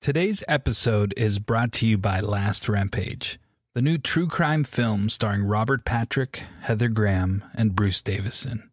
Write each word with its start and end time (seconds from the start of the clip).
Today's 0.00 0.42
episode 0.48 1.12
is 1.18 1.38
brought 1.38 1.70
to 1.72 1.86
you 1.86 1.98
by 1.98 2.20
Last 2.20 2.66
Rampage, 2.66 3.38
the 3.74 3.82
new 3.82 3.98
true 3.98 4.26
crime 4.26 4.64
film 4.64 5.10
starring 5.10 5.44
Robert 5.44 5.84
Patrick, 5.84 6.44
Heather 6.62 6.88
Graham, 6.88 7.44
and 7.54 7.76
Bruce 7.76 8.00
Davison. 8.00 8.70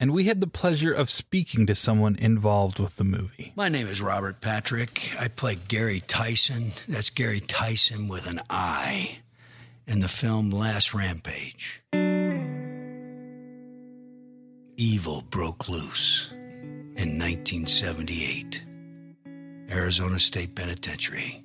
And 0.00 0.12
we 0.12 0.24
had 0.24 0.40
the 0.40 0.46
pleasure 0.46 0.92
of 0.92 1.10
speaking 1.10 1.66
to 1.66 1.74
someone 1.74 2.16
involved 2.16 2.80
with 2.80 2.96
the 2.96 3.04
movie. 3.04 3.52
My 3.54 3.68
name 3.68 3.86
is 3.86 4.00
Robert 4.00 4.40
Patrick. 4.40 5.12
I 5.20 5.28
play 5.28 5.56
Gary 5.56 6.00
Tison. 6.00 6.72
That's 6.88 7.10
Gary 7.10 7.40
Tison 7.40 8.08
with 8.08 8.26
an 8.26 8.40
I 8.48 9.18
in 9.86 10.00
the 10.00 10.08
film 10.08 10.50
Last 10.50 10.94
Rampage. 10.94 11.82
Evil 14.76 15.22
broke 15.22 15.68
loose 15.68 16.28
in 16.32 17.18
1978, 17.18 18.64
Arizona 19.70 20.18
State 20.18 20.54
Penitentiary. 20.54 21.42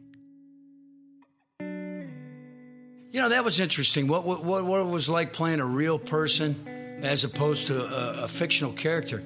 You 1.59 3.21
know, 3.21 3.29
that 3.29 3.43
was 3.43 3.59
interesting. 3.59 4.07
What, 4.07 4.23
what, 4.25 4.43
what 4.43 4.81
it 4.81 4.87
was 4.87 5.09
like 5.09 5.33
playing 5.33 5.59
a 5.59 5.65
real 5.65 5.97
person 5.99 6.99
as 7.03 7.23
opposed 7.23 7.67
to 7.67 7.81
a, 7.81 8.23
a 8.23 8.27
fictional 8.27 8.73
character 8.73 9.23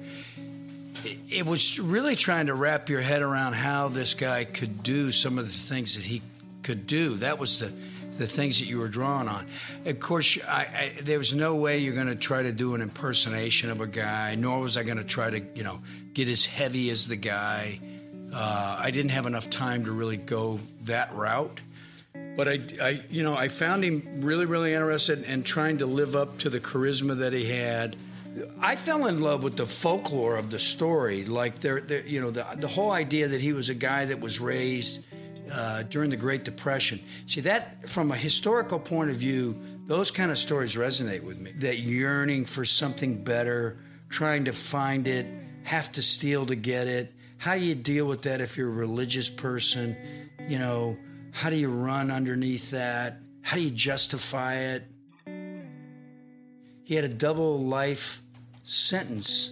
it 1.28 1.46
was 1.46 1.78
really 1.78 2.16
trying 2.16 2.46
to 2.46 2.54
wrap 2.54 2.88
your 2.88 3.00
head 3.00 3.22
around 3.22 3.54
how 3.54 3.88
this 3.88 4.14
guy 4.14 4.44
could 4.44 4.82
do 4.82 5.10
some 5.10 5.38
of 5.38 5.46
the 5.46 5.52
things 5.52 5.94
that 5.94 6.04
he 6.04 6.22
could 6.62 6.86
do. 6.86 7.16
That 7.16 7.38
was 7.38 7.60
the 7.60 7.72
the 8.18 8.26
things 8.26 8.58
that 8.60 8.66
you 8.66 8.78
were 8.78 8.88
drawing 8.88 9.28
on. 9.28 9.46
Of 9.84 10.00
course, 10.00 10.38
I, 10.46 10.60
I, 10.60 11.02
there 11.02 11.18
was 11.18 11.34
no 11.34 11.56
way 11.56 11.78
you're 11.78 11.94
going 11.94 12.06
to 12.06 12.14
try 12.14 12.42
to 12.42 12.52
do 12.52 12.74
an 12.74 12.80
impersonation 12.80 13.70
of 13.70 13.80
a 13.80 13.86
guy. 13.86 14.34
Nor 14.34 14.60
was 14.60 14.76
I 14.76 14.82
going 14.82 14.98
to 14.98 15.04
try 15.04 15.30
to, 15.30 15.42
you 15.54 15.64
know, 15.64 15.80
get 16.12 16.28
as 16.28 16.44
heavy 16.44 16.90
as 16.90 17.08
the 17.08 17.16
guy. 17.16 17.80
Uh, 18.32 18.76
I 18.78 18.90
didn't 18.90 19.10
have 19.10 19.26
enough 19.26 19.50
time 19.50 19.84
to 19.84 19.92
really 19.92 20.16
go 20.16 20.60
that 20.84 21.14
route. 21.14 21.60
But 22.36 22.48
I, 22.48 22.60
I, 22.82 23.04
you 23.10 23.22
know, 23.22 23.36
I 23.36 23.48
found 23.48 23.84
him 23.84 24.20
really, 24.20 24.44
really 24.44 24.72
interested 24.72 25.22
in 25.22 25.44
trying 25.44 25.78
to 25.78 25.86
live 25.86 26.16
up 26.16 26.38
to 26.38 26.50
the 26.50 26.60
charisma 26.60 27.18
that 27.18 27.32
he 27.32 27.46
had. 27.46 27.96
I 28.60 28.74
fell 28.74 29.06
in 29.06 29.20
love 29.20 29.44
with 29.44 29.56
the 29.56 29.66
folklore 29.66 30.36
of 30.36 30.50
the 30.50 30.58
story, 30.58 31.24
like 31.24 31.60
there, 31.60 31.78
you 32.04 32.20
know, 32.20 32.32
the 32.32 32.44
the 32.56 32.66
whole 32.66 32.90
idea 32.90 33.28
that 33.28 33.40
he 33.40 33.52
was 33.52 33.68
a 33.68 33.74
guy 33.74 34.06
that 34.06 34.18
was 34.20 34.40
raised 34.40 35.04
uh, 35.52 35.82
during 35.84 36.10
the 36.10 36.16
Great 36.16 36.44
Depression. 36.44 37.00
See 37.26 37.40
that 37.42 37.88
from 37.88 38.10
a 38.10 38.16
historical 38.16 38.78
point 38.78 39.10
of 39.10 39.16
view, 39.16 39.58
those 39.86 40.10
kind 40.10 40.30
of 40.30 40.38
stories 40.38 40.74
resonate 40.74 41.22
with 41.22 41.38
me. 41.38 41.52
That 41.52 41.78
yearning 41.78 42.46
for 42.46 42.64
something 42.64 43.22
better, 43.22 43.78
trying 44.08 44.46
to 44.46 44.52
find 44.52 45.06
it, 45.06 45.26
have 45.64 45.92
to 45.92 46.02
steal 46.02 46.46
to 46.46 46.54
get 46.54 46.86
it. 46.86 47.12
How 47.38 47.54
do 47.54 47.60
you 47.60 47.74
deal 47.74 48.06
with 48.06 48.22
that 48.22 48.40
if 48.40 48.56
you're 48.56 48.68
a 48.68 48.72
religious 48.72 49.28
person? 49.28 49.96
You 50.48 50.58
know, 50.58 50.96
how 51.32 51.50
do 51.50 51.56
you 51.56 51.68
run 51.68 52.10
underneath 52.10 52.70
that? 52.70 53.18
How 53.42 53.56
do 53.56 53.62
you 53.62 53.70
justify 53.70 54.54
it? 54.54 54.84
He 56.84 56.94
had 56.94 57.04
a 57.04 57.08
double 57.08 57.62
life 57.64 58.22
sentence 58.62 59.50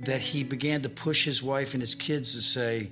that 0.00 0.20
he 0.20 0.44
began 0.44 0.82
to 0.82 0.88
push 0.88 1.24
his 1.24 1.42
wife 1.42 1.74
and 1.74 1.80
his 1.80 1.94
kids 1.94 2.34
to 2.34 2.42
say, 2.42 2.90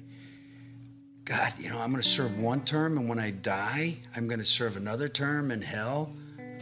God, 1.24 1.54
you 1.58 1.70
know, 1.70 1.80
I'm 1.80 1.90
going 1.90 2.02
to 2.02 2.08
serve 2.08 2.38
one 2.38 2.60
term, 2.62 2.98
and 2.98 3.08
when 3.08 3.18
I 3.18 3.30
die, 3.30 3.96
I'm 4.14 4.28
going 4.28 4.40
to 4.40 4.44
serve 4.44 4.76
another 4.76 5.08
term 5.08 5.50
in 5.50 5.62
hell. 5.62 6.12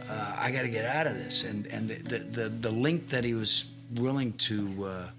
Uh, 0.09 0.35
I 0.37 0.51
got 0.51 0.61
to 0.61 0.69
get 0.69 0.85
out 0.85 1.05
of 1.05 1.15
this. 1.15 1.43
And 1.43 1.65
and 1.67 1.89
the 1.89 2.19
the, 2.19 2.49
the 2.49 2.71
link 2.71 3.09
that 3.09 3.23
he 3.23 3.33
was 3.33 3.65
willing 3.95 4.33
to 4.33 4.85
uh, 4.85 5.09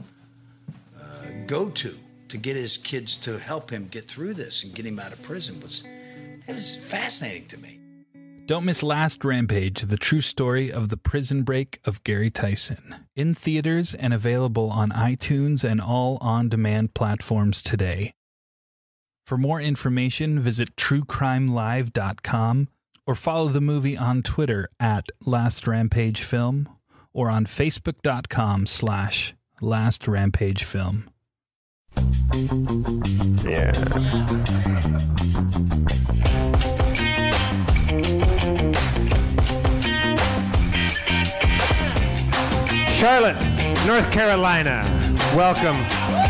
uh, 0.98 1.02
go 1.46 1.68
to 1.70 1.98
to 2.28 2.36
get 2.38 2.56
his 2.56 2.76
kids 2.76 3.16
to 3.18 3.38
help 3.38 3.70
him 3.70 3.88
get 3.88 4.06
through 4.08 4.34
this 4.34 4.64
and 4.64 4.74
get 4.74 4.86
him 4.86 4.98
out 4.98 5.12
of 5.12 5.22
prison 5.22 5.60
was 5.60 5.84
it 6.46 6.54
was 6.54 6.76
fascinating 6.76 7.46
to 7.48 7.58
me. 7.58 7.80
Don't 8.46 8.66
miss 8.66 8.82
Last 8.82 9.24
Rampage, 9.24 9.82
the 9.82 9.96
true 9.96 10.20
story 10.20 10.70
of 10.70 10.90
the 10.90 10.98
prison 10.98 11.44
break 11.44 11.80
of 11.86 12.04
Gary 12.04 12.30
Tison. 12.30 13.00
In 13.16 13.34
theaters 13.34 13.94
and 13.94 14.12
available 14.12 14.68
on 14.70 14.90
iTunes 14.90 15.64
and 15.64 15.80
all 15.80 16.18
on 16.20 16.50
demand 16.50 16.92
platforms 16.92 17.62
today. 17.62 18.12
For 19.24 19.38
more 19.38 19.58
information, 19.60 20.38
visit 20.38 20.76
truecrimelive.com 20.76 22.68
or 23.06 23.14
follow 23.14 23.48
the 23.48 23.60
movie 23.60 23.96
on 23.96 24.22
Twitter 24.22 24.68
at 24.78 25.08
Last 25.24 25.66
Rampage 25.66 26.22
Film 26.22 26.68
or 27.14 27.30
on 27.30 27.46
facebook.com 27.46 28.66
slash 28.66 29.34
Last 29.62 30.06
Rampage 30.06 30.64
Film. 30.64 31.08
Yeah. 33.44 33.72
Charlotte, 42.92 43.36
North 43.86 44.10
Carolina. 44.12 44.82
Welcome. 45.34 46.23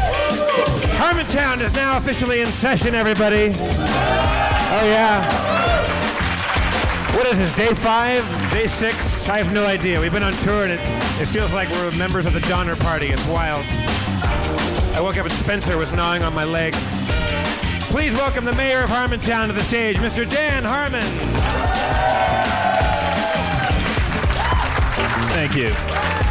Harmontown 0.96 1.60
is 1.60 1.72
now 1.74 1.96
officially 1.96 2.40
in 2.40 2.46
session, 2.46 2.94
everybody. 2.94 3.50
Oh, 3.54 4.84
yeah. 4.84 5.24
What 7.16 7.26
is 7.26 7.38
this, 7.38 7.54
day 7.56 7.74
five? 7.74 8.22
Day 8.52 8.66
six? 8.66 9.28
I 9.28 9.38
have 9.38 9.52
no 9.52 9.66
idea. 9.66 10.00
We've 10.00 10.12
been 10.12 10.22
on 10.22 10.32
tour 10.34 10.64
and 10.64 10.72
it, 10.72 10.80
it 11.20 11.26
feels 11.26 11.52
like 11.52 11.68
we're 11.70 11.90
members 11.92 12.26
of 12.26 12.32
the 12.32 12.40
Donner 12.40 12.76
Party. 12.76 13.06
It's 13.06 13.26
wild. 13.26 13.64
I 14.94 15.00
woke 15.00 15.16
up 15.16 15.24
and 15.24 15.32
Spencer 15.34 15.76
was 15.76 15.92
gnawing 15.92 16.22
on 16.22 16.34
my 16.34 16.44
leg. 16.44 16.74
Please 17.90 18.12
welcome 18.14 18.44
the 18.44 18.54
mayor 18.54 18.82
of 18.82 18.90
Harmontown 18.90 19.48
to 19.48 19.52
the 19.52 19.62
stage, 19.62 19.96
Mr. 19.96 20.28
Dan 20.28 20.64
Harmon. 20.64 21.02
Thank 25.32 25.54
you. 25.54 25.70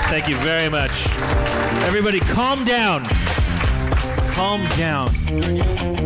Thank 0.10 0.27
you 0.27 0.38
very 0.38 0.69
much. 0.69 1.07
Everybody, 1.86 2.19
calm 2.19 2.65
down. 2.65 3.06
Calm 4.33 4.65
down. 4.77 5.07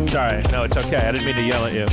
Sorry. 0.08 0.42
No, 0.52 0.64
it's 0.64 0.76
okay. 0.76 0.96
I 0.96 1.12
didn't 1.12 1.24
mean 1.24 1.34
to 1.34 1.42
yell 1.42 1.64
at 1.64 1.72
you. 1.72 1.86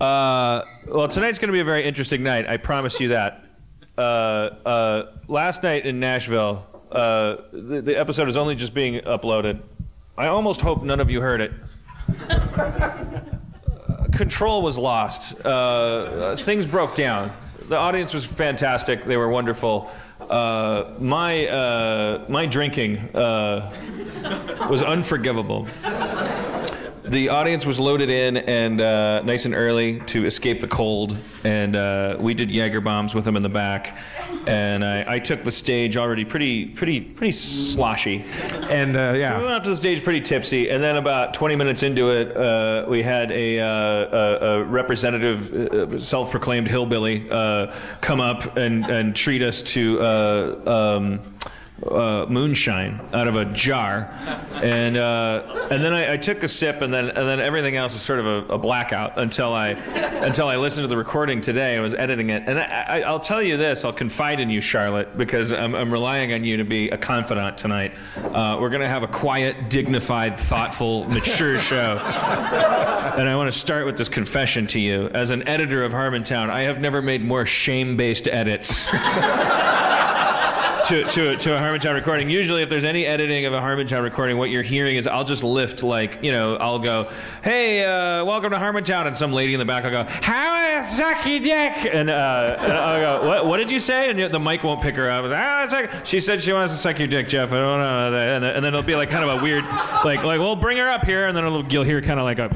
Uh, 0.00 0.64
well, 0.88 1.06
tonight's 1.08 1.38
going 1.38 1.48
to 1.48 1.52
be 1.52 1.60
a 1.60 1.64
very 1.64 1.84
interesting 1.84 2.22
night. 2.22 2.48
I 2.48 2.56
promise 2.56 2.98
you 3.00 3.08
that. 3.08 3.44
Uh, 3.98 4.00
uh, 4.00 5.12
last 5.28 5.62
night 5.62 5.84
in 5.84 6.00
Nashville, 6.00 6.66
uh, 6.90 7.36
the, 7.52 7.82
the 7.82 7.98
episode 7.98 8.28
is 8.28 8.36
only 8.36 8.54
just 8.54 8.72
being 8.72 9.00
uploaded. 9.02 9.60
I 10.16 10.28
almost 10.28 10.62
hope 10.62 10.82
none 10.82 11.00
of 11.00 11.10
you 11.10 11.20
heard 11.20 11.40
it. 11.40 11.52
Control 14.12 14.62
was 14.62 14.78
lost. 14.78 15.34
Uh, 15.44 15.48
uh, 15.48 16.36
things 16.36 16.66
broke 16.66 16.94
down. 16.94 17.32
The 17.68 17.76
audience 17.76 18.14
was 18.14 18.24
fantastic. 18.24 19.04
They 19.04 19.16
were 19.16 19.28
wonderful. 19.28 19.90
Uh, 20.30 20.94
my 21.00 21.48
uh, 21.48 22.24
my 22.28 22.46
drinking 22.46 22.98
uh, 23.16 23.68
was 24.70 24.80
unforgivable. 24.80 25.66
The 27.02 27.30
audience 27.30 27.66
was 27.66 27.80
loaded 27.80 28.10
in 28.10 28.36
and 28.36 28.80
uh, 28.80 29.22
nice 29.22 29.44
and 29.44 29.56
early 29.56 29.98
to 30.06 30.24
escape 30.26 30.60
the 30.60 30.68
cold, 30.68 31.16
and 31.42 31.74
uh, 31.74 32.16
we 32.20 32.34
did 32.34 32.52
Jaeger 32.52 32.80
bombs 32.80 33.12
with 33.12 33.24
them 33.24 33.34
in 33.34 33.42
the 33.42 33.48
back. 33.48 33.98
And 34.46 34.84
I, 34.84 35.04
I 35.14 35.18
took 35.18 35.44
the 35.44 35.50
stage 35.52 35.96
already 35.96 36.24
pretty 36.24 36.66
pretty 36.66 37.00
pretty 37.00 37.32
sloshy. 37.32 38.24
And 38.68 38.96
uh, 38.96 39.12
We 39.38 39.44
went 39.44 39.54
up 39.54 39.62
to 39.64 39.70
the 39.70 39.76
stage 39.76 40.02
pretty 40.02 40.20
tipsy, 40.22 40.70
and 40.70 40.82
then 40.82 40.96
about 40.96 41.34
20 41.34 41.56
minutes 41.56 41.82
into 41.82 42.10
it, 42.10 42.36
uh, 42.36 42.86
we 42.88 43.02
had 43.02 43.30
a, 43.30 43.60
uh, 43.60 43.66
a, 43.66 44.46
a 44.60 44.64
representative, 44.64 45.52
uh, 45.52 45.98
self-proclaimed 45.98 46.68
hillbilly, 46.68 47.28
uh, 47.30 47.74
come 48.00 48.20
up 48.20 48.56
and, 48.56 48.84
and 48.86 49.14
treat 49.14 49.42
us 49.42 49.62
to 49.62 50.00
uh, 50.00 50.96
um, 50.96 51.20
uh, 51.86 52.26
moonshine 52.28 53.00
out 53.12 53.26
of 53.26 53.36
a 53.36 53.46
jar, 53.46 54.10
and 54.62 54.96
uh, 54.96 55.68
and 55.70 55.82
then 55.82 55.92
I, 55.92 56.14
I 56.14 56.16
took 56.16 56.42
a 56.42 56.48
sip, 56.48 56.82
and 56.82 56.92
then 56.92 57.08
and 57.08 57.28
then 57.28 57.40
everything 57.40 57.76
else 57.76 57.94
is 57.94 58.02
sort 58.02 58.18
of 58.18 58.26
a, 58.26 58.54
a 58.54 58.58
blackout 58.58 59.18
until 59.18 59.54
I 59.54 59.70
until 59.70 60.48
I 60.48 60.56
listened 60.56 60.84
to 60.84 60.88
the 60.88 60.96
recording 60.96 61.40
today 61.40 61.74
and 61.74 61.82
was 61.82 61.94
editing 61.94 62.30
it. 62.30 62.42
And 62.46 62.58
I, 62.58 62.64
I, 62.64 63.00
I'll 63.02 63.20
tell 63.20 63.42
you 63.42 63.56
this: 63.56 63.84
I'll 63.84 63.92
confide 63.92 64.40
in 64.40 64.50
you, 64.50 64.60
Charlotte, 64.60 65.16
because 65.16 65.52
I'm, 65.52 65.74
I'm 65.74 65.90
relying 65.90 66.32
on 66.32 66.44
you 66.44 66.58
to 66.58 66.64
be 66.64 66.90
a 66.90 66.98
confidant 66.98 67.56
tonight. 67.56 67.94
Uh, 68.16 68.58
we're 68.60 68.70
going 68.70 68.82
to 68.82 68.88
have 68.88 69.02
a 69.02 69.08
quiet, 69.08 69.70
dignified, 69.70 70.38
thoughtful, 70.38 71.06
mature 71.06 71.58
show. 71.70 71.98
And 71.98 73.28
I 73.28 73.36
want 73.36 73.52
to 73.52 73.58
start 73.58 73.86
with 73.86 73.96
this 73.96 74.08
confession 74.08 74.66
to 74.68 74.80
you. 74.80 75.08
As 75.08 75.30
an 75.30 75.48
editor 75.48 75.82
of 75.82 75.92
Harmontown, 75.92 76.50
I 76.50 76.62
have 76.62 76.80
never 76.80 77.00
made 77.00 77.24
more 77.24 77.46
shame 77.46 77.96
based 77.96 78.28
edits. 78.28 78.86
To, 80.90 81.04
to, 81.04 81.36
to 81.36 81.56
a 81.56 81.60
Harmontown 81.60 81.94
recording. 81.94 82.28
Usually, 82.28 82.62
if 82.62 82.68
there's 82.68 82.82
any 82.82 83.06
editing 83.06 83.46
of 83.46 83.52
a 83.52 83.60
Harmontown 83.60 84.02
recording, 84.02 84.38
what 84.38 84.50
you're 84.50 84.64
hearing 84.64 84.96
is 84.96 85.06
I'll 85.06 85.22
just 85.22 85.44
lift, 85.44 85.84
like, 85.84 86.24
you 86.24 86.32
know, 86.32 86.56
I'll 86.56 86.80
go, 86.80 87.08
hey, 87.44 87.84
uh, 87.84 88.24
welcome 88.24 88.50
to 88.50 88.56
Harmontown. 88.56 89.06
And 89.06 89.16
some 89.16 89.32
lady 89.32 89.54
in 89.54 89.60
the 89.60 89.64
back 89.64 89.84
will 89.84 89.92
go, 89.92 90.02
how 90.08 90.52
I 90.52 90.84
suck 90.88 91.24
your 91.26 91.38
dick. 91.38 91.94
And, 91.94 92.10
uh, 92.10 92.56
and 92.58 92.72
I'll 92.72 93.20
go, 93.20 93.28
what, 93.28 93.46
what 93.46 93.56
did 93.58 93.70
you 93.70 93.78
say? 93.78 94.10
And 94.10 94.34
the 94.34 94.40
mic 94.40 94.64
won't 94.64 94.82
pick 94.82 94.96
her 94.96 95.08
up. 95.08 95.26
Ah. 95.26 96.00
She 96.02 96.18
said 96.18 96.42
she 96.42 96.52
wants 96.52 96.72
to 96.72 96.78
suck 96.80 96.98
your 96.98 97.06
dick, 97.06 97.28
Jeff. 97.28 97.52
I 97.52 97.60
don't 97.60 97.78
know. 97.78 98.12
And 98.12 98.42
then, 98.42 98.64
it'll 98.64 98.82
be 98.82 98.96
like 98.96 99.10
kind 99.10 99.22
of 99.22 99.38
a 99.38 99.42
weird, 99.44 99.62
like, 100.04 100.24
like, 100.24 100.40
well, 100.40 100.56
bring 100.56 100.78
her 100.78 100.88
up 100.88 101.04
here. 101.04 101.28
And 101.28 101.36
then 101.36 101.70
you'll 101.70 101.84
hear 101.84 102.02
kind 102.02 102.18
of 102.18 102.24
like 102.24 102.40
a, 102.40 102.50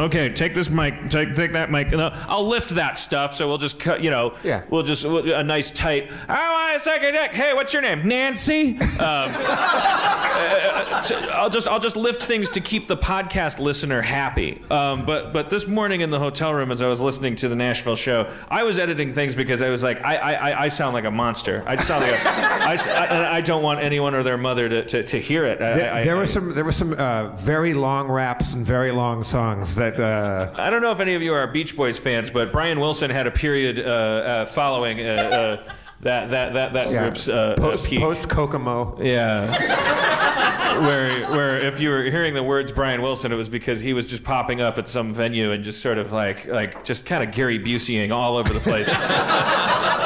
Okay, 0.00 0.30
take 0.32 0.54
this 0.54 0.70
mic. 0.70 1.10
Take 1.10 1.36
take 1.36 1.52
that 1.52 1.70
mic. 1.70 1.92
I'll- 1.92 2.48
lift 2.50 2.70
that 2.70 2.98
stuff. 2.98 3.34
So 3.36 3.46
we'll 3.46 3.58
just 3.58 3.78
cut. 3.78 4.02
You 4.02 4.10
know. 4.10 4.34
Yeah. 4.42 4.62
We'll 4.70 4.82
just 4.82 5.04
we'll, 5.04 5.32
a 5.32 5.44
nice 5.44 5.70
tight. 5.70 6.10
I 6.28 6.50
want 6.70 6.78
to 6.78 6.84
suck 6.84 7.02
your 7.02 7.12
dick. 7.12 7.30
Hey, 7.32 7.52
what's 7.54 7.72
your 7.72 7.82
name? 7.82 8.08
Nancy. 8.08 8.78
Um, 8.80 8.88
uh, 10.08 11.02
so 11.02 11.16
I'll 11.30 11.50
just 11.50 11.68
I'll 11.68 11.78
just 11.78 11.96
lift 11.96 12.22
things 12.22 12.48
to 12.50 12.60
keep 12.60 12.88
the 12.88 12.96
podcast 12.96 13.58
listener 13.58 14.00
happy. 14.02 14.60
Um, 14.70 15.06
but 15.06 15.32
but 15.32 15.50
this 15.50 15.66
morning 15.66 16.00
in 16.00 16.10
the 16.10 16.18
hotel 16.18 16.52
room, 16.54 16.70
as 16.72 16.82
I 16.82 16.86
was 16.88 17.00
listening 17.00 17.36
to 17.36 17.48
the 17.48 17.56
Nashville 17.56 17.96
show, 17.96 18.32
I 18.50 18.62
was 18.64 18.78
editing 18.78 19.14
things 19.14 19.34
because 19.34 19.62
I 19.62 19.68
was 19.68 19.82
like, 19.82 20.02
I 20.04 20.16
I, 20.16 20.32
I- 20.50 20.60
I 20.64 20.68
sound 20.68 20.94
like 20.94 21.04
a 21.04 21.10
monster. 21.10 21.62
I 21.66 21.76
sound 21.76 22.02
like 22.02 22.12
a, 22.12 22.28
I, 22.28 22.74
I- 22.74 23.36
I 23.36 23.40
don't 23.40 23.62
want 23.62 23.80
anyone 23.80 24.14
or 24.14 24.22
their 24.22 24.36
mother 24.38 24.68
to, 24.68 24.84
to, 24.86 25.02
to 25.04 25.20
hear 25.20 25.44
it. 25.44 25.60
I- 25.60 25.74
there, 25.74 25.94
I- 25.94 26.04
there 26.04 26.16
were 26.16 26.26
some 26.26 26.54
there 26.54 26.64
were 26.64 26.72
some 26.72 26.92
uh, 26.94 27.28
very 27.36 27.74
long 27.74 28.08
raps 28.08 28.29
and 28.38 28.64
very 28.64 28.92
long 28.92 29.24
songs 29.24 29.74
that. 29.74 29.98
Uh, 29.98 30.52
I 30.54 30.70
don't 30.70 30.82
know 30.82 30.92
if 30.92 31.00
any 31.00 31.14
of 31.14 31.22
you 31.22 31.34
are 31.34 31.46
Beach 31.48 31.76
Boys 31.76 31.98
fans, 31.98 32.30
but 32.30 32.52
Brian 32.52 32.78
Wilson 32.78 33.10
had 33.10 33.26
a 33.26 33.30
period 33.30 33.78
uh, 33.80 33.82
uh, 33.82 34.46
following 34.46 35.00
uh, 35.00 35.10
uh, 35.66 35.72
that 36.02 36.30
that 36.30 36.52
that 36.54 36.72
that 36.72 36.90
yeah, 36.90 37.02
group's 37.02 37.28
uh, 37.28 37.54
post 37.58 37.84
peak. 37.84 38.00
post 38.00 38.28
Kokomo. 38.28 38.98
Yeah. 39.02 40.18
where 40.80 41.28
where 41.30 41.58
if 41.58 41.80
you 41.80 41.90
were 41.90 42.04
hearing 42.04 42.34
the 42.34 42.42
words 42.42 42.72
Brian 42.72 43.02
Wilson, 43.02 43.32
it 43.32 43.36
was 43.36 43.48
because 43.48 43.80
he 43.80 43.92
was 43.92 44.06
just 44.06 44.24
popping 44.24 44.60
up 44.60 44.78
at 44.78 44.88
some 44.88 45.12
venue 45.12 45.52
and 45.52 45.64
just 45.64 45.80
sort 45.80 45.98
of 45.98 46.12
like 46.12 46.46
like 46.46 46.84
just 46.84 47.06
kind 47.06 47.22
of 47.22 47.34
Gary 47.34 47.58
Buseying 47.58 48.14
all 48.14 48.36
over 48.36 48.52
the 48.52 48.60
place. 48.60 48.88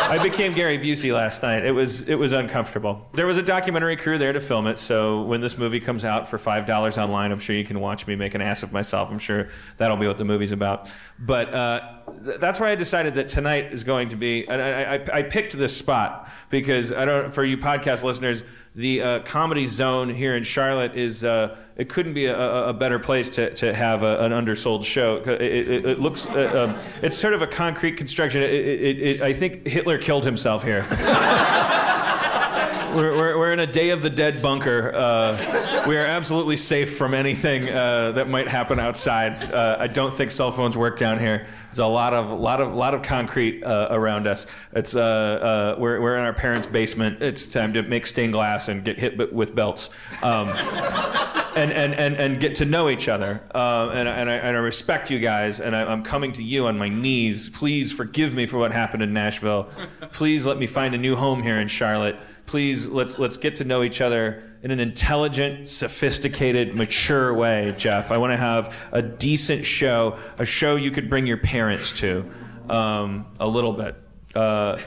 I 0.07 0.19
became 0.23 0.53
Gary 0.53 0.79
Busey 0.79 1.15
last 1.15 1.43
night. 1.43 1.65
It 1.65 1.73
was 1.73 2.09
it 2.09 2.17
was 2.17 2.33
uncomfortable. 2.33 3.09
There 3.13 3.27
was 3.27 3.39
a 3.39 3.43
documentary 3.43 3.97
crew 3.97 4.19
there 4.19 4.33
to 4.33 4.41
film 4.41 4.67
it, 4.67 4.79
so 4.79 5.23
when 5.23 5.41
this 5.41 5.57
movie 5.57 5.81
comes 5.81 6.05
out 6.05 6.29
for 6.29 6.39
five 6.39 6.67
dollars 6.67 6.99
online, 6.99 7.33
I'm 7.33 7.41
sure 7.41 7.57
you 7.57 7.65
can 7.65 7.81
watch 7.81 8.07
me 8.07 8.17
make 8.17 8.35
an 8.35 8.41
ass 8.41 8.63
of 8.63 8.73
myself. 8.73 9.11
I'm 9.11 9.19
sure 9.19 9.49
that'll 9.77 9.97
be 9.97 10.07
what 10.07 10.19
the 10.19 10.25
movie's 10.25 10.53
about. 10.53 10.91
But 11.19 11.55
uh, 11.55 12.04
th- 12.25 12.41
that's 12.41 12.61
why 12.61 12.71
I 12.71 12.75
decided 12.75 13.15
that 13.15 13.29
tonight 13.29 13.73
is 13.73 13.85
going 13.85 14.11
to 14.11 14.17
be. 14.17 14.49
And 14.49 14.61
I, 14.61 14.95
I, 14.95 15.19
I 15.19 15.23
picked 15.23 15.57
this 15.57 15.77
spot 15.77 16.29
because 16.51 16.93
I 16.93 17.05
don't. 17.05 17.33
For 17.33 17.45
you 17.45 17.59
podcast 17.59 18.03
listeners, 18.03 18.43
the 18.75 19.03
uh, 19.03 19.19
comedy 19.21 19.67
zone 19.67 20.11
here 20.11 20.37
in 20.37 20.45
Charlotte 20.45 20.97
is. 20.97 21.25
Uh, 21.25 21.57
it 21.77 21.89
couldn't 21.89 22.15
be 22.15 22.27
a, 22.27 22.69
a, 22.69 22.73
better 22.73 23.01
place 23.01 23.31
to, 23.31 23.53
to 23.55 23.75
have 23.75 24.05
a, 24.05 24.21
an 24.21 24.33
undersold 24.33 24.85
show. 24.85 25.17
It, 25.17 25.43
it, 25.43 25.85
it 25.85 26.01
looks. 26.01 26.25
Uh, 26.25 26.69
um, 26.71 26.85
it's 27.03 27.19
sort 27.19 27.35
of 27.35 27.43
a 27.43 27.49
concrete 27.49 27.97
construction. 27.97 28.43
It, 28.43 29.23
I 29.23 29.33
think 29.33 29.67
Hitler 29.67 29.99
killed 29.99 30.25
himself 30.25 30.63
here. 30.63 30.87
We're, 32.95 33.17
we're, 33.17 33.39
we're 33.39 33.53
in 33.53 33.59
a 33.59 33.67
Day 33.67 33.91
of 33.91 34.03
the 34.03 34.11
Dead 34.11 34.41
bunker. 34.41 34.95
Uh, 34.95 35.85
we 35.89 35.97
are 35.97 36.07
absolutely 36.07 36.57
safe 36.57 36.97
from 36.97 37.13
anything 37.13 37.69
uh, 37.69 38.13
that 38.13 38.29
might 38.29 38.47
happen 38.47 38.79
outside. 38.79 39.53
Uh, 39.53 39.79
I 39.81 39.89
don't 39.89 40.15
think 40.15 40.31
cell 40.31 40.53
phones 40.53 40.77
work 40.77 40.97
down 40.97 41.19
here. 41.19 41.49
There's 41.75 41.81
a 41.81 41.87
lot 41.87 42.15
of 42.15 42.31
lot 42.39 42.61
of 42.61 42.73
lot 42.73 42.95
of 42.95 43.03
concrete 43.03 43.65
uh, 43.65 43.89
around 43.91 44.29
us. 44.29 44.47
It's 44.75 44.95
uh, 44.95 45.03
uh, 45.03 45.77
we're 45.77 46.01
we're 46.01 46.17
in 46.17 46.23
our 46.23 46.33
parents' 46.33 46.69
basement. 46.69 47.21
It's 47.21 47.49
time 47.49 47.73
to 47.73 47.83
make 47.83 48.07
stained 48.07 48.33
glass 48.33 48.69
and 48.69 48.85
get 48.85 48.97
hit 48.97 49.33
with 49.33 49.57
belts. 49.57 49.91
Um, 50.23 50.51
and, 51.57 51.73
and, 51.73 51.95
and, 51.95 52.15
and 52.15 52.41
get 52.41 52.55
to 52.57 52.65
know 52.65 52.89
each 52.89 53.09
other. 53.09 53.41
Uh, 53.53 53.91
and, 53.93 54.09
and, 54.09 54.31
I, 54.31 54.35
and 54.35 54.57
I 54.57 54.61
respect 54.61 55.11
you 55.11 55.21
guys, 55.21 55.61
and 55.61 55.75
I, 55.75 55.85
I'm 55.85 56.03
coming 56.03 56.33
to 56.33 56.43
you 56.43 56.67
on 56.67 56.79
my 56.79 56.89
knees. 56.89 57.49
Please 57.49 57.93
forgive 57.93 58.35
me 58.35 58.47
for 58.47 58.59
what 58.59 58.73
happened 58.73 59.03
in 59.03 59.13
Nashville. 59.13 59.69
Please 60.13 60.47
let 60.47 60.59
me 60.59 60.67
find 60.67 60.95
a 60.95 60.99
new 60.99 61.17
home 61.17 61.43
here 61.43 61.61
in 61.61 61.67
Charlotte. 61.67 62.17
Please 62.47 62.87
let's 62.87 63.19
let's 63.19 63.37
get 63.37 63.57
to 63.57 63.65
know 63.65 63.83
each 63.83 64.01
other 64.01 64.45
in 64.65 64.71
an 64.71 64.81
intelligent, 64.81 65.69
sophisticated, 65.69 66.75
mature 66.75 67.35
way, 67.35 67.75
Jeff. 67.77 68.11
I 68.11 68.17
want 68.17 68.33
to 68.33 68.39
have 68.39 68.75
a 68.93 69.03
decent 69.03 69.67
show, 69.67 70.17
a 70.39 70.47
show 70.47 70.77
you 70.77 70.91
could 70.91 71.11
bring 71.11 71.27
your 71.27 71.37
parents 71.37 71.93
to, 72.01 72.25
um, 72.71 73.27
a 73.39 73.47
little 73.47 73.75
bit. 73.75 73.95
Uh, 74.35 74.81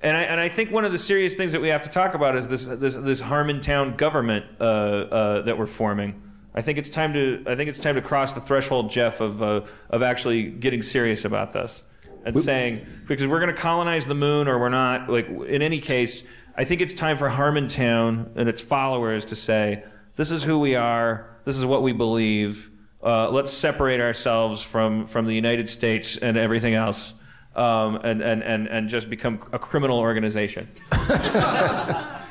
and 0.00 0.16
I, 0.16 0.22
and 0.22 0.40
I 0.40 0.48
think 0.48 0.72
one 0.72 0.86
of 0.86 0.92
the 0.92 0.98
serious 0.98 1.34
things 1.34 1.52
that 1.52 1.60
we 1.60 1.68
have 1.68 1.82
to 1.82 1.90
talk 1.90 2.14
about 2.14 2.34
is 2.34 2.48
this 2.48 2.64
this, 2.64 2.94
this 2.94 3.20
Harmontown 3.20 3.98
government 3.98 4.46
uh, 4.58 4.64
uh, 4.64 5.42
that 5.42 5.58
we're 5.58 5.66
forming. 5.66 6.22
I 6.54 6.62
think 6.62 6.78
it's 6.78 6.90
time 6.90 7.12
to 7.12 7.44
I 7.46 7.54
think 7.54 7.68
it's 7.68 7.78
time 7.78 7.96
to 7.96 8.02
cross 8.02 8.32
the 8.32 8.40
threshold, 8.40 8.90
Jeff, 8.90 9.20
of 9.20 9.42
uh, 9.42 9.60
of 9.90 10.02
actually 10.02 10.44
getting 10.44 10.82
serious 10.82 11.26
about 11.26 11.52
this 11.52 11.82
and 12.24 12.38
saying 12.38 12.86
because 13.06 13.26
we're 13.26 13.40
going 13.40 13.54
to 13.54 13.60
colonize 13.60 14.06
the 14.06 14.14
moon 14.14 14.48
or 14.48 14.58
we're 14.58 14.70
not. 14.70 15.10
Like 15.10 15.28
in 15.28 15.60
any 15.62 15.78
case, 15.78 16.24
I 16.56 16.64
think 16.64 16.80
it's 16.80 16.94
time 16.94 17.18
for 17.18 17.28
Harmontown 17.28 18.36
and 18.36 18.48
its 18.48 18.60
followers 18.60 19.24
to 19.26 19.36
say 19.36 19.84
this 20.16 20.30
is 20.30 20.42
who 20.42 20.58
we 20.58 20.74
are. 20.74 21.36
This 21.44 21.56
is 21.56 21.64
what 21.64 21.82
we 21.82 21.92
believe. 21.92 22.70
Uh, 23.02 23.30
let's 23.30 23.52
separate 23.52 24.00
ourselves 24.00 24.62
from 24.62 25.06
from 25.06 25.26
the 25.26 25.34
United 25.34 25.70
States 25.70 26.16
and 26.18 26.36
everything 26.36 26.74
else 26.74 27.14
um, 27.56 27.96
and, 27.96 28.22
and, 28.22 28.42
and, 28.42 28.66
and 28.68 28.88
just 28.88 29.10
become 29.10 29.40
a 29.52 29.58
criminal 29.58 29.98
organization. 29.98 30.68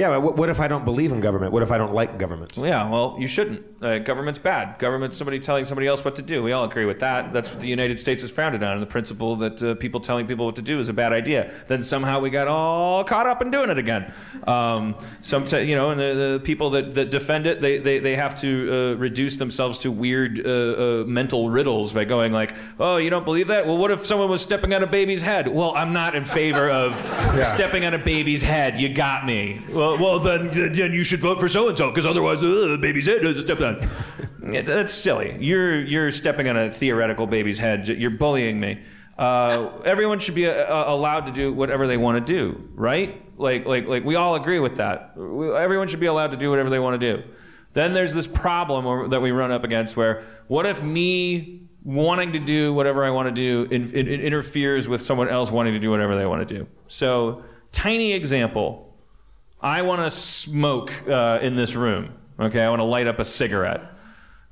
Yeah, 0.00 0.08
but 0.08 0.22
what, 0.22 0.36
what 0.38 0.48
if 0.48 0.60
I 0.60 0.66
don't 0.66 0.86
believe 0.86 1.12
in 1.12 1.20
government? 1.20 1.52
What 1.52 1.62
if 1.62 1.70
I 1.70 1.76
don't 1.76 1.92
like 1.92 2.18
government? 2.18 2.56
Yeah, 2.56 2.88
well, 2.88 3.16
you 3.18 3.26
shouldn't. 3.26 3.66
Uh, 3.82 3.98
government's 3.98 4.38
bad. 4.38 4.78
Government's 4.78 5.18
somebody 5.18 5.38
telling 5.38 5.66
somebody 5.66 5.86
else 5.86 6.02
what 6.02 6.16
to 6.16 6.22
do. 6.22 6.42
We 6.42 6.52
all 6.52 6.64
agree 6.64 6.86
with 6.86 7.00
that. 7.00 7.34
That's 7.34 7.50
what 7.50 7.60
the 7.60 7.68
United 7.68 8.00
States 8.00 8.22
is 8.22 8.30
founded 8.30 8.62
on, 8.62 8.72
and 8.72 8.82
the 8.82 8.86
principle 8.86 9.36
that 9.36 9.62
uh, 9.62 9.74
people 9.74 10.00
telling 10.00 10.26
people 10.26 10.46
what 10.46 10.56
to 10.56 10.62
do 10.62 10.80
is 10.80 10.88
a 10.88 10.94
bad 10.94 11.12
idea. 11.12 11.52
Then 11.68 11.82
somehow 11.82 12.18
we 12.18 12.30
got 12.30 12.48
all 12.48 13.04
caught 13.04 13.26
up 13.26 13.42
in 13.42 13.50
doing 13.50 13.68
it 13.68 13.76
again. 13.76 14.10
Um, 14.46 14.96
some, 15.20 15.44
t- 15.44 15.64
you 15.64 15.74
know, 15.74 15.90
and 15.90 16.00
the, 16.00 16.38
the 16.38 16.40
people 16.42 16.70
that, 16.70 16.94
that 16.94 17.10
defend 17.10 17.46
it, 17.46 17.60
they, 17.60 17.76
they, 17.76 17.98
they 17.98 18.16
have 18.16 18.40
to 18.40 18.94
uh, 18.94 18.98
reduce 18.98 19.36
themselves 19.36 19.76
to 19.80 19.90
weird 19.90 20.40
uh, 20.46 20.50
uh, 20.50 21.04
mental 21.06 21.50
riddles 21.50 21.92
by 21.92 22.04
going 22.04 22.32
like, 22.32 22.54
"Oh, 22.78 22.96
you 22.96 23.10
don't 23.10 23.26
believe 23.26 23.48
that? 23.48 23.66
Well, 23.66 23.76
what 23.76 23.90
if 23.90 24.06
someone 24.06 24.30
was 24.30 24.40
stepping 24.40 24.72
on 24.72 24.82
a 24.82 24.86
baby's 24.86 25.20
head?" 25.20 25.46
Well, 25.46 25.74
I'm 25.76 25.92
not 25.92 26.14
in 26.14 26.24
favor 26.24 26.70
of 26.70 26.96
stepping 27.54 27.84
on 27.84 27.92
a 27.92 27.98
baby's 27.98 28.40
head. 28.40 28.80
You 28.80 28.88
got 28.88 29.26
me. 29.26 29.60
Well, 29.68 29.89
well 29.98 30.18
then, 30.18 30.50
then 30.50 30.92
you 30.92 31.04
should 31.04 31.20
vote 31.20 31.40
for 31.40 31.48
so 31.48 31.68
and 31.68 31.76
so 31.76 31.90
because 31.90 32.06
otherwise, 32.06 32.38
uh, 32.38 32.68
the 32.68 32.78
baby's 32.80 33.06
head 33.06 33.24
is 33.24 33.40
stepped 33.40 33.62
on. 33.62 33.88
Yeah, 34.52 34.62
that's 34.62 34.92
silly. 34.92 35.36
You're 35.40 35.80
you're 35.82 36.10
stepping 36.10 36.48
on 36.48 36.56
a 36.56 36.72
theoretical 36.72 37.26
baby's 37.26 37.58
head. 37.58 37.88
You're 37.88 38.10
bullying 38.10 38.58
me. 38.58 38.82
Uh, 39.18 39.80
everyone 39.84 40.18
should 40.18 40.34
be 40.34 40.46
uh, 40.46 40.90
allowed 40.90 41.26
to 41.26 41.32
do 41.32 41.52
whatever 41.52 41.86
they 41.86 41.98
want 41.98 42.26
to 42.26 42.32
do, 42.32 42.68
right? 42.74 43.22
Like 43.38 43.66
like 43.66 43.86
like 43.86 44.04
we 44.04 44.16
all 44.16 44.34
agree 44.34 44.60
with 44.60 44.76
that. 44.76 45.16
We, 45.16 45.52
everyone 45.54 45.88
should 45.88 46.00
be 46.00 46.06
allowed 46.06 46.30
to 46.30 46.36
do 46.36 46.50
whatever 46.50 46.70
they 46.70 46.78
want 46.78 47.00
to 47.00 47.16
do. 47.16 47.22
Then 47.72 47.92
there's 47.92 48.14
this 48.14 48.26
problem 48.26 49.10
that 49.10 49.20
we 49.20 49.30
run 49.30 49.52
up 49.52 49.62
against 49.62 49.96
where 49.96 50.24
what 50.48 50.66
if 50.66 50.82
me 50.82 51.68
wanting 51.84 52.32
to 52.32 52.38
do 52.38 52.74
whatever 52.74 53.04
I 53.04 53.10
want 53.10 53.28
to 53.28 53.34
do 53.34 53.72
in, 53.72 53.90
in 53.94 54.06
interferes 54.08 54.88
with 54.88 55.00
someone 55.00 55.28
else 55.28 55.50
wanting 55.50 55.74
to 55.74 55.78
do 55.78 55.90
whatever 55.90 56.16
they 56.16 56.26
want 56.26 56.46
to 56.48 56.54
do? 56.58 56.66
So, 56.88 57.44
tiny 57.72 58.12
example. 58.12 58.89
I 59.62 59.82
want 59.82 60.00
to 60.02 60.10
smoke 60.10 60.92
uh, 61.08 61.38
in 61.42 61.56
this 61.56 61.74
room. 61.74 62.14
Okay, 62.38 62.62
I 62.62 62.70
want 62.70 62.80
to 62.80 62.84
light 62.84 63.06
up 63.06 63.18
a 63.18 63.24
cigarette 63.24 63.82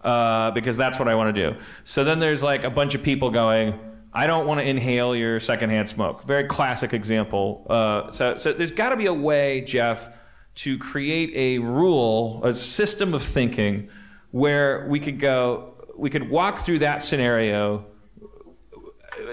uh, 0.03 0.51
because 0.51 0.77
that's 0.77 0.99
what 0.99 1.09
I 1.09 1.15
want 1.15 1.35
to 1.35 1.51
do. 1.51 1.59
So 1.85 2.05
then 2.05 2.19
there's 2.19 2.43
like 2.43 2.65
a 2.65 2.71
bunch 2.71 2.95
of 2.95 3.03
people 3.03 3.31
going, 3.31 3.79
I 4.13 4.27
don't 4.27 4.47
want 4.47 4.61
to 4.61 4.67
inhale 4.69 5.17
your 5.17 5.41
secondhand 5.41 5.89
smoke. 5.89 6.25
Very 6.25 6.45
classic 6.45 6.93
example. 6.93 7.67
Uh, 7.69 8.11
so, 8.11 8.37
so 8.37 8.53
there's 8.53 8.71
got 8.71 8.91
to 8.91 8.97
be 8.97 9.07
a 9.07 9.15
way, 9.15 9.63
Jeff, 9.63 10.11
to 10.57 10.77
create 10.77 11.31
a 11.35 11.59
rule, 11.59 12.45
a 12.45 12.55
system 12.55 13.15
of 13.15 13.23
thinking 13.23 13.89
where 14.31 14.87
we 14.89 15.01
could 15.01 15.19
go, 15.19 15.75
we 15.97 16.11
could 16.11 16.29
walk 16.29 16.61
through 16.61 16.81
that 16.81 17.03
scenario 17.03 17.87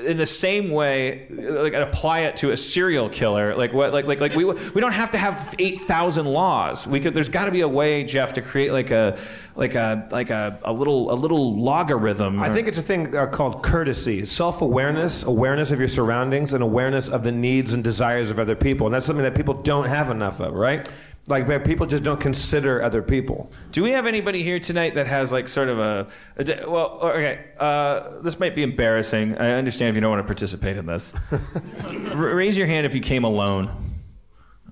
in 0.05 0.17
the 0.17 0.25
same 0.25 0.71
way, 0.71 1.27
like 1.29 1.73
and 1.73 1.83
apply 1.83 2.21
it 2.21 2.35
to 2.37 2.51
a 2.51 2.57
serial 2.57 3.09
killer. 3.09 3.55
Like 3.55 3.73
what? 3.73 3.93
Like 3.93 4.05
like 4.05 4.19
like 4.19 4.35
we 4.35 4.45
we 4.45 4.81
don't 4.81 4.93
have 4.93 5.11
to 5.11 5.17
have 5.17 5.55
eight 5.59 5.81
thousand 5.81 6.25
laws. 6.25 6.85
We 6.85 6.99
could. 6.99 7.13
There's 7.13 7.29
got 7.29 7.45
to 7.45 7.51
be 7.51 7.61
a 7.61 7.67
way, 7.67 8.03
Jeff, 8.03 8.33
to 8.33 8.41
create 8.41 8.71
like 8.71 8.91
a 8.91 9.17
like 9.55 9.75
a 9.75 10.07
like 10.11 10.29
a, 10.29 10.59
a 10.63 10.73
little 10.73 11.11
a 11.11 11.15
little 11.15 11.59
logarithm. 11.59 12.41
I 12.41 12.53
think 12.53 12.67
it's 12.67 12.77
a 12.77 12.83
thing 12.83 13.15
uh, 13.15 13.27
called 13.27 13.63
courtesy, 13.63 14.25
self-awareness, 14.25 15.23
awareness 15.23 15.71
of 15.71 15.79
your 15.79 15.87
surroundings, 15.87 16.53
and 16.53 16.63
awareness 16.63 17.07
of 17.07 17.23
the 17.23 17.31
needs 17.31 17.73
and 17.73 17.83
desires 17.83 18.29
of 18.29 18.39
other 18.39 18.55
people. 18.55 18.87
And 18.87 18.93
that's 18.93 19.05
something 19.05 19.23
that 19.23 19.35
people 19.35 19.53
don't 19.53 19.87
have 19.87 20.09
enough 20.11 20.39
of, 20.39 20.53
right? 20.53 20.87
Like 21.27 21.47
where 21.47 21.59
people 21.59 21.87
just 21.87 22.03
don't 22.03 22.19
consider 22.19 22.83
other 22.83 23.01
people. 23.01 23.51
Do 23.71 23.81
we 23.81 23.91
have 23.91 24.05
anybody 24.05 24.43
here 24.43 24.59
tonight 24.59 24.93
that 24.93 25.07
has 25.07 25.31
like 25.31 25.47
sort 25.47 25.69
of 25.69 25.79
a, 25.79 26.07
a 26.37 26.69
well? 26.69 26.99
Okay, 27.01 27.45
uh, 27.59 28.19
this 28.21 28.39
might 28.39 28.53
be 28.53 28.61
embarrassing. 28.61 29.35
I 29.37 29.53
understand 29.53 29.89
if 29.89 29.95
you 29.95 30.01
don't 30.01 30.11
want 30.11 30.21
to 30.21 30.27
participate 30.27 30.77
in 30.77 30.85
this. 30.85 31.13
R- 31.83 32.35
raise 32.35 32.55
your 32.55 32.67
hand 32.67 32.85
if 32.85 32.93
you 32.93 33.01
came 33.01 33.23
alone. 33.23 33.71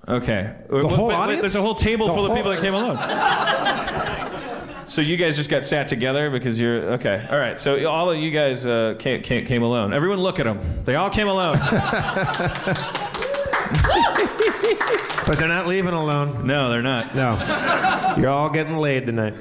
Okay. 0.06 0.54
The 0.68 0.86
whole 0.86 1.10
audience? 1.10 1.40
There's 1.40 1.56
a 1.56 1.60
whole 1.60 1.74
table 1.74 2.06
The 2.08 2.14
full 2.14 2.26
of 2.26 2.36
people 2.36 2.52
that 2.52 2.60
came 2.60 2.74
alone. 2.74 2.98
So 4.86 5.00
you 5.00 5.16
guys 5.16 5.34
just 5.34 5.50
got 5.50 5.64
sat 5.64 5.88
together 5.88 6.30
because 6.30 6.60
you're 6.60 6.92
okay. 6.92 7.26
All 7.28 7.38
right. 7.38 7.58
So 7.58 7.84
all 7.88 8.10
of 8.10 8.18
you 8.18 8.30
guys 8.30 8.64
uh, 8.64 8.94
came, 8.98 9.22
came 9.22 9.44
came 9.44 9.62
alone. 9.62 9.92
Everyone, 9.92 10.20
look 10.20 10.38
at 10.38 10.44
them. 10.44 10.60
They 10.84 10.94
all 10.94 11.10
came 11.10 11.26
alone. 11.26 11.56
But 15.26 15.38
they're 15.38 15.48
not 15.48 15.66
leaving 15.66 15.94
alone. 15.94 16.46
no, 16.46 16.70
they're 16.70 16.82
not. 16.82 17.14
No. 17.14 18.14
You're 18.18 18.28
all 18.30 18.50
getting 18.50 18.76
laid 18.76 19.06
tonight. 19.06 19.34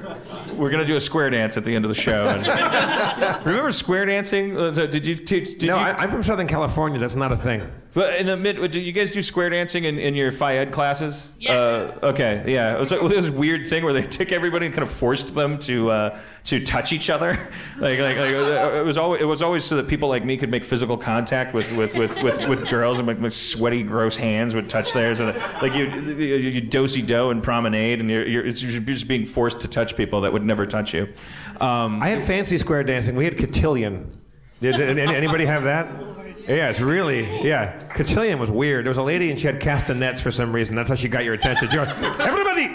We're 0.56 0.70
gonna 0.70 0.86
do 0.86 0.96
a 0.96 1.02
square 1.02 1.30
dance 1.30 1.58
at 1.58 1.66
the 1.66 1.76
end 1.76 1.84
of 1.84 1.90
the 1.90 1.96
show. 1.96 2.30
And- 2.30 2.48
remember 3.46 3.72
square 3.72 4.06
dancing? 4.06 4.58
Uh, 4.58 4.72
did 4.72 5.06
you 5.06 5.16
teach? 5.16 5.58
Did 5.58 5.68
no, 5.68 5.76
you, 5.76 5.82
I, 5.82 5.94
I'm 5.98 6.10
from 6.12 6.24
Southern 6.24 6.48
California. 6.48 7.00
That's 7.00 7.16
not 7.16 7.32
a 7.32 7.38
thing. 7.38 7.70
But 7.94 8.20
in 8.20 8.26
the 8.26 8.36
mid, 8.36 8.56
did 8.72 8.76
you 8.76 8.92
guys 8.92 9.12
do 9.12 9.22
square 9.22 9.52
dancing 9.52 9.84
in, 9.84 10.00
in 10.00 10.16
your 10.16 10.32
Phys 10.32 10.56
Ed 10.56 10.72
classes? 10.72 11.28
Yes. 11.38 11.52
Uh, 11.52 12.00
okay, 12.08 12.44
yeah. 12.48 12.76
It 12.76 12.80
was 12.80 12.90
like 12.90 13.00
it 13.00 13.04
was 13.04 13.12
this 13.12 13.30
weird 13.30 13.68
thing 13.68 13.84
where 13.84 13.94
they 13.94 14.02
took 14.02 14.32
everybody 14.32 14.66
and 14.66 14.74
kind 14.74 14.88
of 14.88 14.92
forced 14.92 15.36
them 15.36 15.60
to 15.60 15.92
uh, 15.92 16.20
to 16.46 16.66
touch 16.66 16.92
each 16.92 17.12
other. 17.12 17.32
like, 17.78 18.00
like, 18.00 18.18
like 18.18 18.32
it, 18.32 18.38
was, 18.38 18.48
it 18.48 18.86
was 18.86 18.98
always 18.98 19.22
it 19.22 19.26
was 19.26 19.44
always 19.44 19.64
so 19.64 19.76
that 19.76 19.88
people 19.88 20.10
like 20.10 20.26
me 20.26 20.38
could 20.38 20.50
make 20.50 20.66
physical 20.66 20.98
contact 20.98 21.54
with 21.54 21.72
with, 21.74 21.94
with, 21.94 22.16
with, 22.24 22.50
with 22.50 22.68
girls 22.68 22.98
and 22.98 23.08
like, 23.08 23.20
like 23.20 23.32
sweaty, 23.32 23.84
gross 23.84 24.16
hands 24.16 24.56
would 24.56 24.72
touch 24.72 24.92
theirs. 24.94 25.20
And 25.20 25.38
like 25.62 25.74
you 25.74 25.86
you, 25.86 26.36
you 26.50 26.62
dosey 26.62 27.04
do 27.04 27.30
and 27.30 27.44
promenade, 27.44 28.00
and 28.00 28.10
you're, 28.10 28.28
you're, 28.28 28.46
it's, 28.46 28.64
you're 28.64 28.82
just 28.82 29.08
being 29.08 29.28
forced 29.28 29.62
to 29.62 29.68
touch 29.68 29.96
people 29.96 30.22
that 30.22 30.34
would 30.34 30.44
never 30.44 30.66
touch 30.66 30.96
you. 30.96 31.14
Um, 31.62 32.02
I 32.02 32.10
had 32.10 32.24
fancy 32.24 32.58
square 32.58 32.84
dancing. 32.84 33.16
We 33.16 33.26
had 33.26 33.38
cotillion. 33.38 34.20
Did, 34.60 34.78
did 34.78 34.98
anybody 34.98 35.46
have 35.46 35.66
that? 35.66 36.23
Yeah, 36.48 36.70
it's 36.70 36.80
really 36.80 37.46
yeah. 37.48 37.80
Cotillion 37.96 38.40
was 38.40 38.52
weird. 38.52 38.86
There 38.86 38.90
was 38.90 38.98
a 38.98 39.04
lady 39.04 39.30
and 39.32 39.40
she 39.40 39.48
had 39.48 39.60
castanets 39.60 40.22
for 40.22 40.32
some 40.32 40.54
reason. 40.54 40.76
That's 40.76 40.90
how 40.90 40.96
she 40.96 41.08
got 41.08 41.24
your 41.24 41.34
attention. 41.34 41.70
Goes, 41.70 41.88
Everybody, 42.20 42.68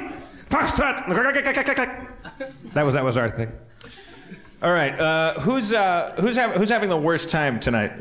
foxtrot. 0.48 1.06
That 2.74 2.82
was 2.82 2.94
that 2.94 3.04
was 3.04 3.16
our 3.16 3.28
thing. 3.30 3.52
all 4.62 4.72
right, 4.72 4.98
uh, 4.98 5.34
who's 5.40 5.72
uh, 5.72 6.14
who's 6.20 6.36
hav- 6.36 6.52
who's 6.56 6.68
having 6.70 6.88
the 6.88 6.96
worst 6.96 7.30
time 7.30 7.60
tonight? 7.60 7.92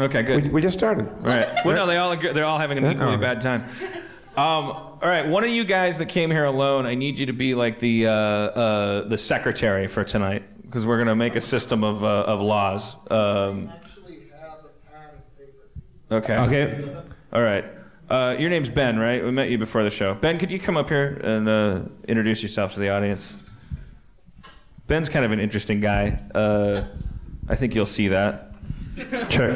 Okay, 0.00 0.22
good. 0.22 0.44
We, 0.44 0.48
we 0.50 0.62
just 0.62 0.78
started. 0.78 1.08
All 1.08 1.26
right. 1.26 1.48
Well, 1.64 1.74
no, 1.74 1.86
they 1.86 1.96
all 1.96 2.12
agree, 2.12 2.32
they're 2.32 2.44
all 2.44 2.58
having 2.58 2.78
an 2.78 2.86
equally 2.90 3.16
bad 3.16 3.40
time. 3.40 3.64
Um, 4.36 4.70
all 4.70 4.98
right, 5.02 5.26
one 5.26 5.42
of 5.42 5.50
you 5.50 5.64
guys 5.64 5.98
that 5.98 6.06
came 6.06 6.30
here 6.30 6.44
alone, 6.44 6.86
I 6.86 6.94
need 6.94 7.18
you 7.18 7.26
to 7.26 7.32
be 7.32 7.54
like 7.56 7.80
the 7.80 8.06
uh, 8.06 8.12
uh, 8.12 9.08
the 9.08 9.18
secretary 9.18 9.88
for 9.88 10.04
tonight 10.04 10.44
because 10.68 10.84
we're 10.84 10.98
gonna 10.98 11.16
make 11.16 11.34
a 11.34 11.40
system 11.40 11.82
of 11.82 12.04
uh, 12.04 12.24
of 12.26 12.40
laws. 12.40 12.94
Um, 13.10 13.72
okay. 16.10 16.36
Okay. 16.36 16.96
All 17.32 17.42
right. 17.42 17.64
Uh, 18.08 18.36
your 18.38 18.48
name's 18.48 18.70
Ben, 18.70 18.98
right? 18.98 19.22
We 19.22 19.30
met 19.30 19.50
you 19.50 19.58
before 19.58 19.82
the 19.82 19.90
show. 19.90 20.14
Ben, 20.14 20.38
could 20.38 20.50
you 20.50 20.58
come 20.58 20.76
up 20.76 20.88
here 20.88 21.20
and 21.22 21.48
uh, 21.48 21.80
introduce 22.06 22.42
yourself 22.42 22.72
to 22.74 22.80
the 22.80 22.88
audience? 22.88 23.34
Ben's 24.86 25.10
kind 25.10 25.24
of 25.26 25.32
an 25.32 25.40
interesting 25.40 25.80
guy. 25.80 26.18
Uh, 26.34 26.84
I 27.48 27.54
think 27.54 27.74
you'll 27.74 27.84
see 27.84 28.08
that. 28.08 28.54
Sure. 29.28 29.52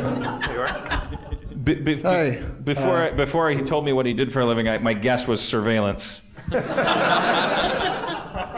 Be, 1.65 1.75
be, 1.75 2.03
Hi. 2.03 2.37
Before 2.65 3.09
Uh, 3.09 3.13
before 3.13 3.51
he 3.51 3.63
told 3.63 3.85
me 3.85 3.93
what 3.93 4.05
he 4.05 4.13
did 4.13 4.33
for 4.33 4.41
a 4.41 4.47
living, 4.47 4.69
I, 4.69 4.79
my 4.79 4.95
guess 4.95 5.27
was 5.27 5.41
surveillance. 5.41 6.21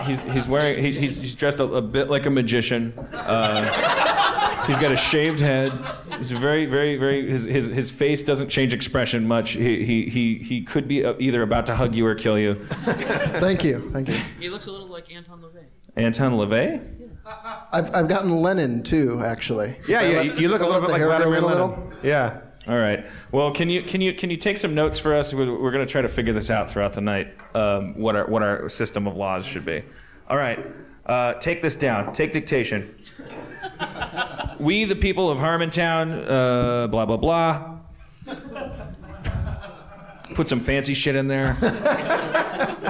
he's, 0.05 0.21
he's 0.21 0.49
wearing 0.49 0.83
he, 0.83 0.93
he's, 0.93 1.17
he's 1.17 1.35
dressed 1.35 1.59
a, 1.61 1.65
a 1.65 1.83
bit 1.83 2.09
like 2.11 2.27
a 2.27 2.31
magician. 2.31 2.93
Uh, 3.13 3.65
he's 4.67 4.79
got 4.79 4.93
a 4.93 4.97
shaved 4.97 5.41
head. 5.41 5.73
He's 6.19 6.31
very 6.31 6.67
very 6.67 6.97
very 6.97 7.31
his, 7.31 7.45
his, 7.45 7.67
his 7.69 7.91
face 7.91 8.23
doesn't 8.23 8.49
change 8.49 8.73
expression 8.73 9.27
much. 9.27 9.51
He 9.51 9.85
he 9.85 10.09
he, 10.09 10.35
he 10.39 10.63
could 10.63 10.87
be 10.87 11.05
uh, 11.05 11.15
either 11.19 11.43
about 11.43 11.67
to 11.67 11.75
hug 11.77 11.95
you 11.95 12.07
or 12.07 12.15
kill 12.15 12.39
you. 12.39 12.55
Thank 12.65 13.65
you, 13.65 13.91
thank 13.93 14.09
you. 14.09 14.17
He 14.39 14.49
looks 14.49 14.67
a 14.67 14.71
little 14.73 14.89
like 14.89 15.13
Anton 15.13 15.41
LaVey. 15.41 15.65
Anton 15.97 16.33
LaVey? 16.33 16.81
I've, 17.73 17.95
I've 17.95 18.09
gotten 18.09 18.43
Lenin 18.43 18.83
too, 18.83 19.23
actually. 19.25 19.77
Yeah, 19.89 20.03
yeah. 20.03 20.21
You, 20.21 20.33
you 20.35 20.49
look 20.49 20.61
a 20.61 20.67
little 20.67 20.83
bit 20.83 20.91
like 20.91 21.01
Vladimir 21.01 21.37
in 21.37 21.45
Lenin. 21.45 21.93
Yeah. 22.03 22.41
All 22.67 22.79
right. 22.79 23.05
Well, 23.31 23.53
can 23.53 23.69
you 23.69 23.83
can 23.83 24.01
you 24.01 24.15
can 24.15 24.31
you 24.31 24.37
take 24.37 24.57
some 24.57 24.75
notes 24.75 24.99
for 24.99 25.15
us? 25.15 25.35
We're, 25.35 25.59
we're 25.61 25.71
going 25.71 25.87
to 25.87 25.91
try 25.91 26.01
to 26.01 26.09
figure 26.09 26.33
this 26.33 26.51
out 26.51 26.71
throughout 26.71 26.95
the 26.95 27.03
night. 27.03 27.35
Um, 27.55 27.99
what 27.99 28.17
our 28.17 28.27
what 28.27 28.43
our 28.43 28.69
system 28.71 29.07
of 29.07 29.17
laws 29.17 29.45
should 29.45 29.67
be. 29.67 29.83
All 30.29 30.39
right. 30.39 30.65
Uh, 31.05 31.35
take 31.35 31.61
this 31.61 31.75
down. 31.75 32.15
Take 32.15 32.33
dictation. 32.33 32.95
we, 34.59 34.87
the 34.87 34.97
people 34.97 35.31
of 35.31 35.39
Harmontown, 35.39 36.25
uh, 36.27 36.87
blah 36.87 37.05
blah 37.05 37.19
blah. 37.19 37.79
Put 40.35 40.49
some 40.49 40.61
fancy 40.61 40.95
shit 40.95 41.17
in 41.17 41.29
there. 41.29 41.57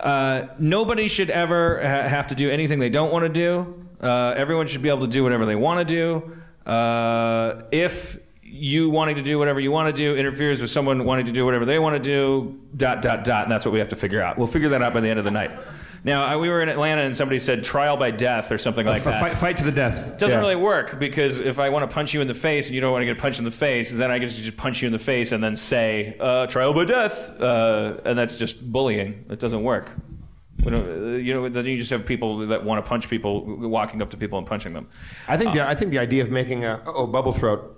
Uh, 0.00 0.48
nobody 0.58 1.08
should 1.08 1.28
ever 1.28 1.78
ha- 1.82 2.08
have 2.08 2.28
to 2.28 2.34
do 2.34 2.50
anything 2.50 2.78
they 2.78 2.88
don't 2.88 3.12
want 3.12 3.22
to 3.22 3.28
do. 3.28 3.86
Uh, 4.00 4.32
everyone 4.34 4.66
should 4.66 4.80
be 4.80 4.88
able 4.88 5.02
to 5.02 5.12
do 5.12 5.22
whatever 5.22 5.44
they 5.44 5.54
want 5.54 5.86
to 5.86 5.94
do. 5.94 6.32
Uh, 6.64 7.62
if 7.70 8.18
you 8.50 8.90
wanting 8.90 9.16
to 9.16 9.22
do 9.22 9.38
whatever 9.38 9.60
you 9.60 9.70
want 9.70 9.94
to 9.94 10.02
do 10.02 10.16
interferes 10.16 10.60
with 10.60 10.70
someone 10.70 11.04
wanting 11.04 11.26
to 11.26 11.32
do 11.32 11.44
whatever 11.44 11.64
they 11.64 11.78
want 11.78 11.94
to 11.94 12.02
do, 12.02 12.60
dot, 12.76 13.02
dot, 13.02 13.24
dot, 13.24 13.44
and 13.44 13.52
that's 13.52 13.64
what 13.64 13.72
we 13.72 13.78
have 13.78 13.88
to 13.88 13.96
figure 13.96 14.20
out. 14.20 14.36
We'll 14.38 14.46
figure 14.46 14.68
that 14.70 14.82
out 14.82 14.92
by 14.92 15.00
the 15.00 15.08
end 15.08 15.18
of 15.18 15.24
the 15.24 15.30
night. 15.30 15.52
Now 16.02 16.24
I, 16.24 16.36
we 16.36 16.48
were 16.48 16.62
in 16.62 16.68
Atlanta 16.70 17.02
and 17.02 17.14
somebody 17.14 17.38
said 17.38 17.62
trial 17.62 17.96
by 17.96 18.10
death 18.10 18.50
or 18.50 18.56
something 18.58 18.86
like 18.86 19.04
that. 19.04 19.20
Fight, 19.20 19.36
fight 19.38 19.56
to 19.58 19.64
the 19.64 19.72
death. 19.72 20.08
It 20.14 20.18
doesn't 20.18 20.36
Yeah. 20.36 20.40
really 20.40 20.56
work 20.56 20.98
because 20.98 21.40
if 21.40 21.58
I 21.58 21.68
want 21.68 21.88
to 21.88 21.94
punch 21.94 22.14
you 22.14 22.22
in 22.22 22.26
the 22.28 22.34
face 22.34 22.66
and 22.66 22.74
you 22.74 22.80
don't 22.80 22.92
want 22.92 23.02
to 23.02 23.06
get 23.06 23.18
punched 23.18 23.38
in 23.38 23.44
the 23.44 23.50
face, 23.50 23.92
then 23.92 24.10
I 24.10 24.18
get 24.18 24.30
to 24.30 24.36
just 24.36 24.56
punch 24.56 24.80
you 24.80 24.86
in 24.86 24.92
the 24.92 24.98
face 24.98 25.32
and 25.32 25.44
then 25.44 25.56
say 25.56 26.16
uh, 26.18 26.46
trial 26.46 26.72
by 26.72 26.86
death, 26.86 27.38
uh, 27.40 27.98
and 28.06 28.18
that's 28.18 28.38
just 28.38 28.72
bullying. 28.72 29.26
It 29.28 29.40
doesn't 29.40 29.62
work. 29.62 29.90
We 30.64 30.70
don't, 30.72 30.88
uh, 30.88 31.16
you 31.16 31.34
know, 31.34 31.48
then 31.48 31.64
you 31.66 31.76
just 31.76 31.90
have 31.90 32.04
people 32.06 32.46
that 32.48 32.64
want 32.64 32.84
to 32.84 32.88
punch 32.88 33.08
people 33.08 33.44
walking 33.44 34.00
up 34.02 34.10
to 34.10 34.16
people 34.16 34.38
and 34.38 34.46
punching 34.46 34.72
them. 34.72 34.88
I 35.28 35.36
think 35.36 35.52
the, 35.54 35.66
I 35.66 35.74
think 35.74 35.90
the 35.90 35.98
idea 35.98 36.22
of 36.22 36.30
making 36.30 36.64
a 36.64 36.82
oh 36.86 37.06
bubble 37.06 37.32
throat. 37.32 37.76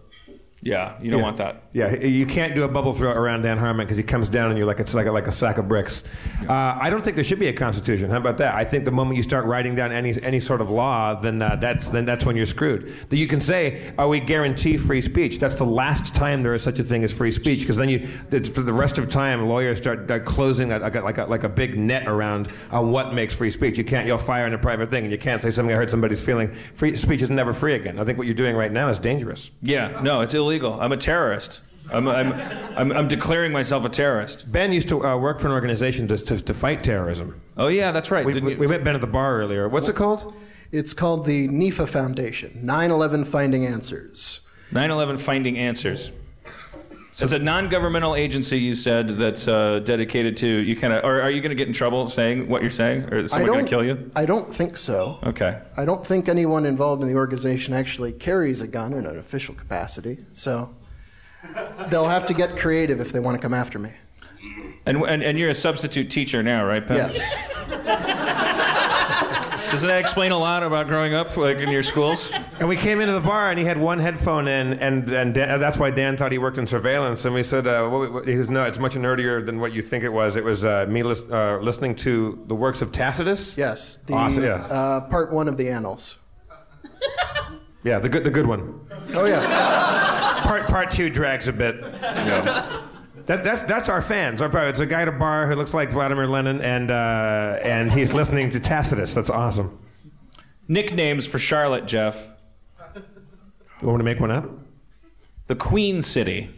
Yeah, 0.64 0.92
you 1.02 1.10
don't 1.10 1.18
Yeah. 1.18 1.24
want 1.24 1.36
that. 1.38 1.62
Yeah, 1.72 1.94
you 1.96 2.24
can't 2.24 2.54
do 2.54 2.62
a 2.62 2.68
bubble 2.68 2.92
throw 2.92 3.10
around 3.10 3.42
Dan 3.42 3.58
Harmon 3.58 3.84
because 3.84 3.96
he 3.96 4.02
comes 4.04 4.28
down 4.28 4.50
and 4.50 4.58
you're 4.58 4.66
like 4.66 4.78
it's 4.78 4.94
like 4.94 5.06
a, 5.06 5.12
like 5.12 5.26
a 5.26 5.32
sack 5.32 5.58
of 5.58 5.66
bricks. 5.66 6.04
Uh, 6.48 6.52
I 6.80 6.88
don't 6.88 7.02
think 7.02 7.16
there 7.16 7.24
should 7.24 7.40
be 7.40 7.48
a 7.48 7.52
constitution. 7.52 8.10
How 8.10 8.18
about 8.18 8.38
that? 8.38 8.54
I 8.54 8.62
think 8.64 8.84
the 8.84 8.90
moment 8.92 9.16
you 9.16 9.22
start 9.24 9.44
writing 9.46 9.74
down 9.74 9.90
any 9.90 10.22
any 10.22 10.38
sort 10.38 10.60
of 10.60 10.70
law, 10.70 11.14
then 11.20 11.42
uh, 11.42 11.56
that's 11.56 11.88
then 11.88 12.04
that's 12.04 12.24
when 12.24 12.36
you're 12.36 12.46
screwed. 12.46 12.92
That 13.08 13.16
you 13.16 13.26
can 13.26 13.40
say, 13.40 13.92
"Oh, 13.98 14.08
we 14.08 14.20
guarantee 14.20 14.76
free 14.76 15.00
speech." 15.00 15.40
That's 15.40 15.56
the 15.56 15.64
last 15.66 16.14
time 16.14 16.42
there 16.44 16.54
is 16.54 16.62
such 16.62 16.78
a 16.78 16.84
thing 16.84 17.02
as 17.02 17.12
free 17.12 17.32
speech 17.32 17.60
because 17.60 17.76
then 17.76 17.88
you 17.88 18.06
for 18.54 18.60
the 18.62 18.72
rest 18.72 18.98
of 18.98 19.08
time 19.08 19.48
lawyers 19.48 19.78
start 19.78 20.08
uh, 20.10 20.20
closing 20.20 20.70
a, 20.70 20.78
like 20.78 20.94
a, 20.94 21.00
like 21.00 21.18
a 21.18 21.24
like 21.24 21.42
a 21.42 21.48
big 21.48 21.76
net 21.76 22.06
around 22.06 22.48
uh, 22.70 22.80
what 22.80 23.14
makes 23.14 23.34
free 23.34 23.50
speech. 23.50 23.78
You 23.78 23.84
can't 23.84 24.06
yell 24.06 24.18
fire 24.18 24.46
in 24.46 24.54
a 24.54 24.58
private 24.58 24.90
thing, 24.90 25.02
and 25.04 25.10
you 25.12 25.18
can't 25.18 25.42
say 25.42 25.50
something 25.50 25.74
I 25.74 25.76
hurt 25.78 25.90
somebody's 25.90 26.22
feeling. 26.22 26.52
Free 26.74 26.94
speech 26.96 27.22
is 27.22 27.30
never 27.30 27.52
free 27.52 27.74
again. 27.74 27.98
I 27.98 28.04
think 28.04 28.16
what 28.18 28.26
you're 28.28 28.34
doing 28.36 28.54
right 28.54 28.70
now 28.70 28.88
is 28.90 28.98
dangerous. 29.00 29.50
Yeah, 29.62 30.00
no, 30.02 30.20
it's 30.20 30.34
illegal. 30.34 30.51
I'm 30.60 30.92
a 30.92 30.96
terrorist. 30.96 31.60
I'm, 31.92 32.08
I'm, 32.08 32.32
I'm, 32.76 32.92
I'm 32.92 33.08
declaring 33.08 33.52
myself 33.52 33.84
a 33.84 33.88
terrorist. 33.88 34.50
Ben 34.50 34.72
used 34.72 34.88
to 34.88 35.04
uh, 35.04 35.16
work 35.16 35.40
for 35.40 35.48
an 35.48 35.52
organization 35.52 36.06
to, 36.08 36.18
to, 36.18 36.40
to 36.40 36.54
fight 36.54 36.82
terrorism. 36.84 37.40
Oh 37.56 37.68
yeah, 37.68 37.92
that's 37.92 38.10
right. 38.10 38.24
We, 38.24 38.40
we, 38.40 38.54
we 38.54 38.66
met 38.66 38.84
Ben 38.84 38.94
at 38.94 39.00
the 39.00 39.06
bar 39.06 39.40
earlier. 39.40 39.68
What's 39.68 39.88
it 39.88 39.96
called? 39.96 40.34
It's 40.70 40.94
called 40.94 41.26
the 41.26 41.48
NEFA 41.48 41.88
Foundation, 41.88 42.62
9/11 42.64 43.26
Finding 43.26 43.66
Answers. 43.66 44.40
9/11 44.72 45.18
Finding 45.18 45.58
Answers. 45.58 46.12
It's 47.20 47.32
a 47.32 47.38
non-governmental 47.38 48.14
agency. 48.14 48.58
You 48.58 48.74
said 48.74 49.08
that's 49.08 49.46
uh, 49.46 49.80
dedicated 49.80 50.36
to 50.38 50.46
you. 50.46 50.74
Kind 50.74 50.94
of, 50.94 51.04
or 51.04 51.20
are 51.20 51.30
you 51.30 51.42
going 51.42 51.50
to 51.50 51.54
get 51.56 51.68
in 51.68 51.74
trouble 51.74 52.08
saying 52.08 52.48
what 52.48 52.62
you're 52.62 52.70
saying, 52.70 53.04
or 53.12 53.18
is 53.18 53.30
someone 53.30 53.48
going 53.48 53.64
to 53.66 53.70
kill 53.70 53.84
you? 53.84 54.10
I 54.16 54.24
don't 54.24 54.52
think 54.52 54.78
so. 54.78 55.18
Okay. 55.22 55.60
I 55.76 55.84
don't 55.84 56.06
think 56.06 56.28
anyone 56.28 56.64
involved 56.64 57.02
in 57.02 57.08
the 57.08 57.14
organization 57.14 57.74
actually 57.74 58.12
carries 58.12 58.62
a 58.62 58.66
gun 58.66 58.94
in 58.94 59.04
an 59.06 59.18
official 59.18 59.54
capacity. 59.54 60.24
So 60.32 60.70
they'll 61.90 62.08
have 62.08 62.24
to 62.26 62.34
get 62.34 62.56
creative 62.56 63.00
if 63.00 63.12
they 63.12 63.20
want 63.20 63.36
to 63.36 63.42
come 63.42 63.54
after 63.54 63.78
me. 63.78 63.92
And, 64.86 65.02
and 65.02 65.22
and 65.22 65.38
you're 65.38 65.50
a 65.50 65.54
substitute 65.54 66.10
teacher 66.10 66.42
now, 66.42 66.64
right, 66.64 66.86
Ben? 66.86 66.96
Yes. 66.96 67.34
Doesn't 69.72 69.88
that 69.88 69.98
explain 70.00 70.32
a 70.32 70.38
lot 70.38 70.62
about 70.62 70.86
growing 70.86 71.14
up, 71.14 71.34
like 71.36 71.56
in 71.56 71.70
your 71.70 71.82
schools? 71.82 72.30
And 72.60 72.68
we 72.68 72.76
came 72.76 73.00
into 73.00 73.14
the 73.14 73.20
bar, 73.20 73.48
and 73.48 73.58
he 73.58 73.64
had 73.64 73.78
one 73.78 73.98
headphone 73.98 74.46
in, 74.46 74.74
and, 74.74 75.08
and 75.10 75.32
Dan, 75.32 75.58
that's 75.58 75.78
why 75.78 75.90
Dan 75.90 76.14
thought 76.16 76.30
he 76.30 76.36
worked 76.36 76.58
in 76.58 76.66
surveillance. 76.66 77.24
And 77.24 77.34
we 77.34 77.42
said, 77.42 77.66
uh, 77.66 77.88
what, 77.88 78.12
what, 78.12 78.28
he 78.28 78.34
goes, 78.34 78.50
no, 78.50 78.64
it's 78.64 78.78
much 78.78 78.94
nerdier 78.96 79.44
than 79.44 79.58
what 79.60 79.72
you 79.72 79.80
think 79.80 80.04
it 80.04 80.10
was. 80.10 80.36
It 80.36 80.44
was 80.44 80.62
uh, 80.66 80.84
me 80.90 81.02
lis- 81.02 81.22
uh, 81.30 81.58
listening 81.62 81.94
to 81.96 82.44
the 82.48 82.54
works 82.54 82.82
of 82.82 82.92
Tacitus. 82.92 83.56
Yes. 83.56 83.96
The 84.06 84.12
Awesome, 84.12 84.44
yeah. 84.44 84.56
uh, 84.56 85.08
part 85.08 85.32
one 85.32 85.48
of 85.48 85.56
the 85.56 85.70
annals. 85.70 86.18
Yeah, 87.82 87.98
the 87.98 88.10
good, 88.10 88.24
the 88.24 88.30
good 88.30 88.46
one. 88.46 88.78
Oh 89.14 89.24
yeah. 89.24 90.42
Part, 90.42 90.66
part 90.66 90.90
two 90.90 91.08
drags 91.08 91.48
a 91.48 91.52
bit. 91.52 91.82
That, 93.32 93.44
that's, 93.44 93.62
that's 93.62 93.88
our 93.88 94.02
fans. 94.02 94.42
Our, 94.42 94.68
it's 94.68 94.80
a 94.80 94.84
guy 94.84 95.00
at 95.00 95.08
a 95.08 95.12
bar 95.12 95.46
who 95.46 95.54
looks 95.54 95.72
like 95.72 95.90
Vladimir 95.90 96.26
Lenin, 96.26 96.60
and, 96.60 96.90
uh, 96.90 97.58
and 97.62 97.90
he's 97.90 98.12
listening 98.12 98.50
to 98.50 98.60
Tacitus. 98.60 99.14
That's 99.14 99.30
awesome. 99.30 99.78
Nicknames 100.68 101.24
for 101.24 101.38
Charlotte, 101.38 101.86
Jeff. 101.86 102.22
You 102.94 103.88
want 103.88 103.96
me 103.96 103.98
to 104.00 104.04
make 104.04 104.20
one 104.20 104.30
up? 104.30 104.50
The 105.46 105.54
Queen 105.54 106.02
City. 106.02 106.50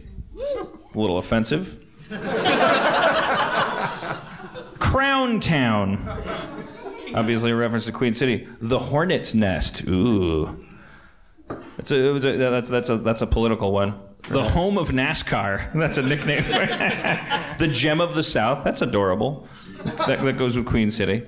A 0.93 0.99
little 0.99 1.17
offensive. 1.17 1.81
Crown 4.79 5.39
Town. 5.39 6.09
Obviously 7.15 7.51
a 7.51 7.55
reference 7.55 7.85
to 7.85 7.93
Queen 7.93 8.13
City. 8.13 8.49
The 8.59 8.79
Hornet's 8.79 9.33
Nest. 9.33 9.87
Ooh. 9.87 10.65
That's 11.77 11.91
a, 11.91 11.95
it 11.95 12.11
was 12.11 12.25
a, 12.25 12.35
that's, 12.35 12.67
that's, 12.67 12.89
a, 12.89 12.97
that's 12.97 13.21
a 13.21 13.27
political 13.27 13.71
one. 13.71 13.97
The 14.29 14.43
home 14.43 14.77
of 14.77 14.89
NASCAR. 14.89 15.71
That's 15.75 15.97
a 15.97 16.01
nickname. 16.01 16.43
the 17.59 17.67
Gem 17.67 18.01
of 18.01 18.15
the 18.15 18.23
South. 18.23 18.63
That's 18.63 18.81
adorable. 18.81 19.47
That, 19.83 20.23
that 20.23 20.37
goes 20.37 20.55
with 20.57 20.65
Queen 20.65 20.89
City. 20.89 21.23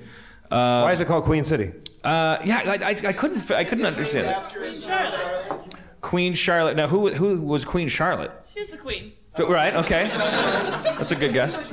Uh, 0.50 0.82
Why 0.82 0.92
is 0.94 1.00
it 1.01 1.08
called 1.08 1.25
Queen 1.25 1.44
City? 1.44 1.74
uh, 2.04 2.38
yeah, 2.44 2.60
I, 2.66 2.89
I, 2.89 2.89
I 2.89 3.13
couldn't 3.13 3.51
I 3.51 3.63
couldn't 3.63 3.86
understand 3.86 4.27
it. 4.56 5.75
Queen 6.01 6.33
Charlotte. 6.33 6.77
Now, 6.77 6.88
who 6.88 7.14
who 7.14 7.42
was 7.42 7.66
Queen 7.66 7.88
Charlotte? 7.88 8.31
She's 8.53 8.70
the 8.70 8.77
queen. 8.77 9.14
Right. 9.38 9.75
Okay. 9.75 10.07
That's 10.07 11.12
a 11.12 11.16
good 11.16 11.33
guess. 11.33 11.72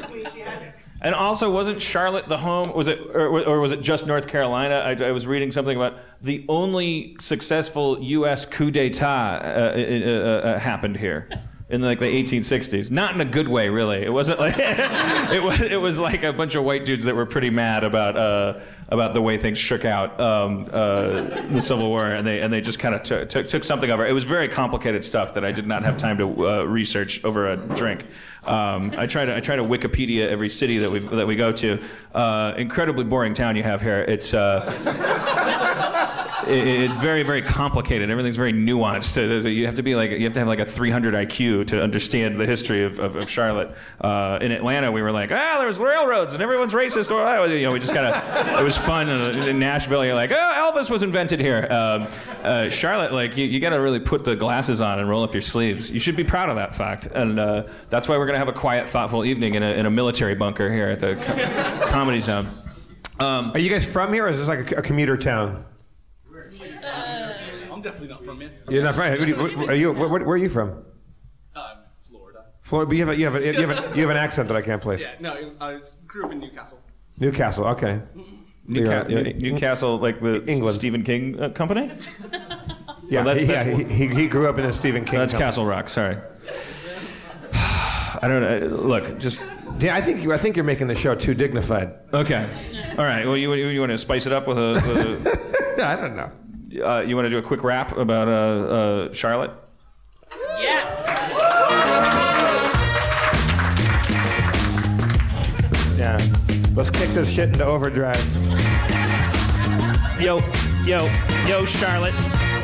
And 1.04 1.14
also, 1.14 1.50
wasn't 1.50 1.82
Charlotte 1.82 2.28
the 2.28 2.38
home? 2.38 2.72
Was 2.72 2.88
it, 2.88 2.98
or, 3.14 3.44
or 3.44 3.60
was 3.60 3.72
it 3.72 3.82
just 3.82 4.06
North 4.06 4.26
Carolina? 4.26 4.76
I, 4.76 5.08
I 5.08 5.10
was 5.10 5.26
reading 5.26 5.52
something 5.52 5.76
about 5.76 5.98
the 6.22 6.46
only 6.48 7.16
successful 7.20 8.02
U.S. 8.02 8.46
coup 8.46 8.70
d'état 8.70 9.04
uh, 9.04 9.46
uh, 9.46 10.10
uh, 10.10 10.54
uh, 10.54 10.58
happened 10.58 10.96
here 10.96 11.28
in 11.68 11.82
like 11.82 11.98
the 11.98 12.06
1860s. 12.06 12.90
Not 12.90 13.14
in 13.14 13.20
a 13.20 13.26
good 13.26 13.48
way, 13.48 13.68
really. 13.68 14.02
It 14.02 14.12
wasn't 14.14 14.40
like 14.40 14.54
it 14.58 15.42
was. 15.42 15.60
It 15.60 15.80
was 15.80 15.98
like 15.98 16.22
a 16.22 16.32
bunch 16.32 16.54
of 16.54 16.64
white 16.64 16.86
dudes 16.86 17.04
that 17.04 17.14
were 17.14 17.26
pretty 17.26 17.50
mad 17.50 17.84
about 17.84 18.16
uh, 18.16 18.60
about 18.88 19.12
the 19.12 19.20
way 19.20 19.38
things 19.38 19.58
shook 19.58 19.84
out 19.84 20.18
um, 20.20 20.68
uh, 20.72 21.22
the 21.52 21.60
Civil 21.60 21.88
War, 21.88 22.06
and 22.06 22.26
they 22.26 22.40
and 22.40 22.52
they 22.52 22.60
just 22.60 22.78
kind 22.78 22.94
of 22.94 23.02
took, 23.02 23.28
took 23.28 23.48
took 23.48 23.64
something 23.64 23.90
over. 23.90 24.06
It 24.06 24.12
was 24.12 24.24
very 24.24 24.48
complicated 24.48 25.04
stuff 25.04 25.34
that 25.34 25.44
I 25.44 25.52
did 25.52 25.66
not 25.66 25.82
have 25.84 25.96
time 25.96 26.18
to 26.18 26.48
uh, 26.48 26.62
research 26.64 27.24
over 27.24 27.52
a 27.52 27.56
drink. 27.56 28.06
Um, 28.46 28.94
I 28.96 29.06
try 29.06 29.24
to 29.24 29.34
I 29.34 29.40
try 29.40 29.56
to 29.56 29.62
Wikipedia 29.62 30.28
every 30.28 30.48
city 30.48 30.78
that 30.78 30.90
we 30.90 30.98
that 31.00 31.26
we 31.26 31.36
go 31.36 31.52
to. 31.52 31.82
Uh, 32.14 32.54
incredibly 32.56 33.04
boring 33.04 33.34
town 33.34 33.56
you 33.56 33.62
have 33.62 33.80
here. 33.80 34.00
It's. 34.00 34.34
Uh, 34.34 35.70
it's 36.48 36.94
very 36.94 37.22
very 37.22 37.42
complicated. 37.42 38.10
Everything's 38.10 38.36
very 38.36 38.52
nuanced. 38.52 39.16
You 39.54 39.66
have 39.66 39.76
to 39.76 39.82
be 39.82 39.94
like 39.94 40.10
you 40.10 40.24
have 40.24 40.34
to 40.34 40.40
have 40.40 40.48
like 40.48 40.58
a 40.58 40.66
300 40.66 41.14
iq 41.14 41.66
to 41.68 41.82
understand 41.82 42.38
the 42.38 42.46
history 42.46 42.84
of, 42.84 42.98
of, 42.98 43.16
of 43.16 43.30
charlotte. 43.30 43.74
Uh, 44.00 44.38
in 44.40 44.52
atlanta 44.52 44.92
we 44.92 45.00
were 45.00 45.12
like 45.12 45.30
ah 45.32 45.56
there's 45.58 45.78
railroads 45.78 46.34
and 46.34 46.42
everyone's 46.42 46.72
racist. 46.72 47.10
Or 47.10 47.22
ah," 47.22 47.44
you 47.44 47.62
know 47.62 47.72
we 47.72 47.80
just 47.80 47.94
kind 47.94 48.06
of 48.06 48.60
it 48.60 48.64
was 48.64 48.76
fun 48.76 49.08
in 49.08 49.58
nashville. 49.58 50.04
You're 50.04 50.14
like 50.14 50.32
oh 50.32 50.34
elvis 50.74 50.90
was 50.90 51.02
invented 51.02 51.40
here. 51.40 51.66
Um, 51.70 52.06
uh, 52.42 52.68
charlotte 52.68 53.12
like 53.12 53.36
you, 53.36 53.46
you 53.46 53.60
got 53.60 53.70
to 53.70 53.80
really 53.80 54.00
put 54.00 54.24
the 54.24 54.36
glasses 54.36 54.82
on 54.82 54.98
and 54.98 55.08
roll 55.08 55.22
up 55.22 55.32
your 55.32 55.40
sleeves. 55.40 55.90
You 55.90 55.98
should 55.98 56.16
be 56.16 56.24
proud 56.24 56.50
of 56.50 56.56
that 56.56 56.74
fact. 56.74 57.06
And 57.06 57.40
uh, 57.40 57.64
that's 57.88 58.06
why 58.06 58.18
we're 58.18 58.34
to 58.34 58.38
have 58.38 58.48
a 58.48 58.52
quiet 58.52 58.88
thoughtful 58.88 59.24
evening 59.24 59.54
in 59.54 59.62
a, 59.62 59.72
in 59.72 59.86
a 59.86 59.90
military 59.90 60.34
bunker 60.34 60.70
here 60.70 60.88
at 60.88 61.00
the 61.00 61.14
co- 61.16 61.90
comedy 61.90 62.20
zone. 62.20 62.48
Um, 63.18 63.52
Are 63.52 63.58
you 63.58 63.70
guys 63.70 63.84
from 63.84 64.12
here, 64.12 64.26
or 64.26 64.28
is 64.28 64.38
this 64.38 64.48
like 64.48 64.72
a, 64.72 64.76
a 64.76 64.82
commuter 64.82 65.16
town? 65.16 65.64
I'm 67.84 67.90
definitely 67.92 68.14
not 68.14 68.24
from 68.24 68.40
here. 68.40 68.50
You're 68.68 68.82
not 68.82 68.94
from. 68.94 69.10
Who 69.12 69.26
do 69.26 69.30
you- 69.32 69.56
where- 69.58 69.70
Are 69.70 69.74
you? 69.74 69.92
Where, 69.92 70.08
where 70.08 70.22
are 70.22 70.36
you 70.36 70.48
from? 70.48 70.84
I'm 71.54 71.76
Florida. 72.02 72.44
Florida. 72.62 72.88
But 72.88 72.96
you 72.96 73.04
have 73.06 73.14
a, 73.14 73.18
you 73.18 73.24
have 73.26 73.34
a, 73.34 73.40
you 73.60 73.66
have 73.66 73.92
a, 73.92 73.96
you 73.96 74.02
have 74.02 74.10
an 74.10 74.16
accent 74.16 74.48
that 74.48 74.56
I 74.56 74.62
can't 74.62 74.80
place. 74.80 75.00
Yeah, 75.02 75.14
no, 75.20 75.52
I 75.60 75.74
was, 75.74 75.92
grew 76.06 76.24
up 76.24 76.32
in 76.32 76.38
Newcastle. 76.40 76.78
Newcastle. 77.20 77.66
Okay. 77.66 78.00
Newca- 78.68 79.08
Yeah, 79.10 79.18
yeah. 79.18 79.32
Newcastle, 79.50 79.98
like 79.98 80.20
the 80.20 80.42
England. 80.46 80.76
Stephen 80.76 81.02
King 81.04 81.40
uh, 81.40 81.50
company. 81.50 81.90
Yeah, 83.06 83.22
that's- 83.22 83.42
he, 83.42 83.46
that's- 83.48 83.78
yeah, 83.78 83.86
he, 83.86 84.08
he, 84.08 84.14
he 84.22 84.26
grew 84.26 84.48
up 84.48 84.58
in 84.58 84.64
a 84.64 84.72
Stephen 84.72 85.04
King. 85.04 85.18
That's 85.18 85.34
company. 85.34 85.46
Castle 85.48 85.66
Rock. 85.66 85.90
Sorry. 85.90 86.16
I 87.52 88.20
don't 88.22 88.40
know. 88.40 88.66
Look, 88.76 89.18
just 89.18 89.38
Yeah, 89.78 89.94
I 89.94 90.00
think 90.00 90.22
you, 90.22 90.32
I 90.32 90.38
think 90.38 90.56
you're 90.56 90.64
making 90.64 90.86
the 90.86 90.94
show 90.94 91.14
too 91.14 91.34
dignified. 91.34 91.92
okay. 92.14 92.48
All 92.96 93.04
right. 93.04 93.26
Well, 93.26 93.36
you 93.36 93.52
you, 93.52 93.78
want 93.80 93.92
to 93.92 93.98
spice 93.98 94.24
it 94.24 94.32
up 94.32 94.48
with 94.48 94.56
a. 94.56 94.72
With 94.86 95.80
I 95.80 95.96
don't 95.96 96.16
know. 96.16 96.30
A 96.80 96.86
uh, 96.88 97.00
you 97.00 97.14
want 97.16 97.26
to 97.26 97.30
do 97.30 97.38
a 97.38 97.42
quick 97.42 97.62
rap 97.62 97.96
about 97.96 98.28
uh, 98.28 98.30
uh, 98.30 99.12
Charlotte? 99.12 99.50
Yes. 100.58 101.00
Yeah. 105.98 106.18
Let's 106.74 106.90
kick 106.90 107.10
this 107.10 107.28
shit 107.28 107.50
into 107.50 107.64
overdrive. 107.64 108.16
Yo, 110.20 110.40
yo, 110.84 111.10
yo, 111.46 111.64
Charlotte. 111.64 112.14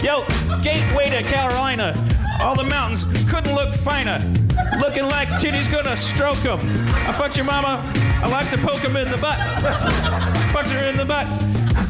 Yo, 0.03 0.25
gateway 0.62 1.11
to 1.11 1.23
Carolina. 1.23 1.94
All 2.42 2.55
the 2.55 2.64
mountains 2.64 3.05
couldn't 3.31 3.55
look 3.55 3.74
finer. 3.74 4.18
Looking 4.79 5.05
like 5.05 5.29
titty's 5.38 5.68
gonna 5.68 5.96
stroke 5.96 6.44
'em. 6.44 6.59
I 7.09 7.12
fucked 7.12 7.37
your 7.37 7.46
mama. 7.46 7.81
I 8.22 8.29
like 8.29 8.50
to 8.50 8.59
poke 8.59 8.85
'em 8.85 8.96
in 8.96 9.11
the 9.11 9.16
butt. 9.18 9.38
fucked 10.53 10.68
her 10.68 10.87
in 10.87 10.96
the 10.96 11.05
butt. 11.05 11.26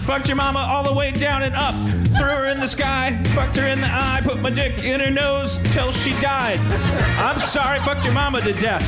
Fucked 0.07 0.29
your 0.29 0.37
mama 0.37 0.59
all 0.59 0.83
the 0.83 0.93
way 0.93 1.11
down 1.13 1.43
and 1.43 1.55
up. 1.55 1.75
Threw 2.17 2.31
her 2.31 2.47
in 2.47 2.59
the 2.59 2.67
sky. 2.69 3.19
Fucked 3.35 3.57
her 3.57 3.67
in 3.67 3.81
the 3.81 3.87
eye. 3.87 4.21
Put 4.25 4.41
my 4.41 4.51
dick 4.51 4.79
in 4.79 5.01
her 5.01 5.11
nose 5.11 5.59
till 5.73 5.93
she 5.93 6.13
died. 6.21 6.59
I'm 7.19 7.39
sorry, 7.39 7.79
fucked 7.81 8.05
your 8.05 8.15
mama 8.15 8.41
to 8.41 8.53
death. 8.53 8.85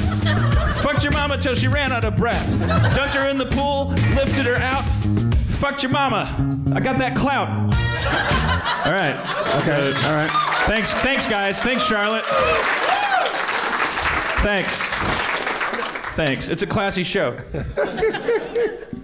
Fucked 0.82 1.04
your 1.04 1.12
mama 1.12 1.38
till 1.38 1.54
she 1.54 1.68
ran 1.68 1.92
out 1.92 2.04
of 2.04 2.16
breath. 2.16 2.46
Dunked 2.96 3.14
her 3.14 3.28
in 3.28 3.38
the 3.38 3.46
pool, 3.46 3.94
lifted 4.16 4.46
her 4.46 4.56
out. 4.56 4.84
Fucked 5.60 5.82
your 5.82 5.92
mama. 5.92 6.28
I 6.74 6.80
got 6.80 6.98
that 6.98 7.14
clout. 7.14 7.48
All 8.84 8.92
right. 8.92 9.14
Okay. 9.62 9.92
All 10.06 10.14
right. 10.14 10.30
Thanks, 10.66 10.92
thanks, 10.92 11.26
guys. 11.26 11.62
Thanks, 11.62 11.86
Charlotte. 11.86 12.24
Thanks. 14.42 14.80
Thanks. 16.14 16.48
It's 16.48 16.62
a 16.62 16.66
classy 16.66 17.04
show. 17.04 17.38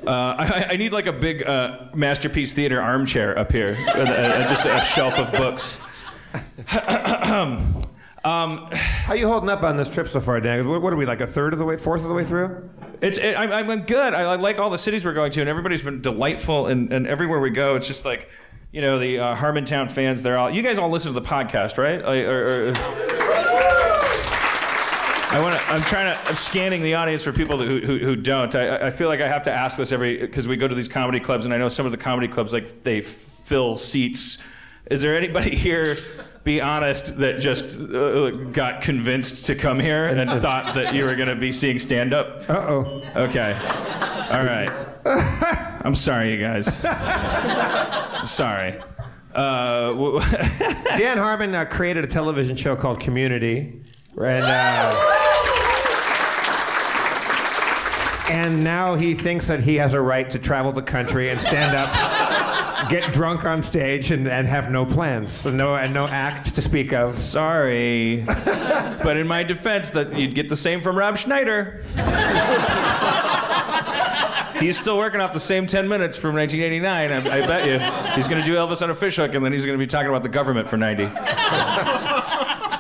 Uh, 0.09 0.35
I, 0.39 0.67
I 0.71 0.77
need 0.77 0.93
like 0.93 1.07
a 1.07 1.13
big 1.13 1.47
uh, 1.47 1.91
masterpiece 1.95 2.55
theater 2.55 2.81
armchair 2.81 3.39
up 3.39 3.53
here, 3.53 3.77
uh, 3.89 4.01
uh, 4.01 4.49
just 4.49 4.65
a 4.65 4.83
shelf 4.83 5.19
of 5.19 5.31
books. 5.33 5.77
um, 8.25 8.71
How 8.73 9.13
you 9.15 9.29
holding 9.29 9.51
up 9.51 9.63
on 9.63 9.77
this 9.77 9.89
trip 9.89 10.09
so 10.09 10.21
far, 10.21 10.41
Dan? 10.41 10.67
What, 10.67 10.81
what 10.81 10.93
are 10.95 10.97
we 10.97 11.05
like 11.05 11.21
a 11.21 11.27
third 11.27 11.53
of 11.53 11.59
the 11.59 11.65
way, 11.67 11.77
fourth 11.77 12.03
of 12.03 12.09
the 12.09 12.15
way 12.15 12.25
through? 12.25 12.71
It's 13.03 13.19
it, 13.19 13.37
I'm, 13.39 13.53
I'm 13.53 13.83
good. 13.83 14.15
I, 14.15 14.23
I 14.23 14.37
like 14.37 14.59
all 14.59 14.71
the 14.71 14.79
cities 14.79 15.05
we're 15.05 15.13
going 15.13 15.31
to, 15.33 15.41
and 15.41 15.49
everybody's 15.49 15.83
been 15.83 16.01
delightful. 16.01 16.67
And, 16.69 16.91
and 16.93 17.07
everywhere 17.07 17.41
we 17.41 17.51
go, 17.51 17.77
it's 17.77 17.87
just 17.87 18.05
like, 18.07 18.29
you 18.73 18.81
know, 18.81 18.99
the 18.99 19.19
uh, 19.19 19.37
Harmontown 19.37 19.91
fans. 19.91 20.23
They're 20.23 20.39
all. 20.39 20.51
You 20.51 20.63
guys 20.63 20.79
all 20.79 20.91
listen 20.91 21.13
to 21.13 21.21
the 21.21 21.27
podcast, 21.27 21.79
right? 21.79 22.05
I, 22.05 22.21
or, 22.23 22.69
or, 22.69 22.73
I 25.31 25.41
want 25.41 25.55
to. 25.55 25.63
I'm 25.69 25.83
trying 25.83 26.15
to. 26.15 26.31
I'm 26.31 26.37
scanning 26.37 26.83
the 26.83 26.95
audience 26.95 27.23
for 27.23 27.33
people 27.33 27.59
who 27.59 27.81
who, 27.81 27.99
who 27.99 28.17
don't. 28.17 28.55
I, 28.55 28.89
I 28.89 28.91
feel 28.91 29.09
like 29.09 29.21
I 29.21 29.29
have 29.29 29.45
to 29.45 29.53
ask 29.53 29.77
this 29.77 29.93
every 29.93 30.19
because 30.19 30.47
we 30.47 30.57
go 30.57 30.69
to 30.69 30.75
these 30.75 30.89
comedy 30.89 31.21
clubs, 31.21 31.45
and 31.45 31.55
I 31.55 31.59
know 31.59 31.69
some 31.69 31.87
of 31.87 31.93
the 31.93 31.99
comedy 31.99 32.29
clubs 32.29 32.53
like 32.53 32.83
they 32.83 33.01
fill 33.01 33.77
seats. 33.77 34.43
Is 34.91 35.01
there 35.01 35.17
anybody 35.17 35.51
here? 35.57 35.97
Be 36.49 36.63
honest, 36.63 37.19
that 37.19 37.41
just 37.41 37.79
uh, 37.79 38.31
got 38.31 38.81
convinced 38.81 39.45
to 39.45 39.55
come 39.55 39.79
here 39.79 40.07
and 40.07 40.41
thought 40.41 40.75
that 40.77 40.95
you 40.95 41.05
were 41.05 41.15
going 41.15 41.29
to 41.29 41.37
be 41.37 41.53
seeing 41.53 41.79
stand 41.79 42.15
up. 42.15 42.49
Uh 42.49 42.55
oh. 42.55 43.03
Okay. 43.17 43.53
All 44.33 44.43
right. 44.47 44.71
I'm 45.85 45.95
sorry, 45.95 46.33
you 46.33 46.41
guys. 46.41 46.83
I'm 46.83 48.27
sorry. 48.27 48.77
Uh, 49.35 49.89
w- 49.89 50.21
Dan 50.97 51.19
Harmon 51.19 51.55
uh, 51.55 51.67
created 51.67 52.03
a 52.05 52.09
television 52.09 52.57
show 52.57 52.75
called 52.77 52.99
Community, 52.99 53.83
and 54.17 54.45
uh, 54.47 55.15
and 58.31 58.65
now 58.65 58.95
he 58.95 59.15
thinks 59.15 59.49
that 59.49 59.61
he 59.61 59.75
has 59.77 59.93
a 59.93 60.01
right 60.01 60.31
to 60.31 60.39
travel 60.39 60.73
the 60.73 60.81
country 60.81 61.29
and 61.29 61.39
stand 61.39 61.77
up, 61.77 61.91
get 62.89 63.13
drunk 63.13 63.45
on 63.45 63.63
stage, 63.63 64.11
and, 64.11 64.27
and 64.29 64.47
have 64.47 64.71
no 64.71 64.85
plans, 64.87 65.33
so 65.33 65.51
no 65.51 65.75
and 65.75 65.93
no 65.93 66.07
act 66.07 66.55
to 66.55 66.63
speak 66.63 66.93
of. 66.93 67.19
sorry. 67.19 68.23
but 68.27 69.17
in 69.17 69.27
my 69.27 69.43
defense, 69.43 69.91
that 69.91 70.17
you'd 70.17 70.35
get 70.35 70.49
the 70.49 70.57
same 70.57 70.81
from 70.81 70.97
Rob 70.97 71.17
Schneider. 71.19 71.85
He's 74.61 74.79
still 74.79 74.99
working 74.99 75.21
off 75.21 75.33
the 75.33 75.41
same 75.41 75.67
10 75.67 75.89
minutes 75.89 76.17
from 76.17 76.35
1989, 76.35 77.13
I, 77.13 77.43
I 77.43 77.47
bet 77.47 77.67
you. 77.67 77.79
He's 78.15 78.27
going 78.27 78.43
to 78.43 78.47
do 78.47 78.57
Elvis 78.57 78.83
on 78.83 78.91
a 78.91 78.95
fishhook, 78.95 79.35
and 79.35 79.45
then 79.45 79.53
he's 79.53 79.65
going 79.65 79.79
to 79.79 79.83
be 79.83 79.87
talking 79.87 80.09
about 80.09 80.23
the 80.23 80.29
government 80.29 80.69
for 80.69 80.77
90. 80.77 81.05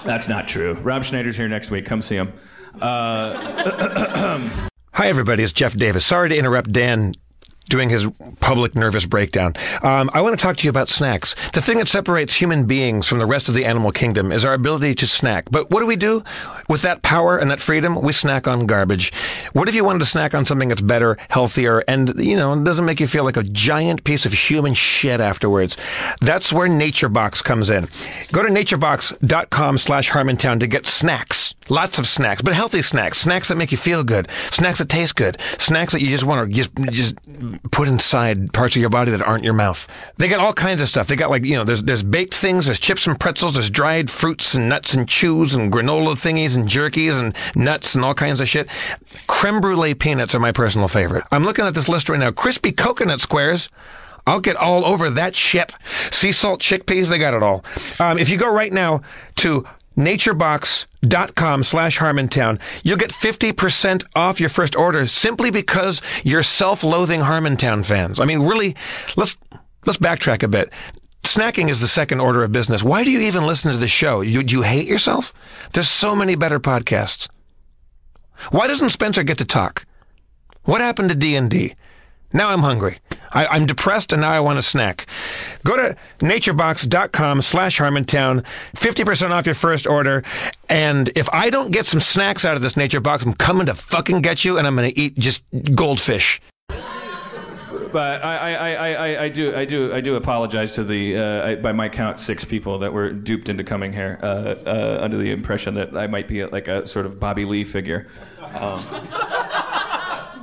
That's 0.04 0.28
not 0.28 0.48
true. 0.48 0.74
Rob 0.74 1.04
Schneider's 1.04 1.37
here 1.37 1.48
next 1.48 1.70
week. 1.70 1.87
Come 1.87 2.02
see 2.02 2.16
him. 2.16 2.32
Uh, 2.80 3.34
Hi, 4.92 5.08
everybody. 5.08 5.42
It's 5.42 5.52
Jeff 5.52 5.74
Davis. 5.74 6.04
Sorry 6.04 6.28
to 6.30 6.37
interrupt 6.37 6.72
Dan 6.72 7.12
doing 7.68 7.88
his 7.88 8.09
public 8.40 8.74
nervous 8.74 9.07
breakdown. 9.07 9.54
Um, 9.83 10.11
I 10.12 10.20
want 10.20 10.38
to 10.38 10.42
talk 10.42 10.57
to 10.59 10.64
you 10.64 10.70
about 10.70 10.88
snacks. 10.88 11.35
The 11.52 11.61
thing 11.61 11.78
that 11.78 11.88
separates 11.88 12.35
human 12.35 12.64
beings 12.64 13.07
from 13.07 13.18
the 13.18 13.26
rest 13.26 13.48
of 13.48 13.54
the 13.54 13.64
animal 13.64 13.92
kingdom 13.92 14.33
is 14.33 14.44
our 14.44 14.54
ability 14.54 14.94
to 14.96 15.07
snack. 15.07 15.50
But 15.50 15.70
what 15.70 15.81
do 15.81 15.87
we 15.87 15.96
do 15.96 16.24
with 16.68 16.83
that 16.83 17.02
power 17.02 17.38
and 17.38 17.50
that 17.50 17.61
freedom? 17.61 18.00
We 18.00 18.12
snack 18.12 18.48
on 18.48 18.66
garbage. 18.66 19.12
What 19.52 19.68
if 19.68 19.74
you 19.74 19.85
wanted 19.85 20.00
to 20.00 20.07
snack 20.07 20.35
on 20.35 20.44
something 20.44 20.68
that's 20.68 20.81
better, 20.81 21.18
healthier, 21.28 21.85
and, 21.87 22.18
you 22.18 22.37
know, 22.37 22.62
doesn't 22.64 22.85
make 22.85 23.00
you 23.00 23.07
feel 23.07 23.24
like 23.24 23.37
a 23.37 23.42
giant 23.42 24.04
piece 24.04 24.26
of 24.26 24.33
human 24.33 24.74
shit 24.74 25.20
afterwards? 25.20 25.76
That's 26.20 26.52
where 26.52 26.68
NatureBox 26.68 27.44
comes 27.44 27.70
in. 27.70 27.88
Go 28.33 28.42
to 28.42 28.48
naturebox.com 28.48 29.78
slash 29.78 30.11
Harmontown 30.11 30.61
to 30.61 30.66
get 30.66 30.87
snacks. 30.87 31.54
Lots 31.68 31.98
of 31.98 32.07
snacks, 32.07 32.42
but 32.42 32.54
healthy 32.54 32.83
snacks. 32.83 33.18
Snacks 33.18 33.48
that 33.48 33.57
make 33.57 33.72
you 33.72 33.78
feel 33.78 34.02
good. 34.04 34.28
Snacks 34.50 34.78
that 34.78 34.88
taste 34.88 35.16
good. 35.16 35.40
Snacks 35.59 35.92
that 35.92 36.00
you 36.00 36.09
just 36.09 36.24
want 36.24 36.48
to 36.48 36.54
just, 36.54 36.74
just 36.90 37.14
put 37.70 37.88
inside 37.88 38.52
parts 38.52 38.74
of 38.74 38.81
your 38.81 38.90
body 38.90 39.11
that 39.11 39.22
aren't 39.22 39.44
your 39.44 39.54
mouth. 39.54 39.87
They 40.16 40.28
got 40.28 40.40
all 40.40 40.52
kinds 40.52 40.81
of 40.81 40.88
stuff. 40.88 41.07
They 41.07 41.16
got 41.16 41.31
like, 41.31 41.44
you 41.44 41.57
know, 41.57 41.64
there's, 41.64 41.83
there's 41.83 42.02
baked 42.02 42.35
things, 42.35 42.66
there's 42.66 42.81
chips 42.81 43.07
and 43.07 43.18
pretzels, 43.18 43.54
there's 43.54 43.70
dried 43.70 44.11
fruits 44.11 44.54
and 44.54 44.68
nuts 44.68 44.94
and 44.94 45.09
chews 45.09 45.54
and 45.54 45.72
granola 45.72 46.14
thingies 46.14 46.57
and 46.57 46.66
jerkies 46.68 47.20
and 47.20 47.35
nuts 47.57 47.94
and 47.94 48.04
all 48.04 48.14
kinds 48.14 48.40
of 48.40 48.48
shit. 48.48 48.68
Creme 49.26 49.61
brulee 49.61 49.94
peanuts 49.94 50.35
are 50.35 50.40
my 50.40 50.52
personal 50.52 50.88
favorite. 50.88 51.24
I'm 51.31 51.44
looking 51.44 51.66
at 51.66 51.74
this 51.74 51.88
list 51.88 52.09
right 52.09 52.18
now. 52.18 52.31
Crispy 52.31 52.72
coconut 52.72 53.20
squares. 53.20 53.68
I'll 54.26 54.40
get 54.40 54.57
all 54.57 54.85
over 54.85 55.09
that 55.09 55.35
shit. 55.35 55.74
Sea 56.11 56.33
salt 56.33 56.61
chickpeas, 56.61 57.09
they 57.09 57.18
got 57.18 57.33
it 57.33 57.42
all. 57.42 57.64
Um, 57.98 58.18
if 58.18 58.28
you 58.28 58.37
go 58.37 58.52
right 58.52 58.72
now 58.72 59.00
to 59.37 59.66
naturebox.com 59.98 61.62
slash 61.64 61.98
Harmontown, 61.98 62.61
you'll 62.82 62.96
get 62.96 63.11
50% 63.11 64.04
off 64.16 64.40
your 64.40 64.48
first 64.48 64.76
order 64.76 65.06
simply 65.06 65.50
because 65.50 66.00
you're 66.24 66.42
self-loathing 66.42 67.20
Harmontown 67.20 67.84
fans. 67.84 68.20
I 68.20 68.24
mean, 68.24 68.40
really, 68.40 68.76
let's, 69.16 69.37
let's 69.84 69.98
backtrack 69.98 70.42
a 70.42 70.48
bit. 70.48 70.72
Snacking 71.24 71.68
is 71.68 71.80
the 71.80 71.88
second 71.88 72.20
order 72.20 72.42
of 72.42 72.52
business. 72.52 72.82
Why 72.82 73.04
do 73.04 73.11
you 73.11 73.20
even 73.20 73.46
listen 73.46 73.72
to 73.72 73.76
the 73.76 73.88
show? 73.88 74.22
You, 74.22 74.42
do 74.42 74.54
you 74.54 74.62
hate 74.62 74.87
yourself? 74.87 75.34
There's 75.72 75.88
so 75.88 76.14
many 76.14 76.37
better 76.37 76.61
podcasts. 76.61 77.28
Why 78.50 78.66
doesn't 78.66 78.90
Spencer 78.90 79.24
get 79.24 79.38
to 79.38 79.44
talk? 79.44 79.84
What 80.62 80.80
happened 80.80 81.08
to 81.08 81.14
D&D? 81.14 81.74
Now 82.32 82.50
I'm 82.50 82.60
hungry. 82.60 82.98
I, 83.32 83.46
I'm 83.46 83.66
depressed 83.66 84.12
and 84.12 84.22
now 84.22 84.30
I 84.30 84.40
want 84.40 84.58
a 84.58 84.62
snack. 84.62 85.06
Go 85.64 85.76
to 85.76 85.96
naturebox.com 86.20 87.42
slash 87.42 87.78
Harmontown, 87.78 88.44
50% 88.74 89.30
off 89.30 89.46
your 89.46 89.54
first 89.54 89.86
order. 89.86 90.22
And 90.68 91.10
if 91.14 91.28
I 91.32 91.50
don't 91.50 91.70
get 91.70 91.86
some 91.86 92.00
snacks 92.00 92.44
out 92.44 92.56
of 92.56 92.62
this 92.62 92.76
nature 92.76 93.00
box, 93.00 93.24
I'm 93.24 93.34
coming 93.34 93.66
to 93.66 93.74
fucking 93.74 94.22
get 94.22 94.44
you 94.44 94.58
and 94.58 94.66
I'm 94.66 94.76
going 94.76 94.90
to 94.90 94.98
eat 94.98 95.16
just 95.18 95.42
goldfish. 95.74 96.40
but 97.92 98.22
I, 98.22 98.36
I, 98.36 98.52
I, 98.52 98.92
I, 98.92 99.22
I 99.24 99.28
do 99.28 99.56
I 99.56 99.64
do 99.64 99.94
I 99.94 100.00
do 100.00 100.16
apologize 100.16 100.72
to 100.72 100.84
the 100.84 101.16
uh, 101.16 101.46
I, 101.46 101.56
by 101.56 101.72
my 101.72 101.88
count 101.88 102.20
six 102.20 102.44
people 102.44 102.78
that 102.80 102.92
were 102.92 103.10
duped 103.10 103.48
into 103.48 103.64
coming 103.64 103.92
here 103.92 104.18
uh, 104.22 104.54
uh, 104.66 104.98
under 105.00 105.16
the 105.16 105.30
impression 105.30 105.74
that 105.74 105.96
I 105.96 106.06
might 106.06 106.28
be 106.28 106.44
like 106.44 106.68
a 106.68 106.86
sort 106.86 107.06
of 107.06 107.18
Bobby 107.18 107.44
Lee 107.44 107.64
figure. 107.64 108.06
Um, 108.60 108.80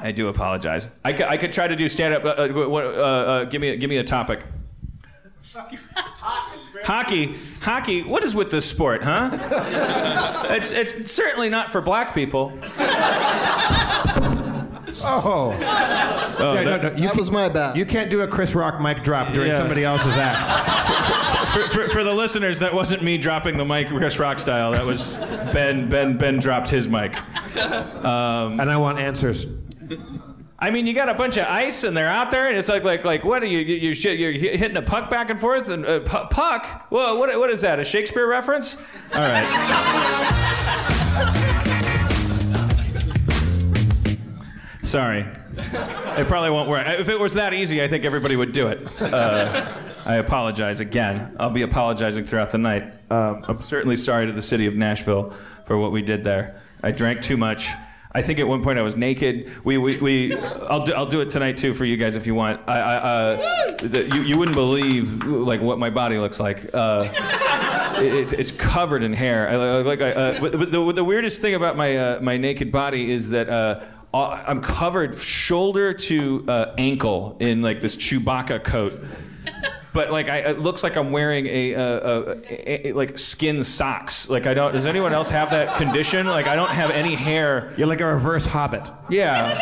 I 0.06 0.12
do 0.12 0.28
apologize. 0.28 0.88
I 1.04 1.14
could, 1.14 1.26
I 1.26 1.36
could 1.38 1.52
try 1.52 1.68
to 1.68 1.76
do 1.76 1.90
stand 1.90 2.14
up. 2.14 2.24
Uh, 2.26 2.44
uh, 2.44 2.70
uh, 2.70 2.80
uh, 2.80 3.44
give 3.46 3.60
me 3.60 3.70
a, 3.70 3.76
give 3.76 3.90
me 3.90 3.98
a 3.98 4.04
topic. 4.04 4.44
Hockey, 6.84 7.34
hockey. 7.62 8.04
What 8.04 8.24
is 8.24 8.36
with 8.36 8.52
this 8.52 8.66
sport, 8.66 9.04
huh? 9.04 9.32
it's 10.52 10.70
it's 10.70 11.12
certainly 11.12 11.50
not 11.50 11.72
for 11.72 11.82
black 11.82 12.14
people. 12.14 12.52
Oh. 15.08 15.56
Yeah, 15.60 16.64
no, 16.64 16.64
no, 16.64 16.90
you 16.92 17.04
That 17.04 17.10
can- 17.10 17.18
was 17.18 17.32
my 17.32 17.50
bad. 17.50 17.76
You 17.78 17.86
can't 17.86 18.10
do 18.12 18.22
a 18.22 18.28
Chris 18.28 18.54
Rock 18.54 18.80
mic 18.82 19.04
drop 19.04 19.34
during 19.34 19.52
Yeah. 19.52 19.58
somebody 19.58 19.84
else's 19.84 20.14
act. 20.16 21.50
for, 21.54 21.64
for, 21.70 21.90
for 21.90 22.04
the 22.04 22.14
listeners, 22.14 22.60
that 22.60 22.74
wasn't 22.74 23.02
me 23.04 23.18
dropping 23.18 23.58
the 23.58 23.66
mic 23.66 23.88
Chris 23.88 24.20
Rock 24.20 24.40
style. 24.40 24.72
That 24.72 24.86
was 24.86 25.16
Ben. 25.54 25.90
Ben. 25.90 26.18
Ben 26.18 26.40
dropped 26.40 26.70
his 26.70 26.88
mic. 26.88 27.16
and 27.56 28.70
I 28.72 28.78
want 28.78 29.00
answers. 29.00 29.46
I 30.58 30.72
mean, 30.72 30.88
you 30.88 30.94
got 30.94 31.10
a 31.10 31.14
bunch 31.14 31.38
of 31.38 31.46
ice, 31.48 31.84
and 31.84 31.96
they're 31.98 32.08
out 32.08 32.32
there, 32.32 32.48
and 32.48 32.58
it's 32.58 32.70
like, 32.70 32.84
like, 32.86 33.04
like, 33.04 33.24
what 33.26 33.44
are 33.44 33.48
you? 33.48 33.60
You 33.60 33.92
you're 33.92 34.32
hitting 34.32 34.78
a 34.78 34.82
puck 34.82 35.10
back 35.10 35.30
and 35.30 35.40
forth, 35.40 35.70
and 35.70 35.86
uh, 35.86 36.00
pu- 36.00 36.28
puck. 36.30 36.88
Well, 36.90 37.18
what 37.20 37.38
what 37.38 37.50
is 37.50 37.62
that? 37.62 37.80
A 37.80 37.84
Shakespeare 37.84 38.28
reference? 38.28 38.78
All 39.14 39.20
right. 39.22 39.46
Sorry. 44.84 45.26
It 45.58 46.28
probably 46.28 46.52
won't 46.52 46.70
work. 46.70 46.88
If 46.88 47.10
it 47.10 47.20
was 47.20 47.34
that 47.34 47.54
easy, 47.54 47.82
I 47.82 47.88
think 47.88 48.06
everybody 48.06 48.36
would 48.36 48.52
do 48.52 48.68
it. 48.68 48.88
Uh, 49.02 49.74
I 50.06 50.16
apologize 50.16 50.80
again. 50.80 51.36
I'll 51.40 51.50
be 51.50 51.64
apologizing 51.64 52.26
throughout 52.28 52.52
the 52.52 52.58
night. 52.60 52.84
Um, 53.10 53.44
I'm 53.48 53.58
certainly 53.58 53.98
sorry 53.98 54.28
to 54.28 54.32
the 54.32 54.42
city 54.42 54.68
of 54.68 54.76
Nashville 54.76 55.32
for 55.66 55.78
what 55.78 55.92
we 55.92 56.02
did 56.02 56.24
there. 56.24 56.62
I 56.84 56.92
drank 56.92 57.24
too 57.24 57.36
much. 57.38 57.70
I 58.16 58.22
think 58.22 58.40
at 58.40 58.48
one 58.48 58.64
point 58.64 58.80
I 58.80 58.82
was 58.82 58.96
naked. 58.96 59.52
We, 59.66 59.78
we, 59.78 59.98
we 59.98 60.38
I'll, 60.38 60.86
do, 60.86 60.94
I'll 60.94 61.06
do 61.06 61.20
it 61.20 61.30
tonight 61.30 61.58
too 61.58 61.74
for 61.74 61.84
you 61.84 61.98
guys 61.98 62.16
if 62.16 62.26
you 62.26 62.34
want. 62.34 62.62
I, 62.66 62.80
I, 62.80 62.96
uh, 62.96 63.76
the, 63.80 64.10
you, 64.16 64.22
you 64.22 64.38
wouldn't 64.38 64.56
believe 64.56 65.26
like 65.26 65.60
what 65.60 65.80
my 65.80 65.90
body 65.90 66.18
looks 66.18 66.40
like. 66.40 66.74
Uh, 66.74 67.10
it's, 67.98 68.32
it's 68.32 68.52
covered 68.52 69.04
in 69.04 69.12
hair. 69.12 69.50
I, 69.50 69.56
like 69.82 70.00
I, 70.00 70.12
uh, 70.12 70.40
but, 70.40 70.52
but 70.54 70.72
the, 70.72 70.94
the 70.94 71.04
weirdest 71.04 71.42
thing 71.42 71.56
about 71.56 71.76
my 71.76 71.98
uh, 71.98 72.22
my 72.22 72.38
naked 72.38 72.72
body 72.72 73.12
is 73.12 73.32
that 73.32 73.50
uh, 73.50 73.84
I'm 74.14 74.62
covered 74.62 75.18
shoulder 75.18 75.94
to 75.94 76.46
uh, 76.48 76.76
ankle 76.78 77.36
in 77.42 77.62
like 77.62 77.82
this 77.82 77.98
Chewbacca 77.98 78.64
coat. 78.64 78.94
But 79.96 80.12
like 80.12 80.30
I, 80.30 80.38
it 80.40 80.60
looks 80.60 80.84
like 80.84 80.96
I'm 80.98 81.12
wearing 81.12 81.48
a, 81.48 81.72
a, 81.74 81.82
a, 81.82 82.32
a, 82.50 82.88
a 82.90 82.94
like 82.94 83.18
skin 83.18 83.64
socks. 83.64 84.30
Like 84.30 84.46
I 84.46 84.54
don't. 84.54 84.74
Does 84.74 84.86
anyone 84.86 85.14
else 85.14 85.30
have 85.30 85.50
that 85.52 85.78
condition? 85.78 86.28
Like 86.28 86.46
I 86.48 86.56
don't 86.56 86.70
have 86.70 86.92
any 86.92 87.16
hair. 87.16 87.74
You're 87.78 87.88
like 87.88 88.02
a 88.02 88.06
reverse 88.06 88.46
hobbit. 88.46 88.84
Yeah. 89.10 89.54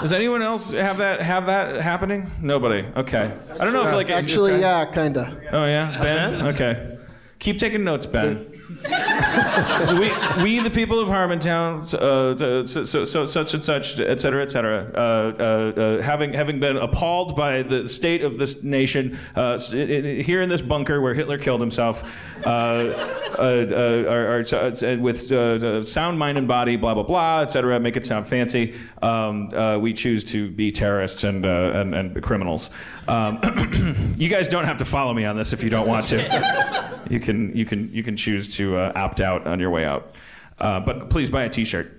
Does 0.00 0.12
anyone 0.12 0.42
else 0.42 0.72
have 0.72 0.98
that 0.98 1.20
have 1.20 1.46
that 1.46 1.80
happening? 1.80 2.28
Nobody. 2.40 2.84
Okay. 2.96 3.30
I 3.60 3.64
don't 3.64 3.72
know 3.72 3.86
if 3.86 3.94
like 3.94 4.08
it's- 4.08 4.24
Actually, 4.24 4.54
it's- 4.54 4.62
yeah, 4.62 4.92
kinda. 4.92 5.40
Oh 5.52 5.64
yeah, 5.66 5.96
Ben. 6.02 6.46
Okay. 6.48 6.98
Keep 7.38 7.58
taking 7.58 7.84
notes, 7.84 8.06
Ben. 8.06 8.51
we, 9.98 10.42
we, 10.42 10.58
the 10.60 10.70
people 10.72 10.98
of 10.98 11.08
Harmontown, 11.08 11.82
uh, 11.94 12.66
so, 12.66 12.84
so, 12.84 13.04
so, 13.04 13.26
such 13.26 13.54
and 13.54 13.62
such, 13.62 13.98
et 13.98 14.20
cetera, 14.20 14.42
et 14.42 14.50
cetera, 14.50 14.90
uh, 14.94 14.98
uh, 14.98 15.80
uh, 15.80 16.02
having, 16.02 16.32
having 16.32 16.58
been 16.58 16.76
appalled 16.76 17.36
by 17.36 17.62
the 17.62 17.88
state 17.88 18.22
of 18.22 18.38
this 18.38 18.62
nation 18.62 19.18
uh, 19.36 19.58
here 19.58 20.42
in 20.42 20.48
this 20.48 20.60
bunker 20.60 21.00
where 21.00 21.14
Hitler 21.14 21.38
killed 21.38 21.60
himself, 21.60 22.12
uh, 22.46 22.92
are, 23.38 24.40
are, 24.40 24.96
with 24.98 25.88
sound 25.88 26.18
mind 26.18 26.38
and 26.38 26.48
body, 26.48 26.76
blah, 26.76 26.94
blah, 26.94 27.02
blah, 27.02 27.40
et 27.40 27.52
cetera, 27.52 27.78
make 27.78 27.96
it 27.96 28.04
sound 28.04 28.26
fancy, 28.26 28.74
um, 29.02 29.50
we 29.80 29.92
choose 29.92 30.24
to 30.24 30.50
be 30.50 30.72
terrorists 30.72 31.24
and, 31.24 31.46
and, 31.46 31.94
and 31.94 32.22
criminals. 32.22 32.70
Um, 33.08 34.14
you 34.16 34.28
guys 34.28 34.48
don't 34.48 34.64
have 34.64 34.78
to 34.78 34.84
follow 34.84 35.12
me 35.12 35.24
on 35.24 35.36
this 35.36 35.52
if 35.52 35.62
you 35.62 35.70
don't 35.70 35.88
want 35.88 36.06
to. 36.06 37.00
You 37.10 37.20
can 37.20 37.54
you 37.56 37.64
can 37.64 37.92
you 37.92 38.02
can 38.02 38.16
choose 38.16 38.48
to 38.56 38.76
uh, 38.76 38.92
opt 38.94 39.20
out 39.20 39.46
on 39.46 39.60
your 39.60 39.70
way 39.70 39.84
out. 39.84 40.14
Uh, 40.58 40.80
but 40.80 41.10
please 41.10 41.28
buy 41.28 41.44
a 41.44 41.48
T-shirt. 41.48 41.98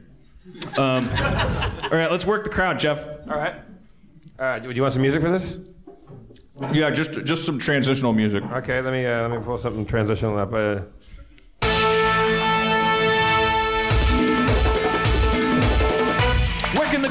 Um, 0.78 1.10
all 1.10 1.90
right, 1.92 2.10
let's 2.10 2.26
work 2.26 2.44
the 2.44 2.50
crowd, 2.50 2.80
Jeff. 2.80 3.06
All 3.28 3.38
right. 3.38 3.56
Uh, 4.40 4.60
do 4.60 4.72
you 4.72 4.82
want 4.82 4.94
some 4.94 5.02
music 5.02 5.22
for 5.22 5.32
this? 5.32 5.58
Yeah, 6.72 6.90
just 6.92 7.12
just 7.24 7.46
some 7.46 7.60
transitional 7.60 8.14
music. 8.14 8.44
Okay, 8.44 8.80
let 8.82 8.94
me 8.94 9.06
uh, 9.06 9.28
let 9.28 9.40
me 9.40 9.44
pull 9.44 9.58
something 9.58 9.86
transitional 9.86 10.38
up. 10.38 10.54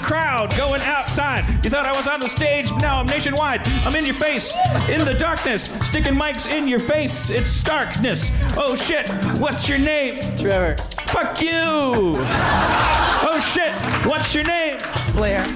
Crowd, 0.02 0.54
going 0.56 0.82
outside. 0.82 1.44
You 1.64 1.70
thought 1.70 1.86
I 1.86 1.92
was 1.96 2.06
on 2.06 2.20
the 2.20 2.28
stage, 2.28 2.68
but 2.70 2.80
now 2.80 2.98
I'm 3.00 3.06
nationwide. 3.06 3.60
I'm 3.84 3.94
in 3.94 4.04
your 4.04 4.14
face, 4.14 4.52
in 4.88 5.04
the 5.04 5.14
darkness, 5.14 5.70
sticking 5.86 6.14
mics 6.14 6.46
in 6.50 6.68
your 6.68 6.78
face. 6.78 7.30
It's 7.30 7.48
starkness. 7.48 8.30
Oh 8.56 8.74
shit, 8.74 9.08
what's 9.38 9.68
your 9.68 9.78
name? 9.78 10.20
Trevor. 10.36 10.76
Fuck 11.06 11.40
you. 11.40 11.52
Oh 13.24 13.40
shit, 13.52 13.72
what's 14.06 14.34
your 14.34 14.44
name? 14.44 14.78
Blair. 15.14 15.46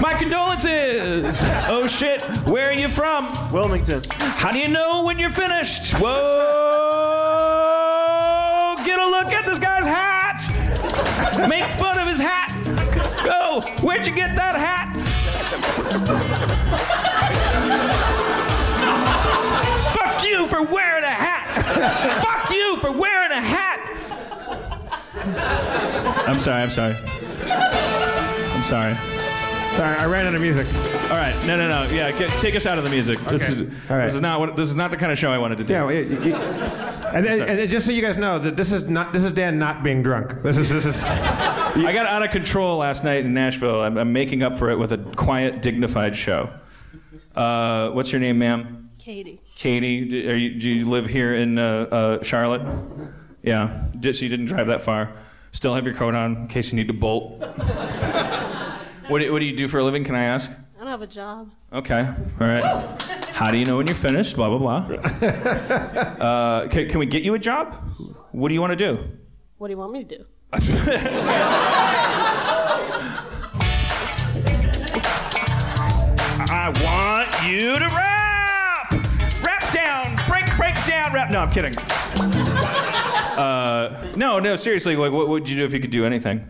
My 0.00 0.14
condolences. 0.14 1.42
Oh 1.68 1.86
shit, 1.86 2.22
where 2.48 2.68
are 2.68 2.72
you 2.72 2.88
from? 2.88 3.32
Wilmington. 3.52 4.02
How 4.18 4.50
do 4.52 4.58
you 4.58 4.68
know 4.68 5.02
when 5.04 5.18
you're 5.18 5.30
finished? 5.30 5.92
Whoa! 5.94 6.16
Get 8.84 8.98
a 8.98 9.06
look 9.06 9.32
at 9.32 9.44
this 9.46 9.58
guy's 9.58 9.84
hat. 9.84 10.40
Make 11.48 11.70
fun 11.78 11.98
of 11.98 12.06
his 12.06 12.18
hat. 12.18 12.50
Go. 13.24 13.60
Where'd 13.82 14.06
you 14.06 14.14
get 14.14 14.34
that 14.36 14.56
hat? 14.56 14.90
Fuck 19.94 20.24
you 20.28 20.46
for 20.48 20.62
wearing 20.62 21.04
a 21.04 21.08
hat. 21.10 22.22
Fuck 22.22 22.50
you 22.50 22.76
for 22.76 22.92
wearing 22.92 23.30
a 23.32 23.40
hat. 23.40 23.78
I'm 26.26 26.38
sorry. 26.38 26.62
I'm 26.62 26.70
sorry. 26.70 26.94
I'm 26.94 28.62
sorry. 28.64 28.94
sorry, 29.76 29.96
I 29.96 30.06
ran 30.06 30.26
out 30.26 30.34
of 30.34 30.40
music. 30.40 30.66
All 31.10 31.16
right, 31.16 31.34
no, 31.46 31.56
no, 31.56 31.68
no. 31.68 31.90
Yeah, 31.90 32.12
get, 32.12 32.30
take 32.40 32.54
us 32.54 32.66
out 32.66 32.78
of 32.78 32.84
the 32.84 32.90
music. 32.90 33.18
This 33.20 33.42
Okay. 33.42 33.52
is 33.62 33.72
All 33.90 33.96
right. 33.96 34.06
this 34.06 34.14
is 34.14 34.20
not 34.20 34.38
what 34.40 34.56
this 34.56 34.68
is 34.70 34.76
not 34.76 34.90
the 34.90 34.96
kind 34.96 35.10
of 35.10 35.18
show 35.18 35.32
I 35.32 35.38
wanted 35.38 35.58
to 35.58 35.64
do. 35.64 35.72
Yeah, 35.72 35.84
well, 35.84 35.94
you- 35.94 36.22
you- 36.22 36.34
and, 36.34 37.26
then, 37.26 37.42
and 37.42 37.70
just 37.70 37.86
so 37.86 37.92
you 37.92 38.02
guys 38.02 38.16
know 38.16 38.38
that 38.38 38.56
this 38.56 38.70
is 38.70 38.88
not 38.88 39.12
this 39.12 39.24
is 39.24 39.32
Dan 39.32 39.58
not 39.58 39.82
being 39.82 40.02
drunk. 40.02 40.42
This 40.42 40.56
is 40.56 40.68
this 40.68 40.86
is. 40.86 41.02
I 41.76 41.92
got 41.92 42.06
out 42.06 42.22
of 42.22 42.30
control 42.30 42.78
last 42.78 43.04
night 43.04 43.24
in 43.24 43.32
Nashville. 43.32 43.80
I'm, 43.82 43.96
I'm 43.96 44.12
making 44.12 44.42
up 44.42 44.58
for 44.58 44.70
it 44.70 44.78
with 44.78 44.92
a 44.92 44.98
quiet, 44.98 45.62
dignified 45.62 46.16
show. 46.16 46.50
Uh, 47.34 47.90
what's 47.90 48.10
your 48.10 48.20
name, 48.20 48.38
ma'am? 48.38 48.90
Katie. 48.98 49.40
Katie. 49.56 50.04
Do, 50.04 50.30
are 50.30 50.36
you, 50.36 50.58
do 50.58 50.70
you 50.70 50.88
live 50.88 51.06
here 51.06 51.34
in 51.34 51.58
uh, 51.58 51.86
uh, 51.90 52.22
Charlotte? 52.22 52.62
Yeah. 53.42 53.84
Just 54.00 54.18
so 54.18 54.24
you 54.24 54.28
didn't 54.28 54.46
drive 54.46 54.66
that 54.66 54.82
far. 54.82 55.12
Still 55.52 55.74
have 55.74 55.86
your 55.86 55.94
coat 55.94 56.14
on 56.14 56.36
in 56.36 56.48
case 56.48 56.70
you 56.70 56.76
need 56.76 56.88
to 56.88 56.92
bolt. 56.92 57.40
what, 59.08 59.20
do, 59.20 59.32
what 59.32 59.38
do 59.38 59.44
you 59.44 59.56
do 59.56 59.68
for 59.68 59.78
a 59.78 59.84
living? 59.84 60.04
Can 60.04 60.14
I 60.14 60.24
ask? 60.24 60.50
I 60.50 60.78
don't 60.80 60.88
have 60.88 61.02
a 61.02 61.06
job. 61.06 61.50
Okay. 61.72 62.00
All 62.00 62.46
right. 62.46 63.00
How 63.32 63.50
do 63.50 63.58
you 63.58 63.64
know 63.64 63.76
when 63.76 63.86
you're 63.86 63.96
finished? 63.96 64.36
Blah 64.36 64.56
blah 64.56 64.80
blah. 64.80 65.08
Uh, 66.20 66.68
can, 66.68 66.88
can 66.88 66.98
we 66.98 67.06
get 67.06 67.22
you 67.22 67.34
a 67.34 67.38
job? 67.38 67.74
What 68.32 68.48
do 68.48 68.54
you 68.54 68.60
want 68.60 68.72
to 68.72 68.76
do? 68.76 69.08
What 69.58 69.68
do 69.68 69.72
you 69.72 69.78
want 69.78 69.92
me 69.92 70.04
to 70.04 70.18
do? 70.18 70.24
I 70.52 70.58
want 76.82 77.48
you 77.48 77.78
to 77.78 77.86
rap. 77.86 78.90
Rap 79.44 79.72
down. 79.72 80.16
Break 80.28 80.46
break 80.56 80.74
down. 80.86 81.12
Rap. 81.12 81.30
No, 81.30 81.38
I'm 81.38 81.50
kidding. 81.50 81.76
Uh, 83.38 84.12
no, 84.16 84.40
no, 84.40 84.56
seriously. 84.56 84.96
Like, 84.96 85.12
what 85.12 85.28
would 85.28 85.48
you 85.48 85.56
do 85.56 85.64
if 85.64 85.72
you 85.72 85.78
could 85.78 85.92
do 85.92 86.04
anything? 86.04 86.44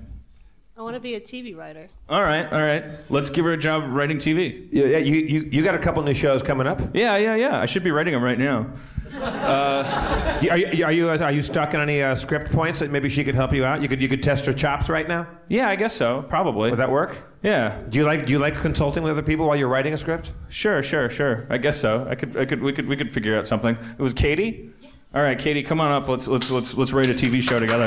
I 0.78 0.82
want 0.82 0.94
to 0.94 1.00
be 1.00 1.16
a 1.16 1.20
TV 1.20 1.54
writer. 1.54 1.86
All 2.08 2.22
right, 2.22 2.50
all 2.50 2.62
right. 2.62 2.82
Let's 3.10 3.28
give 3.28 3.44
her 3.44 3.52
a 3.52 3.58
job 3.58 3.84
writing 3.88 4.16
TV. 4.16 4.66
Yeah, 4.72 4.86
yeah, 4.86 4.96
you, 4.96 5.14
you 5.16 5.40
you 5.42 5.62
got 5.62 5.74
a 5.74 5.78
couple 5.78 6.02
new 6.02 6.14
shows 6.14 6.42
coming 6.42 6.66
up. 6.66 6.80
Yeah, 6.96 7.18
yeah, 7.18 7.34
yeah. 7.34 7.60
I 7.60 7.66
should 7.66 7.84
be 7.84 7.90
writing 7.90 8.14
them 8.14 8.22
right 8.22 8.38
now. 8.38 8.66
You- 9.12 10.50
Are 10.50 10.56
you 10.56 10.84
are 10.84 10.92
you, 10.92 11.08
uh, 11.10 11.18
are 11.18 11.32
you 11.32 11.42
stuck 11.42 11.74
in 11.74 11.80
any 11.80 12.02
uh, 12.02 12.14
script 12.14 12.52
points 12.52 12.78
that 12.80 12.90
maybe 12.90 13.08
she 13.08 13.24
could 13.24 13.34
help 13.34 13.52
you 13.52 13.64
out? 13.64 13.82
You 13.82 13.88
could 13.88 14.00
you 14.00 14.08
could 14.08 14.22
test 14.22 14.46
her 14.46 14.52
chops 14.52 14.88
right 14.88 15.06
now. 15.08 15.26
Yeah, 15.48 15.68
I 15.68 15.76
guess 15.76 15.94
so. 15.94 16.22
Probably. 16.28 16.70
Would 16.70 16.78
that 16.78 16.90
work? 16.90 17.18
Yeah. 17.42 17.80
Do 17.88 17.98
you 17.98 18.04
like 18.04 18.26
do 18.26 18.32
you 18.32 18.38
like 18.38 18.54
consulting 18.54 19.02
with 19.02 19.10
other 19.12 19.22
people 19.22 19.46
while 19.46 19.56
you're 19.56 19.68
writing 19.68 19.92
a 19.92 19.98
script? 19.98 20.32
Sure, 20.48 20.82
sure, 20.82 21.10
sure. 21.10 21.46
I 21.50 21.58
guess 21.58 21.78
so. 21.80 22.06
I 22.08 22.14
could, 22.14 22.36
I 22.36 22.44
could, 22.44 22.62
we 22.62 22.72
could, 22.72 22.86
we 22.86 22.96
could 22.96 23.12
figure 23.12 23.36
out 23.36 23.46
something. 23.46 23.76
It 23.98 24.02
was 24.02 24.14
Katie. 24.14 24.70
All 25.14 25.22
right, 25.22 25.38
Katie, 25.38 25.62
come 25.64 25.80
on 25.80 25.90
up. 25.90 26.06
Let's, 26.08 26.28
let's, 26.28 26.50
let's, 26.52 26.74
let's 26.76 26.92
write 26.92 27.10
a 27.10 27.14
TV 27.14 27.42
show 27.42 27.58
together. 27.58 27.86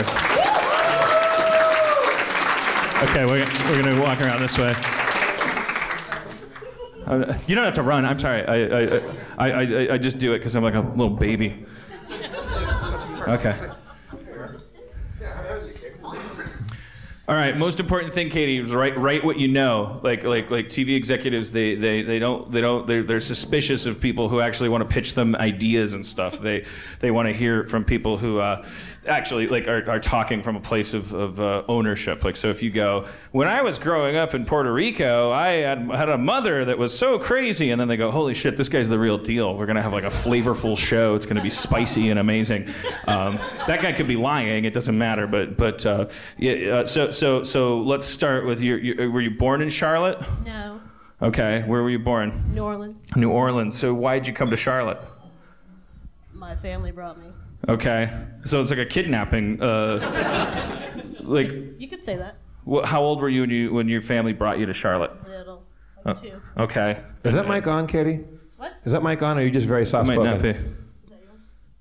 Okay, 3.09 3.25
we're, 3.25 3.45
we're 3.69 3.81
gonna 3.81 4.01
walk 4.01 4.19
around 4.21 4.41
this 4.41 4.57
way. 4.57 4.75
Uh, 7.05 7.37
you 7.47 7.55
don't 7.55 7.65
have 7.65 7.75
to 7.75 7.83
run. 7.83 8.05
I'm 8.05 8.19
sorry. 8.19 8.45
I, 8.45 8.55
I, 8.55 9.01
I, 9.37 9.49
I, 9.49 9.93
I 9.93 9.97
just 9.97 10.17
do 10.17 10.33
it 10.33 10.39
because 10.39 10.55
I'm 10.55 10.63
like 10.63 10.75
a 10.75 10.81
little 10.81 11.09
baby. 11.09 11.65
Okay. 13.27 13.55
All 17.25 17.35
right. 17.35 17.57
Most 17.57 17.79
important 17.79 18.13
thing, 18.13 18.29
Katie, 18.29 18.57
is 18.57 18.73
write 18.73 18.97
write 18.97 19.23
what 19.23 19.39
you 19.39 19.47
know. 19.47 20.01
Like 20.03 20.25
like 20.25 20.51
like 20.51 20.67
TV 20.67 20.97
executives, 20.97 21.51
they 21.51 21.75
they, 21.75 22.01
they 22.01 22.19
don't 22.19 22.51
they 22.51 22.59
don't 22.59 22.85
they're, 22.85 23.01
they're 23.01 23.21
suspicious 23.21 23.85
of 23.85 24.01
people 24.01 24.27
who 24.27 24.41
actually 24.41 24.67
want 24.67 24.87
to 24.87 24.93
pitch 24.93 25.13
them 25.13 25.33
ideas 25.35 25.93
and 25.93 26.05
stuff. 26.05 26.41
They 26.41 26.65
they 26.99 27.11
want 27.11 27.29
to 27.29 27.33
hear 27.33 27.63
from 27.63 27.85
people 27.85 28.17
who 28.17 28.39
uh, 28.39 28.65
actually 29.05 29.47
like 29.47 29.67
are, 29.67 29.89
are 29.89 29.99
talking 29.99 30.41
from 30.41 30.55
a 30.55 30.59
place 30.59 30.93
of, 30.93 31.13
of 31.13 31.39
uh, 31.39 31.63
ownership. 31.67 32.23
Like 32.23 32.37
so, 32.37 32.49
if 32.49 32.63
you 32.63 32.71
go, 32.71 33.05
when 33.31 33.47
I 33.47 33.61
was 33.61 33.79
growing 33.79 34.15
up 34.15 34.33
in 34.33 34.45
Puerto 34.45 34.71
Rico, 34.71 35.31
I 35.31 35.49
had 35.49 35.79
had 35.91 36.09
a 36.09 36.17
mother 36.17 36.65
that 36.65 36.77
was 36.77 36.97
so 36.97 37.19
crazy, 37.19 37.71
and 37.71 37.79
then 37.79 37.87
they 37.87 37.97
go, 37.97 38.11
holy 38.11 38.33
shit, 38.33 38.57
this 38.57 38.69
guy's 38.69 38.89
the 38.89 38.99
real 38.99 39.17
deal. 39.17 39.57
We're 39.57 39.65
gonna 39.65 39.81
have 39.81 39.93
like 39.93 40.03
a 40.03 40.07
flavorful 40.07 40.77
show. 40.77 41.15
It's 41.15 41.25
gonna 41.25 41.43
be 41.43 41.49
spicy 41.49 42.09
and 42.09 42.19
amazing. 42.19 42.69
Um, 43.07 43.39
that 43.67 43.81
guy 43.81 43.91
could 43.93 44.07
be 44.07 44.15
lying. 44.15 44.65
It 44.65 44.73
doesn't 44.73 44.97
matter. 44.97 45.27
But 45.27 45.57
but 45.57 45.85
uh, 45.85 46.07
yeah. 46.37 46.53
Uh, 46.53 46.85
so 46.85 47.11
so 47.11 47.43
so 47.43 47.81
let's 47.81 48.07
start 48.07 48.45
with 48.45 48.61
your, 48.61 48.77
your. 48.77 49.11
Were 49.11 49.21
you 49.21 49.31
born 49.31 49.61
in 49.61 49.69
Charlotte? 49.69 50.19
No. 50.45 50.79
Okay. 51.21 51.63
Where 51.65 51.81
were 51.81 51.89
you 51.89 51.99
born? 51.99 52.53
New 52.53 52.63
Orleans. 52.63 52.97
New 53.15 53.29
Orleans. 53.29 53.77
So 53.77 53.93
why'd 53.93 54.27
you 54.27 54.33
come 54.33 54.49
to 54.49 54.57
Charlotte? 54.57 54.99
My 56.33 56.55
family 56.57 56.91
brought 56.91 57.17
me. 57.17 57.32
Okay. 57.69 58.11
So 58.45 58.61
it's 58.61 58.69
like 58.69 58.79
a 58.79 58.85
kidnapping. 58.85 59.61
Uh, 59.61 60.91
like, 61.21 61.49
You 61.79 61.87
could 61.87 62.03
say 62.03 62.17
that. 62.17 62.35
wh- 62.69 62.83
how 62.83 63.01
old 63.01 63.21
were 63.21 63.29
you 63.29 63.41
when 63.41 63.49
you 63.49 63.73
when 63.73 63.87
your 63.87 64.01
family 64.01 64.33
brought 64.33 64.59
you 64.59 64.65
to 64.65 64.73
Charlotte? 64.73 65.11
Little. 65.27 65.63
Oh, 66.05 66.09
Like 66.11 66.21
two. 66.21 66.41
okay. 66.57 67.03
Is 67.23 67.33
that 67.33 67.47
mic 67.47 67.65
on, 67.67 67.87
Katie? 67.87 68.19
What? 68.57 68.73
Is 68.85 68.91
that 68.91 69.03
mic 69.03 69.21
on, 69.21 69.37
or 69.37 69.41
are 69.41 69.43
you 69.43 69.51
just 69.51 69.67
very 69.67 69.83
It 69.83 69.87
soft 69.87 70.07
might 70.07 70.21
not 70.21 70.41
be. 70.41 70.55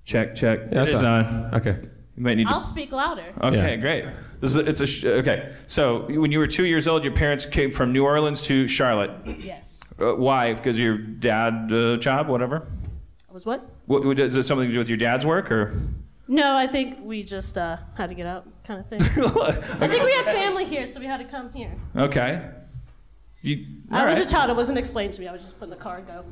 Check 0.05 0.35
check. 0.35 0.61
Yeah, 0.73 0.83
it 0.83 0.89
it's 0.89 0.95
is 0.95 1.03
on. 1.03 1.25
on. 1.25 1.55
Okay. 1.55 1.77
You 2.17 2.23
might 2.23 2.35
need. 2.35 2.47
I'll 2.49 2.65
speak 2.65 2.93
louder. 2.93 3.25
Okay, 3.41 3.57
Yeah. 3.71 3.77
great. 3.77 4.05
This 4.41 4.51
is 4.51 4.57
a, 4.59 4.69
it's 4.69 4.81
a 4.81 4.87
sh- 4.87 5.05
okay. 5.05 5.53
So 5.69 6.07
when 6.09 6.33
you 6.33 6.39
were 6.41 6.49
two 6.49 6.65
years 6.67 6.87
old, 6.89 7.05
your 7.05 7.13
parents 7.15 7.47
came 7.47 7.71
from 7.71 7.93
New 7.93 8.05
Orleans 8.05 8.43
to 8.43 8.67
Charlotte. 8.69 9.11
Yes. 9.25 9.81
Uh, 10.01 10.15
why? 10.17 10.55
Because 10.55 10.79
your 10.79 10.99
dad 10.99 11.73
uh, 11.73 11.97
job, 11.99 12.27
whatever. 12.29 12.67
I 13.31 13.33
was 13.33 13.47
what? 13.47 13.65
What, 13.87 14.05
what- 14.05 14.19
is 14.19 14.37
it 14.37 14.43
something 14.45 14.67
to 14.69 14.73
do 14.73 14.79
with 14.79 14.89
your 14.89 14.99
dad's 14.99 15.27
work 15.27 15.51
or? 15.51 15.75
No, 16.29 16.57
I 16.57 16.67
think 16.67 16.99
we 17.03 17.23
just 17.25 17.59
uh, 17.59 17.77
had 17.95 18.09
to 18.09 18.15
get 18.15 18.27
out, 18.27 18.47
kind 18.65 18.81
of 18.81 18.87
thing. 18.89 19.03
I 19.03 19.89
think 19.89 20.03
we 20.05 20.13
had 20.13 20.25
family 20.25 20.65
here, 20.65 20.87
so 20.87 21.01
we 21.01 21.07
had 21.07 21.19
to 21.19 21.25
come 21.25 21.53
here. 21.53 21.73
Okay. 21.97 22.49
You, 23.43 23.67
I 23.91 24.01
all 24.03 24.07
was 24.07 24.19
right. 24.19 24.27
a 24.27 24.31
child. 24.31 24.49
It 24.51 24.57
wasn't 24.57 24.79
explained 24.79 25.13
to 25.15 25.21
me. 25.21 25.27
I 25.29 25.33
was 25.33 25.43
just 25.43 25.59
put 25.59 25.65
in 25.65 25.71
the 25.71 25.77
car 25.77 25.97
and 25.99 26.07
go. 26.07 26.25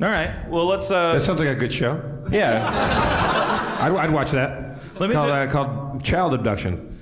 All 0.00 0.08
right. 0.10 0.48
Well, 0.48 0.66
let's. 0.66 0.90
Uh, 0.90 1.14
That 1.14 1.22
sounds 1.22 1.40
like 1.40 1.48
a 1.48 1.54
good 1.56 1.72
show. 1.72 2.00
yeah. 2.30 3.78
I'd, 3.80 3.92
I'd 3.92 4.10
watch 4.12 4.30
that. 4.30 4.78
Let 5.00 5.08
me 5.08 5.14
called, 5.14 5.28
ju- 5.28 5.32
uh, 5.32 5.50
called 5.50 6.04
Child 6.04 6.34
Abduction. 6.34 6.95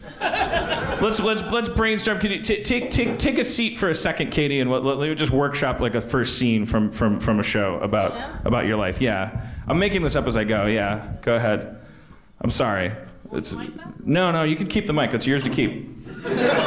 Let's 1.00 1.20
let's 1.20 1.42
let's 1.42 1.68
brainstorm. 1.68 2.18
Can 2.20 2.30
you 2.32 2.42
t- 2.42 2.62
take 2.62 2.90
take 2.90 3.18
take 3.18 3.38
a 3.38 3.44
seat 3.44 3.78
for 3.78 3.88
a 3.90 3.94
second, 3.94 4.30
Katie, 4.30 4.60
and 4.60 4.70
let, 4.70 4.84
let 4.84 4.98
me 5.08 5.14
just 5.14 5.32
workshop 5.32 5.80
like 5.80 5.94
a 5.94 6.00
first 6.00 6.38
scene 6.38 6.66
from 6.66 6.90
from 6.90 7.20
from 7.20 7.40
a 7.40 7.42
show 7.42 7.76
about 7.80 8.46
about 8.46 8.66
your 8.66 8.76
life. 8.76 9.00
Yeah, 9.00 9.46
I'm 9.66 9.78
making 9.78 10.02
this 10.02 10.16
up 10.16 10.26
as 10.26 10.36
I 10.36 10.44
go. 10.44 10.66
Yeah, 10.66 11.12
go 11.22 11.34
ahead. 11.34 11.78
I'm 12.40 12.50
sorry. 12.50 12.92
It's 13.32 13.52
no 14.04 14.30
no. 14.30 14.44
You 14.44 14.56
can 14.56 14.66
keep 14.68 14.86
the 14.86 14.92
mic. 14.92 15.12
It's 15.14 15.26
yours 15.26 15.42
to 15.44 15.50
keep. 15.50 15.90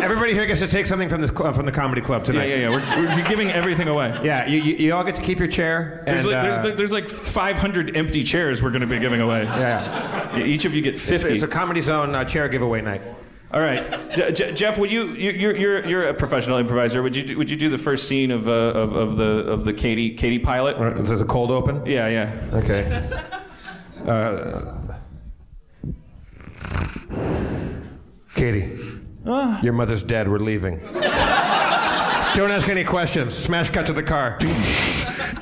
Everybody 0.00 0.32
here 0.32 0.46
gets 0.46 0.60
to 0.60 0.66
take 0.68 0.86
something 0.86 1.08
from 1.08 1.20
this 1.20 1.30
cl- 1.30 1.52
from 1.52 1.66
the 1.66 1.72
comedy 1.72 2.00
club 2.00 2.24
tonight. 2.24 2.46
yeah 2.48 2.56
yeah. 2.56 2.68
We're, 2.70 3.16
we're 3.16 3.28
giving 3.28 3.50
everything 3.50 3.86
away. 3.86 4.18
Yeah, 4.24 4.46
you, 4.46 4.60
you, 4.60 4.74
you 4.76 4.94
all 4.94 5.04
get 5.04 5.16
to 5.16 5.22
keep 5.22 5.38
your 5.38 5.46
chair. 5.48 6.02
There's 6.06 6.24
and, 6.24 6.32
like, 6.34 6.44
uh, 6.44 6.62
there's, 6.62 6.76
there's 6.78 6.92
like 6.92 7.08
500 7.08 7.96
empty 7.96 8.22
chairs 8.22 8.62
we're 8.62 8.70
going 8.70 8.80
to 8.80 8.86
be 8.86 8.98
giving 8.98 9.20
away. 9.20 9.44
yeah. 9.44 10.38
Each 10.38 10.64
of 10.64 10.74
you 10.74 10.82
get 10.82 10.94
It's, 10.94 11.04
50. 11.04 11.34
it's 11.34 11.42
a 11.42 11.48
comedy 11.48 11.80
zone 11.80 12.14
uh, 12.14 12.24
chair 12.24 12.48
giveaway 12.48 12.80
night. 12.80 13.02
All 13.52 13.60
right, 13.60 14.14
Je- 14.16 14.30
Je- 14.32 14.52
Jeff, 14.54 14.78
would 14.78 14.92
you, 14.92 15.08
you 15.14 15.30
you're, 15.32 15.56
you're 15.56 15.84
you're 15.86 16.08
a 16.08 16.14
professional 16.14 16.58
improviser. 16.58 17.02
Would 17.02 17.16
you 17.16 17.24
do, 17.24 17.36
would 17.38 17.50
you 17.50 17.56
do 17.56 17.68
the 17.68 17.78
first 17.78 18.06
scene 18.06 18.30
of 18.30 18.46
uh, 18.46 18.52
of, 18.52 18.94
of 18.94 19.16
the 19.16 19.24
of 19.24 19.64
the 19.64 19.72
Katie 19.72 20.14
Katie 20.14 20.38
pilot? 20.38 20.76
Right, 20.78 20.96
Is 20.98 21.08
this 21.08 21.20
a 21.20 21.24
cold 21.24 21.50
open? 21.50 21.84
Yeah, 21.84 22.06
yeah. 22.06 22.32
Okay. 22.54 23.08
Uh, 24.06 24.72
Katie, 28.36 28.78
your 29.62 29.72
mother's 29.72 30.02
dead. 30.04 30.28
We're 30.28 30.38
leaving. 30.38 30.78
Don't 32.34 32.52
ask 32.52 32.68
any 32.68 32.84
questions. 32.84 33.36
Smash 33.36 33.70
cut 33.70 33.86
to 33.86 33.92
the 33.92 34.02
car. 34.04 34.38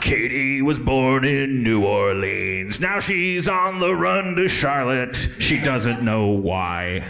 Katie 0.01 0.62
was 0.62 0.79
born 0.79 1.24
in 1.24 1.62
New 1.62 1.85
Orleans. 1.85 2.81
Now 2.81 3.01
she's 3.01 3.48
on 3.48 3.81
the 3.81 3.94
run 3.94 4.35
to 4.37 4.48
Charlotte. 4.48 5.16
She 5.38 5.59
doesn't 5.59 6.03
know 6.03 6.27
why. 6.27 7.01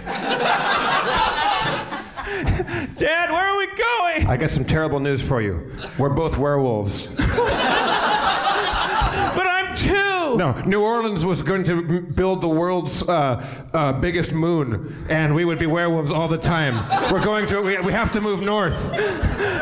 Dad, 2.97 3.31
where 3.31 3.45
are 3.45 3.57
we 3.59 3.67
going? 3.67 4.27
I 4.27 4.37
got 4.38 4.51
some 4.51 4.64
terrible 4.64 5.01
news 5.01 5.21
for 5.23 5.41
you. 5.43 5.73
We're 5.99 6.09
both 6.11 6.37
werewolves. 6.38 7.07
But 9.37 9.47
I'm 9.47 9.75
two. 9.77 10.37
No, 10.37 10.53
New 10.67 10.83
Orleans 10.83 11.25
was 11.25 11.43
going 11.43 11.64
to 11.64 11.73
m- 11.79 12.07
build 12.14 12.41
the 12.41 12.49
world's 12.49 13.03
uh, 13.09 13.45
uh, 13.73 13.93
biggest 13.95 14.33
moon, 14.33 15.07
and 15.09 15.35
we 15.35 15.45
would 15.45 15.59
be 15.59 15.67
werewolves 15.67 16.11
all 16.11 16.29
the 16.29 16.38
time. 16.38 16.75
We're 17.12 17.25
going 17.25 17.47
to, 17.49 17.61
we, 17.61 17.79
we 17.81 17.93
have 17.93 18.12
to 18.12 18.21
move 18.21 18.41
north. 18.43 18.77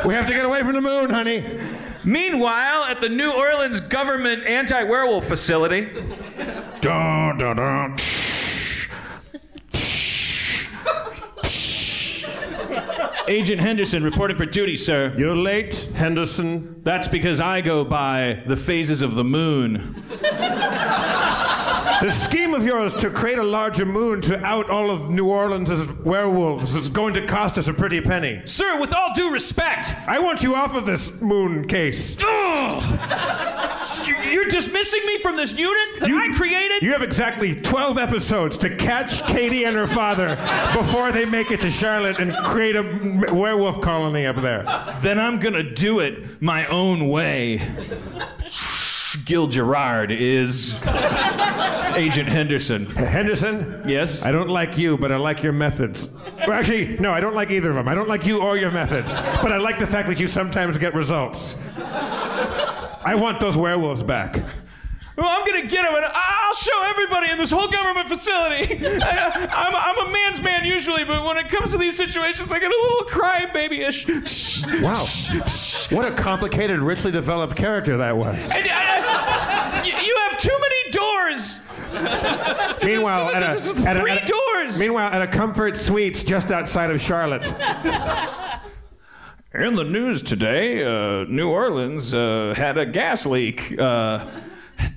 We 0.05 0.14
have 0.14 0.26
to 0.26 0.33
get 0.35 0.44
away 0.44 0.62
from 0.62 0.74
the 0.74 0.81
moon, 0.81 1.11
honey. 1.11 1.44
Meanwhile, 2.06 2.84
at 2.84 3.00
the 3.00 3.08
New 3.08 3.32
Orleans 3.32 3.80
government 3.80 4.46
anti-werewolf 4.46 5.26
facility, 5.26 5.88
Dun, 6.80 7.36
dun, 7.36 7.56
dun. 7.56 7.96
Agent 13.28 13.60
Henderson 13.60 14.04
reporting 14.04 14.36
for 14.36 14.46
duty, 14.46 14.76
sir. 14.76 15.12
You're 15.18 15.34
late, 15.34 15.74
Henderson. 15.96 16.80
That's 16.84 17.08
because 17.08 17.40
I 17.40 17.60
go 17.60 17.84
by 17.84 18.44
the 18.46 18.56
phases 18.56 19.02
of 19.02 19.16
the 19.16 19.24
moon. 19.24 20.00
The 22.02 22.11
scheme 22.11 22.52
of 22.52 22.66
yours 22.66 22.92
to 22.94 23.09
create 23.09 23.38
a 23.38 23.42
larger 23.42 23.87
moon 23.87 24.20
to 24.22 24.44
out 24.44 24.68
all 24.68 24.90
of 24.90 25.09
New 25.09 25.26
Orleans 25.26 25.70
as 25.70 25.90
werewolves 26.00 26.76
is 26.76 26.88
going 26.88 27.14
to 27.14 27.24
cost 27.26 27.56
us 27.56 27.68
a 27.68 27.72
pretty 27.74 28.02
penny. 28.02 28.42
Sir, 28.44 28.78
with 28.78 28.92
all 28.92 29.14
due 29.14 29.30
respect, 29.30 29.94
I 30.06 30.18
want 30.18 30.42
you 30.42 30.54
off 30.54 30.74
of 30.74 30.85
this 30.85 31.20
moon 31.22 31.66
case. 31.66 32.16
you're 34.30 34.44
dismissing 34.44 35.06
me 35.06 35.18
from 35.18 35.37
this 35.37 35.59
unit 35.59 36.00
that 36.00 36.11
I 36.11 36.37
created? 36.37 36.82
You 36.82 36.92
have 36.92 37.02
exactly 37.02 37.54
12 37.54 37.96
episodes 37.96 38.59
to 38.59 38.76
catch 38.76 39.24
Katie 39.26 39.64
and 39.64 39.74
her 39.74 39.87
father 39.87 40.37
before 40.76 41.12
they 41.12 41.24
make 41.24 41.50
it 41.50 41.62
to 41.62 41.70
Charlotte 41.70 42.18
and 42.18 42.35
create 42.35 42.76
a 42.76 43.32
werewolf 43.32 43.80
colony 43.80 44.26
up 44.26 44.37
there. 44.37 44.64
Then 45.00 45.18
I'm 45.18 45.38
gonna 45.38 45.62
do 45.62 46.00
it 46.00 46.42
my 46.42 46.66
own 46.66 47.09
way. 47.09 47.62
Gil 49.24 49.46
Gerard 49.48 50.11
is 50.12 50.74
Agent 51.94 52.29
Henderson. 52.29 52.87
Henderson? 52.87 53.83
Yes? 53.87 54.22
I 54.22 54.33
don't 54.33 54.50
like 54.50 54.76
you, 54.76 54.96
but 54.98 55.11
I 55.11 55.16
like 55.16 55.42
your 55.42 55.52
methods. 55.52 56.12
Well, 56.46 56.52
actually, 56.52 56.98
no, 56.98 57.12
I 57.12 57.20
don't 57.20 57.35
like 57.35 57.50
either 57.50 57.70
of 57.70 57.76
them. 57.76 57.88
I 57.88 57.94
don't 57.94 58.09
like 58.09 58.26
you 58.26 58.40
or 58.40 58.57
your 58.57 58.70
methods. 58.70 59.14
But 59.42 59.52
I 59.52 59.57
like 59.57 59.79
the 59.79 59.87
fact 59.87 60.09
that 60.09 60.20
you 60.20 60.26
sometimes 60.26 60.79
get 60.79 60.94
results. 60.94 61.57
I 61.79 63.14
want 63.16 63.40
those 63.40 63.57
werewolves 63.57 64.02
back. 64.02 64.44
Well, 65.16 65.26
I'm 65.29 65.46
gonna 65.46 65.66
get 65.66 65.85
him, 65.87 65.94
and 65.94 66.05
I'll 66.05 66.55
show 66.55 66.83
everybody 66.85 67.31
in 67.31 67.38
this 67.38 67.50
whole 67.50 67.68
government 67.68 68.07
facility. 68.09 68.87
I, 69.02 69.46
I'm, 69.50 69.74
I'm 69.74 70.09
a 70.09 70.12
man's 70.12 70.42
man 70.42 70.64
usually, 70.66 71.05
but 71.05 71.24
when 71.24 71.38
it 71.38 71.48
comes 71.48 71.70
to 71.70 71.79
these 71.79 71.96
situations, 71.96 72.52
I 72.52 72.59
get 72.59 72.70
a 72.70 72.76
little 72.76 73.07
crybaby-ish. 73.09 74.83
Wow. 74.83 75.96
What 75.96 76.07
a 76.07 76.14
complicated, 76.14 76.81
richly 76.81 77.12
developed 77.12 77.57
character 77.57 77.96
that 77.96 78.16
was. 78.16 78.37
And, 78.37 78.66
uh, 78.66 79.83
y- 79.83 80.02
you 80.05 80.16
have 80.29 80.38
too 80.38 80.59
many 80.61 80.90
doors. 80.90 81.62
Meanwhile, 82.85 83.31
at 83.35 83.42
a, 83.42 83.48
at 83.88 83.96
a- 83.96 84.11
at 84.11 84.22
a- 84.22 84.26
doors. 84.26 84.79
Meanwhile, 84.79 85.12
at 85.12 85.22
a 85.22 85.26
Comfort 85.29 85.79
Suites 85.79 86.24
just 86.24 86.50
outside 86.50 86.90
of 86.90 87.00
Charlotte. 87.00 87.44
In 89.55 89.74
the 89.76 89.85
news 89.85 90.22
today, 90.22 90.83
uh, 90.85 91.24
New 91.24 91.48
Orleans 91.48 92.12
uh, 92.12 92.52
had 92.55 92.76
a 92.76 92.85
gas 92.85 93.24
leak. 93.24 93.79
Uh, 93.81 94.26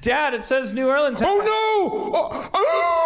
Dad, 0.02 0.34
it 0.34 0.44
says 0.44 0.74
New 0.74 0.88
Orleans. 0.88 1.22
Oh 1.22 1.26
no! 1.26 2.12
Oh, 2.16 2.50
oh, 2.54 2.54
oh! 2.54 3.00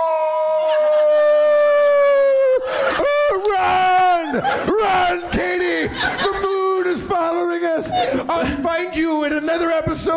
run! 3.52 4.36
Run, 4.68 5.32
Katie! 5.32 5.88
The 5.88 6.40
moon 6.42 6.88
is 6.88 7.02
following 7.02 7.64
us! 7.64 7.90
I'll 8.30 8.46
find 8.62 8.96
you 8.96 9.24
in 9.24 9.34
another 9.34 9.72
episode! 9.72 10.14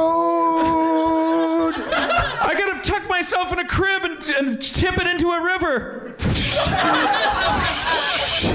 I 1.77 2.55
gotta 2.57 2.81
tuck 2.83 3.09
myself 3.09 3.53
in 3.53 3.59
a 3.59 3.67
crib 3.67 4.05
and, 4.05 4.23
and 4.23 4.63
tip 4.63 4.99
it 4.99 5.07
into 5.07 5.31
a 5.31 5.43
river. 5.43 6.15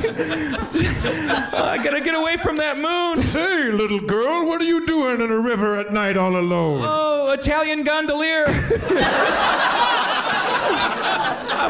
I 0.03 1.79
gotta 1.83 2.01
get 2.01 2.15
away 2.15 2.37
from 2.37 2.57
that 2.57 2.77
moon. 2.77 3.21
Say, 3.23 3.71
little 3.71 3.99
girl, 3.99 4.45
what 4.45 4.59
are 4.61 4.65
you 4.65 4.85
doing 4.85 5.21
in 5.21 5.29
a 5.31 5.39
river 5.39 5.79
at 5.79 5.93
night 5.93 6.17
all 6.17 6.35
alone? 6.35 6.81
Oh, 6.83 7.31
Italian 7.31 7.83
gondolier. 7.83 8.45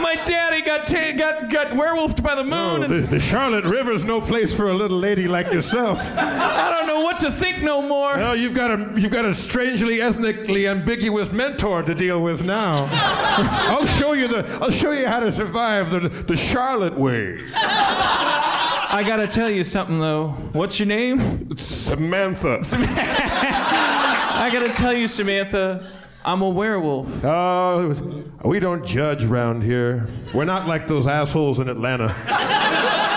My 0.01 0.15
daddy 0.25 0.61
got 0.63 0.87
ta- 0.87 1.11
got 1.15 1.49
got 1.51 1.67
werewolfed 1.71 2.23
by 2.23 2.33
the 2.33 2.43
moon, 2.43 2.83
Oh, 2.83 2.87
the, 2.87 3.01
the 3.01 3.19
Charlotte 3.19 3.65
River's 3.65 4.03
no 4.03 4.19
place 4.21 4.53
for 4.53 4.69
a 4.69 4.73
little 4.73 4.97
lady 4.97 5.27
like 5.27 5.51
yourself. 5.53 5.99
I 6.17 6.71
don't 6.71 6.80
know 6.91 7.01
what 7.01 7.19
to 7.19 7.31
think 7.31 7.61
no 7.61 7.81
more. 7.81 8.15
Well, 8.15 8.35
you've 8.35 8.53
got 8.53 8.71
a 8.71 8.99
you've 8.99 9.11
got 9.11 9.25
a 9.25 9.33
strangely 9.33 10.01
ethnically 10.01 10.67
ambiguous 10.67 11.31
mentor 11.31 11.83
to 11.83 11.95
deal 11.95 12.21
with 12.21 12.43
now. 12.43 12.87
I'll 12.91 13.85
show 13.85 14.13
you 14.13 14.27
the 14.27 14.45
I'll 14.61 14.71
show 14.71 14.91
you 14.91 15.07
how 15.07 15.19
to 15.19 15.31
survive 15.31 15.91
the 15.91 16.09
the 16.09 16.37
Charlotte 16.37 16.97
way. 16.97 17.39
I 17.53 19.03
gotta 19.05 19.27
tell 19.27 19.49
you 19.49 19.63
something 19.63 19.99
though. 19.99 20.29
What's 20.53 20.79
your 20.79 20.87
name? 20.87 21.57
Samantha. 21.57 22.63
Samantha. 22.63 23.01
I 23.01 24.49
gotta 24.51 24.73
tell 24.73 24.93
you, 24.93 25.07
Samantha. 25.07 25.89
I'm 26.23 26.41
a 26.43 26.49
werewolf. 26.49 27.23
Oh, 27.23 28.23
we 28.45 28.59
don't 28.59 28.85
judge 28.85 29.23
round 29.23 29.63
here. 29.63 30.07
We're 30.35 30.45
not 30.45 30.67
like 30.67 30.87
those 30.87 31.07
assholes 31.07 31.59
in 31.59 31.67
Atlanta. 31.67 32.15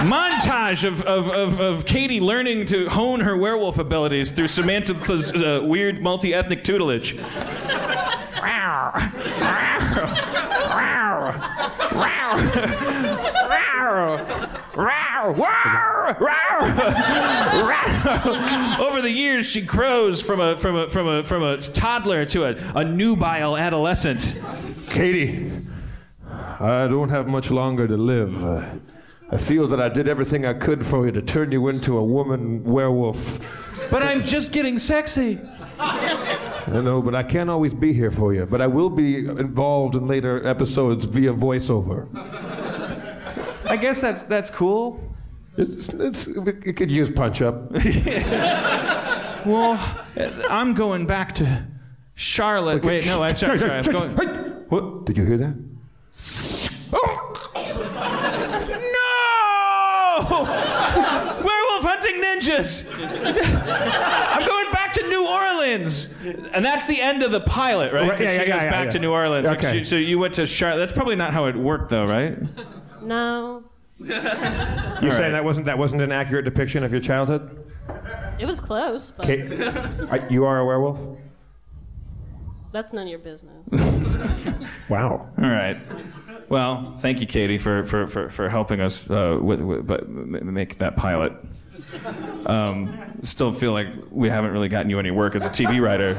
montage 0.00 0.84
of, 0.84 1.02
of, 1.02 1.28
of, 1.28 1.60
of 1.60 1.84
Katie 1.84 2.20
learning 2.20 2.66
to 2.66 2.88
hone 2.88 3.20
her 3.20 3.36
werewolf 3.36 3.78
abilities 3.78 4.30
through 4.30 4.48
Samantha's 4.48 5.30
uh, 5.32 5.60
weird 5.62 6.02
multi 6.02 6.32
ethnic 6.32 6.64
tutelage. 6.64 7.18
Over 18.80 19.02
the 19.02 19.10
years, 19.10 19.46
she 19.46 19.60
grows 19.60 20.22
from 20.22 20.40
a, 20.40 20.56
from 20.56 20.76
a, 20.76 20.88
from 20.88 21.08
a, 21.08 21.22
from 21.24 21.42
a 21.42 21.58
toddler 21.58 22.24
to 22.26 22.44
a, 22.44 22.56
a 22.74 22.84
nubile 22.84 23.56
adolescent. 23.56 24.40
Katie, 24.88 25.52
I 26.58 26.86
don't 26.88 27.10
have 27.10 27.26
much 27.28 27.50
longer 27.50 27.86
to 27.86 27.96
live. 27.96 28.89
I 29.32 29.38
feel 29.38 29.68
that 29.68 29.80
I 29.80 29.88
did 29.88 30.08
everything 30.08 30.44
I 30.44 30.54
could 30.54 30.84
for 30.84 31.06
you 31.06 31.12
to 31.12 31.22
turn 31.22 31.52
you 31.52 31.68
into 31.68 31.96
a 31.96 32.04
woman 32.04 32.64
werewolf. 32.64 33.38
But 33.90 34.02
I'm 34.02 34.24
just 34.24 34.50
getting 34.52 34.78
sexy. 34.78 35.38
I 35.78 36.80
know, 36.82 37.00
but 37.00 37.14
I 37.14 37.22
can't 37.22 37.48
always 37.48 37.72
be 37.72 37.92
here 37.92 38.10
for 38.10 38.34
you. 38.34 38.44
But 38.46 38.60
I 38.60 38.66
will 38.66 38.90
be 38.90 39.18
involved 39.18 39.94
in 39.94 40.06
later 40.08 40.46
episodes 40.46 41.04
via 41.04 41.32
voiceover. 41.32 42.08
I 43.66 43.76
guess 43.76 44.00
that's, 44.00 44.22
that's 44.22 44.50
cool. 44.50 45.00
It's, 45.56 45.88
it's, 45.88 46.26
it 46.26 46.76
could 46.76 46.90
use 46.90 47.10
punch 47.10 47.40
up. 47.42 47.70
Well, 49.46 49.78
I'm 50.50 50.74
going 50.74 51.06
back 51.06 51.34
to 51.36 51.64
Charlotte. 52.14 52.84
Wait, 52.84 53.06
no, 53.06 53.22
I'm 53.22 53.36
sorry. 53.36 53.58
sorry 53.58 53.78
I'm 53.78 53.84
going. 53.84 54.10
What? 54.68 55.06
Did 55.06 55.16
you 55.16 55.24
hear 55.24 55.38
that? 55.38 55.54
No! 58.92 60.44
Werewolf 61.42 61.84
hunting 61.84 62.19
ninjas. 62.38 62.90
I'm 64.36 64.46
going 64.46 64.72
back 64.72 64.92
to 64.94 65.02
New 65.08 65.26
Orleans, 65.26 66.14
and 66.52 66.64
that's 66.64 66.86
the 66.86 67.00
end 67.00 67.22
of 67.22 67.30
the 67.32 67.40
pilot, 67.40 67.92
right? 67.92 68.08
Right, 68.08 68.20
yeah, 68.20 68.26
'Cause 68.26 68.36
yeah, 68.36 68.42
she 68.44 68.50
goes 68.50 68.62
yeah, 68.62 68.70
back 68.70 68.84
yeah. 68.86 68.90
to 68.90 68.98
New 68.98 69.12
Orleans. 69.12 69.48
Okay. 69.48 69.78
So, 69.84 69.90
so 69.90 69.96
you 69.96 70.18
went 70.18 70.34
to 70.34 70.46
Charlotte. 70.46 70.78
That's 70.78 70.92
probably 70.92 71.16
not 71.16 71.32
how 71.32 71.46
it 71.46 71.56
worked, 71.56 71.90
though, 71.90 72.06
right? 72.06 72.38
No, 73.02 73.64
You 74.00 74.14
All 74.14 75.10
saying 75.10 75.32
that 75.32 75.44
wasn't 75.44 75.66
that 75.66 75.76
wasn't 75.78 76.02
an 76.02 76.12
accurate 76.12 76.44
depiction 76.44 76.84
of 76.84 76.92
your 76.92 77.00
childhood? 77.00 77.56
it 78.38 78.46
was 78.46 78.60
close, 78.60 79.10
but 79.10 79.26
Kate, 79.26 79.50
I- 80.10 80.26
you 80.30 80.44
are 80.46 80.58
a 80.60 80.64
werewolf. 80.64 80.98
that's 82.72 82.92
none 82.92 83.04
of 83.04 83.10
your 83.10 83.18
business. 83.18 83.66
Wow. 84.88 85.28
All 85.40 85.48
right. 85.48 85.80
Well, 86.48 86.96
thank 86.98 87.20
you, 87.20 87.26
Katie, 87.26 87.58
for 87.58 87.84
for, 87.84 88.06
for, 88.08 88.28
for 88.28 88.48
helping 88.48 88.80
us 88.80 89.08
uh, 89.08 89.38
with, 89.40 89.60
with 89.60 89.86
but 89.86 90.00
m- 90.02 90.52
make 90.52 90.78
that 90.78 90.96
pilot. 90.96 91.32
Um, 92.46 93.18
still 93.22 93.52
feel 93.52 93.72
like 93.72 93.88
we 94.10 94.28
haven't 94.28 94.52
really 94.52 94.68
gotten 94.68 94.90
you 94.90 94.98
any 94.98 95.10
work 95.10 95.34
as 95.34 95.44
a 95.44 95.50
TV 95.50 95.80
writer. 95.80 96.18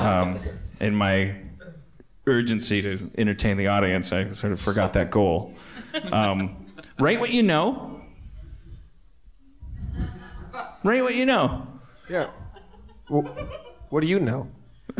Um, 0.00 0.38
in 0.80 0.94
my 0.94 1.34
urgency 2.26 2.80
to 2.82 3.10
entertain 3.18 3.56
the 3.56 3.66
audience, 3.68 4.12
I 4.12 4.30
sort 4.30 4.52
of 4.52 4.60
forgot 4.60 4.94
that 4.94 5.10
goal. 5.10 5.54
Um, 6.12 6.66
write 6.98 7.20
what 7.20 7.30
you 7.30 7.42
know. 7.42 8.00
Write 10.82 11.02
what 11.02 11.14
you 11.14 11.26
know. 11.26 11.66
Yeah. 12.08 12.30
Well, 13.08 13.22
what 13.90 14.00
do 14.00 14.06
you 14.06 14.20
know? 14.20 14.48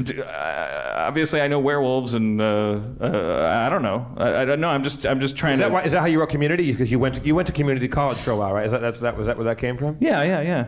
Uh, 0.09 0.95
obviously, 0.97 1.41
I 1.41 1.49
know 1.49 1.61
werewolves, 1.61 2.15
and 2.15 2.41
uh, 2.41 2.81
uh, 3.01 3.65
I 3.67 3.69
don't 3.69 3.83
know. 3.83 4.07
I, 4.17 4.43
I 4.43 4.45
don't 4.45 4.61
know. 4.61 4.69
I'm 4.69 4.83
just, 4.83 5.05
I'm 5.05 5.21
just 5.21 5.37
trying 5.37 5.55
Is 5.55 5.61
that, 5.61 5.67
to. 5.69 5.73
why, 5.73 5.83
is 5.83 5.93
that 5.93 6.01
how 6.01 6.07
you 6.07 6.21
wrote 6.21 6.31
Community? 6.31 6.71
Because 6.71 6.91
you 6.91 6.99
went 6.99 7.17
to, 7.17 7.21
you 7.23 7.35
went 7.35 7.47
to 7.49 7.53
community 7.53 7.89
college 7.89 8.19
for 8.19 8.31
a 8.31 8.37
while, 8.37 8.53
right? 8.53 8.67
Is 8.67 8.73
that, 8.73 8.81
that's, 8.81 9.01
that 9.01 9.17
was 9.17 9.27
that 9.27 9.37
where 9.37 9.45
that 9.45 9.59
came 9.59 9.77
from? 9.77 9.97
Yeah, 10.01 10.23
yeah, 10.23 10.41
yeah. 10.41 10.67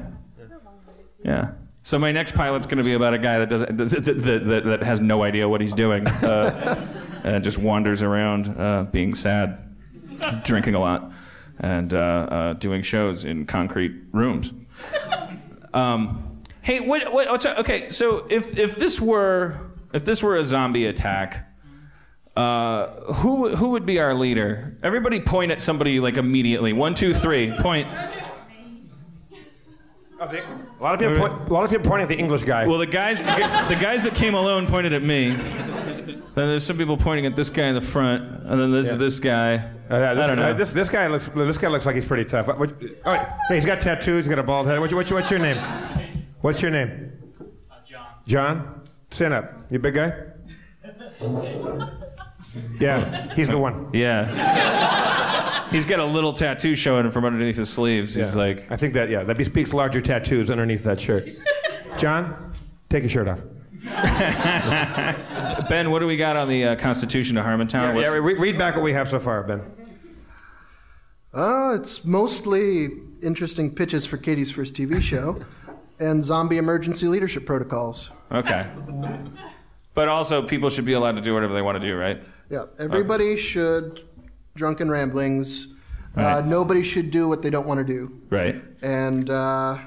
Yeah. 1.25 1.53
So 1.85 1.99
my 1.99 2.13
next 2.13 2.33
pilot's 2.35 2.67
going 2.67 2.79
to 2.79 2.85
be 2.85 2.95
about 2.95 3.15
a 3.15 3.19
guy 3.19 3.39
that 3.41 3.49
doesn't 3.49 3.77
that, 3.77 4.05
that, 4.05 4.47
that, 4.47 4.65
that 4.65 4.83
has 4.83 5.01
no 5.01 5.23
idea 5.23 5.49
what 5.49 5.61
he's 5.61 5.73
doing, 5.75 6.07
uh, 6.07 6.89
and 7.25 7.43
just 7.43 7.59
wanders 7.59 8.03
around, 8.03 8.55
uh, 8.59 8.85
being 8.85 9.15
sad, 9.15 9.59
drinking 10.45 10.75
a 10.75 10.81
lot, 10.81 11.11
and 11.59 11.93
uh, 11.93 11.97
uh, 11.97 12.53
doing 12.55 12.83
shows 12.83 13.25
in 13.25 13.47
concrete 13.47 13.93
rooms. 14.13 14.53
Um, 15.75 16.32
hey, 16.63 16.81
what, 16.81 17.13
what, 17.13 17.29
what's 17.29 17.47
okay? 17.47 17.91
So 17.91 18.27
if 18.31 18.59
if 18.59 18.77
this 18.77 19.01
were 19.01 19.59
if 19.93 20.05
this 20.05 20.23
were 20.23 20.37
a 20.37 20.45
zombie 20.45 20.87
attack. 20.87 21.49
Uh, 22.35 23.13
who 23.13 23.55
who 23.55 23.71
would 23.73 23.85
be 23.85 24.01
our 24.01 24.15
leader? 24.15 24.75
Everybody 24.83 25.21
point 25.21 25.53
at 25.53 25.61
somebody 25.61 26.01
like 26.01 26.17
immediately. 26.17 26.73
One, 26.73 26.95
two, 26.95 27.13
three. 27.13 27.53
Point. 27.61 27.87
A 30.19 30.25
lot 30.81 30.95
of 30.95 31.01
people, 31.01 31.29
point, 31.29 31.51
a 31.51 31.53
lot 31.53 31.65
of 31.65 31.71
people 31.71 31.85
pointing 31.89 32.05
at 32.05 32.09
the 32.09 32.17
English 32.17 32.45
guy. 32.45 32.67
Well, 32.67 32.79
the 32.79 32.87
guys, 32.87 33.19
the, 33.19 33.77
guys 33.81 34.03
that 34.05 34.15
came 34.15 34.35
alone 34.35 34.69
pointed 34.69 34.93
at 34.93 35.03
me. 35.03 35.31
Then 35.31 36.23
there's 36.35 36.65
some 36.65 36.79
people 36.79 36.97
pointing 36.97 37.27
at 37.27 37.35
this 37.37 37.51
guy 37.51 37.67
in 37.67 37.75
the 37.75 37.81
front, 37.81 38.23
and 38.47 38.61
then 38.61 38.73
there's 38.73 38.87
Yeah. 38.87 38.95
this 38.95 39.19
guy. 39.19 39.55
Uh, 39.57 39.99
yeah, 39.99 40.15
this, 40.15 40.25
I 40.25 40.27
don't 40.29 40.37
know. 40.37 40.51
uh, 40.51 40.53
this, 40.55 40.71
this 40.71 40.89
guy 40.89 41.09
looks 41.09 41.27
this 41.27 41.59
guy 41.59 41.69
looks 41.69 41.85
like 41.85 41.97
he's 41.97 42.05
pretty 42.05 42.25
tough. 42.25 42.47
What, 42.47 42.59
what, 42.59 42.73
oh, 43.05 43.27
he's 43.49 43.65
got 43.65 43.81
tattoos. 43.81 44.25
He's 44.25 44.31
got 44.31 44.39
a 44.39 44.43
bald 44.43 44.69
head. 44.69 44.77
Your- 44.91 45.05
what's 45.05 45.31
your 45.31 45.41
name? 45.41 45.59
What's 46.43 46.61
your 46.63 46.71
name? 46.71 47.13
John. 47.89 48.07
John, 48.27 48.83
stand 49.11 49.35
up. 49.35 49.61
You 49.71 49.77
a 49.77 49.81
big 49.81 49.95
guy? 49.95 50.13
Yeah, 52.81 53.33
he's 53.35 53.49
the 53.49 53.59
one. 53.59 53.89
yeah. 53.93 55.69
He's 55.71 55.85
got 55.87 56.01
a 56.01 56.05
little 56.05 56.33
tattoo 56.35 56.75
showing 56.77 57.11
from 57.11 57.25
underneath 57.25 57.57
his 57.57 57.71
sleeves. 57.71 58.15
He's 58.15 58.35
Yeah. 58.35 58.35
like, 58.41 58.71
I 58.71 58.77
think 58.77 58.93
that 58.95 59.09
yeah, 59.09 59.23
that 59.25 59.39
bespeaks 59.39 59.73
larger 59.73 60.01
tattoos 60.03 60.51
underneath 60.51 60.85
that 60.85 61.01
shirt. 61.01 61.27
John, 61.99 62.53
take 62.91 63.03
your 63.05 63.11
shirt 63.11 63.29
off. 63.29 63.41
Ben, 65.69 65.91
what 65.91 66.01
do 66.01 66.07
we 66.07 66.17
got 66.17 66.37
on 66.37 66.49
the 66.49 66.65
uh, 66.65 66.77
Constitution 66.77 67.37
of 67.39 67.45
Harmontown? 67.47 67.73
Yeah, 67.73 67.93
What's- 67.95 68.11
re- 68.11 68.35
read 68.35 68.59
back 68.59 68.75
what 68.75 68.85
we 68.85 68.93
have 68.93 69.09
so 69.09 69.19
far, 69.19 69.43
Ben. 69.45 69.63
Uh, 71.33 71.75
it's 71.81 72.05
mostly 72.05 72.91
interesting 73.23 73.75
pitches 73.75 74.05
for 74.05 74.19
Katie's 74.19 74.51
first 74.51 74.75
TV 74.75 75.01
show 75.01 75.43
and 75.99 76.25
zombie 76.25 76.59
emergency 76.59 77.07
leadership 77.07 77.47
protocols. 77.47 78.11
Okay. 78.31 78.67
But 79.95 80.09
also, 80.09 80.43
people 80.43 80.71
should 80.71 80.87
be 80.87 80.95
allowed 80.95 81.17
to 81.17 81.23
do 81.23 81.35
whatever 81.35 81.53
they 81.53 81.63
want 81.63 81.81
to 81.81 81.87
do, 81.87 81.97
right? 81.97 82.23
Yeah, 82.51 82.67
everybody 82.79 83.37
should 83.37 84.01
drunken 84.55 84.91
ramblings. 84.91 85.75
Right. 86.15 86.35
Uh, 86.35 86.41
nobody 86.43 86.83
should 86.83 87.11
do 87.11 87.29
what 87.29 87.43
they 87.43 87.51
don't 87.51 87.67
want 87.67 87.87
to 87.87 87.91
do. 87.91 88.21
Right. 88.29 88.63
And 88.83 89.31
uh, 89.31 89.79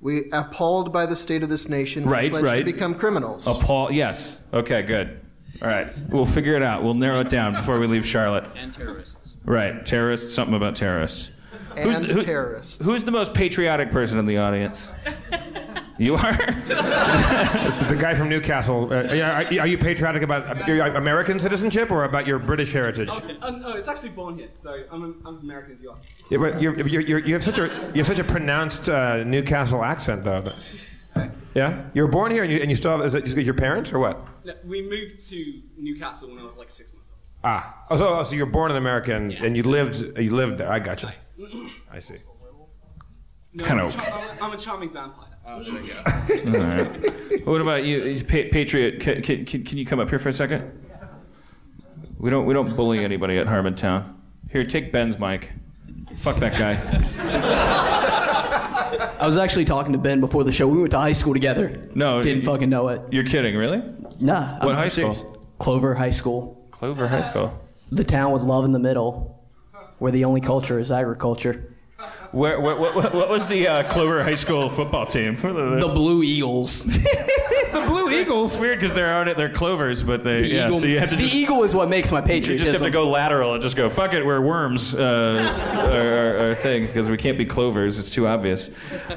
we 0.00 0.30
appalled 0.32 0.92
by 0.92 1.06
the 1.06 1.16
state 1.16 1.42
of 1.42 1.50
this 1.50 1.68
nation. 1.68 2.04
Right, 2.04 2.30
pledge 2.30 2.44
right. 2.44 2.58
To 2.58 2.64
become 2.64 2.94
criminals. 2.94 3.46
Appalled. 3.46 3.92
Yes. 3.92 4.38
Okay, 4.52 4.82
good. 4.82 5.20
All 5.60 5.68
right. 5.68 5.88
We'll 6.08 6.26
figure 6.26 6.54
it 6.56 6.62
out. 6.62 6.82
We'll 6.82 6.94
narrow 6.94 7.20
it 7.20 7.28
down 7.28 7.52
before 7.52 7.78
we 7.78 7.86
leave 7.86 8.06
Charlotte. 8.06 8.46
And 8.56 8.72
terrorists. 8.72 9.34
Right. 9.44 9.84
Terrorists, 9.84 10.34
something 10.34 10.54
about 10.54 10.74
terrorists. 10.74 11.30
And 11.76 12.04
the, 12.04 12.14
who- 12.14 12.22
terrorists. 12.22 12.84
Who's 12.84 13.04
the 13.04 13.10
most 13.10 13.34
patriotic 13.34 13.90
person 13.90 14.18
in 14.18 14.26
the 14.26 14.38
audience? 14.38 14.90
You 15.96 16.16
are? 16.16 16.32
The 16.36 17.96
guy 18.00 18.14
from 18.14 18.28
Newcastle. 18.28 18.92
Uh, 18.92 19.16
are, 19.16 19.60
are 19.60 19.66
you 19.66 19.78
patriotic 19.78 20.22
about 20.22 20.66
your 20.66 20.84
American 20.86 21.38
citizenship 21.38 21.92
or 21.92 22.02
about 22.02 22.26
your 22.26 22.40
British 22.40 22.72
heritage? 22.72 23.08
Uh, 23.08 23.50
no, 23.50 23.74
it's 23.76 23.86
actually 23.86 24.08
born 24.08 24.36
here, 24.36 24.48
so 24.58 24.82
I'm, 24.90 25.22
I'm 25.24 25.34
as 25.36 25.42
American 25.42 25.72
as 25.72 25.80
you 25.82 25.90
are. 25.90 25.98
Yeah, 26.30 26.38
but 26.38 26.60
you're, 26.60 26.74
you're, 26.80 27.00
you're, 27.00 27.18
you 27.20 27.34
have 27.34 27.44
such 27.44 27.58
a 27.58 27.66
you 27.94 27.98
have 28.02 28.08
such 28.08 28.18
a 28.18 28.24
pronounced 28.24 28.88
uh, 28.88 29.22
Newcastle 29.22 29.84
accent, 29.84 30.24
though. 30.24 30.44
Yeah, 31.54 31.86
you 31.94 32.02
were 32.02 32.08
born 32.08 32.32
here, 32.32 32.42
and 32.42 32.52
you, 32.52 32.58
and 32.58 32.68
you 32.68 32.74
still 32.74 32.90
have. 32.96 33.06
Is 33.06 33.14
it 33.14 33.26
is 33.26 33.36
it 33.38 33.44
your 33.44 33.54
parents 33.54 33.92
or 33.92 34.00
what? 34.00 34.18
No, 34.44 34.54
we 34.64 34.82
moved 34.82 35.20
to 35.28 35.62
Newcastle 35.78 36.28
when 36.28 36.40
I 36.40 36.42
was 36.42 36.56
like 36.56 36.68
six 36.68 36.92
months 36.92 37.03
old. 37.03 37.03
Ah, 37.46 37.82
oh, 37.90 37.96
so, 37.96 38.08
oh, 38.08 38.24
so 38.24 38.34
you're 38.34 38.46
born 38.46 38.70
in 38.70 38.76
America, 38.78 39.14
and, 39.14 39.30
and 39.32 39.54
you 39.56 39.62
lived 39.62 40.18
you 40.18 40.34
lived 40.34 40.56
there. 40.58 40.72
I 40.72 40.78
got 40.78 41.02
you. 41.02 41.10
I 41.92 42.00
see. 42.00 42.16
No, 43.52 43.64
Kind 43.64 43.80
I'm, 43.80 43.86
of. 43.86 43.94
a 43.94 43.98
char- 44.02 44.36
I'm 44.40 44.52
a 44.52 44.56
charming 44.56 44.90
vampire. 44.90 45.28
Oh, 45.46 45.62
there 45.62 45.74
we 45.74 45.86
go. 45.88 46.02
All 46.58 46.64
right. 46.64 47.46
What 47.46 47.60
about 47.60 47.84
you, 47.84 48.24
pa- 48.24 48.48
Patriot? 48.50 49.00
Can, 49.00 49.22
can, 49.22 49.44
can 49.44 49.62
can 49.62 49.76
you 49.78 49.84
come 49.84 50.00
up 50.00 50.08
here 50.08 50.18
for 50.18 50.30
a 50.30 50.32
second? 50.32 50.80
We 52.18 52.30
don't 52.30 52.46
we 52.46 52.54
don't 52.54 52.74
bully 52.74 53.04
anybody 53.04 53.36
at 53.38 53.46
Harmontown. 53.46 54.14
Here, 54.50 54.64
take 54.64 54.90
Ben's 54.90 55.18
mic. 55.18 55.52
Fuck 56.14 56.36
that 56.36 56.56
guy. 56.58 56.80
I 59.20 59.26
was 59.26 59.36
actually 59.36 59.64
talking 59.66 59.92
to 59.92 59.98
Ben 59.98 60.20
before 60.20 60.44
the 60.44 60.52
show. 60.52 60.66
We 60.68 60.78
went 60.78 60.92
to 60.92 60.98
high 60.98 61.12
school 61.12 61.32
together. 61.34 61.88
No, 61.94 62.22
Didn't 62.22 62.42
you- 62.42 62.46
fucking 62.48 62.70
know 62.70 62.88
it. 62.88 63.02
You're 63.10 63.24
kidding, 63.24 63.54
really? 63.56 63.82
Nah. 64.20 64.58
What 64.64 64.70
I'm 64.70 64.76
high 64.76 64.88
serious. 64.88 65.18
school? 65.20 65.44
Clover 65.58 65.94
High 65.94 66.10
School. 66.10 66.53
Clover 66.84 67.08
High 67.08 67.22
School. 67.22 67.58
The 67.92 68.04
town 68.04 68.32
with 68.32 68.42
love 68.42 68.66
in 68.66 68.72
the 68.72 68.78
middle, 68.78 69.42
where 70.00 70.12
the 70.12 70.26
only 70.26 70.42
culture 70.42 70.78
is 70.78 70.92
agriculture. 70.92 71.74
Where, 72.30 72.60
where, 72.60 72.76
what, 72.76 72.94
what, 72.94 73.14
what 73.14 73.30
was 73.30 73.46
the 73.46 73.66
uh, 73.66 73.90
Clover 73.90 74.22
High 74.22 74.34
School 74.34 74.68
football 74.68 75.06
team? 75.06 75.34
The 75.40 75.90
Blue 75.94 76.22
Eagles. 76.22 76.84
the 76.84 77.84
Blue 77.86 78.10
Eagles. 78.10 78.60
Weird 78.60 78.80
because 78.80 78.94
they're 78.94 79.10
out 79.10 79.28
at 79.28 79.38
their 79.38 79.48
clovers, 79.48 80.02
but 80.02 80.24
they 80.24 80.42
The 80.42 80.48
yeah. 80.48 80.66
eagle, 80.66 80.80
so 80.80 80.84
you 80.84 81.00
have 81.00 81.08
to 81.08 81.16
the 81.16 81.22
just, 81.22 81.34
eagle 81.34 81.64
is 81.64 81.74
what 81.74 81.88
makes 81.88 82.12
my 82.12 82.20
you 82.20 82.26
patriotism. 82.26 82.66
just 82.66 82.82
have 82.82 82.86
to 82.86 82.92
go 82.92 83.08
lateral 83.08 83.54
and 83.54 83.62
just 83.62 83.76
go 83.76 83.88
fuck 83.88 84.12
it. 84.12 84.22
We're 84.22 84.42
worms. 84.42 84.94
Uh, 84.94 85.40
our, 85.90 86.42
our, 86.42 86.48
our 86.48 86.54
thing 86.54 86.86
because 86.86 87.08
we 87.08 87.16
can't 87.16 87.38
be 87.38 87.46
clovers. 87.46 87.98
It's 87.98 88.10
too 88.10 88.26
obvious. 88.26 88.68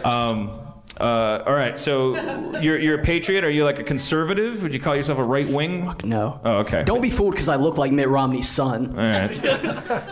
Um, 0.05 0.57
uh, 0.99 1.43
all 1.45 1.53
right. 1.53 1.77
So 1.77 2.15
you're 2.59 2.77
you're 2.79 2.99
a 2.99 3.03
patriot. 3.03 3.43
Are 3.43 3.49
you 3.49 3.63
like 3.63 3.79
a 3.79 3.83
conservative? 3.83 4.63
Would 4.63 4.73
you 4.73 4.79
call 4.79 4.95
yourself 4.95 5.19
a 5.19 5.23
right 5.23 5.47
wing? 5.47 5.93
No. 6.03 6.39
Oh, 6.43 6.57
okay. 6.59 6.83
Don't 6.83 7.01
be 7.01 7.09
fooled 7.09 7.31
because 7.31 7.47
I 7.49 7.55
look 7.55 7.77
like 7.77 7.91
Mitt 7.91 8.09
Romney's 8.09 8.49
son. 8.49 8.87
All 8.91 8.95
right. 8.95 9.45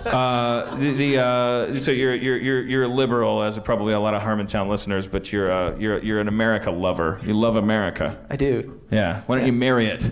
Uh, 0.05 0.75
the 0.77 0.93
the 0.93 1.17
uh, 1.23 1.79
so 1.79 1.91
you're 1.91 2.15
you're 2.15 2.37
you're 2.37 2.61
you're 2.63 2.83
a 2.83 2.87
liberal, 2.87 3.41
as 3.43 3.57
probably 3.59 3.93
a 3.93 3.99
lot 3.99 4.13
of 4.13 4.21
Harmontown 4.21 4.69
listeners, 4.69 5.07
but 5.07 5.31
you're 5.33 5.51
uh, 5.51 5.75
you're 5.77 6.01
you're 6.03 6.19
an 6.19 6.27
America 6.27 6.71
lover. 6.71 7.19
You 7.23 7.33
love 7.33 7.57
America. 7.57 8.17
I 8.29 8.35
do. 8.35 8.79
Yeah. 8.91 9.21
Why 9.25 9.37
don't 9.37 9.45
you 9.47 9.53
marry 9.53 9.87
it? 9.87 10.11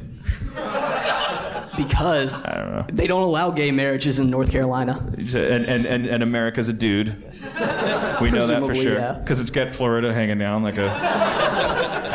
Because 1.75 2.33
I 2.35 2.55
don't 2.55 2.71
know. 2.71 2.85
they 2.93 3.07
don't 3.07 3.23
allow 3.23 3.49
gay 3.49 3.71
marriages 3.71 4.19
in 4.19 4.29
North 4.29 4.51
Carolina. 4.51 5.03
And 5.17 5.65
and 5.65 5.85
and, 5.87 6.05
and 6.05 6.21
America's 6.21 6.67
a 6.69 6.73
dude. 6.73 7.32
We 8.21 8.31
know 8.31 8.47
that 8.47 8.61
for 8.61 8.67
Presumably, 8.67 8.83
sure 8.83 8.93
yeah. 8.95 9.13
because 9.13 9.39
it's 9.39 9.49
got 9.49 9.71
Florida 9.71 10.13
hanging 10.13 10.37
down 10.37 10.63
like 10.63 10.77
a. 10.77 10.89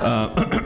Uh, 0.00 0.32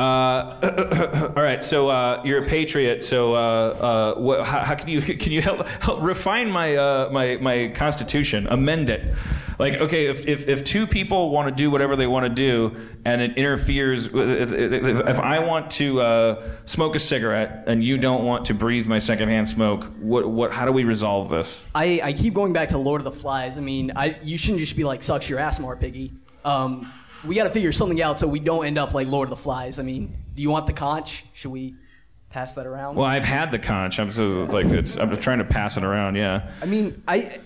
uh, 0.00 1.32
all 1.36 1.42
right, 1.42 1.62
so 1.62 1.88
uh, 1.88 2.22
you're 2.24 2.44
a 2.44 2.48
patriot. 2.48 3.04
So, 3.04 3.34
uh, 3.34 3.38
uh, 3.38 4.14
what, 4.20 4.46
how, 4.46 4.60
how 4.60 4.74
can 4.74 4.88
you 4.88 5.02
can 5.22 5.32
you 5.32 5.42
help, 5.42 5.66
help 5.68 6.02
refine 6.02 6.50
my 6.50 6.76
uh, 6.76 7.10
my 7.10 7.36
my 7.36 7.68
constitution, 7.74 8.46
amend 8.48 8.88
it? 8.88 9.14
Like, 9.58 9.74
okay, 9.74 10.06
if, 10.06 10.26
if, 10.26 10.48
if 10.48 10.64
two 10.64 10.86
people 10.86 11.28
want 11.28 11.54
to 11.54 11.54
do 11.54 11.70
whatever 11.70 11.94
they 11.94 12.06
want 12.06 12.24
to 12.24 12.30
do 12.30 12.74
and 13.04 13.20
it 13.20 13.36
interferes, 13.36 14.06
if, 14.06 14.52
if, 14.52 15.06
if 15.06 15.18
I 15.18 15.40
want 15.40 15.70
to 15.72 16.00
uh, 16.00 16.42
smoke 16.64 16.96
a 16.96 16.98
cigarette 16.98 17.64
and 17.66 17.84
you 17.84 17.98
don't 17.98 18.24
want 18.24 18.46
to 18.46 18.54
breathe 18.54 18.86
my 18.86 18.98
secondhand 18.98 19.48
smoke, 19.48 19.84
what, 19.98 20.30
what, 20.30 20.50
how 20.50 20.64
do 20.64 20.72
we 20.72 20.84
resolve 20.84 21.28
this? 21.28 21.62
I, 21.74 22.00
I 22.02 22.14
keep 22.14 22.32
going 22.32 22.54
back 22.54 22.70
to 22.70 22.78
Lord 22.78 23.02
of 23.02 23.04
the 23.04 23.10
Flies. 23.12 23.58
I 23.58 23.60
mean, 23.60 23.92
I, 23.94 24.16
you 24.22 24.38
shouldn't 24.38 24.60
just 24.60 24.76
be 24.76 24.84
like, 24.84 25.02
sucks 25.02 25.28
your 25.28 25.38
ass 25.38 25.60
more, 25.60 25.76
piggy. 25.76 26.10
Um, 26.42 26.90
we 27.26 27.34
got 27.34 27.44
to 27.44 27.50
figure 27.50 27.72
something 27.72 28.00
out 28.00 28.18
so 28.18 28.26
we 28.26 28.40
don't 28.40 28.64
end 28.64 28.78
up 28.78 28.94
like 28.94 29.08
Lord 29.08 29.26
of 29.26 29.30
the 29.30 29.42
Flies. 29.42 29.78
I 29.78 29.82
mean, 29.82 30.16
do 30.34 30.42
you 30.42 30.50
want 30.50 30.66
the 30.66 30.72
conch? 30.72 31.24
Should 31.34 31.50
we 31.50 31.74
pass 32.30 32.54
that 32.54 32.66
around? 32.66 32.96
Well, 32.96 33.06
I've 33.06 33.24
had 33.24 33.50
the 33.50 33.58
conch. 33.58 33.98
I'm 33.98 34.12
so, 34.12 34.44
like, 34.44 34.66
it's, 34.66 34.96
I'm 34.96 35.10
just 35.10 35.22
trying 35.22 35.38
to 35.38 35.44
pass 35.44 35.76
it 35.76 35.84
around, 35.84 36.16
yeah. 36.16 36.50
I 36.62 36.66
mean, 36.66 37.02
I. 37.06 37.38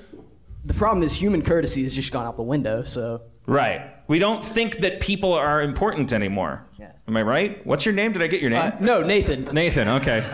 The 0.67 0.75
problem 0.75 1.03
is 1.03 1.15
human 1.15 1.43
courtesy 1.43 1.83
has 1.83 1.95
just 1.95 2.11
gone 2.11 2.27
out 2.27 2.39
the 2.39 2.43
window. 2.43 2.85
So 2.85 3.21
Right. 3.47 3.91
We 4.07 4.19
don't 4.19 4.45
think 4.45 4.79
that 4.79 5.01
people 5.01 5.33
are 5.33 5.63
important 5.63 6.13
anymore. 6.13 6.67
Yeah. 6.79 6.93
Am 7.07 7.17
I 7.17 7.23
right? 7.23 7.67
What's 7.67 7.85
your 7.85 7.95
name? 7.95 8.13
Did 8.13 8.23
I 8.23 8.27
get 8.27 8.41
your 8.41 8.51
name? 8.51 8.61
uh, 8.61 8.73
no, 8.81 9.03
Nathan. 9.03 9.45
Nathan. 9.53 9.89
Okay. 9.89 10.25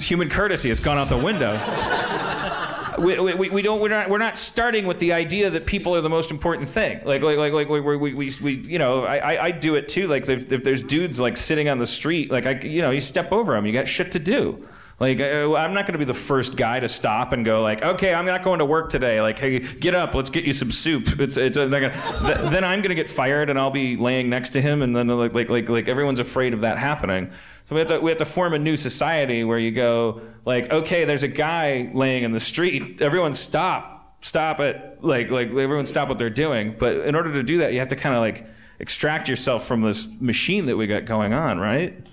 Human 0.00 0.28
courtesy 0.30 0.68
has 0.70 0.80
gone 0.80 0.96
out 0.96 1.08
the 1.08 1.18
window. 1.18 1.52
We, 2.98 3.34
we, 3.34 3.48
we 3.50 3.62
don't 3.62 3.80
we're 3.80 3.88
not 3.88 4.08
we're 4.08 4.18
not 4.18 4.36
starting 4.36 4.86
with 4.86 4.98
the 4.98 5.12
idea 5.12 5.50
that 5.50 5.66
people 5.66 5.94
are 5.96 6.00
the 6.00 6.08
most 6.08 6.30
important 6.30 6.68
thing. 6.68 7.00
Like 7.04 7.22
like 7.22 7.38
like 7.38 7.52
like 7.52 7.68
we 7.68 7.80
we, 7.80 7.96
we, 7.96 8.32
we 8.42 8.52
you 8.52 8.78
know 8.78 9.04
I, 9.04 9.46
I 9.46 9.50
do 9.50 9.74
it 9.76 9.88
too. 9.88 10.06
Like 10.06 10.28
if, 10.28 10.52
if 10.52 10.64
there's 10.64 10.82
dudes 10.82 11.18
like 11.20 11.36
sitting 11.36 11.68
on 11.68 11.78
the 11.78 11.86
street 11.86 12.30
like 12.30 12.46
I 12.46 12.52
you 12.60 12.82
know 12.82 12.90
you 12.90 13.00
step 13.00 13.32
over 13.32 13.52
them 13.52 13.66
you 13.66 13.72
got 13.72 13.88
shit 13.88 14.12
to 14.12 14.18
do 14.18 14.64
like 15.04 15.20
uh, 15.20 15.54
I'm 15.54 15.74
not 15.74 15.84
going 15.86 15.92
to 15.92 15.98
be 15.98 16.06
the 16.06 16.14
first 16.14 16.56
guy 16.56 16.80
to 16.80 16.88
stop 16.88 17.34
and 17.34 17.44
go 17.44 17.60
like, 17.60 17.82
okay, 17.82 18.14
I'm 18.14 18.24
not 18.24 18.42
going 18.42 18.60
to 18.60 18.64
work 18.64 18.88
today. 18.88 19.20
Like, 19.20 19.38
hey, 19.38 19.58
get 19.58 19.94
up, 19.94 20.14
let's 20.14 20.30
get 20.30 20.44
you 20.44 20.54
some 20.54 20.72
soup. 20.72 21.20
It's 21.20 21.36
it's 21.36 21.58
uh, 21.58 21.66
gonna, 21.66 21.90
th- 22.22 22.50
then 22.50 22.64
I'm 22.64 22.80
going 22.80 22.88
to 22.88 22.94
get 22.94 23.10
fired 23.10 23.50
and 23.50 23.58
I'll 23.58 23.70
be 23.70 23.96
laying 23.96 24.30
next 24.30 24.50
to 24.50 24.62
him, 24.62 24.80
and 24.80 24.96
then 24.96 25.08
like 25.08 25.34
like 25.34 25.50
like 25.50 25.68
like 25.68 25.88
everyone's 25.88 26.20
afraid 26.20 26.54
of 26.54 26.62
that 26.62 26.78
happening. 26.78 27.30
So 27.66 27.74
we 27.74 27.80
have 27.80 27.88
to 27.88 28.00
we 28.00 28.10
have 28.12 28.18
to 28.18 28.24
form 28.24 28.54
a 28.54 28.58
new 28.58 28.78
society 28.78 29.44
where 29.44 29.58
you 29.58 29.72
go 29.72 30.22
like, 30.46 30.70
okay, 30.70 31.04
there's 31.04 31.22
a 31.22 31.28
guy 31.28 31.90
laying 31.92 32.24
in 32.24 32.32
the 32.32 32.40
street. 32.40 33.02
Everyone 33.02 33.34
stop, 33.34 34.24
stop 34.24 34.58
it. 34.60 35.04
Like 35.04 35.28
like 35.28 35.48
everyone 35.48 35.84
stop 35.84 36.08
what 36.08 36.18
they're 36.18 36.30
doing. 36.30 36.76
But 36.78 36.96
in 36.96 37.14
order 37.14 37.30
to 37.34 37.42
do 37.42 37.58
that, 37.58 37.74
you 37.74 37.78
have 37.80 37.88
to 37.88 37.96
kind 37.96 38.14
of 38.14 38.22
like 38.22 38.46
extract 38.80 39.28
yourself 39.28 39.66
from 39.66 39.82
this 39.82 40.08
machine 40.18 40.64
that 40.64 40.78
we 40.78 40.86
got 40.86 41.04
going 41.04 41.34
on, 41.34 41.58
right? 41.58 42.08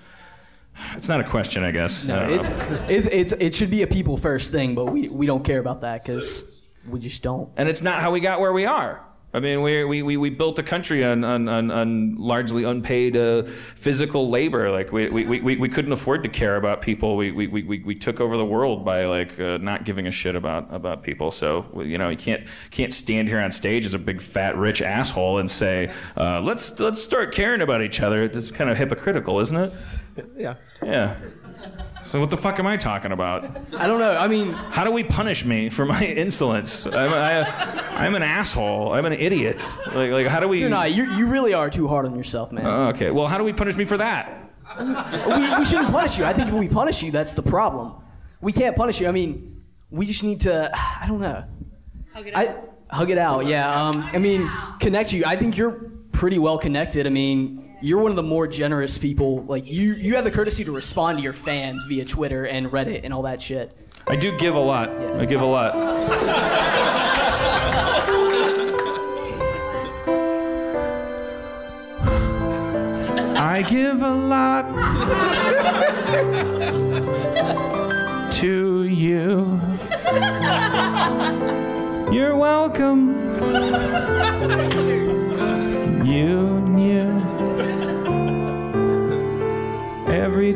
It's 0.95 1.07
not 1.07 1.21
a 1.21 1.23
question, 1.23 1.63
I 1.63 1.71
guess. 1.71 2.05
no, 2.05 2.19
I 2.19 2.27
don't 2.27 2.39
it's, 2.39 2.47
it's 2.89 3.07
it's 3.07 3.33
it 3.33 3.55
should 3.55 3.71
be 3.71 3.81
a 3.81 3.87
people 3.87 4.17
first 4.17 4.51
thing, 4.51 4.75
but 4.75 4.85
we 4.85 5.09
we 5.09 5.25
don't 5.25 5.43
care 5.43 5.59
about 5.59 5.81
that 5.81 6.03
because 6.03 6.61
we 6.87 6.99
just 6.99 7.21
don't. 7.23 7.49
and 7.57 7.69
it's 7.69 7.81
not 7.81 8.01
how 8.01 8.11
we 8.11 8.19
got 8.19 8.39
where 8.39 8.53
we 8.53 8.65
are. 8.65 9.05
I 9.33 9.39
mean, 9.39 9.61
we 9.61 9.85
we 9.85 10.03
we, 10.03 10.17
we 10.17 10.29
built 10.29 10.59
a 10.59 10.63
country 10.63 11.05
on 11.05 11.23
on, 11.23 11.47
on, 11.47 11.71
on 11.71 12.15
largely 12.17 12.65
unpaid 12.65 13.15
uh, 13.15 13.43
physical 13.43 14.29
labor. 14.29 14.69
Like 14.69 14.91
we, 14.91 15.09
we, 15.09 15.39
we, 15.39 15.55
we 15.55 15.69
couldn't 15.69 15.93
afford 15.93 16.23
to 16.23 16.29
care 16.29 16.57
about 16.57 16.81
people. 16.81 17.15
We 17.15 17.31
we, 17.31 17.47
we, 17.47 17.79
we 17.79 17.95
took 17.95 18.19
over 18.19 18.35
the 18.35 18.45
world 18.45 18.83
by 18.83 19.05
like 19.05 19.39
uh, 19.39 19.57
not 19.57 19.85
giving 19.85 20.07
a 20.07 20.11
shit 20.11 20.35
about 20.35 20.67
about 20.73 21.03
people. 21.03 21.31
So 21.31 21.65
you 21.85 21.97
know, 21.97 22.09
you 22.09 22.17
can't 22.17 22.43
can't 22.71 22.93
stand 22.93 23.29
here 23.29 23.39
on 23.39 23.51
stage 23.51 23.85
as 23.85 23.93
a 23.93 23.99
big 23.99 24.21
fat 24.21 24.57
rich 24.57 24.81
asshole 24.81 25.37
and 25.37 25.49
say 25.49 25.93
uh, 26.17 26.41
let's 26.41 26.77
let's 26.81 27.01
start 27.01 27.33
caring 27.33 27.61
about 27.61 27.81
each 27.81 28.01
other. 28.01 28.23
It's 28.23 28.51
kind 28.51 28.69
of 28.69 28.77
hypocritical, 28.77 29.39
isn't 29.39 29.57
it? 29.57 29.73
Yeah. 30.37 30.55
Yeah. 30.83 31.15
So 32.03 32.19
what 32.19 32.29
the 32.31 32.37
fuck 32.37 32.57
am 32.59 32.65
I 32.65 32.75
talking 32.77 33.11
about? 33.11 33.45
I 33.77 33.85
don't 33.87 33.99
know. 33.99 34.17
I 34.17 34.27
mean, 34.27 34.51
How 34.51 34.83
do 34.83 34.91
we 34.91 35.03
punish 35.03 35.45
me 35.45 35.69
for 35.69 35.85
my 35.85 36.03
insolence? 36.25 36.85
I'm, 36.87 36.93
I, 37.13 37.47
I'm 38.05 38.15
an 38.15 38.23
asshole. 38.23 38.93
I'm 38.93 39.05
an 39.05 39.13
idiot. 39.13 39.63
Like, 39.93 40.11
like 40.11 40.27
how 40.27 40.39
do 40.39 40.47
we? 40.47 40.59
you're 40.59 40.69
not. 40.69 40.93
You 40.93 41.03
you 41.15 41.27
really 41.27 41.53
are 41.53 41.69
too 41.69 41.87
hard 41.87 42.05
on 42.05 42.15
yourself, 42.15 42.51
man. 42.51 42.65
Oh, 42.65 42.87
okay. 42.89 43.11
Well, 43.11 43.27
how 43.27 43.37
do 43.37 43.43
we 43.43 43.53
punish 43.53 43.75
me 43.75 43.85
for 43.85 43.97
that? 43.97 44.51
we, 44.79 44.85
we 45.59 45.65
shouldn't 45.65 45.91
punish 45.91 46.17
you. 46.17 46.25
I 46.25 46.33
think 46.33 46.47
if 46.47 46.53
we 46.53 46.67
punish 46.67 47.03
you, 47.03 47.11
that's 47.11 47.33
the 47.33 47.43
problem. 47.43 47.93
We 48.41 48.51
can't 48.51 48.75
punish 48.75 48.99
you. 48.99 49.07
I 49.07 49.11
mean, 49.11 49.61
we 49.91 50.05
just 50.07 50.23
need 50.23 50.41
to. 50.41 50.71
I 51.01 51.05
don't 51.07 51.21
know. 51.21 51.43
Hug 52.13 52.27
it 52.27 52.35
I 52.35 52.47
out. 52.47 52.69
hug 52.89 53.09
it 53.11 53.17
out. 53.19 53.45
Yeah. 53.45 53.87
Um. 53.87 54.01
I 54.11 54.17
mean, 54.17 54.49
connect 54.79 55.13
you. 55.13 55.23
I 55.25 55.35
think 55.35 55.55
you're 55.55 55.91
pretty 56.11 56.39
well 56.39 56.57
connected. 56.57 57.05
I 57.05 57.09
mean, 57.11 57.70
you're 57.81 57.99
one 57.99 58.11
of 58.11 58.15
the 58.15 58.23
more 58.23 58.47
generous 58.47 58.97
people. 58.97 59.43
Like 59.43 59.69
you, 59.69 59.93
you 59.93 60.15
have 60.15 60.23
the 60.23 60.31
courtesy 60.31 60.63
to 60.63 60.71
respond 60.71 61.17
to 61.17 61.23
your 61.23 61.33
fans 61.33 61.83
via 61.85 62.05
Twitter 62.05 62.45
and 62.45 62.67
Reddit 62.67 63.01
and 63.03 63.13
all 63.13 63.23
that 63.23 63.41
shit. 63.41 63.75
I 64.07 64.15
do 64.15 64.37
give 64.37 64.55
a 64.55 64.59
lot. 64.59 64.89
I 64.89 65.25
give 65.25 65.41
a 65.41 65.45
lot. 65.45 65.75
I 73.37 73.63
give 73.63 74.01
a 74.01 74.13
lot 74.13 74.65
to 78.33 78.83
you. 78.83 79.61
You're 82.11 82.35
welcome. 82.35 83.21
You, 86.05 86.11
you. 86.11 86.40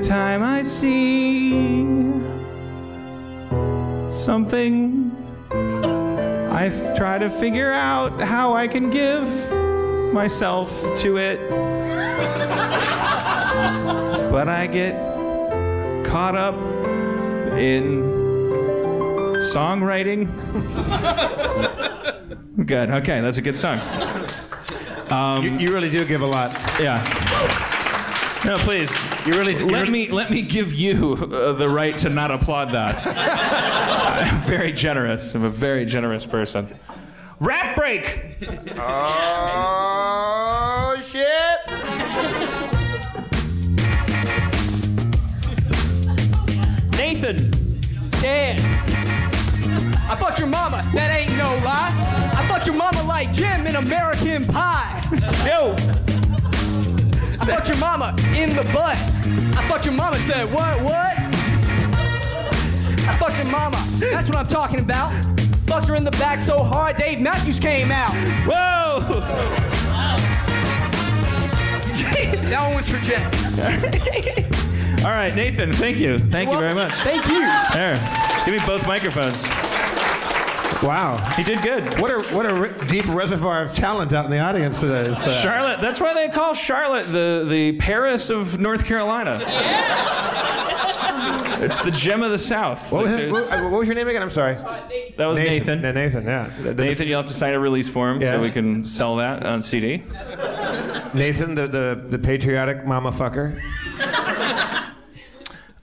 Time 0.06 0.44
I 0.44 0.62
see 0.62 1.50
something, 4.12 5.12
I 5.52 6.70
try 6.96 7.18
to 7.18 7.30
figure 7.30 7.72
out 7.72 8.22
how 8.22 8.54
I 8.54 8.68
can 8.68 8.92
give 8.92 9.28
myself 10.14 10.70
to 11.00 11.18
it. 11.18 11.40
but 14.32 14.48
I 14.48 14.68
get 14.68 14.94
caught 16.06 16.36
up 16.36 16.54
in 17.58 18.04
songwriting. 19.54 20.28
good. 22.68 22.92
Okay, 22.92 23.22
that's 23.22 23.38
a 23.38 23.42
good 23.42 23.58
song. 23.58 23.82
you, 25.44 25.58
you 25.58 25.74
really 25.74 25.90
do 25.90 26.06
give 26.06 26.22
a 26.22 26.28
lot. 26.28 26.52
Yeah. 26.80 27.75
No, 28.46 28.58
please. 28.60 28.92
You 29.26 29.34
really 29.34 29.54
you 29.58 29.66
let 29.66 29.82
really- 29.88 29.92
me 30.08 30.12
let 30.12 30.30
me 30.30 30.42
give 30.44 30.72
you 30.74 31.14
uh, 31.32 31.54
the 31.54 31.68
right 31.68 31.98
to 32.00 32.10
not 32.10 32.30
applaud 32.32 32.72
that. 32.72 33.06
I'm 33.08 34.42
very 34.48 34.72
generous. 34.72 35.34
I'm 35.34 35.44
a 35.44 35.50
very 35.50 35.86
generous 35.86 36.26
person. 36.28 36.68
Rap 37.40 37.76
break. 37.76 38.38
Oh 38.78 39.76
shit! 41.10 41.60
Nathan. 46.98 47.52
Dan. 48.22 48.60
I 50.10 50.16
fucked 50.20 50.40
your 50.40 50.48
mama. 50.48 50.82
That 50.94 51.12
ain't 51.12 51.32
no 51.38 51.50
lie. 51.66 51.92
I 52.38 52.46
fucked 52.48 52.68
your 52.68 52.76
mama 52.76 53.04
like 53.04 53.32
Jim 53.34 53.68
in 53.68 53.76
American 53.76 54.46
Pie. 54.46 55.02
Yo. 55.46 55.76
I 57.46 57.50
fucked 57.50 57.68
your 57.68 57.78
mama 57.78 58.16
in 58.36 58.56
the 58.56 58.64
butt. 58.74 58.98
I 59.56 59.64
fucked 59.70 59.86
your 59.86 59.94
mama. 59.94 60.18
Said 60.18 60.52
what? 60.52 60.82
What? 60.82 61.16
I 63.08 63.16
fucked 63.20 63.38
your 63.38 63.46
mama. 63.46 63.78
That's 64.00 64.28
what 64.28 64.38
I'm 64.38 64.48
talking 64.48 64.80
about. 64.80 65.14
Fucked 65.68 65.90
her 65.90 65.96
in 65.96 66.04
the 66.04 66.10
back 66.12 66.42
so 66.42 66.64
hard, 66.64 66.98
Dave 66.98 67.22
Matthews 67.22 67.60
came 67.60 67.92
out. 67.92 68.16
Whoa. 68.48 69.00
that 72.50 72.66
one 72.66 72.78
was 72.78 72.90
for 72.90 72.98
Jen. 73.06 73.24
All 75.06 75.12
right, 75.12 75.36
Nathan. 75.36 75.72
Thank 75.72 75.98
you. 75.98 76.18
Thank 76.18 76.50
you 76.50 76.58
very 76.58 76.74
much. 76.74 76.94
Thank 76.94 77.28
you. 77.28 77.42
There. 77.74 77.94
Give 78.46 78.56
me 78.56 78.62
both 78.66 78.88
microphones. 78.88 79.65
Wow. 80.86 81.18
He 81.36 81.44
did 81.44 81.62
good. 81.62 82.00
What 82.00 82.12
a 82.12 82.22
what 82.36 82.46
a 82.46 82.54
re- 82.54 82.88
deep 82.88 83.08
reservoir 83.08 83.62
of 83.64 83.74
talent 83.74 84.14
out 84.14 84.26
in 84.26 84.32
the 84.32 84.40
audience 84.40 84.80
today. 84.80 85.14
So- 85.16 85.32
Charlotte. 85.32 85.82
That's 85.82 86.00
why 86.00 86.14
they 86.14 86.30
call 86.30 86.54
Charlotte 86.54 87.08
the 87.12 87.46
the 87.48 87.74
Paris 87.78 88.30
of 88.30 88.60
North 88.60 88.86
Carolina. 88.86 89.40
Yeah. 89.42 90.12
It's 91.58 91.82
the 91.84 91.92
gem 91.92 92.22
of 92.22 92.32
the 92.32 92.38
South. 92.38 92.92
What 92.92 93.06
was, 93.06 93.20
his, 93.20 93.32
what, 93.32 93.50
what 93.50 93.72
was 93.72 93.88
your 93.88 93.96
name 93.96 94.08
again? 94.08 94.22
I'm 94.22 94.30
sorry. 94.30 94.54
that 94.56 95.26
was 95.26 95.38
Nathan. 95.40 95.82
Yeah, 95.82 95.92
Nathan. 95.92 96.26
Yeah. 96.26 96.50
The- 96.62 96.74
the- 96.74 96.84
Nathan, 96.84 97.08
you'll 97.08 97.22
have 97.22 97.32
to 97.32 97.34
sign 97.36 97.54
a 97.54 97.60
release 97.60 97.88
form 97.90 98.22
Yeah. 98.22 98.34
so 98.34 98.42
we 98.42 98.52
can 98.52 98.86
sell 98.86 99.16
that 99.16 99.44
on 99.46 99.62
CD. 99.62 100.04
Nathan, 101.14 101.56
the, 101.56 101.68
the, 101.68 102.06
the 102.10 102.20
patriotic 102.20 102.86
mama 102.86 103.12
fucker. 103.12 103.60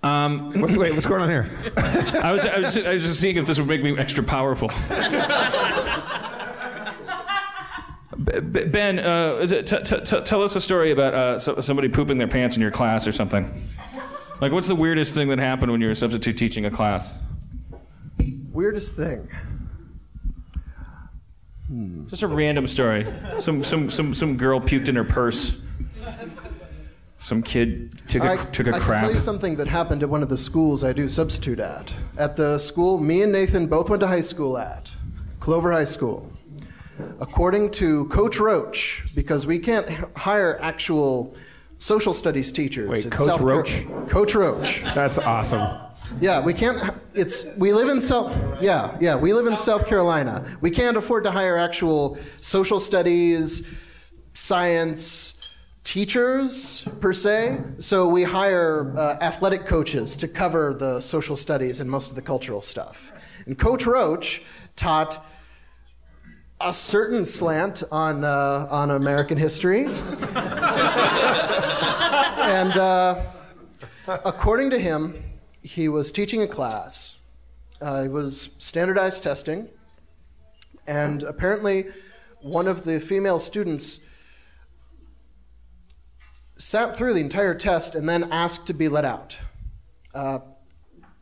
Um, 0.02 0.60
What's, 0.60 0.76
wait, 0.76 0.92
what's 0.94 1.06
going 1.06 1.22
on 1.22 1.28
here? 1.28 1.48
I 1.76 2.32
was, 2.32 2.44
I, 2.44 2.58
was, 2.58 2.76
I 2.76 2.94
was 2.94 3.02
just 3.04 3.20
seeing 3.20 3.36
if 3.36 3.46
this 3.46 3.58
would 3.58 3.68
make 3.68 3.82
me 3.84 3.96
extra 3.96 4.24
powerful. 4.24 4.68
B- 8.24 8.40
B- 8.40 8.64
Ben, 8.64 8.98
uh, 8.98 9.46
t- 9.46 9.62
t- 9.62 10.00
t- 10.04 10.20
tell 10.22 10.42
us 10.42 10.54
a 10.56 10.60
story 10.60 10.90
about 10.92 11.14
uh, 11.14 11.38
so- 11.38 11.60
somebody 11.60 11.88
pooping 11.88 12.18
their 12.18 12.28
pants 12.28 12.56
in 12.56 12.62
your 12.62 12.70
class 12.70 13.06
or 13.06 13.12
something. 13.12 13.50
Like, 14.40 14.52
what's 14.52 14.68
the 14.68 14.74
weirdest 14.74 15.14
thing 15.14 15.28
that 15.28 15.38
happened 15.38 15.70
when 15.72 15.80
you 15.80 15.86
were 15.88 15.94
substitute 15.94 16.36
teaching 16.36 16.64
a 16.64 16.70
class? 16.70 17.16
Weirdest 18.52 18.96
thing. 18.96 19.28
Just 22.08 22.22
a 22.22 22.26
random 22.28 22.66
story. 22.66 23.06
Some 23.40 23.64
some 23.64 23.88
some 23.90 24.14
some 24.14 24.36
girl 24.36 24.60
puked 24.60 24.88
in 24.88 24.96
her 24.96 25.04
purse. 25.04 25.58
Some 27.22 27.40
kid 27.40 28.02
took 28.08 28.24
a 28.24 28.32
I, 28.32 28.36
took 28.36 28.66
a 28.66 28.70
I 28.70 28.72
can 28.72 28.80
crap. 28.80 29.00
tell 29.00 29.14
you 29.14 29.20
something 29.20 29.54
that 29.56 29.68
happened 29.68 30.02
at 30.02 30.08
one 30.08 30.24
of 30.24 30.28
the 30.28 30.36
schools 30.36 30.82
I 30.82 30.92
do 30.92 31.08
substitute 31.08 31.60
at. 31.60 31.94
At 32.18 32.34
the 32.34 32.58
school 32.58 32.98
me 32.98 33.22
and 33.22 33.30
Nathan 33.30 33.68
both 33.68 33.88
went 33.88 34.00
to 34.00 34.08
high 34.08 34.20
school 34.22 34.58
at, 34.58 34.90
Clover 35.38 35.70
High 35.70 35.84
School. 35.84 36.32
According 37.20 37.70
to 37.72 38.06
Coach 38.06 38.40
Roach, 38.40 39.04
because 39.14 39.46
we 39.46 39.60
can't 39.60 39.88
hire 40.16 40.58
actual 40.60 41.36
social 41.78 42.12
studies 42.12 42.50
teachers. 42.50 42.88
Wait, 42.88 43.08
Coach 43.12 43.28
South 43.28 43.38
Car- 43.38 43.46
Roach? 43.46 43.86
Coach 44.08 44.34
Roach. 44.34 44.82
That's 44.92 45.18
awesome. 45.18 45.78
Yeah, 46.20 46.44
we 46.44 46.52
can't. 46.52 46.92
It's 47.14 47.56
we 47.56 47.72
live 47.72 47.88
in 47.88 48.00
South. 48.00 48.36
Yeah, 48.60 48.96
yeah, 49.00 49.14
we 49.14 49.32
live 49.32 49.46
in 49.46 49.56
South 49.56 49.86
Carolina. 49.86 50.44
We 50.60 50.72
can't 50.72 50.96
afford 50.96 51.22
to 51.24 51.30
hire 51.30 51.56
actual 51.56 52.18
social 52.40 52.80
studies, 52.80 53.68
science 54.34 55.41
teachers 55.84 56.86
per 57.00 57.12
se. 57.12 57.60
So 57.78 58.08
we 58.08 58.22
hire 58.22 58.94
uh, 58.96 59.18
athletic 59.20 59.66
coaches 59.66 60.16
to 60.16 60.28
cover 60.28 60.74
the 60.74 61.00
social 61.00 61.36
studies 61.36 61.80
and 61.80 61.90
most 61.90 62.10
of 62.10 62.16
the 62.16 62.22
cultural 62.22 62.62
stuff. 62.62 63.12
And 63.46 63.58
Coach 63.58 63.86
Roach 63.86 64.42
taught 64.76 65.24
a 66.60 66.72
certain 66.72 67.26
slant 67.26 67.82
on 67.90 68.24
uh, 68.24 68.68
on 68.70 68.90
American 68.90 69.38
history, 69.38 69.84
and. 72.56 72.76
Uh, 72.76 73.24
According 74.08 74.70
to 74.70 74.78
him, 74.80 75.22
he 75.62 75.88
was 75.88 76.10
teaching 76.10 76.42
a 76.42 76.48
class. 76.48 77.18
Uh, 77.80 78.02
it 78.06 78.10
was 78.10 78.54
standardized 78.58 79.22
testing, 79.22 79.68
and 80.88 81.22
apparently, 81.22 81.86
one 82.40 82.66
of 82.66 82.82
the 82.82 82.98
female 82.98 83.38
students 83.38 84.00
sat 86.62 86.96
through 86.96 87.12
the 87.12 87.20
entire 87.20 87.54
test 87.54 87.94
and 87.94 88.08
then 88.08 88.24
asked 88.30 88.68
to 88.68 88.72
be 88.72 88.88
let 88.88 89.04
out. 89.04 89.36
Uh, 90.14 90.38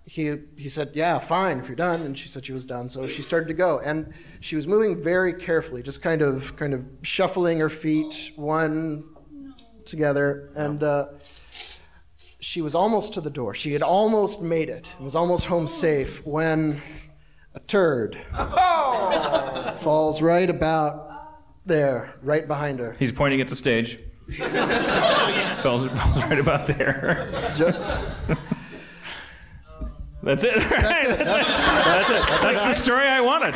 he, 0.04 0.36
he 0.56 0.68
said, 0.68 0.90
Yeah, 0.94 1.18
fine, 1.18 1.60
if 1.60 1.66
you're 1.66 1.76
done. 1.76 2.02
And 2.02 2.18
she 2.18 2.28
said 2.28 2.44
she 2.44 2.52
was 2.52 2.66
done. 2.66 2.88
So 2.88 3.06
she 3.06 3.22
started 3.22 3.48
to 3.48 3.54
go. 3.54 3.80
And 3.80 4.12
she 4.40 4.54
was 4.56 4.66
moving 4.66 5.02
very 5.02 5.32
carefully, 5.32 5.82
just 5.82 6.02
kind 6.02 6.20
of, 6.20 6.56
kind 6.56 6.74
of 6.74 6.84
shuffling 7.02 7.58
her 7.60 7.70
feet 7.70 8.32
one 8.36 9.04
together. 9.86 10.50
And 10.56 10.82
uh, 10.82 11.08
she 12.38 12.60
was 12.60 12.74
almost 12.74 13.14
to 13.14 13.20
the 13.20 13.30
door. 13.30 13.54
She 13.54 13.72
had 13.72 13.82
almost 13.82 14.42
made 14.42 14.68
it. 14.68 14.92
It 14.98 15.02
was 15.02 15.14
almost 15.14 15.46
home 15.46 15.68
safe 15.68 16.24
when 16.26 16.82
a 17.54 17.60
turd 17.60 18.18
falls 19.80 20.20
right 20.20 20.50
about 20.50 21.08
there, 21.64 22.14
right 22.22 22.46
behind 22.46 22.78
her. 22.78 22.94
He's 22.98 23.12
pointing 23.12 23.40
at 23.40 23.48
the 23.48 23.56
stage. 23.56 24.00
falls, 25.62 25.86
falls 25.86 26.24
right 26.24 26.38
about 26.38 26.66
there. 26.66 27.30
That's 30.22 30.44
it. 30.44 30.52
That's 30.60 30.84
it. 31.08 31.18
That's- 31.18 31.48
that's 31.48 32.10
it. 32.10 32.14
That's 32.26 32.44
That's 32.44 32.60
the 32.60 32.72
story 32.74 33.08
I 33.08 33.22
wanted. 33.22 33.54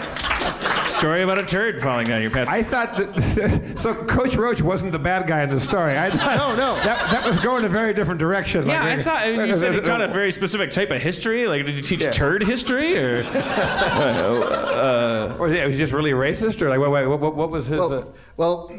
Story 0.86 1.22
about 1.22 1.36
a 1.38 1.44
turd 1.44 1.82
falling 1.82 2.06
down 2.06 2.22
your 2.22 2.30
pants. 2.30 2.50
I 2.50 2.62
thought 2.62 2.96
that. 2.96 3.74
so 3.78 3.92
Coach 3.94 4.34
Roach 4.34 4.62
wasn't 4.62 4.92
the 4.92 4.98
bad 4.98 5.26
guy 5.26 5.42
in 5.42 5.50
the 5.50 5.60
story. 5.60 5.98
I 5.98 6.10
thought, 6.10 6.36
No, 6.36 6.56
no. 6.56 6.74
That, 6.82 7.10
that 7.10 7.26
was 7.26 7.38
going 7.40 7.64
a 7.64 7.68
very 7.68 7.92
different 7.92 8.18
direction. 8.18 8.66
yeah, 8.66 8.82
Like, 8.82 9.00
I 9.00 9.02
thought 9.02 9.26
you 9.46 9.54
said 9.54 9.74
he 9.74 9.80
taught 9.82 10.00
a 10.00 10.08
very 10.08 10.32
specific 10.32 10.70
type 10.70 10.90
of 10.90 11.02
history. 11.02 11.46
Like, 11.48 11.66
did 11.66 11.74
you 11.74 11.82
teach 11.82 12.00
turd 12.14 12.42
history 12.42 12.96
or? 12.96 13.24
uh, 13.24 15.36
Or 15.38 15.48
yeah, 15.50 15.66
was 15.66 15.74
he 15.74 15.78
just 15.78 15.92
really 15.92 16.12
racist, 16.12 16.62
or 16.62 16.70
like 16.70 16.78
what? 16.78 16.90
What, 16.90 17.20
what, 17.20 17.36
what 17.36 17.50
was 17.50 17.66
his? 17.66 17.78
uh, 17.80 17.88
Well, 17.88 18.14
well, 18.38 18.72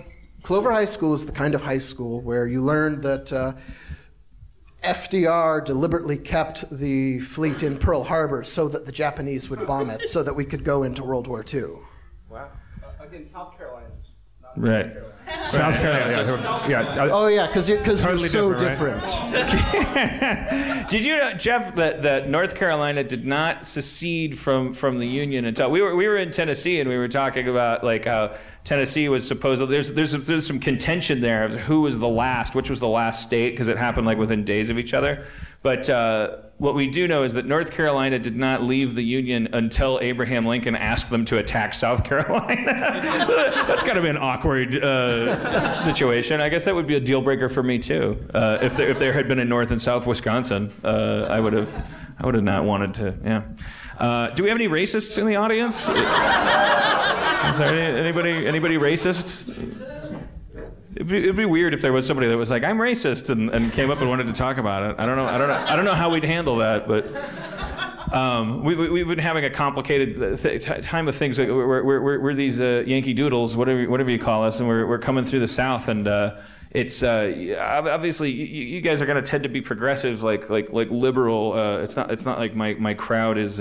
Clover 0.46 0.72
High 0.72 0.86
School 0.86 1.16
is 1.16 1.26
the 1.26 1.32
kind 1.32 1.56
of 1.56 1.64
high 1.64 1.80
school 1.80 2.22
where 2.22 2.46
you 2.46 2.62
learn 2.62 3.02
that 3.02 3.34
uh, 3.34 3.54
FDR 4.84 5.66
deliberately 5.66 6.18
kept 6.18 6.70
the 6.70 7.20
fleet 7.22 7.64
in 7.64 7.80
Pearl 7.80 8.04
Harbor 8.04 8.43
so 8.43 8.68
that 8.68 8.86
the 8.86 8.91
Japanese 8.91 9.50
would 9.50 9.66
bomb 9.66 9.89
it, 9.89 10.06
so 10.06 10.22
that 10.22 10.36
we 10.36 10.46
could 10.46 10.64
go 10.64 10.84
into 10.84 11.04
World 11.04 11.26
War 11.26 11.43
II. 11.52 11.80
Wow. 12.30 12.52
Again, 13.00 13.26
South 13.26 13.58
Carolina. 13.58 13.88
right. 14.56 14.96
South 15.50 15.76
Carolina. 15.76 16.66
Yeah. 16.70 16.96
yeah. 16.96 17.10
Oh 17.12 17.28
yeah, 17.28 17.48
because 17.48 17.68
you're, 17.68 17.78
'cause 17.80 18.02
Totally 18.04 18.22
you're 18.22 18.30
so 18.30 18.54
different, 18.54 19.02
different. 19.32 20.90
Did 20.90 21.06
you 21.06 21.18
know, 21.18 21.34
Jeff, 21.34 21.76
that, 21.76 22.04
that 22.04 22.30
North 22.30 22.56
Carolina 22.56 23.04
did 23.04 23.26
not 23.26 23.66
secede 23.66 24.38
from, 24.38 24.74
from 24.74 25.00
the 25.00 25.08
Union 25.08 25.46
until 25.46 25.72
we 25.72 25.82
were 25.82 25.96
we 25.96 26.08
were 26.08 26.18
in 26.18 26.32
Tennessee 26.32 26.80
and 26.80 26.90
we 26.90 26.98
were 26.98 27.08
talking 27.08 27.48
about 27.48 27.84
like 27.84 28.06
how 28.06 28.36
Tennessee 28.64 29.10
was 29.10 29.28
supposed 29.28 29.68
there's 29.70 29.94
there's 29.94 30.12
there's 30.12 30.46
some 30.46 30.60
contention 30.60 31.22
there 31.22 31.44
of 31.46 31.54
who 31.54 31.82
was 31.82 31.98
the 32.00 32.08
last, 32.08 32.54
which 32.54 32.70
was 32.70 32.80
the 32.80 32.88
last 32.88 33.24
state 33.24 33.52
because 33.52 33.68
it 33.68 33.78
happened 33.78 34.06
like 34.06 34.18
within 34.18 34.44
days 34.44 34.70
of 34.70 34.78
each 34.78 34.94
other. 34.94 35.26
But 35.64 35.90
uh, 35.90 36.38
what 36.58 36.74
we 36.74 36.88
do 36.88 37.08
know 37.08 37.24
is 37.24 37.34
that 37.34 37.45
North 37.45 37.72
Carolina 37.72 38.18
did 38.18 38.38
not 38.38 38.64
leave 38.64 38.95
the 38.95 39.03
Union 39.03 39.49
until 39.51 39.99
Abraham 40.01 40.45
Lincoln 40.45 40.76
asked 40.76 41.10
them 41.10 41.26
to 41.26 41.38
attack 41.38 41.74
South 41.74 42.03
Carolina. 42.06 42.64
That's 43.68 43.84
got 43.84 43.93
to 43.93 44.01
be 44.01 44.08
an 44.08 44.18
awkward 44.18 44.82
uh, 44.82 45.78
situation. 45.78 46.39
I 46.39 46.47
guess 46.47 46.64
that 46.64 46.74
would 46.74 46.88
be 46.88 46.95
a 46.95 46.99
deal 47.01 47.22
breaker 47.22 47.49
for 47.49 47.62
me 47.62 47.80
too. 47.80 48.26
Uh, 48.34 48.60
if 48.62 48.78
there 48.78 48.89
if 48.89 48.99
there 48.99 49.12
had 49.12 49.28
been 49.28 49.39
a 49.39 49.45
North 49.45 49.72
and 49.72 49.82
South 49.82 50.08
Wisconsin, 50.08 50.72
uh, 50.84 51.28
I 51.30 51.39
would 51.41 51.53
have 51.53 51.88
I 52.20 52.26
would 52.26 52.36
have 52.36 52.43
not 52.43 52.64
wanted 52.64 52.93
to. 52.95 53.14
Yeah. 53.24 53.43
Uh, 53.99 54.30
do 54.30 54.43
we 54.43 54.49
have 54.49 54.58
any 54.58 54.70
racists 54.70 55.18
in 55.18 55.26
the 55.26 55.36
audience? 55.36 55.88
Is 57.49 57.58
there 57.58 57.74
any, 57.74 57.99
anybody 57.99 58.47
anybody 58.47 58.78
racist? 58.78 59.95
It'd 60.96 61.08
be, 61.08 61.18
it'd 61.18 61.36
be 61.36 61.46
weird 61.46 61.74
if 61.74 61.82
there 61.82 61.91
was 61.91 62.08
somebody 62.08 62.30
that 62.30 62.38
was 62.38 62.50
like, 62.50 62.64
"I'm 62.64 62.78
racist," 62.78 63.30
and, 63.30 63.50
and 63.50 63.72
came 63.74 63.91
up 63.91 64.00
and 64.00 64.10
wanted 64.10 64.28
to 64.28 64.34
talk 64.34 64.58
about 64.58 64.91
it. 64.91 64.96
I 64.98 65.06
don't 65.06 65.18
know. 65.18 65.26
I 65.26 65.38
don't 65.38 65.50
know. 65.50 65.66
I 65.68 65.76
don't 65.76 65.84
know 65.84 65.93
how 65.93 66.10
we'd 66.10 66.24
handle 66.24 66.58
that, 66.58 66.88
but. 66.88 67.06
Um, 68.14 68.64
we, 68.64 68.76
we, 68.76 68.89
we've 68.89 69.08
been 69.08 69.18
having 69.18 69.43
a 69.43 69.50
complicated 69.50 70.39
th- 70.41 70.86
time 70.86 71.08
of 71.08 71.16
things. 71.16 71.38
We're, 71.38 71.84
we're, 71.84 71.84
we're, 71.84 72.20
we're 72.20 72.34
these 72.34 72.62
uh, 72.62 72.84
Yankee 72.86 73.14
Doodles, 73.14 73.58
whatever, 73.58 73.89
whatever 73.89 74.12
you 74.12 74.20
call 74.20 74.43
us, 74.43 74.60
and 74.60 74.70
we're, 74.70 74.86
we're 74.88 75.00
coming 75.00 75.26
through 75.26 75.39
the 75.39 75.48
South, 75.50 75.89
and 75.89 76.08
uh, 76.08 76.38
it's 76.72 77.04
uh, 77.04 77.84
obviously 77.91 78.32
you, 78.32 78.46
you 78.46 78.82
guys 78.82 79.02
are 79.02 79.06
going 79.06 79.22
to 79.22 79.30
tend 79.30 79.43
to 79.43 79.50
be 79.50 79.60
progressive, 79.60 80.24
like 80.24 80.50
like 80.50 80.72
like 80.72 80.89
liberal. 80.91 81.54
Uh, 81.54 81.80
it's 81.80 81.96
not 81.96 82.12
it's 82.12 82.26
not 82.26 82.38
like 82.38 82.56
my, 82.56 82.76
my 82.76 82.93
crowd 82.93 83.38
is. 83.38 83.60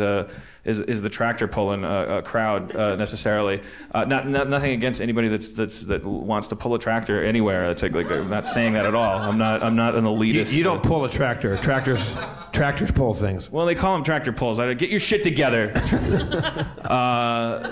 Is, 0.64 0.80
is 0.80 1.02
the 1.02 1.10
tractor 1.10 1.46
pulling 1.46 1.84
uh, 1.84 2.18
a 2.18 2.22
crowd 2.22 2.74
uh, 2.74 2.96
necessarily? 2.96 3.60
Uh, 3.92 4.04
not, 4.04 4.26
not 4.26 4.48
nothing 4.48 4.72
against 4.72 5.02
anybody 5.02 5.28
that's, 5.28 5.52
that's 5.52 5.80
that 5.82 6.04
wants 6.04 6.48
to 6.48 6.56
pull 6.56 6.74
a 6.74 6.78
tractor 6.78 7.22
anywhere. 7.22 7.70
It's 7.70 7.82
like, 7.82 7.92
like 7.92 8.10
I'm 8.10 8.30
not 8.30 8.46
saying 8.46 8.72
that 8.72 8.86
at 8.86 8.94
all. 8.94 9.18
I'm 9.18 9.36
not 9.36 9.62
I'm 9.62 9.76
not 9.76 9.94
an 9.94 10.04
You, 10.04 10.10
elitist. 10.10 10.52
you 10.52 10.64
don't 10.64 10.82
pull 10.82 11.04
a 11.04 11.10
tractor. 11.10 11.58
Tractors, 11.58 12.14
tractors 12.52 12.90
pull 12.90 13.12
things. 13.12 13.50
Well, 13.50 13.66
they 13.66 13.74
call 13.74 13.94
them 13.94 14.04
tractor 14.04 14.32
pulls. 14.32 14.58
I 14.58 14.72
get 14.72 14.88
your 14.88 15.00
shit 15.00 15.22
together. 15.22 15.72
uh, 16.84 17.70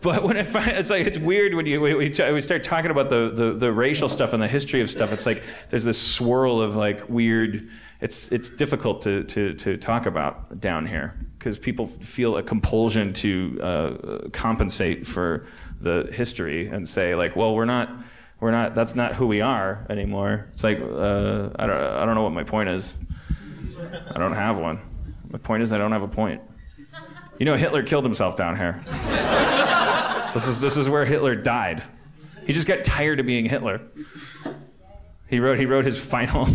but 0.00 0.22
when 0.22 0.36
I 0.36 0.42
find 0.42 0.68
it's 0.72 0.90
like 0.90 1.06
it's 1.06 1.18
weird 1.18 1.54
when 1.54 1.66
you 1.66 1.80
we, 1.80 1.94
we 1.94 2.12
start 2.12 2.62
talking 2.62 2.90
about 2.90 3.08
the, 3.08 3.30
the, 3.30 3.52
the 3.52 3.72
racial 3.72 4.08
stuff 4.08 4.32
and 4.32 4.42
the 4.42 4.48
history 4.48 4.80
of 4.80 4.90
stuff. 4.90 5.12
It's 5.12 5.26
like 5.26 5.42
there's 5.70 5.84
this 5.84 6.00
swirl 6.00 6.60
of 6.60 6.76
like 6.76 7.08
weird. 7.08 7.68
It's 8.00 8.30
it's 8.30 8.48
difficult 8.48 9.02
to 9.02 9.24
to, 9.24 9.54
to 9.54 9.76
talk 9.76 10.06
about 10.06 10.60
down 10.60 10.86
here 10.86 11.14
because 11.38 11.58
people 11.58 11.86
feel 11.86 12.36
a 12.36 12.42
compulsion 12.42 13.12
to 13.14 13.58
uh, 13.60 14.28
compensate 14.32 15.06
for 15.06 15.46
the 15.80 16.08
history 16.12 16.68
and 16.68 16.88
say 16.88 17.14
like, 17.14 17.34
well, 17.34 17.54
we're 17.54 17.64
not 17.64 17.90
we're 18.40 18.52
not 18.52 18.74
that's 18.74 18.94
not 18.94 19.14
who 19.14 19.26
we 19.26 19.40
are 19.40 19.84
anymore. 19.90 20.48
It's 20.52 20.62
like 20.62 20.80
uh, 20.80 21.50
I 21.56 21.66
don't 21.66 21.76
I 21.76 22.04
don't 22.04 22.14
know 22.14 22.22
what 22.22 22.32
my 22.32 22.44
point 22.44 22.68
is. 22.68 22.94
I 24.14 24.18
don't 24.18 24.32
have 24.32 24.58
one. 24.58 24.80
My 25.30 25.38
point 25.38 25.62
is 25.62 25.72
I 25.72 25.78
don't 25.78 25.92
have 25.92 26.02
a 26.02 26.08
point. 26.08 26.40
You 27.38 27.46
know, 27.46 27.56
Hitler 27.56 27.82
killed 27.82 28.04
himself 28.04 28.36
down 28.36 28.56
here. 28.56 28.80
This 30.34 30.46
is 30.46 30.60
this 30.60 30.76
is 30.76 30.88
where 30.88 31.04
Hitler 31.04 31.34
died. 31.34 31.82
He 32.46 32.52
just 32.52 32.66
got 32.66 32.84
tired 32.84 33.18
of 33.18 33.26
being 33.26 33.44
Hitler. 33.44 33.80
He 35.28 35.40
wrote 35.40 35.58
he 35.58 35.66
wrote 35.66 35.84
his 35.84 35.98
final 35.98 36.48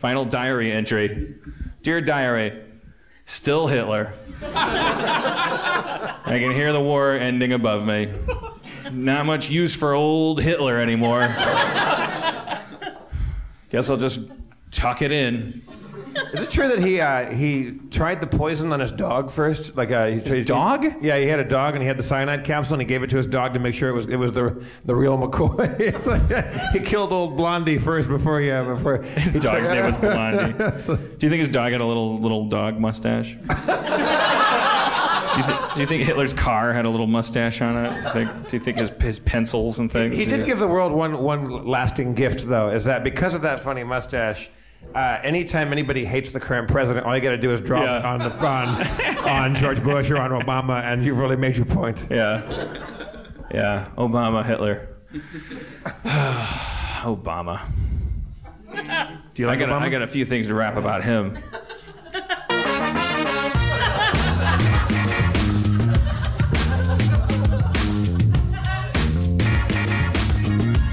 final 0.00 0.24
diary 0.24 0.72
entry. 0.72 1.34
Dear 1.82 2.00
diary, 2.00 2.58
still 3.26 3.66
Hitler. 3.66 4.14
I 4.42 6.16
can 6.24 6.52
hear 6.52 6.72
the 6.72 6.80
war 6.80 7.12
ending 7.12 7.52
above 7.52 7.84
me. 7.84 8.10
Not 8.90 9.26
much 9.26 9.50
use 9.50 9.76
for 9.76 9.92
old 9.92 10.40
Hitler 10.40 10.80
anymore. 10.80 11.28
Guess 13.68 13.90
I'll 13.90 13.98
just 13.98 14.20
tuck 14.70 15.02
it 15.02 15.12
in. 15.12 15.60
Is 16.32 16.42
it 16.42 16.50
true 16.50 16.68
that 16.68 16.78
he 16.80 17.00
uh, 17.00 17.32
he 17.32 17.72
tried 17.90 18.20
the 18.20 18.26
poison 18.26 18.72
on 18.72 18.80
his 18.80 18.90
dog 18.92 19.30
first? 19.30 19.76
Like 19.76 19.90
uh, 19.90 20.06
he 20.06 20.20
tried, 20.20 20.44
dog? 20.46 20.84
yeah, 21.02 21.18
he 21.18 21.26
had 21.26 21.38
a 21.40 21.44
dog 21.44 21.74
and 21.74 21.82
he 21.82 21.88
had 21.88 21.96
the 21.96 22.02
cyanide 22.02 22.44
capsule 22.44 22.74
and 22.74 22.82
he 22.82 22.86
gave 22.86 23.02
it 23.02 23.10
to 23.10 23.16
his 23.16 23.26
dog 23.26 23.54
to 23.54 23.60
make 23.60 23.74
sure 23.74 23.88
it 23.88 23.94
was 23.94 24.06
it 24.06 24.16
was 24.16 24.32
the 24.32 24.64
the 24.84 24.94
real 24.94 25.16
McCoy. 25.18 26.06
Like, 26.06 26.72
he 26.72 26.80
killed 26.80 27.12
old 27.12 27.36
Blondie 27.36 27.78
first 27.78 28.08
before 28.08 28.40
he 28.40 28.50
uh, 28.50 28.64
before 28.74 29.02
His 29.02 29.32
dog's 29.42 29.68
name 29.68 29.84
was 29.84 29.96
Blondie. 29.98 30.52
Do 30.54 31.26
you 31.26 31.30
think 31.30 31.40
his 31.40 31.48
dog 31.48 31.72
had 31.72 31.80
a 31.80 31.86
little 31.86 32.18
little 32.20 32.46
dog 32.48 32.78
mustache? 32.78 33.36
Do 35.30 35.36
you, 35.36 35.44
thi- 35.44 35.74
do 35.74 35.80
you 35.80 35.86
think 35.86 36.02
Hitler's 36.04 36.32
car 36.32 36.72
had 36.72 36.86
a 36.86 36.90
little 36.90 37.06
mustache 37.06 37.62
on 37.62 37.86
it? 37.86 37.90
Do 37.90 37.96
you 37.96 38.10
think, 38.26 38.48
do 38.48 38.56
you 38.56 38.60
think 38.62 38.78
his, 38.78 38.90
his 39.00 39.18
pencils 39.20 39.78
and 39.78 39.90
things? 39.90 40.18
He 40.18 40.24
did 40.24 40.44
give 40.44 40.58
the 40.58 40.66
world 40.66 40.92
one 40.92 41.22
one 41.22 41.66
lasting 41.68 42.14
gift, 42.14 42.48
though, 42.48 42.68
is 42.70 42.84
that 42.84 43.04
because 43.04 43.34
of 43.34 43.42
that 43.42 43.60
funny 43.62 43.84
mustache. 43.84 44.50
Uh, 44.94 45.20
anytime 45.22 45.70
anybody 45.72 46.04
hates 46.04 46.30
the 46.30 46.40
current 46.40 46.68
president, 46.68 47.06
all 47.06 47.14
you 47.14 47.22
got 47.22 47.30
to 47.30 47.36
do 47.38 47.52
is 47.52 47.60
draw 47.60 47.82
Yeah. 47.82 48.08
on, 48.12 48.18
the, 48.18 48.30
on 48.44 48.68
on 49.28 49.54
George 49.54 49.82
Bush 49.84 50.10
or 50.10 50.18
on 50.18 50.30
Obama, 50.30 50.82
and 50.82 51.04
you've 51.04 51.18
really 51.18 51.36
made 51.36 51.56
your 51.56 51.66
point. 51.66 52.06
Yeah. 52.10 52.76
Yeah. 53.52 53.88
Obama, 53.96 54.44
Hitler. 54.44 54.88
Obama. 57.04 57.60
Do 58.72 59.42
you 59.42 59.46
like 59.46 59.58
I 59.60 59.66
got, 59.66 59.68
Obama? 59.68 59.82
I 59.82 59.88
got 59.90 60.02
a 60.02 60.06
few 60.08 60.24
things 60.24 60.46
to 60.48 60.54
rap 60.54 60.76
about 60.76 61.04
him. 61.04 61.38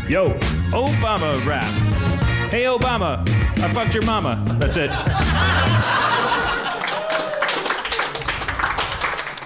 Yo, 0.09 0.27
Obama 0.71 1.45
rap. 1.45 1.65
Hey, 2.49 2.63
Obama, 2.63 3.27
I 3.59 3.73
fucked 3.73 3.93
your 3.93 4.05
mama. 4.05 4.43
That's 4.59 4.77
it. 4.77 4.91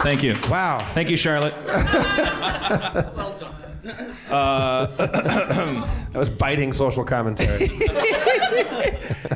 Thank 0.02 0.24
you. 0.24 0.36
Wow. 0.50 0.80
Thank 0.94 1.10
you, 1.10 1.16
Charlotte. 1.18 1.54
well 1.66 3.38
done. 3.40 3.56
Uh, 4.30 4.86
that 4.98 6.14
was 6.14 6.30
biting 6.30 6.74
social 6.74 7.04
commentary. 7.04 7.66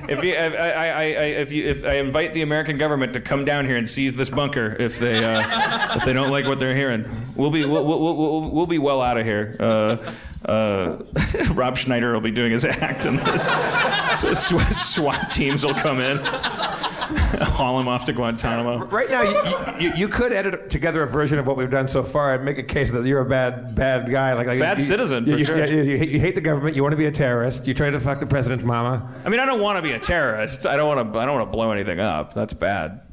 if 0.10 0.24
you, 0.24 0.36
I, 0.36 0.48
I, 0.48 0.88
I, 0.88 1.04
if 1.04 1.52
you, 1.52 1.66
if 1.66 1.86
I 1.86 1.96
invite 1.96 2.34
the 2.34 2.42
American 2.42 2.78
government 2.78 3.14
to 3.14 3.22
come 3.22 3.46
down 3.46 3.66
here 3.66 3.78
and 3.78 3.88
seize 3.88 4.16
this 4.16 4.30
bunker, 4.30 4.76
if 4.80 5.00
they, 5.00 5.24
uh, 5.24 5.96
if 5.96 6.06
they 6.06 6.14
don't 6.14 6.32
like 6.32 6.46
what 6.46 6.60
they're 6.60 6.76
hearing, 6.76 7.06
we'll 7.36 7.52
be, 7.52 7.66
we'll, 7.66 7.86
we'll, 7.86 8.16
we'll, 8.16 8.52
we'll 8.52 8.68
be 8.68 8.80
well 8.80 9.02
out 9.02 9.18
of 9.18 9.26
here. 9.26 9.56
Uh, 9.60 9.98
uh, 10.48 10.98
Rob 11.54 11.78
Schneider 11.78 12.14
will 12.14 12.22
be 12.22 12.32
doing 12.32 12.52
his 12.52 12.64
act, 12.66 13.06
and 13.06 13.20
so 14.18 14.34
SWAT, 14.34 15.32
teams 15.32 15.66
will 15.66 15.74
come 15.74 16.00
in, 16.00 16.18
haul 16.24 17.80
him 17.80 17.88
off 17.88 18.06
to 18.06 18.14
Guantanamo. 18.14 18.86
Right 18.86 19.10
now, 19.10 19.22
you, 19.80 19.88
you, 19.88 19.94
you 19.96 20.08
could 20.08 20.32
edit 20.34 20.70
together 20.70 21.04
a 21.04 21.08
version 21.08 21.40
of 21.40 21.48
what 21.48 21.58
we've 21.58 21.70
done 21.72 21.88
so 21.88 22.04
far 22.04 22.36
and 22.36 22.46
make 22.46 22.58
a 22.58 22.64
case 22.64 22.92
that 22.92 23.06
you're 23.06 23.22
a 23.22 23.26
bad 23.26 23.76
bad 23.76 24.10
guy, 24.10 24.34
like, 24.34 24.48
like 24.48 24.60
Bad 24.60 24.80
you, 24.80 24.86
citizen, 24.86 25.26
You, 25.26 25.44
sure. 25.44 25.66
you, 25.66 25.82
you 25.84 25.98
hate- 25.98 26.10
you 26.10 26.20
hate 26.20 26.36
the 26.36 26.42
government. 26.42 26.76
You 26.76 26.84
want 26.84 26.94
to 26.94 26.98
be 26.98 27.06
a 27.06 27.12
terrorist. 27.12 27.68
You 27.68 27.74
try 27.74 27.90
to 27.90 28.00
fuck 28.00 28.20
the 28.20 28.26
president's 28.26 28.64
mama. 28.64 29.14
I 29.26 29.30
mean, 29.30 29.40
I 29.40 29.46
don't 29.46 29.62
want 29.62 29.78
to 29.78 29.82
be 29.82 29.92
a 29.94 30.00
terrorist. 30.00 30.66
I 30.66 30.76
don't 30.78 30.88
want 30.88 31.14
to. 31.14 31.20
I 31.20 31.26
don't 31.26 31.36
want 31.38 31.48
to 31.48 31.52
blow 31.52 31.72
anything 31.72 32.00
up. 32.00 32.34
That's 32.34 32.54
bad. 32.54 33.05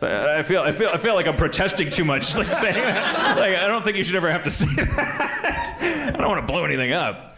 I 0.00 0.42
feel. 0.42 0.62
I 0.62 0.72
feel. 0.72 0.90
I 0.90 0.96
feel 0.98 1.14
like 1.14 1.26
I'm 1.26 1.36
protesting 1.36 1.90
too 1.90 2.04
much. 2.04 2.34
Like 2.36 2.50
saying 2.50 2.74
that. 2.74 3.36
Like 3.38 3.56
I 3.56 3.66
don't 3.66 3.82
think 3.84 3.96
you 3.96 4.04
should 4.04 4.14
ever 4.16 4.30
have 4.30 4.44
to 4.44 4.50
say 4.60 4.66
that. 4.76 5.76
I 6.14 6.16
don't 6.16 6.28
want 6.28 6.40
to 6.40 6.46
blow 6.46 6.64
anything 6.64 6.92
up. 6.92 7.36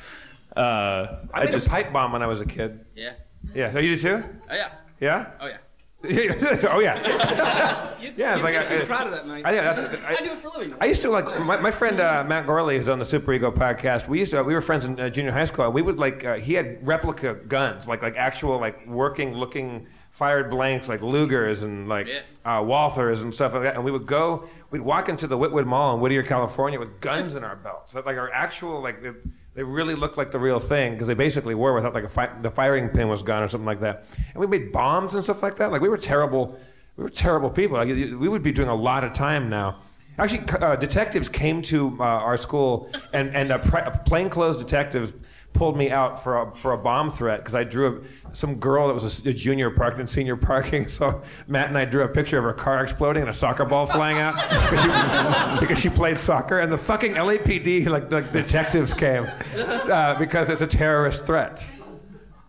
Uh, 0.55 1.21
I 1.33 1.45
made 1.47 1.55
a 1.55 1.61
pipe 1.61 1.93
bomb 1.93 2.13
when 2.13 2.23
I 2.23 2.27
was 2.27 2.41
a 2.41 2.47
kid. 2.47 2.85
Yeah. 2.95 3.13
Yeah. 3.55 3.73
So 3.73 3.79
you 3.79 3.97
did 3.97 4.03
too? 4.03 4.25
Oh 4.51 4.55
yeah. 4.55 4.73
Yeah. 5.01 5.31
Oh 5.41 5.47
yeah. 5.47 5.57
oh 6.71 6.81
yeah. 6.81 7.95
You, 8.01 8.11
Yeah, 8.17 8.31
it's 8.33 8.39
you 8.39 8.43
like 8.45 8.53
get 8.55 8.63
I- 8.63 8.67
too 8.67 8.83
I- 8.83 8.85
proud 8.85 9.07
of 9.07 9.13
that, 9.13 9.27
man. 9.27 9.43
I- 9.45 9.53
yeah, 9.55 9.73
that's- 9.73 10.01
I, 10.21 10.25
do 10.25 10.33
it 10.33 10.39
for 10.39 10.49
a 10.49 10.53
living. 10.59 10.75
I 10.81 10.87
used 10.87 11.03
to 11.03 11.11
like 11.11 11.27
my, 11.41 11.61
my 11.61 11.71
friend 11.71 12.01
uh, 12.01 12.25
Matt 12.25 12.47
Gourley 12.47 12.77
is 12.79 12.89
on 12.89 12.99
the 12.99 13.05
Superego 13.05 13.55
podcast. 13.55 14.09
We 14.09 14.19
used 14.19 14.31
to 14.33 14.43
we 14.43 14.55
were 14.55 14.61
friends 14.63 14.85
in 14.85 14.99
uh, 14.99 15.09
junior 15.11 15.33
high 15.33 15.45
school. 15.45 15.67
And 15.67 15.75
we 15.75 15.83
would 15.83 15.99
like 15.99 16.25
uh, 16.25 16.35
he 16.37 16.55
had 16.55 16.87
replica 16.87 17.35
guns, 17.35 17.87
like 17.89 18.03
like 18.03 18.17
actual 18.17 18.59
like 18.59 18.87
working 18.87 19.35
looking 19.35 19.87
fired 20.21 20.51
blanks, 20.51 20.87
like 20.87 21.01
Lugers 21.01 21.63
and 21.63 21.89
like 21.89 22.07
uh, 22.45 22.61
Walthers 22.61 23.23
and 23.23 23.35
stuff 23.35 23.55
like 23.55 23.63
that. 23.63 23.75
And 23.75 23.85
we 23.85 23.91
would 23.91 24.07
go, 24.07 24.45
we'd 24.71 24.83
walk 24.83 25.09
into 25.09 25.27
the 25.27 25.39
Whittwood 25.39 25.65
Mall 25.65 25.95
in 25.95 26.01
Whittier, 26.03 26.23
California, 26.23 26.79
with 26.79 27.01
guns 27.01 27.35
in 27.35 27.43
our 27.43 27.57
belts. 27.57 27.95
Like 27.95 28.07
our 28.07 28.31
actual 28.31 28.81
like. 28.81 29.03
They, 29.03 29.13
they 29.53 29.65
really 29.65 29.97
looked 29.97 30.17
like 30.17 30.31
the 30.31 30.39
real 30.39 30.61
thing 30.61 30.93
because 30.93 31.09
they 31.09 31.15
basically 31.15 31.57
were 31.57 31.75
without 31.75 31.93
like 31.93 32.05
a 32.05 32.09
fi- 32.09 32.31
the 32.41 32.53
firing 32.53 32.89
pin 32.89 33.09
was 33.09 33.23
gone 33.23 33.43
or 33.43 33.49
something 33.49 33.67
like 33.67 33.81
that. 33.81 34.05
And 34.33 34.37
we 34.37 34.47
made 34.47 34.71
bombs 34.71 35.17
and 35.17 35.25
stuff 35.25 35.43
like 35.43 35.57
that. 35.57 35.73
Like 35.73 35.81
we 35.81 35.89
were 35.89 35.99
terrible, 35.99 36.57
we 36.97 37.03
were 37.03 37.11
terrible 37.11 37.51
people. 37.51 37.77
Like, 37.77 37.89
we 37.89 38.29
would 38.29 38.45
be 38.45 38.53
doing 38.53 38.69
a 38.69 38.75
lot 38.75 39.03
of 39.03 39.13
time 39.13 39.51
now. 39.51 39.81
Actually, 40.19 40.49
uh, 40.61 40.77
detectives 40.77 41.29
came 41.29 41.63
to 41.63 41.97
uh, 41.99 42.05
our 42.05 42.37
school, 42.37 42.91
and 43.13 43.35
and 43.35 43.49
pri- 43.63 43.91
plainclothes 44.07 44.57
detectives 44.57 45.13
pulled 45.53 45.77
me 45.77 45.91
out 45.91 46.23
for 46.23 46.43
a, 46.43 46.55
for 46.55 46.73
a 46.73 46.79
bomb 46.79 47.11
threat 47.11 47.41
because 47.41 47.55
I 47.55 47.65
drew 47.65 47.87
a, 48.20 48.20
some 48.33 48.57
girl 48.57 48.89
that 48.89 48.95
was 48.95 49.27
a, 49.27 49.33
junior 49.33 49.71
parked 49.71 49.99
in 50.01 50.07
senior 50.07 50.37
parking. 50.37 50.89
So 51.01 51.23
Matt 51.47 51.69
and 51.69 51.79
I 51.79 51.85
drew 51.85 52.03
a 52.03 52.09
picture 52.09 52.37
of 52.39 52.45
her 52.45 52.53
car 52.53 52.83
exploding 52.83 53.23
and 53.23 53.31
a 53.31 53.33
soccer 53.35 53.65
ball 53.65 53.87
flying 53.87 54.19
out 54.19 54.35
because 54.35 54.83
she, 54.83 55.61
because 55.61 55.79
she 55.79 55.89
played 55.89 56.19
soccer. 56.19 56.59
And 56.61 56.71
the 56.71 56.79
fucking 56.79 57.15
LAPD, 57.15 57.87
like 57.89 58.11
the 58.11 58.21
detectives, 58.23 58.93
came 58.93 59.27
uh, 59.57 60.15
because 60.19 60.49
it's 60.49 60.63
a 60.63 60.67
terrorist 60.67 61.25
threat. 61.27 61.65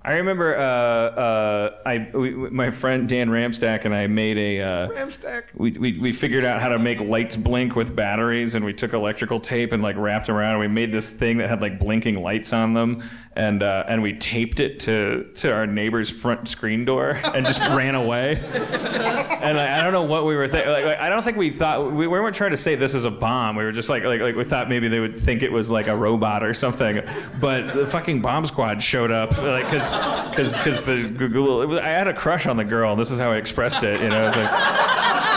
I 0.04 0.14
remember 0.14 0.58
uh, 0.58 0.62
uh, 0.62 1.78
I 1.86 2.10
we, 2.14 2.34
we- 2.34 2.50
my 2.50 2.72
friend 2.72 3.08
Dan 3.08 3.30
Ramstack 3.30 3.86
and 3.86 3.94
I 3.94 4.08
made 4.08 4.36
a 4.36 4.60
uh, 4.66 4.90
Ramstack. 4.90 5.44
We, 5.54 5.72
we 5.74 6.00
we 6.00 6.12
figured 6.12 6.44
out 6.44 6.60
how 6.60 6.70
to 6.70 6.80
make 6.80 7.00
lights 7.02 7.36
blink 7.36 7.76
with 7.76 7.96
batteries, 7.96 8.56
and 8.56 8.66
we 8.66 8.74
took 8.74 8.94
electrical 8.94 9.40
tape 9.40 9.72
and 9.74 9.84
like 9.84 9.96
wrapped 9.98 10.28
around. 10.28 10.54
And 10.54 10.60
we 10.62 10.68
made 10.68 10.92
this 10.92 11.08
thing 11.08 11.38
that 11.38 11.50
had 11.50 11.62
like 11.62 11.78
blinking 11.80 12.20
lights 12.20 12.52
on 12.52 12.74
them, 12.74 13.04
and 13.34 13.64
uh, 13.64 13.86
and 13.88 14.02
we 14.02 14.14
taped 14.14 14.60
it 14.60 14.82
to 14.82 15.24
to 15.36 15.52
our 15.54 15.66
neighbor's 15.66 16.10
front 16.10 16.50
screen 16.50 16.84
door 16.84 17.12
and 17.12 17.46
just 17.46 17.60
ran 17.62 17.96
away. 17.96 18.42
And 18.44 19.60
I, 19.60 19.80
I 19.80 19.84
don't 19.84 19.94
know 19.94 20.04
what 20.04 20.26
we 20.26 20.36
were 20.36 20.48
thinking. 20.48 20.70
Like, 20.72 20.84
like, 20.86 21.00
I 21.00 21.08
don't 21.10 21.24
think 21.24 21.38
we 21.38 21.50
thought 21.50 21.86
we, 21.92 22.08
we 22.08 22.20
weren't 22.20 22.36
trying 22.36 22.52
to 22.52 22.58
say 22.58 22.76
this 22.76 22.94
is 22.94 23.06
a 23.06 23.12
bomb. 23.12 23.56
We 23.56 23.64
were 23.64 23.72
just 23.72 23.88
like, 23.90 24.04
like 24.04 24.20
like 24.22 24.36
we 24.36 24.44
thought 24.44 24.68
maybe 24.70 24.88
they 24.90 25.00
would 25.00 25.18
think 25.18 25.44
it 25.44 25.52
was 25.52 25.70
like 25.70 25.88
a 25.88 25.96
robot 25.96 26.44
or 26.44 26.54
something. 26.54 27.02
But 27.40 27.74
the 27.74 27.88
fucking 27.88 28.22
bomb 28.22 28.46
squad 28.46 28.84
showed 28.84 29.12
up, 29.12 29.38
like 29.38 29.64
because 29.66 30.58
because 30.58 30.82
the 30.84 31.10
Google. 31.18 31.62
it 31.62 31.66
was- 31.68 31.80
I 31.82 31.88
had 31.88 32.08
a 32.08 32.14
crush 32.14 32.46
on 32.48 32.58
the 32.58 32.66
girl. 32.66 32.96
This 32.98 33.12
is 33.12 33.18
how 33.18 33.32
I 33.32 33.38
expressed 33.38 33.84
it. 33.84 34.02
You 34.02 34.10
know. 34.10 34.28
It's 34.28 34.38
like, 34.38 34.52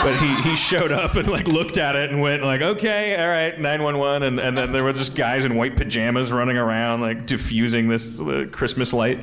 but 0.03 0.19
he, 0.19 0.49
he 0.49 0.55
showed 0.55 0.91
up 0.91 1.15
and 1.15 1.27
like 1.27 1.47
looked 1.47 1.77
at 1.79 1.95
it 1.95 2.11
and 2.11 2.21
went 2.21 2.43
like 2.43 2.61
okay 2.61 3.15
all 3.19 3.27
right 3.27 3.59
911 3.59 4.21
and, 4.23 4.39
and 4.39 4.55
then 4.55 4.71
there 4.71 4.83
were 4.83 4.93
just 4.93 5.15
guys 5.15 5.45
in 5.45 5.55
white 5.55 5.75
pajamas 5.75 6.31
running 6.31 6.57
around 6.57 7.01
like 7.01 7.25
diffusing 7.25 7.84
this 7.87 8.19
uh, 8.19 8.45
christmas 8.51 8.93
light 8.93 9.19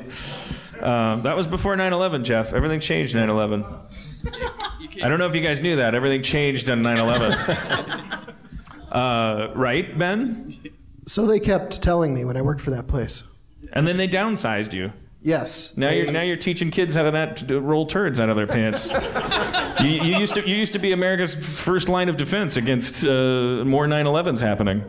uh, 0.81 1.15
that 1.17 1.35
was 1.37 1.47
before 1.47 1.75
9-11 1.75 2.23
jeff 2.23 2.53
everything 2.53 2.79
changed 2.79 3.15
9-11 3.15 3.63
i 5.03 5.07
don't 5.09 5.19
know 5.19 5.27
if 5.27 5.35
you 5.35 5.41
guys 5.41 5.59
knew 5.59 5.75
that 5.77 5.95
everything 5.95 6.21
changed 6.21 6.69
on 6.69 6.81
9-11 6.81 8.33
uh, 8.91 9.51
right 9.55 9.97
ben 9.97 10.53
So 11.05 11.25
they 11.25 11.39
kept 11.39 11.81
telling 11.83 12.13
me 12.13 12.23
when 12.25 12.37
I 12.37 12.41
worked 12.41 12.61
for 12.61 12.71
that 12.71 12.87
place. 12.87 13.23
and 13.73 13.85
then 13.87 13.97
they 13.97 14.07
downsized 14.07 14.73
you 14.73 14.91
Yes. 15.25 15.77
now 15.77 15.89
you're 15.89 16.11
now 16.11 16.21
you're 16.21 16.35
teaching 16.35 16.69
kids 16.69 16.95
how 16.95 17.03
to 17.03 17.11
not 17.11 17.37
to 17.47 17.59
roll 17.61 17.85
turds 17.85 18.19
out 18.19 18.29
of 18.29 18.35
their 18.35 18.45
pants. 18.47 18.89
you, 19.81 19.87
you 19.89 20.17
used 20.19 20.33
to 20.35 20.45
you 20.47 20.53
used 20.55 20.73
to 20.73 20.79
be 20.79 20.91
America's 20.91 21.33
first 21.33 21.87
line 21.87 22.09
of 22.09 22.17
defense 22.17 22.57
against 22.57 23.05
uh, 23.05 23.63
more 23.63 23.87
9/11s 23.87 24.41
happening. 24.41 24.83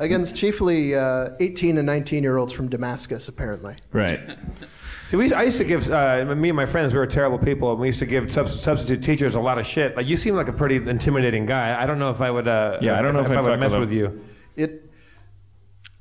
Against 0.00 0.36
chiefly 0.36 0.94
uh, 0.94 1.30
18 1.40 1.78
and 1.78 1.86
19 1.86 2.22
year 2.22 2.36
olds 2.36 2.52
from 2.52 2.68
Damascus, 2.68 3.28
apparently. 3.28 3.74
Right. 3.92 4.20
See, 5.06 5.16
we, 5.16 5.32
I 5.32 5.44
used 5.44 5.56
to 5.58 5.64
give 5.64 5.90
uh, 5.90 6.24
me 6.36 6.50
and 6.50 6.56
my 6.56 6.66
friends. 6.66 6.92
We 6.92 6.98
were 6.98 7.06
terrible 7.06 7.38
people, 7.38 7.72
and 7.72 7.80
we 7.80 7.86
used 7.86 7.98
to 8.00 8.06
give 8.06 8.30
sub- 8.30 8.48
substitute 8.48 9.02
teachers 9.02 9.34
a 9.34 9.40
lot 9.40 9.58
of 9.58 9.66
shit. 9.66 9.96
Like 9.96 10.06
you 10.06 10.16
seem 10.16 10.36
like 10.36 10.48
a 10.48 10.52
pretty 10.52 10.76
intimidating 10.76 11.46
guy. 11.46 11.80
I 11.80 11.86
don't 11.86 11.98
know 11.98 12.10
if 12.10 12.20
I 12.20 12.30
would. 12.30 12.46
Uh, 12.46 12.78
Yeah, 12.80 12.98
I 12.98 13.02
don't 13.02 13.14
know 13.14 13.22
if 13.22 13.30
I'd 13.30 13.38
I 13.38 13.40
would 13.40 13.58
mess 13.58 13.72
with 13.72 13.80
with 13.80 13.92
you. 13.92 14.24
It 14.56 14.84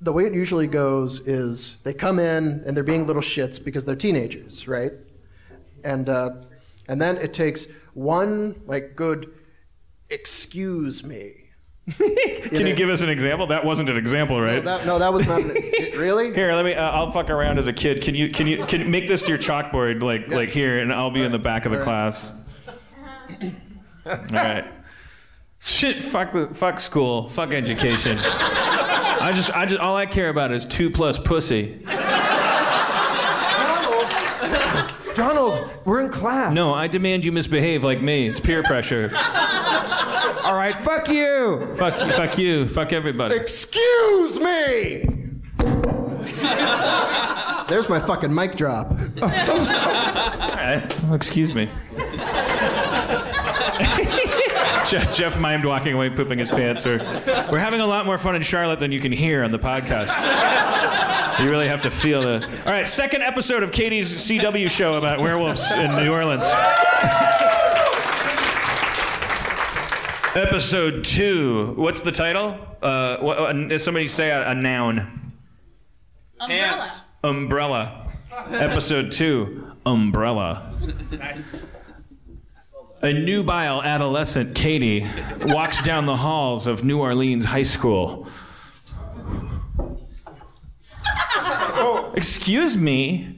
the 0.01 0.13
way 0.13 0.25
it 0.25 0.33
usually 0.33 0.67
goes 0.67 1.27
is 1.27 1.79
they 1.83 1.93
come 1.93 2.19
in 2.19 2.63
and 2.65 2.77
they're 2.77 2.83
being 2.83 3.07
little 3.07 3.21
shits 3.21 3.63
because 3.63 3.85
they're 3.85 3.95
teenagers, 3.95 4.67
right? 4.67 4.91
And 5.83 6.09
uh, 6.09 6.41
and 6.87 7.01
then 7.01 7.17
it 7.17 7.33
takes 7.33 7.67
one 7.93 8.61
like 8.65 8.95
good 8.95 9.33
excuse 10.09 11.03
me. 11.03 11.46
Can 11.97 12.67
you 12.67 12.75
give 12.75 12.89
us 12.89 13.01
an 13.01 13.07
example? 13.09 13.47
That 13.47 13.63
wasn't 13.63 13.89
an 13.89 13.95
example, 13.95 14.41
right? 14.41 14.61
No, 14.63 14.77
that, 14.77 14.85
no, 14.85 14.99
that 14.99 15.13
was 15.13 15.25
not 15.25 15.39
an, 15.39 15.51
it, 15.55 15.95
really. 15.97 16.33
Here, 16.33 16.51
let 16.53 16.65
me. 16.65 16.73
Uh, 16.73 16.83
I'll 16.83 17.11
fuck 17.11 17.29
around 17.29 17.59
as 17.59 17.67
a 17.67 17.73
kid. 17.73 18.01
Can 18.01 18.13
you? 18.13 18.29
Can 18.29 18.45
you? 18.45 18.65
Can 18.65 18.81
you 18.81 18.87
make 18.89 19.07
this 19.07 19.23
to 19.23 19.29
your 19.29 19.37
chalkboard, 19.37 20.01
like 20.01 20.27
like 20.27 20.49
here, 20.49 20.79
and 20.79 20.91
I'll 20.91 21.11
be 21.11 21.23
in 21.23 21.31
the 21.31 21.39
back 21.39 21.65
of 21.65 21.71
the 21.71 21.79
All 21.79 21.85
right. 21.85 22.11
class. 22.11 22.31
All 24.05 24.17
right. 24.33 24.65
Shit. 25.59 25.95
Fuck 26.03 26.33
the. 26.33 26.47
Fuck 26.53 26.81
school. 26.81 27.29
Fuck 27.29 27.53
education. 27.53 28.17
I 28.21 29.31
just. 29.33 29.55
I 29.55 29.65
just. 29.65 29.79
All 29.79 29.95
I 29.95 30.07
care 30.07 30.27
about 30.27 30.51
is 30.51 30.65
two 30.65 30.89
plus 30.89 31.17
pussy. 31.17 31.81
Donald, 35.15 35.15
Donald, 35.15 35.69
we're 35.85 36.01
in 36.01 36.11
class. 36.11 36.53
No, 36.53 36.73
I 36.73 36.87
demand 36.87 37.23
you 37.23 37.31
misbehave 37.31 37.85
like 37.85 38.01
me. 38.01 38.27
It's 38.27 38.41
peer 38.41 38.61
pressure. 38.63 39.09
All 40.47 40.55
right, 40.55 40.79
fuck 40.79 41.09
you. 41.09 41.75
Fuck. 41.75 41.93
Fuck 42.13 42.37
you. 42.37 42.69
Fuck 42.69 42.93
everybody. 42.93 43.35
Excuse 43.35 44.39
me. 44.39 45.03
There's 47.67 47.89
my 47.89 47.99
fucking 47.99 48.33
mic 48.33 48.55
drop. 48.55 48.91
All 49.21 49.27
right. 49.27 50.93
Well, 51.03 51.15
excuse 51.15 51.53
me. 51.53 51.69
Jeff, 54.89 55.13
Jeff 55.15 55.35
mimed 55.35 55.65
walking 55.65 55.93
away, 55.93 56.09
pooping 56.09 56.39
his 56.39 56.49
pants. 56.49 56.85
Or, 56.85 56.97
we're 57.51 57.59
having 57.59 57.81
a 57.81 57.85
lot 57.85 58.05
more 58.05 58.17
fun 58.17 58.35
in 58.35 58.41
Charlotte 58.41 58.79
than 58.79 58.93
you 58.93 59.01
can 59.01 59.11
hear 59.11 59.43
on 59.43 59.51
the 59.51 59.59
podcast. 59.59 60.13
You 61.43 61.49
really 61.49 61.67
have 61.67 61.81
to 61.81 61.91
feel 61.91 62.21
the. 62.21 62.45
All 62.65 62.71
right, 62.71 62.87
second 62.87 63.21
episode 63.21 63.63
of 63.63 63.71
Katie's 63.71 64.15
CW 64.15 64.69
show 64.69 64.95
about 64.95 65.19
werewolves 65.19 65.69
in 65.71 65.93
New 65.97 66.13
Orleans. 66.13 66.45
Episode 70.35 71.03
two. 71.03 71.73
What's 71.75 72.01
the 72.01 72.11
title? 72.11 72.57
Uh, 72.81 73.17
what, 73.17 73.37
uh, 73.39 73.77
somebody 73.79 74.07
say 74.07 74.29
a, 74.29 74.51
a 74.51 74.55
noun. 74.55 75.33
Umbrella. 76.39 77.03
Umbrella. 77.23 78.11
Episode 78.51 79.11
two. 79.11 79.71
Umbrella. 79.85 80.73
A 83.01 83.13
nubile 83.13 83.81
adolescent, 83.83 84.55
Katie, 84.55 85.07
walks 85.41 85.83
down 85.83 86.05
the 86.05 86.17
halls 86.17 86.67
of 86.67 86.83
New 86.83 86.99
Orleans 86.99 87.45
High 87.45 87.63
School. 87.63 88.27
Excuse 92.15 92.75
me? 92.75 93.36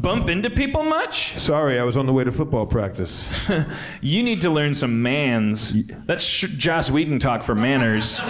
Bump 0.00 0.28
into 0.30 0.48
people 0.50 0.84
much? 0.84 1.36
Sorry, 1.38 1.78
I 1.80 1.82
was 1.82 1.96
on 1.96 2.06
the 2.06 2.12
way 2.12 2.22
to 2.24 2.30
football 2.32 2.66
practice. 2.66 3.32
you 4.00 4.22
need 4.22 4.42
to 4.42 4.50
learn 4.50 4.74
some 4.74 5.02
mans. 5.02 5.86
That's 6.06 6.22
sh- 6.22 6.46
Joss 6.56 6.90
Whedon 6.90 7.18
talk 7.18 7.42
for 7.42 7.54
manners. 7.54 8.20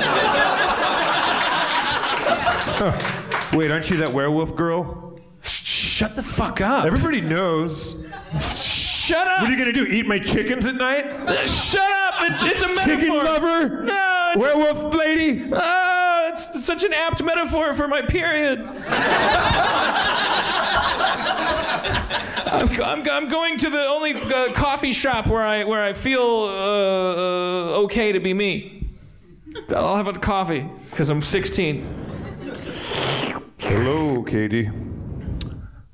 Wait, 3.55 3.71
aren't 3.71 3.91
you 3.91 3.97
that 3.99 4.13
werewolf 4.13 4.55
girl? 4.55 5.19
Shut 5.43 6.15
the 6.17 6.23
fuck 6.23 6.61
up. 6.61 6.85
Everybody 6.87 7.21
knows. 7.21 8.07
Shut 8.41 9.27
up. 9.27 9.41
What 9.41 9.49
are 9.49 9.53
you 9.53 9.59
gonna 9.59 9.73
do? 9.73 9.85
Eat 9.85 10.07
my 10.07 10.19
chickens 10.19 10.65
at 10.65 10.75
night? 10.77 11.07
Uh, 11.07 11.45
Shut 11.47 11.81
up! 11.81 12.15
It's, 12.31 12.43
it's 12.43 12.63
a 12.63 12.69
metaphor. 12.69 12.97
Chicken 12.97 13.17
lover? 13.17 13.83
No, 13.85 14.33
Werewolf 14.37 14.95
lady? 14.95 15.51
oh, 15.53 16.29
it's 16.33 16.65
such 16.65 16.85
an 16.85 16.93
apt 16.93 17.23
metaphor 17.23 17.73
for 17.75 17.89
my 17.89 18.03
period. 18.03 18.61
I'm, 22.11 22.69
I'm, 22.83 23.11
I'm 23.11 23.29
going 23.29 23.59
to 23.59 23.71
the 23.71 23.85
only 23.87 24.15
uh, 24.15 24.53
coffee 24.53 24.93
shop 24.93 25.27
where 25.27 25.45
I 25.45 25.65
where 25.65 25.83
I 25.83 25.93
feel 25.93 26.21
uh, 26.21 26.53
uh, 26.53 27.83
okay 27.85 28.13
to 28.13 28.21
be 28.21 28.35
me. 28.35 28.87
I'll 29.71 29.97
have 29.97 30.07
a 30.07 30.13
coffee 30.15 30.67
because 30.91 31.11
I'm 31.11 31.23
16. 31.23 31.87
Hello, 33.59 34.23
Katie. 34.23 34.71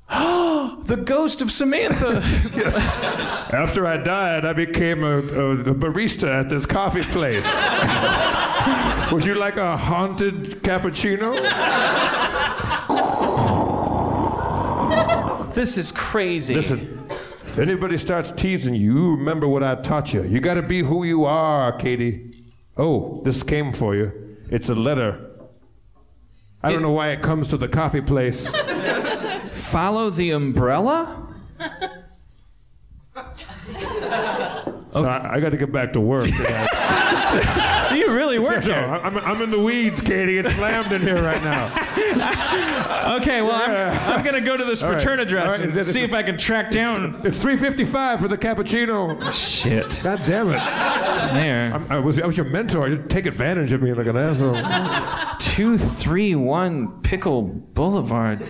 the 0.09 1.01
ghost 1.03 1.41
of 1.41 1.51
Samantha. 1.51 2.21
After 3.51 3.87
I 3.87 3.97
died, 3.97 4.45
I 4.45 4.53
became 4.53 5.03
a, 5.03 5.17
a, 5.17 5.51
a 5.51 5.73
barista 5.75 6.41
at 6.41 6.49
this 6.49 6.65
coffee 6.65 7.01
place. 7.01 7.45
Would 9.11 9.25
you 9.25 9.35
like 9.35 9.57
a 9.57 9.75
haunted 9.77 10.63
cappuccino? 10.63 11.35
this 15.55 15.77
is 15.77 15.91
crazy. 15.91 16.53
Listen, 16.53 17.07
if 17.47 17.57
anybody 17.57 17.97
starts 17.97 18.31
teasing 18.31 18.75
you, 18.75 19.15
remember 19.15 19.47
what 19.47 19.63
I 19.63 19.75
taught 19.75 20.13
you. 20.13 20.23
You 20.23 20.39
gotta 20.39 20.61
be 20.61 20.81
who 20.81 21.03
you 21.03 21.25
are, 21.25 21.71
Katie. 21.71 22.43
Oh, 22.77 23.21
this 23.23 23.41
came 23.41 23.73
for 23.73 23.95
you. 23.95 24.37
It's 24.51 24.69
a 24.69 24.75
letter. 24.75 25.31
I 26.61 26.71
don't 26.71 26.81
know 26.81 26.91
why 26.91 27.09
it 27.09 27.21
comes 27.21 27.49
to 27.49 27.57
the 27.57 27.67
coffee 27.67 28.01
place. 28.01 28.53
Follow 29.51 30.09
the 30.09 30.31
umbrella? 30.31 31.33
So 34.93 35.05
I, 35.05 35.35
I 35.35 35.39
got 35.39 35.49
to 35.49 35.57
get 35.57 35.71
back 35.71 35.93
to 35.93 35.99
work. 35.99 36.29
So 37.85 37.93
you 37.93 38.11
really 38.15 38.39
work 38.39 38.65
No, 38.65 38.73
here. 38.73 38.83
I'm, 39.03 39.15
I'm 39.19 39.41
in 39.43 39.51
the 39.51 39.59
weeds, 39.59 40.01
Katie. 40.01 40.39
It's 40.39 40.51
slammed 40.55 40.91
in 40.91 41.01
here 41.03 41.21
right 41.21 41.43
now. 41.43 41.71
Okay, 43.17 43.41
well, 43.43 43.51
I'm, 43.53 44.17
I'm 44.17 44.23
going 44.23 44.33
to 44.33 44.41
go 44.41 44.57
to 44.57 44.63
this 44.65 44.81
All 44.81 44.89
right. 44.89 44.97
return 44.97 45.19
address 45.19 45.43
All 45.51 45.57
right, 45.57 45.61
and 45.61 45.69
it's- 45.71 45.93
see 45.93 46.01
if 46.01 46.11
I 46.13 46.23
can 46.23 46.37
track 46.37 46.71
down. 46.71 47.21
It's 47.23 47.37
3.55 47.43 48.19
for 48.19 48.27
the 48.27 48.37
cappuccino. 48.37 49.31
Shit. 49.31 50.01
God 50.03 50.19
damn 50.25 50.49
it. 50.49 50.53
There. 51.33 51.71
I'm, 51.73 51.91
I, 51.91 51.99
was, 51.99 52.19
I 52.19 52.25
was 52.25 52.35
your 52.35 52.47
mentor. 52.47 52.89
You 52.89 53.03
take 53.07 53.25
advantage 53.27 53.71
of 53.73 53.81
me 53.83 53.93
like 53.93 54.07
an 54.07 54.17
asshole. 54.17 54.55
231 55.39 57.01
Pickle 57.03 57.43
Boulevard. 57.43 58.41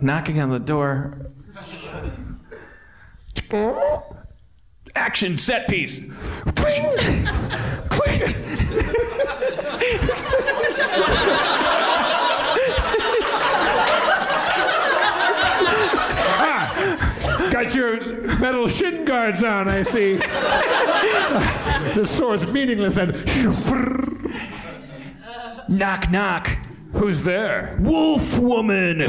Knocking 0.00 0.40
on 0.40 0.48
the 0.48 0.58
door. 0.60 1.30
Action 4.96 5.38
set 5.38 5.68
piece. 5.68 6.04
Ah, 16.38 17.48
Got 17.50 17.74
your 17.74 18.00
metal 18.38 18.68
shin 18.68 19.04
guards 19.04 19.42
on, 19.42 19.68
I 19.68 19.82
see. 19.82 20.16
the 20.16 22.04
sword's 22.06 22.46
meaningless 22.46 22.96
and. 22.96 23.14
Knock, 25.68 26.10
knock. 26.10 26.48
Who's 26.92 27.22
there? 27.22 27.76
Wolf 27.80 28.38
woman. 28.38 29.00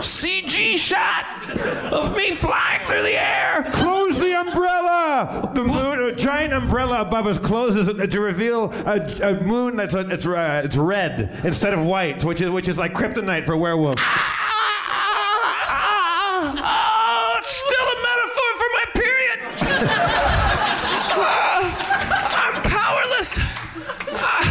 CG 0.00 0.78
shot 0.78 1.17
me 2.30 2.34
flying 2.36 2.86
through 2.86 3.02
the 3.02 3.20
air. 3.20 3.64
Close 3.72 4.18
the 4.18 4.38
umbrella. 4.38 5.50
The 5.54 5.64
moon, 5.64 6.00
a 6.08 6.12
giant 6.14 6.52
umbrella 6.52 7.00
above 7.00 7.26
us 7.26 7.38
closes 7.38 7.86
to 7.88 8.20
reveal 8.20 8.72
a, 8.86 9.00
a 9.22 9.40
moon 9.42 9.76
that's 9.76 9.94
a, 9.94 10.00
it's 10.08 10.26
uh, 10.26 10.62
it's 10.64 10.76
red 10.76 11.40
instead 11.44 11.72
of 11.74 11.84
white, 11.84 12.24
which 12.24 12.40
is 12.40 12.50
which 12.50 12.68
is 12.68 12.76
like 12.76 12.92
kryptonite 12.94 13.46
for 13.46 13.56
werewolves. 13.56 14.02
Oh, 16.60 17.34
it's 17.38 17.50
still 17.50 17.86
a 17.86 17.96
metaphor 18.08 18.50
for 18.58 18.68
my 18.72 18.84
period. 18.94 19.38
Ah, 21.20 21.62
I'm 22.46 22.62
powerless. 22.62 23.30
Ah, 24.10 24.44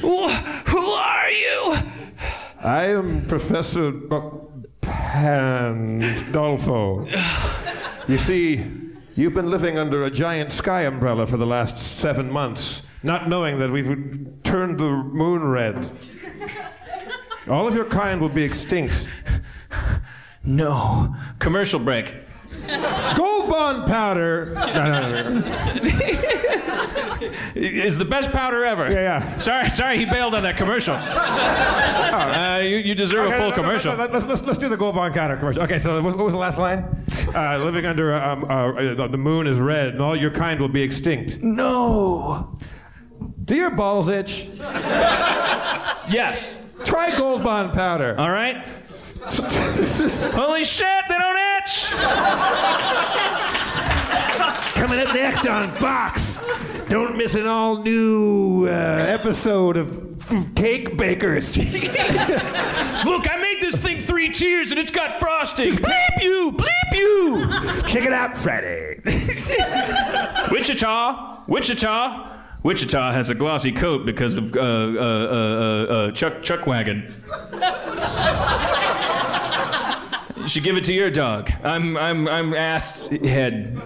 wh- 0.00 0.34
who 0.70 0.84
are 0.92 1.30
you? 1.30 1.76
I 2.62 2.84
am 2.86 3.26
Professor 3.26 3.92
Pandolfo. 5.14 7.06
You 8.08 8.18
see, 8.18 8.66
you've 9.14 9.32
been 9.32 9.48
living 9.48 9.78
under 9.78 10.04
a 10.04 10.10
giant 10.10 10.50
sky 10.50 10.82
umbrella 10.82 11.24
for 11.24 11.36
the 11.36 11.46
last 11.46 11.78
seven 11.78 12.28
months, 12.28 12.82
not 13.04 13.28
knowing 13.28 13.60
that 13.60 13.70
we've 13.70 14.26
turned 14.42 14.80
the 14.80 14.90
moon 14.90 15.44
red. 15.46 15.88
All 17.48 17.68
of 17.68 17.76
your 17.76 17.84
kind 17.84 18.20
will 18.20 18.28
be 18.28 18.42
extinct. 18.42 19.06
No. 20.42 21.14
Commercial 21.38 21.78
break. 21.78 22.16
Gold 23.16 23.50
bond 23.50 23.86
powder. 23.86 24.52
Is 27.54 27.98
the 27.98 28.04
best 28.04 28.30
powder 28.32 28.64
ever. 28.64 28.90
Yeah, 28.90 29.00
yeah. 29.00 29.36
Sorry, 29.36 29.68
sorry, 29.70 29.98
he 29.98 30.04
bailed 30.04 30.34
on 30.34 30.42
that 30.42 30.56
commercial. 30.56 30.94
Uh, 30.94 32.58
you, 32.60 32.76
you 32.78 32.94
deserve 32.94 33.26
a 33.32 33.36
full 33.36 33.46
Okay, 33.48 33.50
no, 33.50 33.50
no, 33.50 33.54
commercial. 33.54 33.96
no, 33.96 34.06
Let's, 34.06 34.26
let's, 34.26 34.42
let's 34.42 34.58
do 34.58 34.68
the 34.68 34.76
gold 34.76 34.94
bond 34.94 35.14
powder 35.14 35.36
commercial. 35.36 35.62
Okay, 35.62 35.78
so 35.78 36.00
what, 36.02 36.16
what 36.16 36.24
was 36.24 36.32
the 36.32 36.38
last 36.38 36.58
line? 36.58 36.84
Uh, 37.34 37.58
living 37.58 37.86
under 37.86 38.12
um, 38.14 38.44
uh, 38.48 39.06
the 39.08 39.18
moon 39.18 39.46
is 39.46 39.58
red, 39.58 39.88
and 39.88 40.00
all 40.00 40.16
your 40.16 40.30
kind 40.30 40.60
will 40.60 40.68
be 40.68 40.82
extinct. 40.82 41.42
No. 41.42 42.56
Do 43.44 43.54
your 43.54 43.70
balls 43.70 44.08
itch? 44.08 44.48
Yes. 46.08 46.60
Try 46.84 47.16
gold 47.16 47.42
bond 47.42 47.72
powder. 47.72 48.14
All 48.18 48.30
right. 48.30 48.56
Holy 49.24 50.64
shit, 50.64 51.04
they 51.08 51.16
don't 51.18 51.36
itch. 51.64 51.90
Coming 54.74 55.00
up 55.00 55.14
next 55.14 55.46
on 55.46 55.70
Fox. 55.76 56.38
Don't 56.88 57.16
miss 57.16 57.34
an 57.34 57.46
all 57.46 57.82
new 57.82 58.66
uh, 58.66 58.70
episode 58.70 59.76
of 59.76 60.22
Cake 60.54 60.96
Bakers. 60.96 61.56
Look, 61.58 61.70
I 63.30 63.38
made 63.40 63.58
this 63.60 63.76
thing 63.76 64.00
three 64.02 64.30
tiers 64.30 64.70
and 64.70 64.78
it's 64.78 64.90
got 64.90 65.18
frosting. 65.18 65.72
Bleep 65.74 66.22
you, 66.22 66.52
bleep 66.52 66.92
you. 66.92 67.82
Check 67.82 68.04
it 68.04 68.12
out 68.12 68.36
Friday. 68.36 69.00
Wichita, 70.50 71.44
Wichita. 71.46 72.30
Wichita 72.62 73.12
has 73.12 73.28
a 73.28 73.34
glossy 73.34 73.72
coat 73.72 74.06
because 74.06 74.36
of 74.36 74.56
uh, 74.56 74.60
uh, 74.60 74.62
uh, 74.62 74.66
uh, 74.66 75.92
uh, 76.08 76.10
Chuck 76.12 76.42
Chuck 76.42 76.66
Wagon. 76.66 77.12
You 80.44 80.50
should 80.50 80.62
give 80.62 80.76
it 80.76 80.84
to 80.84 80.92
your 80.92 81.08
dog. 81.08 81.50
I'm 81.64 81.96
I'm 81.96 82.28
I'm 82.28 82.52
ass 82.52 83.08
head 83.08 83.80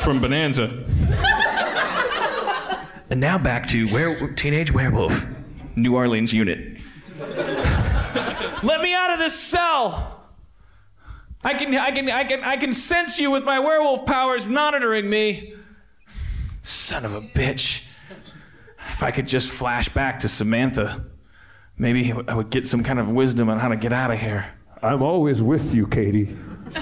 from 0.00 0.20
Bonanza. 0.20 0.84
And 3.08 3.20
now 3.20 3.38
back 3.38 3.68
to 3.68 3.86
were- 3.92 4.32
Teenage 4.32 4.72
Werewolf, 4.72 5.12
New 5.76 5.94
Orleans 5.94 6.32
unit. 6.32 6.78
Let 8.64 8.80
me 8.80 8.94
out 8.94 9.12
of 9.12 9.20
this 9.20 9.38
cell. 9.38 10.24
I 11.44 11.54
can, 11.54 11.72
I 11.76 11.92
can, 11.92 12.10
I 12.10 12.24
can, 12.24 12.42
I 12.42 12.56
can 12.56 12.72
sense 12.72 13.18
you 13.18 13.30
with 13.30 13.44
my 13.44 13.60
werewolf 13.60 14.06
powers 14.06 14.44
monitoring 14.44 15.08
me. 15.08 15.54
Son 16.64 17.04
of 17.04 17.14
a 17.14 17.20
bitch. 17.22 17.86
If 18.90 19.02
I 19.04 19.12
could 19.12 19.28
just 19.28 19.48
flash 19.50 19.88
back 19.88 20.18
to 20.20 20.28
Samantha, 20.28 21.04
maybe 21.80 22.12
I 22.28 22.34
would 22.34 22.50
get 22.50 22.68
some 22.68 22.84
kind 22.84 22.98
of 22.98 23.10
wisdom 23.10 23.48
on 23.48 23.58
how 23.58 23.68
to 23.68 23.76
get 23.76 23.92
out 23.92 24.10
of 24.10 24.20
here. 24.20 24.46
I'm 24.82 25.02
always 25.02 25.40
with 25.40 25.74
you, 25.74 25.86
Katie. 25.86 26.36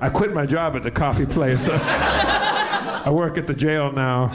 I 0.00 0.08
quit 0.08 0.34
my 0.34 0.46
job 0.46 0.76
at 0.76 0.82
the 0.82 0.90
coffee 0.90 1.26
place. 1.26 1.68
I 1.70 3.08
work 3.10 3.38
at 3.38 3.46
the 3.46 3.54
jail 3.54 3.92
now. 3.92 4.30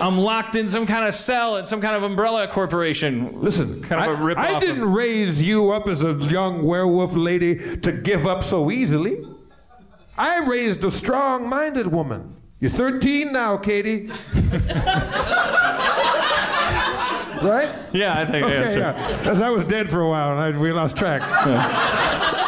I'm 0.00 0.18
locked 0.18 0.56
in 0.56 0.68
some 0.68 0.86
kind 0.86 1.06
of 1.06 1.14
cell 1.14 1.56
at 1.56 1.68
some 1.68 1.80
kind 1.80 1.96
of 1.96 2.02
umbrella 2.02 2.48
corporation. 2.48 3.40
Listen, 3.40 3.80
kind 3.82 4.10
of 4.10 4.18
a 4.18 4.22
I, 4.22 4.24
rip 4.24 4.38
I 4.38 4.58
didn't 4.58 4.92
raise 4.92 5.40
you 5.40 5.72
up 5.72 5.88
as 5.88 6.02
a 6.02 6.12
young 6.14 6.64
werewolf 6.64 7.14
lady 7.14 7.76
to 7.78 7.92
give 7.92 8.26
up 8.26 8.42
so 8.42 8.70
easily. 8.70 9.24
I 10.18 10.44
raised 10.44 10.84
a 10.84 10.90
strong 10.90 11.48
minded 11.48 11.86
woman. 11.86 12.36
You're 12.60 12.70
13 12.70 13.32
now, 13.32 13.56
Katie. 13.56 14.10
right? 17.44 17.68
Yeah, 17.92 18.18
I 18.20 18.26
think. 18.26 18.44
Okay, 18.46 18.54
yeah, 18.54 18.70
sure. 18.70 18.78
yeah. 18.80 19.18
'Cause 19.22 19.40
I 19.40 19.50
was 19.50 19.64
dead 19.64 19.88
for 19.90 20.00
a 20.00 20.08
while 20.08 20.32
and 20.32 20.56
I, 20.56 20.58
we 20.58 20.72
lost 20.72 20.96
track. 20.96 21.22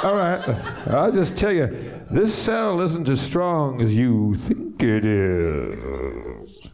All 0.05 0.15
right. 0.15 0.43
I'll 0.89 1.13
just 1.13 1.37
tell 1.37 1.53
you, 1.53 1.67
this 2.11 2.35
cell 2.35 2.81
isn't 2.81 3.09
as 3.09 3.21
strong 3.21 3.81
as 3.83 3.95
you 3.95 4.35
think 4.35 4.83
it 4.83 5.05
is. 5.05 6.69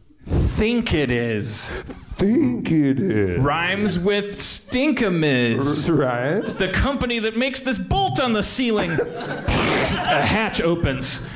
Think 0.56 0.92
it 0.94 1.10
is. 1.10 1.70
Think 2.16 2.70
it 2.70 3.00
is. 3.00 3.40
Rhymes 3.40 3.98
with 3.98 4.36
Stinkamiz. 4.36 5.88
Right. 5.88 6.56
The 6.58 6.68
company 6.68 7.18
that 7.20 7.36
makes 7.36 7.60
this 7.60 7.78
bolt 7.78 8.20
on 8.20 8.32
the 8.32 8.42
ceiling. 8.42 8.90
A 8.92 10.20
hatch 10.22 10.60
opens. 10.60 11.26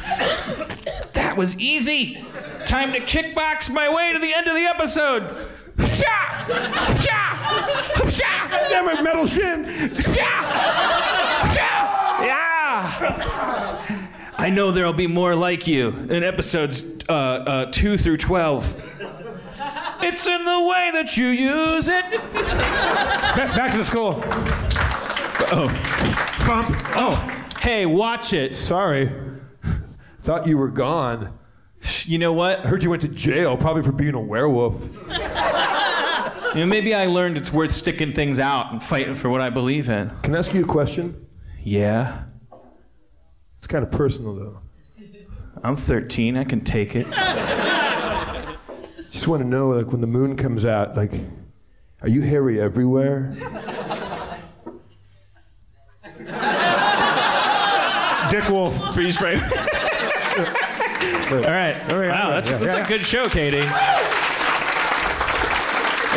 That 1.15 1.37
was 1.37 1.59
easy. 1.59 2.25
Time 2.67 2.93
to 2.93 3.01
kickbox 3.01 3.71
my 3.73 3.89
way 3.93 4.13
to 4.13 4.19
the 4.19 4.33
end 4.35 4.47
of 4.49 4.55
the 4.55 4.65
episode. 4.65 5.47
Psha! 5.77 6.47
Psha! 6.99 7.37
Psha! 8.05 8.69
Damn 8.69 8.89
it, 8.89 9.03
metal 9.03 9.27
shins. 9.27 9.69
Psha! 9.69 10.31
Psha! 11.53 11.71
Yeah! 12.25 12.77
I 14.39 14.51
know 14.51 14.71
there'll 14.71 14.93
be 14.93 15.07
more 15.07 15.35
like 15.35 15.67
you 15.67 15.89
in 15.89 16.23
episodes 16.23 16.85
uh, 17.09 17.13
uh, 17.13 17.71
2 17.73 17.97
through 17.99 18.19
12. 18.19 18.83
It's 20.03 20.27
in 20.27 20.45
the 20.45 20.61
way 20.61 20.91
that 20.93 21.17
you 21.17 21.29
use 21.29 21.89
it. 21.89 22.05
Back, 22.33 23.57
back 23.57 23.71
to 23.73 23.79
the 23.79 23.85
school. 23.85 24.23
Oh. 25.53 25.69
Bump. 26.47 26.69
Oh. 26.95 27.49
Hey, 27.61 27.87
watch 27.87 28.33
it. 28.33 28.55
Sorry. 28.55 29.11
Thought 30.21 30.47
you 30.47 30.59
were 30.59 30.69
gone. 30.69 31.37
You 32.07 32.19
know 32.19 32.33
what? 32.33 32.61
I 32.61 32.69
heard 32.69 32.83
you 32.83 32.91
went 32.91 33.03
to 33.03 33.09
jail, 33.09 33.57
probably 33.57 33.83
for 33.83 33.93
being 33.93 34.15
a 34.15 34.21
werewolf. 34.21 34.75
You 36.55 36.63
know, 36.63 36.67
maybe 36.67 36.95
I 36.95 37.07
learned 37.07 37.37
it's 37.37 37.53
worth 37.53 37.73
sticking 37.73 38.13
things 38.13 38.39
out 38.39 38.73
and 38.73 38.83
fighting 38.83 39.15
for 39.15 39.29
what 39.29 39.41
I 39.41 39.51
believe 39.51 39.89
in. 39.91 40.11
Can 40.23 40.35
I 40.35 40.39
ask 40.39 40.55
you 40.55 40.65
a 40.65 40.67
question? 40.67 41.27
Yeah. 41.63 42.23
It's 43.59 43.67
kind 43.67 43.85
of 43.85 43.91
personal, 43.91 44.35
though. 44.35 44.61
I'm 45.63 45.77
13. 45.77 46.37
I 46.37 46.45
can 46.45 46.63
take 46.63 46.97
it. 46.97 47.07
Just 49.11 49.29
want 49.29 49.43
to 49.43 49.49
know, 49.49 49.71
like, 49.71 49.93
when 49.93 50.01
the 50.01 50.07
moon 50.07 50.37
comes 50.37 50.65
out, 50.65 50.97
like, 50.97 51.13
are 52.01 52.09
you 52.09 52.23
hairy 52.23 52.61
everywhere? 52.61 53.35
Dick 58.31 58.49
Wolf. 58.49 58.95
Freeze 58.95 59.17
frame. 59.17 59.41
All 61.33 61.41
right. 61.41 61.77
Wow, 61.89 62.31
that's, 62.31 62.51
Yeah, 62.51 62.59
that's 62.59 62.75
yeah. 62.77 62.85
a 62.85 62.89
good 62.89 63.03
show, 63.05 63.29
Katie. 63.29 63.59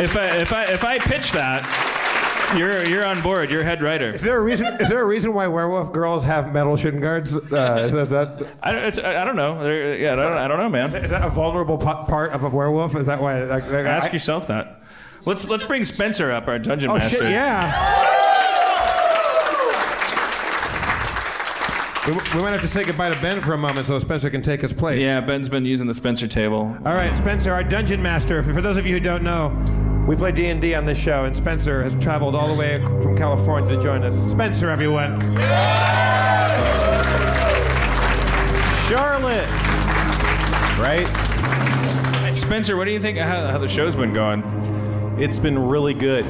If 0.02 0.16
I 0.16 0.26
if 0.38 0.52
I 0.52 0.64
if 0.64 0.82
I 0.84 0.98
pitch 0.98 1.32
that, 1.32 2.54
you're 2.56 2.82
you're 2.88 3.04
on 3.04 3.20
board. 3.20 3.50
You're 3.50 3.62
head 3.62 3.82
writer. 3.82 4.14
Is 4.14 4.22
there 4.22 4.38
a 4.38 4.40
reason? 4.40 4.66
Is 4.80 4.88
there 4.88 5.00
a 5.00 5.04
reason 5.04 5.34
why 5.34 5.46
werewolf 5.46 5.92
girls 5.92 6.24
have 6.24 6.52
metal 6.54 6.74
shin 6.76 7.00
guards? 7.00 7.34
Uh, 7.36 7.38
is, 7.38 7.50
that, 7.52 7.94
is 8.02 8.10
that 8.10 8.46
I 8.62 8.72
don't, 8.72 8.84
it's, 8.84 8.98
I 8.98 9.24
don't 9.24 9.36
know. 9.36 9.62
There- 9.62 9.98
Yeah, 9.98 10.12
I 10.14 10.16
don't, 10.16 10.32
I 10.38 10.48
don't 10.48 10.58
know, 10.58 10.70
man. 10.70 10.94
is 10.94 11.10
that 11.10 11.22
a 11.22 11.28
vulnerable 11.28 11.76
part 11.76 12.32
of 12.32 12.44
a 12.44 12.48
werewolf? 12.48 12.96
Is 12.96 13.06
that 13.06 13.20
why? 13.20 13.42
Like, 13.44 13.64
like, 13.64 13.84
Ask 13.86 14.08
I- 14.08 14.12
yourself 14.14 14.46
that. 14.46 14.80
Let's 15.26 15.44
let's 15.44 15.64
bring 15.64 15.84
Spencer 15.84 16.30
up, 16.30 16.48
our 16.48 16.58
dungeon 16.58 16.90
Oh 16.90 16.96
master. 16.96 17.18
shit! 17.18 17.30
Yeah. 17.30 18.09
We, 22.10 22.16
we 22.16 22.42
might 22.42 22.50
have 22.50 22.60
to 22.62 22.68
say 22.68 22.82
goodbye 22.82 23.14
to 23.14 23.20
Ben 23.20 23.40
for 23.40 23.52
a 23.52 23.58
moment 23.58 23.86
so 23.86 23.96
Spencer 24.00 24.30
can 24.30 24.42
take 24.42 24.62
his 24.62 24.72
place. 24.72 25.00
Yeah, 25.00 25.20
Ben's 25.20 25.48
been 25.48 25.64
using 25.64 25.86
the 25.86 25.94
Spencer 25.94 26.26
table. 26.26 26.76
All 26.84 26.94
right, 26.94 27.16
Spencer, 27.16 27.52
our 27.52 27.62
dungeon 27.62 28.02
master. 28.02 28.42
For, 28.42 28.52
for 28.52 28.60
those 28.60 28.76
of 28.76 28.84
you 28.84 28.94
who 28.94 29.00
don't 29.00 29.22
know, 29.22 29.50
we 30.08 30.16
play 30.16 30.32
D 30.32 30.46
and 30.46 30.60
D 30.60 30.74
on 30.74 30.86
this 30.86 30.98
show, 30.98 31.24
and 31.24 31.36
Spencer 31.36 31.84
has 31.84 31.94
traveled 32.02 32.34
all 32.34 32.48
the 32.48 32.54
way 32.54 32.82
from 32.82 33.16
California 33.16 33.76
to 33.76 33.82
join 33.82 34.02
us. 34.02 34.16
Spencer, 34.28 34.70
everyone. 34.70 35.20
Charlotte. 38.88 39.48
Right? 40.80 41.06
Spencer, 42.34 42.76
what 42.76 42.86
do 42.86 42.90
you 42.90 43.00
think 43.00 43.18
of 43.18 43.28
how, 43.28 43.46
how 43.52 43.58
the 43.58 43.68
show's 43.68 43.94
been 43.94 44.12
going? 44.12 44.42
It's 45.20 45.38
been 45.38 45.56
really 45.56 45.94
good. 45.94 46.26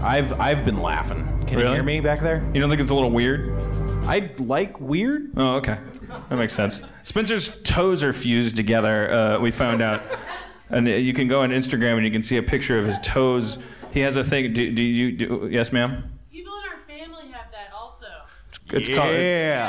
I've 0.00 0.40
I've 0.40 0.64
been 0.64 0.80
laughing. 0.80 1.26
Can 1.46 1.58
you 1.58 1.66
hear 1.66 1.82
me 1.82 2.00
back 2.00 2.20
there? 2.20 2.42
You 2.54 2.60
don't 2.62 2.70
think 2.70 2.80
it's 2.80 2.90
a 2.90 2.94
little 2.94 3.10
weird? 3.10 3.67
I 4.08 4.30
like 4.38 4.80
weird. 4.80 5.32
Oh, 5.36 5.56
okay. 5.56 5.78
That 6.30 6.36
makes 6.36 6.54
sense. 6.54 6.80
Spencer's 7.02 7.60
toes 7.62 8.02
are 8.02 8.12
fused 8.12 8.56
together, 8.56 9.12
uh, 9.12 9.38
we 9.40 9.50
found 9.50 9.82
out. 9.82 10.02
And 10.70 10.86
you 10.88 11.12
can 11.14 11.28
go 11.28 11.42
on 11.42 11.50
Instagram 11.50 11.96
and 11.96 12.04
you 12.04 12.10
can 12.10 12.22
see 12.22 12.36
a 12.36 12.42
picture 12.42 12.78
of 12.78 12.86
his 12.86 12.98
toes. 13.00 13.58
He 13.92 14.00
has 14.00 14.16
a 14.16 14.24
thing. 14.24 14.52
Do, 14.52 14.70
do 14.72 14.82
you. 14.84 15.12
Do, 15.12 15.48
yes, 15.50 15.72
ma'am? 15.72 16.04
People 16.30 16.52
in 16.58 16.70
our 16.70 16.78
family 16.86 17.30
have 17.32 17.50
that 17.52 17.72
also. 17.74 18.06
It's 18.72 18.88
Yeah. 18.88 18.96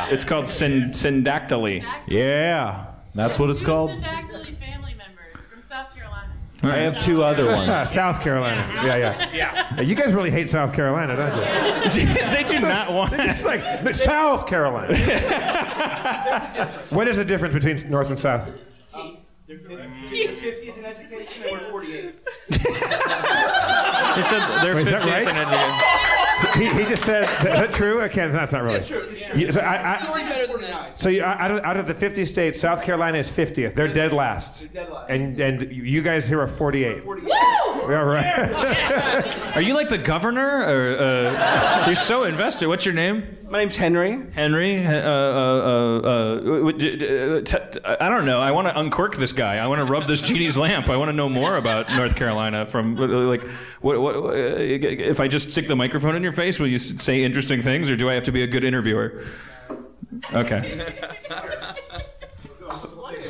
called. 0.08 0.14
It's 0.14 0.24
called 0.26 0.48
syn- 0.48 0.92
syndactyly. 0.92 1.86
Yeah, 2.08 2.86
that's 3.16 3.40
what 3.40 3.50
it's 3.50 3.62
called. 3.62 3.92
Syndactyly 3.92 4.58
family 4.60 4.94
members 4.96 5.46
from 5.50 5.62
South 5.62 5.96
Carolina. 5.96 6.34
I 6.62 6.78
have 6.80 7.00
two 7.00 7.24
other 7.24 7.46
ones. 7.56 7.90
South 7.90 8.22
Carolina. 8.22 8.66
Yeah, 8.76 8.96
yeah. 8.98 9.30
Yeah. 9.34 9.82
You 9.82 9.96
guys 9.96 10.14
really 10.14 10.32
hate 10.32 10.50
South 10.50 10.74
Carolina, 10.74 11.16
don't 11.16 11.36
you? 11.96 12.06
they 12.14 12.44
do 12.44 12.60
not 12.60 12.92
want. 12.92 13.14
It's 13.14 13.46
like 13.46 13.84
but 13.84 13.96
South 13.96 14.46
Carolina. 14.48 14.94
what 16.90 17.08
is 17.08 17.18
the 17.18 17.26
difference 17.26 17.54
between 17.54 17.90
North 17.90 18.10
and 18.10 18.20
South? 18.20 18.52
They're 19.48 19.58
fifty-fifty 19.58 20.70
in 20.78 20.86
education 20.86 21.44
or 21.52 21.58
forty-eight. 21.72 22.14
He 22.50 22.58
said 24.22 24.62
they're 24.62 24.76
Wait, 24.76 24.86
is 24.88 24.92
that 24.92 25.02
50th 25.02 25.12
right? 25.12 25.28
in 25.28 25.36
education. 25.36 26.09
He, 26.56 26.70
he 26.70 26.86
just 26.86 27.04
said, 27.04 27.24
is 27.24 27.44
that 27.44 27.72
true? 27.74 28.02
I 28.02 28.08
can't, 28.08 28.32
that's 28.32 28.52
not 28.52 28.64
really. 28.64 28.80
You- 29.36 29.52
so 29.52 29.60
I, 29.62 29.96
I, 29.96 30.04
Story's 30.04 30.26
better 30.28 30.48
than 30.48 30.62
that. 30.62 31.00
so 31.00 31.10
you, 31.10 31.24
out, 31.24 31.52
of, 31.52 31.64
out 31.64 31.78
of 31.78 31.88
the 31.88 31.94
50 31.94 32.26
states, 32.26 32.60
South 32.60 32.82
Carolina 32.84 33.18
is 33.18 33.30
50th. 33.30 33.74
They're 33.76 33.88
dead 33.94 34.14
last. 34.14 34.72
dead 34.74 34.90
last. 34.90 35.10
And, 35.10 35.40
and 35.40 35.72
you 35.72 36.02
guys 36.02 36.28
here 36.28 36.42
are 36.42 36.48
48. 36.48 37.06
Woo! 37.06 37.18
Yeah, 37.90 37.96
right. 38.02 39.56
Are 39.56 39.62
you 39.62 39.74
like 39.74 39.90
the 39.90 39.98
governor? 39.98 40.62
Or 40.62 40.98
uh, 41.00 41.84
you're 41.88 41.96
so 41.96 42.24
invested. 42.24 42.68
What's 42.68 42.86
your 42.86 42.94
name? 42.94 43.38
My 43.50 43.58
name's 43.60 43.76
Henry. 43.76 44.32
Henry. 44.34 44.86
Uh, 44.86 44.92
uh, 44.92 45.02
uh, 45.02 46.00
uh, 46.08 46.36
w- 46.36 46.72
d- 46.78 46.96
d- 46.98 47.08
uh, 47.08 47.42
t- 47.42 47.58
t- 47.72 47.80
I 47.84 48.08
don't 48.08 48.26
know. 48.26 48.40
I 48.40 48.52
want 48.52 48.68
to 48.68 48.80
uncork 48.80 49.16
this 49.16 49.32
guy. 49.32 49.58
I 49.58 49.66
want 49.66 49.80
to 49.80 49.86
rub 49.86 50.08
this 50.08 50.22
genie's 50.22 50.56
lamp. 50.56 50.88
I 50.88 50.98
want 50.98 51.10
to 51.10 51.14
know 51.14 51.30
more 51.30 51.58
about 51.58 51.90
North 51.90 52.16
Carolina. 52.16 52.68
From 52.68 52.96
uh, 53.00 53.08
like, 53.08 53.44
what, 53.82 54.00
what, 54.00 54.16
uh, 54.16 54.30
if 54.36 55.20
I 55.20 55.28
just 55.28 55.50
stick 55.50 55.68
the 55.68 55.76
microphone 55.76 56.16
in 56.16 56.22
your 56.22 56.32
face, 56.32 56.60
will 56.60 56.68
you 56.68 56.78
say 56.78 57.24
interesting 57.24 57.64
things, 57.64 57.90
or 57.90 57.96
do 57.96 58.08
I 58.08 58.14
have 58.14 58.26
to 58.26 58.32
be 58.32 58.44
a 58.44 58.48
good 58.48 58.64
interviewer? 58.64 59.24
Okay. 60.32 60.94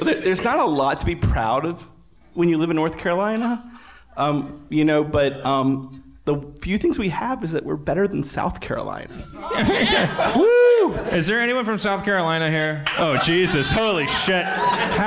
There's 0.01 0.43
not 0.43 0.59
a 0.59 0.65
lot 0.65 0.99
to 0.99 1.05
be 1.05 1.15
proud 1.15 1.65
of 1.65 1.85
when 2.33 2.49
you 2.49 2.57
live 2.57 2.69
in 2.71 2.75
North 2.75 2.97
Carolina, 2.97 3.79
um, 4.17 4.65
you 4.69 4.83
know, 4.83 5.03
but 5.03 5.45
um, 5.45 6.03
the 6.29 6.59
few 6.59 6.77
things 6.77 6.99
we 6.99 7.09
have 7.09 7.43
is 7.43 7.51
that 7.53 7.65
we're 7.65 7.75
better 7.75 8.07
than 8.07 8.23
South 8.23 8.61
Carolina. 8.61 9.09
Woo! 10.35 10.93
Is 11.11 11.25
there 11.25 11.39
anyone 11.39 11.65
from 11.65 11.79
South 11.79 12.05
Carolina 12.05 12.49
here? 12.49 12.85
Oh 12.99 13.17
Jesus! 13.17 13.71
Holy 13.71 14.05
shit, 14.05 14.45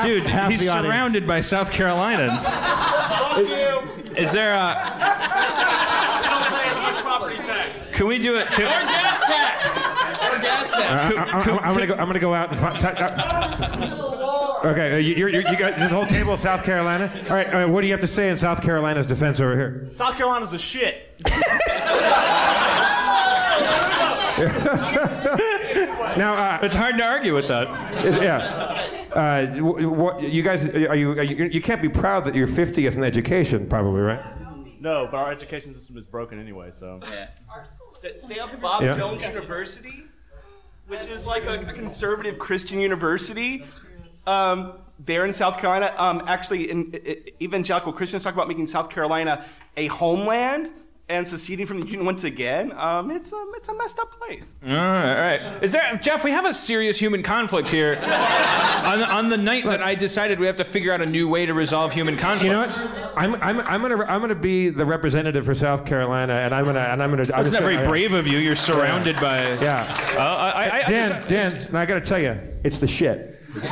dude! 0.02 0.26
half 0.26 0.50
he's 0.50 0.60
the 0.60 0.68
audience. 0.68 0.86
surrounded 0.86 1.26
by 1.26 1.40
South 1.40 1.70
Carolinians. 1.70 2.48
Fuck 2.48 3.38
you. 3.38 4.16
Is 4.16 4.32
there 4.32 4.52
a? 4.52 4.74
Can 7.92 8.06
we 8.08 8.18
do 8.18 8.36
it? 8.36 8.48
Can! 8.48 8.64
Or 8.64 8.88
gas 8.88 9.24
tax! 9.28 9.61
I, 10.74 11.60
am 11.64 11.74
gonna 11.74 11.86
go. 11.86 11.94
I'm 11.94 12.06
gonna 12.06 12.18
go 12.18 12.34
out 12.34 12.50
and 12.50 12.58
find. 12.60 12.80
T- 12.80 12.86
uh, 12.86 14.60
okay, 14.64 14.92
uh, 14.94 14.96
you, 14.96 15.14
you're, 15.14 15.28
you're, 15.28 15.50
you 15.50 15.56
got 15.56 15.76
this 15.78 15.90
whole 15.92 16.06
table, 16.06 16.32
of 16.34 16.40
South 16.40 16.62
Carolina. 16.64 17.10
All 17.28 17.34
right, 17.36 17.46
uh, 17.54 17.68
what 17.68 17.80
do 17.80 17.86
you 17.86 17.92
have 17.92 18.00
to 18.00 18.06
say 18.06 18.28
in 18.30 18.36
South 18.36 18.62
Carolina's 18.62 19.06
defense 19.06 19.40
over 19.40 19.54
here? 19.56 19.88
South 19.92 20.16
Carolina's 20.16 20.52
a 20.52 20.58
shit. 20.58 21.20
now, 26.16 26.34
uh, 26.34 26.58
it's 26.62 26.74
hard 26.74 26.96
to 26.98 27.04
argue 27.04 27.34
with 27.34 27.48
that. 27.48 27.68
yeah. 28.22 28.88
Uh, 29.12 29.46
w- 29.46 29.90
what, 29.90 30.22
you 30.22 30.42
guys, 30.42 30.66
are 30.68 30.94
you, 30.96 31.10
are 31.12 31.22
you? 31.22 31.44
You 31.46 31.60
can't 31.60 31.82
be 31.82 31.88
proud 31.88 32.24
that 32.24 32.34
you're 32.34 32.46
50th 32.46 32.96
in 32.96 33.04
education, 33.04 33.68
probably, 33.68 34.00
right? 34.00 34.22
No, 34.80 35.06
but 35.10 35.18
our 35.18 35.30
education 35.30 35.72
system 35.74 35.96
is 35.96 36.06
broken 36.06 36.40
anyway, 36.40 36.70
so. 36.70 36.98
They- 38.02 38.16
They 38.28 38.34
have 38.34 38.60
Bob 38.60 38.82
Yeah. 38.82 38.96
Jones 38.96 39.22
University, 39.22 40.04
which 40.92 41.06
is 41.06 41.24
like 41.26 41.44
a, 41.46 41.54
a 41.66 41.72
conservative 41.72 42.38
Christian 42.38 42.78
university. 42.78 43.64
Um, 44.26 44.74
there 44.98 45.24
in 45.24 45.32
South 45.32 45.56
Carolina, 45.56 45.94
um, 45.96 46.22
actually, 46.28 46.70
in, 46.70 46.90
i- 46.94 47.08
i- 47.12 47.16
evangelical 47.40 47.94
Christians 47.94 48.22
talk 48.22 48.34
about 48.34 48.46
making 48.46 48.66
South 48.66 48.90
Carolina 48.90 49.46
a 49.78 49.86
homeland 49.86 50.68
and 51.08 51.26
seceding 51.26 51.66
from 51.66 51.80
the 51.80 51.86
Union 51.86 52.06
once 52.06 52.24
again. 52.24 52.72
Um, 52.72 53.10
it's, 53.10 53.32
a, 53.32 53.44
it's 53.56 53.68
a 53.68 53.74
messed 53.76 53.98
up 53.98 54.12
place. 54.18 54.54
All 54.64 54.70
right, 54.72 55.10
all 55.10 55.20
right. 55.48 55.62
Is 55.62 55.72
there, 55.72 55.96
Jeff? 56.02 56.24
We 56.24 56.30
have 56.30 56.46
a 56.46 56.54
serious 56.54 56.98
human 56.98 57.22
conflict 57.22 57.68
here. 57.68 57.96
on, 58.02 58.98
the, 58.98 59.06
on 59.10 59.28
the 59.28 59.36
night 59.36 59.64
that 59.66 59.82
I 59.82 59.94
decided 59.94 60.38
we 60.40 60.46
have 60.46 60.56
to 60.56 60.64
figure 60.64 60.92
out 60.92 61.00
a 61.00 61.06
new 61.06 61.28
way 61.28 61.44
to 61.44 61.54
resolve 61.54 61.92
human 61.92 62.16
conflict. 62.16 62.44
You 62.44 62.52
know 62.52 62.62
what? 62.62 63.12
I'm, 63.16 63.34
I'm, 63.36 63.60
I'm 63.60 63.82
gonna 63.82 64.02
I'm 64.04 64.20
gonna 64.20 64.34
be 64.34 64.70
the 64.70 64.86
representative 64.86 65.44
for 65.44 65.54
South 65.54 65.84
Carolina, 65.84 66.32
and 66.34 66.54
I'm 66.54 66.64
gonna 66.64 66.80
and 66.80 67.02
I'm 67.02 67.10
gonna. 67.10 67.22
I'm 67.24 67.28
That's 67.28 67.50
not 67.50 67.62
very 67.62 67.74
gonna- 67.76 67.88
brave 67.88 68.14
of 68.14 68.26
you. 68.26 68.38
You're 68.38 68.54
surrounded 68.54 69.16
by. 69.16 69.42
Yeah. 69.60 69.82
Uh, 70.16 70.20
I, 70.20 70.50
I, 70.50 70.84
I, 70.86 70.88
Dan, 70.88 71.10
just- 71.10 71.28
Dan, 71.28 71.52
and 71.52 71.78
I 71.78 71.84
got 71.84 71.94
to 71.94 72.00
tell 72.00 72.18
you, 72.18 72.38
it's 72.64 72.78
the 72.78 72.88
shit. 72.88 73.40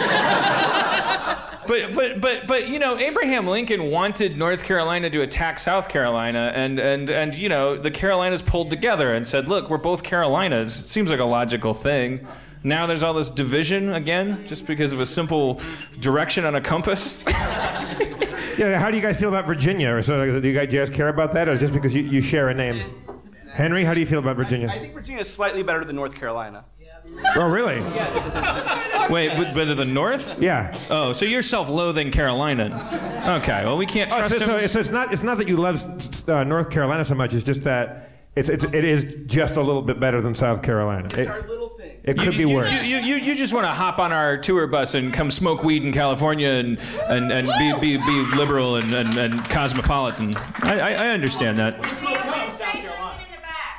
But 1.71 1.95
but 1.95 2.21
but 2.21 2.47
but 2.49 2.68
you 2.68 2.81
know 2.81 2.99
Abraham 2.99 3.47
Lincoln 3.47 3.93
wanted 3.93 4.37
North 4.37 4.64
Carolina 4.64 5.09
to 5.09 5.23
attack 5.23 5.61
South 5.61 5.89
Carolina 5.89 6.51
and 6.53 6.81
and 6.81 7.09
and 7.09 7.33
you 7.33 7.49
know 7.49 7.77
the 7.77 7.93
Carolinas 7.93 8.43
pulled 8.43 8.71
together 8.71 9.14
and 9.14 9.25
said 9.25 9.47
look 9.47 9.71
we're 9.71 9.79
both 9.79 10.03
Carolinas 10.03 10.81
it 10.81 10.89
seems 10.89 11.11
like 11.11 11.21
a 11.21 11.25
logical 11.25 11.73
thing 11.73 12.27
now 12.64 12.87
there's 12.87 13.05
all 13.05 13.14
this 13.14 13.31
division 13.31 13.93
again 13.93 14.45
just 14.49 14.66
because 14.66 14.93
of 14.93 14.99
a 14.99 15.07
simple 15.07 15.61
direction 16.01 16.45
on 16.45 16.57
a 16.57 16.61
compass 16.61 17.23
Yeah. 18.59 18.79
How 18.79 18.91
do 18.91 18.97
you 18.97 19.03
guys 19.03 19.16
feel 19.16 19.31
about 19.31 19.47
Virginia? 19.47 19.91
Or 19.95 20.03
so, 20.03 20.41
do 20.41 20.47
you 20.47 20.55
guys, 20.55 20.68
do 20.68 20.77
you 20.77 20.85
guys 20.85 20.91
care 20.91 21.09
about 21.09 21.33
that, 21.33 21.49
or 21.49 21.57
just 21.57 21.73
because 21.73 21.95
you, 21.95 22.03
you 22.03 22.21
share 22.21 22.51
a 22.51 22.55
name? 22.55 22.93
Henry, 23.53 23.85
how 23.85 23.95
do 23.95 24.01
you 24.01 24.07
feel 24.07 24.18
about 24.18 24.37
Virginia? 24.37 24.66
I 24.66 24.73
Virginia? 24.73 24.83
think 24.83 24.95
Virginia 24.95 25.21
is 25.23 25.33
slightly 25.33 25.62
better 25.62 25.83
than 25.83 25.97
North 25.97 26.14
Carolina. 26.14 26.64
Oh, 27.37 27.49
really? 27.49 27.81
wait 29.11 29.37
but 29.37 29.55
better 29.55 29.75
the 29.75 29.85
North 29.85 30.41
Yeah. 30.41 30.77
oh 30.91 31.12
so 31.12 31.25
you're 31.25 31.43
self-loathing 31.43 32.11
Carolinian 32.12 32.73
okay 32.73 33.64
well 33.64 33.77
we 33.77 33.87
can't 33.87 34.12
Oh, 34.12 34.18
trust 34.18 34.39
so, 34.39 34.45
so, 34.45 34.57
him 34.59 34.64
it's, 34.64 34.77
it's 34.77 34.91
not 34.91 35.12
it's 35.12 35.23
not 35.23 35.39
that 35.39 35.49
you 35.49 35.57
love 35.57 35.83
uh, 36.29 36.45
North 36.45 36.71
Carolina 36.71 37.05
so 37.05 37.14
much. 37.14 37.35
It's 37.35 37.45
just 37.45 37.64
that 37.64 38.11
it's, 38.37 38.49
it's 38.49 38.64
it 38.64 38.85
is 38.85 39.27
just 39.27 39.57
a 39.57 39.61
little 39.62 39.83
bit 39.83 39.99
better 39.99 40.21
than 40.21 40.35
South 40.35 40.62
Carolina. 40.62 41.09
It, 41.18 41.29
it 42.05 42.18
could 42.18 42.35
you, 42.35 42.45
be 42.47 42.51
you- 42.51 42.57
worse. 42.57 42.85
You, 42.85 42.99
you, 42.99 43.16
you, 43.16 43.25
you 43.25 43.35
just 43.35 43.53
want 43.53 43.64
to 43.66 43.71
hop 43.73 43.99
on 43.99 44.12
our 44.12 44.39
tour 44.39 44.66
bus 44.68 44.95
and 44.95 45.12
come 45.12 45.31
smoke 45.31 45.64
weed 45.64 45.83
in 45.83 45.93
California 45.93 46.49
and, 46.49 46.79
and, 47.09 47.33
and 47.33 47.49
be, 47.59 47.97
be, 47.97 47.97
be 48.07 48.37
liberal 48.37 48.77
and, 48.77 48.93
and, 48.95 49.16
and 49.18 49.45
cosmopolitan. 49.51 50.35
I, 50.62 50.79
I, 50.81 50.91
I 50.93 51.09
understand 51.09 51.59
that. 51.59 51.79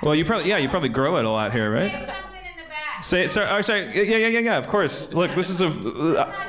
Well, 0.04 0.14
you 0.16 0.26
probably 0.26 0.50
yeah, 0.50 0.58
you 0.58 0.68
probably 0.70 0.90
grow 0.90 1.18
it 1.18 1.26
a 1.26 1.30
lot 1.30 1.52
here, 1.54 1.72
right? 1.72 2.10
Say 3.04 3.28
sorry, 3.28 3.50
oh, 3.50 3.62
sorry. 3.62 3.86
Yeah, 3.96 4.18
yeah, 4.18 4.28
yeah, 4.28 4.40
yeah. 4.40 4.58
Of 4.58 4.68
course. 4.68 5.12
Look, 5.12 5.34
this 5.34 5.50
is 5.50 5.62
a. 5.62 5.68
Uh, 5.68 6.48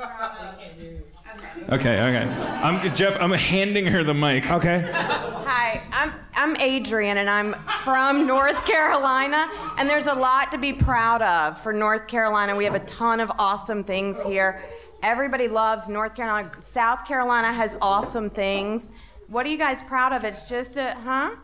okay, 1.72 2.00
okay. 2.00 2.28
I'm 2.62 2.94
Jeff. 2.94 3.16
I'm 3.20 3.32
handing 3.32 3.86
her 3.86 4.04
the 4.04 4.14
mic. 4.14 4.50
Okay. 4.50 4.90
Hi, 4.92 5.82
I'm 5.92 6.12
I'm 6.34 6.56
Adrian, 6.56 7.16
and 7.16 7.30
I'm 7.30 7.54
from 7.84 8.26
North 8.26 8.66
Carolina, 8.66 9.50
and 9.78 9.88
there's 9.88 10.06
a 10.06 10.14
lot 10.14 10.50
to 10.52 10.58
be 10.58 10.74
proud 10.74 11.22
of 11.22 11.60
for 11.62 11.72
North 11.72 12.06
Carolina. 12.06 12.54
We 12.54 12.64
have 12.64 12.74
a 12.74 12.80
ton 12.80 13.20
of 13.20 13.30
awesome 13.38 13.82
things 13.82 14.22
here. 14.22 14.62
Everybody 15.02 15.48
loves 15.48 15.88
North 15.88 16.14
Carolina. 16.14 16.50
South 16.72 17.06
Carolina 17.06 17.50
has 17.50 17.78
awesome 17.80 18.28
things. 18.28 18.92
What 19.30 19.46
are 19.46 19.48
you 19.48 19.58
guys 19.58 19.78
proud 19.86 20.12
of? 20.12 20.24
It's 20.24 20.42
just 20.42 20.76
a 20.76 20.92
huh? 20.92 21.36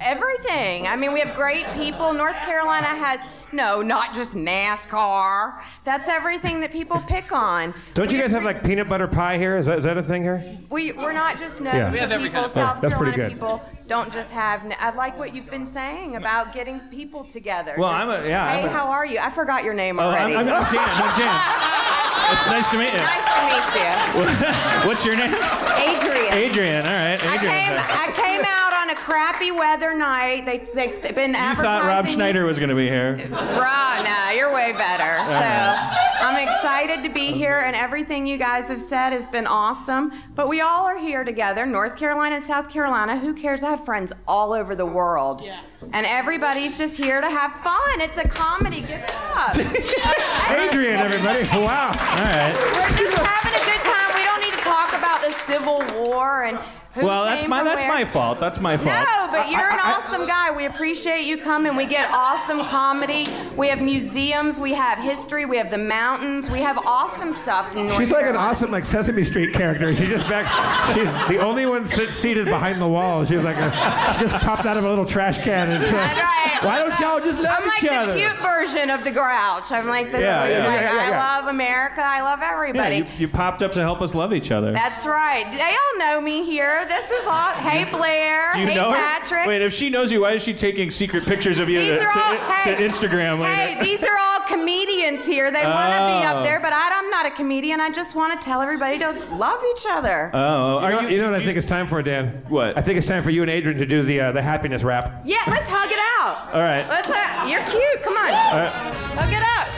Everything. 0.00 0.86
I 0.86 0.96
mean, 0.96 1.12
we 1.12 1.20
have 1.20 1.34
great 1.36 1.66
people. 1.74 2.12
North 2.12 2.36
Carolina 2.36 2.86
has 2.86 3.20
no, 3.52 3.82
not 3.82 4.14
just 4.14 4.34
NASCAR. 4.34 5.60
That's 5.84 6.08
everything 6.08 6.60
that 6.60 6.70
people 6.72 7.00
pick 7.06 7.32
on. 7.32 7.74
Don't 7.94 8.10
you 8.10 8.18
guys 8.20 8.30
have 8.30 8.44
like 8.44 8.62
peanut 8.62 8.88
butter 8.88 9.08
pie 9.08 9.36
here? 9.36 9.56
Is 9.58 9.66
that, 9.66 9.78
is 9.78 9.84
that 9.84 9.98
a 9.98 10.02
thing 10.02 10.22
here? 10.22 10.42
We, 10.70 10.92
we're 10.92 11.12
not 11.12 11.38
just 11.38 11.60
known 11.60 11.74
Yeah. 11.74 11.92
We 11.92 11.98
have 11.98 12.12
every 12.12 12.28
people. 12.28 12.42
kind 12.42 12.46
of- 12.46 12.52
South 12.52 12.76
Oh, 12.78 12.80
that's 12.80 12.94
pretty 12.94 13.12
Carolina 13.12 13.28
good. 13.34 13.40
people 13.40 13.62
don't 13.88 14.12
just 14.12 14.30
have. 14.30 14.62
I 14.78 14.90
like 14.94 15.18
what 15.18 15.34
you've 15.34 15.50
been 15.50 15.66
saying 15.66 16.16
about 16.16 16.52
getting 16.54 16.78
people 16.90 17.24
together. 17.24 17.74
Well, 17.76 17.90
Just, 17.90 18.02
I'm 18.02 18.24
a- 18.24 18.28
yeah, 18.28 18.52
Hey, 18.52 18.60
I'm 18.60 18.66
a- 18.66 18.70
how 18.72 18.86
are 18.86 19.04
you? 19.04 19.18
I 19.18 19.30
forgot 19.30 19.64
your 19.64 19.74
name 19.74 19.98
Oh, 19.98 20.04
already. 20.04 20.34
I'm, 20.34 20.48
I'm, 20.48 20.54
I'm 20.64 20.72
Dan. 20.72 20.88
I'm 20.88 21.18
Dan. 21.18 22.32
It's 22.32 22.46
nice 22.46 22.70
to 22.70 22.78
meet 22.78 22.92
you. 22.92 22.98
nice 22.98 23.34
to 23.34 23.40
meet 23.50 24.30
you, 24.30 24.86
What's 24.88 25.04
your 25.04 25.16
name? 25.16 25.34
Adrian. 25.34 26.32
Adrian. 26.32 26.86
All 26.86 26.92
right. 26.92 27.18
I 27.20 27.34
Adrian. 27.34 27.52
came, 27.52 27.76
I 27.76 28.12
came 28.14 28.42
out 28.46 28.69
on 28.90 28.96
a 28.96 28.98
crappy 28.98 29.50
weather 29.50 29.94
night. 29.94 30.44
They, 30.46 30.58
they, 30.74 31.00
they've 31.00 31.14
been 31.14 31.30
You 31.30 31.36
advertising. 31.36 31.64
thought 31.64 31.84
Rob 31.84 32.06
Schneider 32.06 32.44
was 32.44 32.58
going 32.58 32.70
to 32.70 32.74
be 32.74 32.88
here. 32.88 33.16
Right, 33.30 34.02
no, 34.04 34.36
you're 34.36 34.52
way 34.52 34.72
better. 34.72 35.18
Uh-huh. 35.18 36.18
So 36.18 36.24
I'm 36.26 36.48
excited 36.48 37.02
to 37.04 37.10
be 37.12 37.32
here, 37.32 37.58
and 37.58 37.76
everything 37.76 38.26
you 38.26 38.36
guys 38.36 38.68
have 38.68 38.80
said 38.82 39.12
has 39.12 39.26
been 39.28 39.46
awesome. 39.46 40.12
But 40.34 40.48
we 40.48 40.60
all 40.60 40.86
are 40.86 40.98
here 40.98 41.24
together, 41.24 41.66
North 41.66 41.96
Carolina 41.96 42.36
and 42.36 42.44
South 42.44 42.70
Carolina. 42.70 43.18
Who 43.18 43.34
cares? 43.34 43.62
I 43.62 43.70
have 43.70 43.84
friends 43.84 44.12
all 44.26 44.52
over 44.52 44.74
the 44.74 44.86
world. 44.86 45.42
Yeah. 45.42 45.60
And 45.92 46.04
everybody's 46.04 46.76
just 46.76 46.96
here 46.96 47.20
to 47.20 47.30
have 47.30 47.52
fun. 47.62 48.00
It's 48.00 48.18
a 48.18 48.28
comedy. 48.28 48.80
Give 48.82 49.00
it 49.00 49.14
up. 49.34 49.56
Adrian, 50.50 51.00
everybody. 51.00 51.44
Wow. 51.44 51.88
All 51.88 51.94
right. 51.94 52.54
We're 52.54 52.98
just 53.06 53.16
having 53.16 53.54
a 53.54 53.64
good 53.64 53.80
time. 53.88 54.14
We 54.14 54.24
don't 54.24 54.40
need 54.42 54.52
to 54.58 54.64
talk 54.64 54.92
about 54.92 55.22
the 55.22 55.32
Civil 55.46 56.04
War 56.04 56.44
and 56.44 56.58
who 56.94 57.04
Well, 57.04 57.24
that's 57.24 57.46
my 57.46 57.62
that's 57.62 57.80
where. 57.82 57.88
my 57.88 58.04
fault. 58.04 58.40
That's 58.40 58.58
my 58.58 58.76
fault. 58.76 59.06
No, 59.06 59.28
but 59.30 59.48
you're 59.50 59.60
an 59.70 59.78
awesome 59.80 60.26
guy. 60.26 60.50
We 60.50 60.66
appreciate 60.66 61.24
you 61.24 61.38
coming. 61.38 61.76
We 61.76 61.86
get 61.86 62.10
awesome 62.12 62.60
comedy. 62.64 63.28
We 63.56 63.68
have 63.68 63.80
museums. 63.80 64.58
We 64.58 64.72
have 64.74 64.98
history. 64.98 65.44
We 65.44 65.56
have 65.56 65.70
the 65.70 65.78
mountains. 65.78 66.50
We 66.50 66.58
have 66.60 66.78
awesome 66.86 67.32
stuff 67.34 67.76
in 67.76 67.86
North 67.86 67.98
She's 67.98 68.10
like 68.10 68.26
an 68.26 68.34
awesome 68.36 68.70
like 68.72 68.84
Sesame 68.84 69.22
Street 69.24 69.54
character. 69.54 69.94
She's 69.94 70.08
just 70.08 70.28
back. 70.28 70.46
She's 70.94 71.10
the 71.28 71.38
only 71.38 71.64
one 71.66 71.86
sit, 71.86 72.08
seated 72.10 72.46
behind 72.46 72.80
the 72.80 72.88
wall. 72.88 73.24
She's 73.24 73.42
like 73.42 73.56
a, 73.56 73.70
she 74.14 74.20
just 74.28 74.34
popped 74.44 74.66
out 74.66 74.76
of 74.76 74.84
a 74.84 74.88
little 74.88 75.06
trash 75.06 75.38
can. 75.38 75.70
And 75.70 75.84
she, 75.84 75.90
That's 75.92 76.20
right. 76.20 76.58
Why 76.64 76.78
don't 76.78 76.98
y'all 77.00 77.20
just 77.20 77.40
love 77.40 77.56
I'm 77.60 77.66
like 77.68 77.82
each 77.84 77.90
the 77.90 78.14
cute 78.16 78.38
version 78.42 78.90
of 78.90 79.04
the 79.04 79.10
Grouch. 79.12 79.70
I'm 79.72 79.86
like 79.86 80.10
this. 80.12 80.20
Yeah, 80.20 80.46
yeah. 80.46 80.66
like, 80.66 80.80
Yeah, 80.80 80.94
yeah, 80.94 81.08
yeah. 81.10 81.16
I 81.16 81.38
love 81.38 81.46
America. 81.48 82.02
I 82.02 82.20
love 82.22 82.40
Yeah, 82.42 82.52
everybody. 82.52 82.96
you, 82.96 83.06
you 83.18 83.28
popped 83.28 83.62
up 83.62 83.72
to 83.72 83.80
help 83.80 84.02
us 84.02 84.14
love 84.14 84.34
each 84.34 84.50
other. 84.50 84.72
That's 84.72 85.06
right. 85.06 85.50
They 85.52 85.62
all 85.62 85.98
know 85.98 86.20
me 86.20 86.44
here. 86.44 86.79
This 86.86 87.10
is 87.10 87.26
all. 87.26 87.52
Hey 87.52 87.84
Blair. 87.90 88.52
Do 88.54 88.60
you 88.60 88.66
hey 88.66 88.74
know 88.74 88.92
Patrick. 88.92 89.40
her? 89.42 89.48
Wait, 89.48 89.62
if 89.62 89.72
she 89.72 89.90
knows 89.90 90.10
you, 90.10 90.22
why 90.22 90.32
is 90.32 90.42
she 90.42 90.52
taking 90.54 90.90
secret 90.90 91.24
pictures 91.24 91.58
of 91.58 91.68
you 91.68 91.78
These 91.78 91.98
to, 92.00 92.04
are 92.04 92.10
all- 92.10 92.32
to- 92.32 92.38
hey, 92.38 92.74
to 92.76 92.82
Instagram 92.88 93.44
Hey, 93.44 93.78
these 93.82 94.02
are 94.02 94.16
all 94.18 94.40
comedians 94.46 95.24
here. 95.26 95.50
They 95.50 95.62
want 95.64 95.92
to 95.92 95.98
be 96.06 96.26
Oh. 96.26 96.38
up 96.38 96.42
there, 96.44 96.60
but 96.60 96.72
I, 96.72 96.90
I'm 96.98 97.10
not 97.10 97.26
a 97.26 97.30
comedian. 97.30 97.80
I 97.80 97.90
just 97.90 98.14
want 98.14 98.38
to 98.40 98.44
tell 98.44 98.60
everybody 98.60 98.98
to 98.98 99.10
love 99.34 99.60
each 99.76 99.84
other. 99.88 100.30
Oh, 100.34 100.78
you 100.80 100.84
are 100.86 100.92
know, 100.92 101.00
you? 101.02 101.08
you 101.16 101.18
know 101.22 101.30
what 101.30 101.40
I 101.40 101.44
think 101.44 101.56
it's 101.58 101.66
time 101.66 101.86
for, 101.86 102.02
Dan? 102.02 102.42
What? 102.48 102.76
I 102.76 102.82
think 102.82 102.98
it's 102.98 103.06
time 103.06 103.22
for 103.22 103.30
you 103.30 103.42
and 103.42 103.50
Adrian 103.50 103.78
to 103.78 103.86
do 103.86 104.02
the 104.02 104.20
uh, 104.20 104.32
the 104.32 104.42
happiness 104.42 104.82
rap. 104.82 105.22
yeah, 105.24 105.38
let's 105.48 105.68
hug 105.68 105.90
it 105.90 105.98
out. 106.20 106.52
All 106.54 106.62
right. 106.62 106.86
Let's. 106.88 107.08
Uh, 107.10 107.46
you're 107.48 107.62
cute. 107.64 108.02
Come 108.02 108.16
on. 108.16 108.32
All 108.34 108.58
right. 108.58 108.72
Hug 109.16 109.32
it 109.32 109.42
up. 109.56 109.68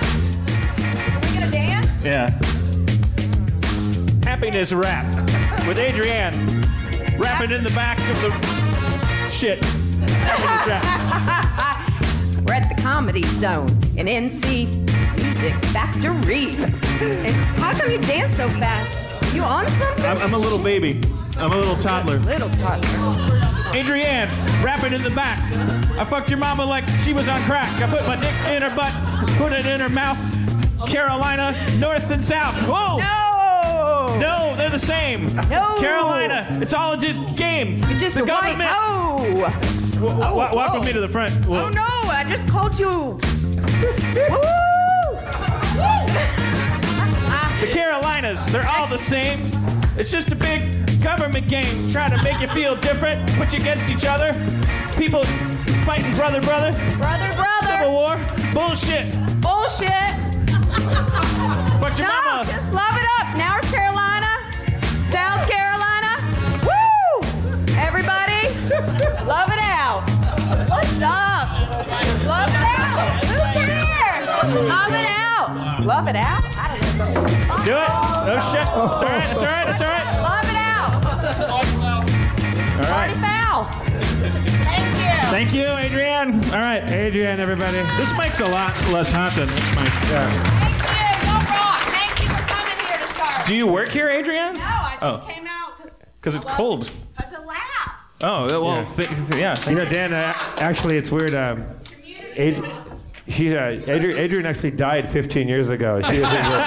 Are 1.14 1.28
we 1.28 1.34
gonna 1.38 1.50
dance? 1.50 2.04
Yeah. 2.04 2.30
Happiness 4.24 4.72
rap 4.72 5.04
with 5.66 5.78
Adrienne 5.78 6.62
rapping 7.18 7.50
in 7.50 7.64
the 7.64 7.70
back 7.70 7.98
of 7.98 8.22
the 8.22 9.30
shit. 9.30 9.60
We're 12.46 12.54
at 12.54 12.68
the 12.74 12.80
comedy 12.82 13.22
zone 13.22 13.68
in 13.96 14.06
NC 14.06 14.66
Music 15.16 15.54
Factory. 15.66 16.46
And 17.00 17.34
how 17.58 17.72
come 17.78 17.90
you 17.90 17.98
dance 17.98 18.36
so 18.36 18.48
fast? 18.48 19.34
You 19.34 19.42
on 19.42 19.66
something? 19.68 20.04
I'm, 20.04 20.18
I'm 20.18 20.34
a 20.34 20.38
little 20.38 20.58
baby. 20.58 21.00
I'm 21.38 21.52
a 21.52 21.56
little 21.56 21.76
toddler. 21.76 22.18
Little 22.18 22.50
toddler. 22.50 22.88
Adrienne, 23.74 24.28
rapping 24.62 24.92
in 24.92 25.02
the 25.02 25.10
back. 25.10 25.38
I 25.98 26.04
fucked 26.04 26.28
your 26.28 26.38
mama 26.38 26.64
like 26.64 26.86
she 27.04 27.12
was 27.12 27.28
on 27.28 27.40
crack. 27.44 27.70
I 27.80 27.86
put 27.88 28.06
my 28.06 28.16
dick 28.16 28.34
in 28.54 28.62
her 28.62 28.74
butt, 28.74 28.92
put 29.38 29.52
it 29.52 29.66
in 29.66 29.80
her 29.80 29.88
mouth. 29.88 30.18
Carolina, 30.86 31.54
north 31.78 32.10
and 32.10 32.22
south. 32.22 32.54
Whoa! 32.68 32.98
No! 32.98 33.21
No, 34.18 34.54
they're 34.56 34.70
the 34.70 34.78
same. 34.78 35.26
No! 35.48 35.76
Carolina, 35.78 36.46
it's 36.60 36.72
all 36.74 36.96
just 36.96 37.34
game. 37.36 37.80
You're 37.88 37.98
just 38.00 38.14
the 38.16 38.22
a 38.22 38.26
white. 38.26 38.58
government. 38.58 38.70
Oh! 38.72 39.24
Wa- 40.00 40.18
wa- 40.34 40.50
Oh, 40.52 40.56
walk 40.56 40.74
with 40.74 40.84
me 40.86 40.92
to 40.92 41.00
the 41.00 41.08
front. 41.08 41.32
Oh 41.48 41.68
no! 41.68 41.82
I 42.10 42.24
just 42.28 42.46
called 42.48 42.78
you. 42.78 43.20
The 47.60 47.68
Carolinas, 47.68 48.44
they're 48.46 48.68
all 48.68 48.88
the 48.88 48.98
same. 48.98 49.38
It's 49.96 50.10
just 50.10 50.32
a 50.32 50.34
big 50.34 51.00
government 51.00 51.48
game 51.48 51.90
trying 51.92 52.10
to 52.10 52.20
make 52.24 52.40
you 52.40 52.48
feel 52.48 52.74
different, 52.74 53.24
put 53.34 53.52
you 53.52 53.60
against 53.60 53.88
each 53.88 54.04
other. 54.04 54.32
People 54.98 55.22
fighting 55.86 56.12
brother, 56.16 56.40
brother. 56.40 56.72
Brother, 56.96 57.32
brother. 57.34 57.66
Civil 57.66 57.92
war. 57.92 58.16
Bullshit. 58.52 59.06
Bullshit. 59.40 60.10
Fuck 61.78 61.98
your 61.98 62.08
no, 62.08 62.22
mama. 62.24 62.44
just 62.50 62.72
love 62.74 62.96
it. 62.96 63.11
North 63.36 63.70
Carolina, 63.72 64.28
South 65.10 65.48
Carolina. 65.48 66.20
Woo! 66.64 67.22
Everybody, 67.76 68.48
love 69.24 69.48
it 69.48 69.58
out. 69.58 70.02
What's 70.68 71.00
up? 71.00 71.48
Love 72.26 72.48
it 72.50 72.62
out. 72.62 73.24
Who 73.24 73.38
cares? 73.54 74.28
Love 74.68 74.92
it 74.92 75.06
out. 75.08 75.84
Love 75.84 76.08
it 76.08 76.16
out. 76.16 76.42
Do 77.64 77.72
it. 77.72 77.90
No 78.26 78.38
shit. 78.50 78.60
It's 78.60 78.70
all 78.70 79.02
right. 79.02 79.30
It's 79.30 79.40
all 79.40 79.48
right. 79.48 79.68
It's 79.68 79.80
all 79.80 79.88
right. 79.88 80.06
Love 80.22 80.48
it 80.48 80.56
out. 80.56 80.92
All 82.78 82.84
Party 82.84 83.12
right. 83.12 83.16
foul. 83.16 83.64
Thank 84.64 84.96
you. 84.98 85.30
Thank 85.30 85.52
you, 85.54 85.66
Adrienne. 85.66 86.44
All 86.46 86.60
right, 86.60 86.82
Adrienne, 86.82 87.40
everybody. 87.40 87.78
This 87.96 88.12
mic's 88.18 88.40
a 88.40 88.46
lot 88.46 88.74
less 88.90 89.10
hot 89.10 89.34
than 89.36 89.48
this 89.48 89.64
mic. 89.74 89.92
Thank 90.10 90.71
Do 93.46 93.56
you 93.56 93.66
work 93.66 93.88
here, 93.88 94.08
Adrian? 94.08 94.54
No, 94.54 94.60
I 94.62 94.96
just 95.00 95.02
Oh. 95.02 95.18
came 95.28 95.46
out 95.46 95.76
because 95.82 95.98
Because 96.20 96.34
it's 96.36 96.44
cold. 96.44 96.90
to 97.30 97.40
laugh. 97.40 97.58
Oh, 98.22 98.62
well, 98.62 98.76
Yeah. 98.76 98.84
th- 98.96 99.08
th- 99.28 99.40
yeah. 99.40 99.68
You 99.70 99.76
know, 99.76 99.84
Dan, 99.84 100.12
uh, 100.12 100.32
actually, 100.58 100.96
it's 100.96 101.10
weird. 101.10 101.34
Um, 101.34 101.64
Ad- 102.38 102.64
she's, 103.28 103.52
uh, 103.52 103.78
Adrian, 103.86 104.18
Adrian 104.18 104.46
actually 104.46 104.70
died 104.70 105.10
15 105.10 105.48
years 105.48 105.68
ago. 105.70 106.00
She 106.02 106.16
is 106.16 106.16
in 106.16 106.22
the, 106.22 106.64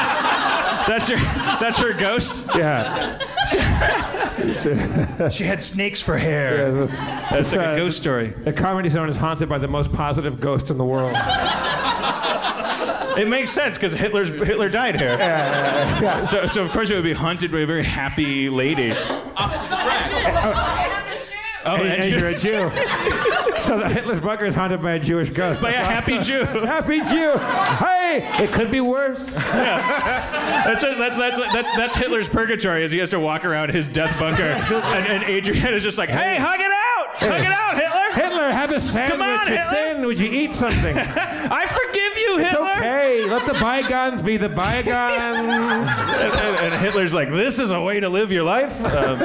That's 0.88 1.10
her. 1.10 1.16
That's 1.60 1.78
her 1.80 1.94
ghost. 1.94 2.44
yeah. 2.56 3.18
She 5.32 5.44
had 5.46 5.64
snakes 5.64 6.02
for 6.02 6.18
hair. 6.18 6.58
Yeah, 6.58 6.84
it's- 6.84 7.00
That's 7.30 7.48
it's, 7.48 7.56
like 7.56 7.66
a 7.66 7.70
uh, 7.70 7.76
ghost 7.78 7.98
story. 7.98 8.34
The 8.44 8.52
comedy 8.54 8.90
zone 8.90 9.10
is 9.10 9.16
haunted 9.16 9.48
by 9.50 9.58
the 9.58 9.68
most 9.68 9.92
positive 9.94 10.40
ghost 10.42 10.70
in 10.70 10.78
the 10.78 10.84
world. 10.86 11.14
It 13.22 13.28
makes 13.28 13.52
sense 13.52 13.78
because 13.78 13.94
Hitler's 13.94 14.30
Hitler 14.30 14.70
died 14.70 15.00
here. 15.00 15.16
Yeah, 15.20 16.02
yeah. 16.02 16.24
So, 16.24 16.48
so 16.48 16.64
of 16.64 16.72
course 16.72 16.90
it 16.90 16.96
would 16.96 17.04
be 17.04 17.14
haunted 17.14 17.52
by 17.52 17.60
a 17.60 17.66
very 17.66 17.84
happy 17.84 18.50
lady. 18.50 18.94
Oh, 18.96 20.92
oh 21.66 21.76
and, 21.76 21.84
and 21.88 22.04
and 22.04 22.12
you- 22.12 22.18
you're 22.20 22.28
a 22.30 22.38
Jew. 22.38 22.70
so 23.64 23.80
the 23.80 23.90
Hitler's 23.90 24.20
bunker 24.20 24.46
is 24.46 24.54
haunted 24.56 24.82
by 24.82 24.94
a 24.94 25.00
Jewish 25.00 25.30
ghost. 25.30 25.62
By 25.62 25.70
a 25.70 25.74
That's 25.74 25.88
happy 25.88 26.18
awesome. 26.18 26.46
Jew. 26.46 26.66
happy 26.66 27.00
Jew. 27.02 27.38
Hey, 27.38 28.44
it 28.44 28.52
could 28.54 28.70
be 28.72 28.82
worse. 28.82 29.36
That's, 29.36 30.84
a, 30.84 30.96
that's 30.96 31.18
that's 31.18 31.38
that's 31.54 31.72
that's 31.72 31.96
Hitler's 31.96 32.28
purgatory. 32.28 32.84
Is 32.84 32.92
he 32.92 32.98
has 33.00 33.10
to 33.12 33.20
walk 33.20 33.46
around 33.46 33.70
his 33.74 33.88
death 33.88 34.18
bunker, 34.20 34.44
and, 34.44 35.08
and 35.08 35.24
Adrian 35.24 35.74
is 35.74 35.84
just 35.84 35.98
like, 35.98 36.10
"Hey, 36.10 36.38
hug 36.38 36.60
it 36.60 36.72
out, 36.72 37.16
hug 37.18 37.42
it 37.42 37.48
out, 37.48 37.76
Hitler." 37.76 38.24
Hitler, 38.24 38.52
have 38.52 38.72
a 38.72 38.80
sandwich. 38.80 39.12
Come 39.20 39.22
on, 39.22 39.48
Hitler. 39.48 39.72
thin. 39.72 40.06
Would 40.06 40.20
you 40.20 40.30
eat 40.32 40.54
something? 40.54 40.98
I 40.98 41.66
forgive 41.66 42.15
okay. 42.78 43.26
Let 43.26 43.46
the 43.46 43.54
bygones 43.54 44.22
be 44.22 44.38
the 44.38 44.50
bygones. 44.50 44.90
and, 45.48 46.34
and- 46.34 46.56
and 46.74 46.74
Hitler's 46.82 47.14
like, 47.14 47.30
"This 47.30 47.60
is 47.60 47.72
a 47.72 47.82
way 47.82 48.00
to 48.00 48.10
live 48.10 48.32
your 48.32 48.44
life. 48.44 48.74
Um, 48.84 49.20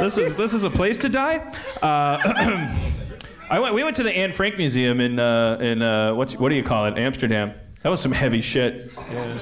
this 0.00 0.16
is 0.18 0.34
this 0.36 0.52
is 0.54 0.64
a 0.64 0.70
place 0.70 0.98
to 0.98 1.08
die." 1.08 1.36
Uh, 1.82 2.18
I 3.50 3.58
went. 3.60 3.74
We 3.74 3.84
went 3.84 3.96
to 3.96 4.02
the 4.02 4.10
Anne 4.16 4.32
Frank 4.32 4.56
Museum 4.56 5.00
in 5.00 5.18
uh, 5.18 5.58
in 5.60 5.82
uh, 5.82 6.14
what 6.14 6.28
do 6.38 6.54
you 6.54 6.62
call 6.62 6.86
it? 6.86 6.98
Amsterdam. 6.98 7.52
That 7.82 7.88
was 7.88 8.00
some 8.00 8.12
heavy 8.12 8.40
shit. 8.40 8.96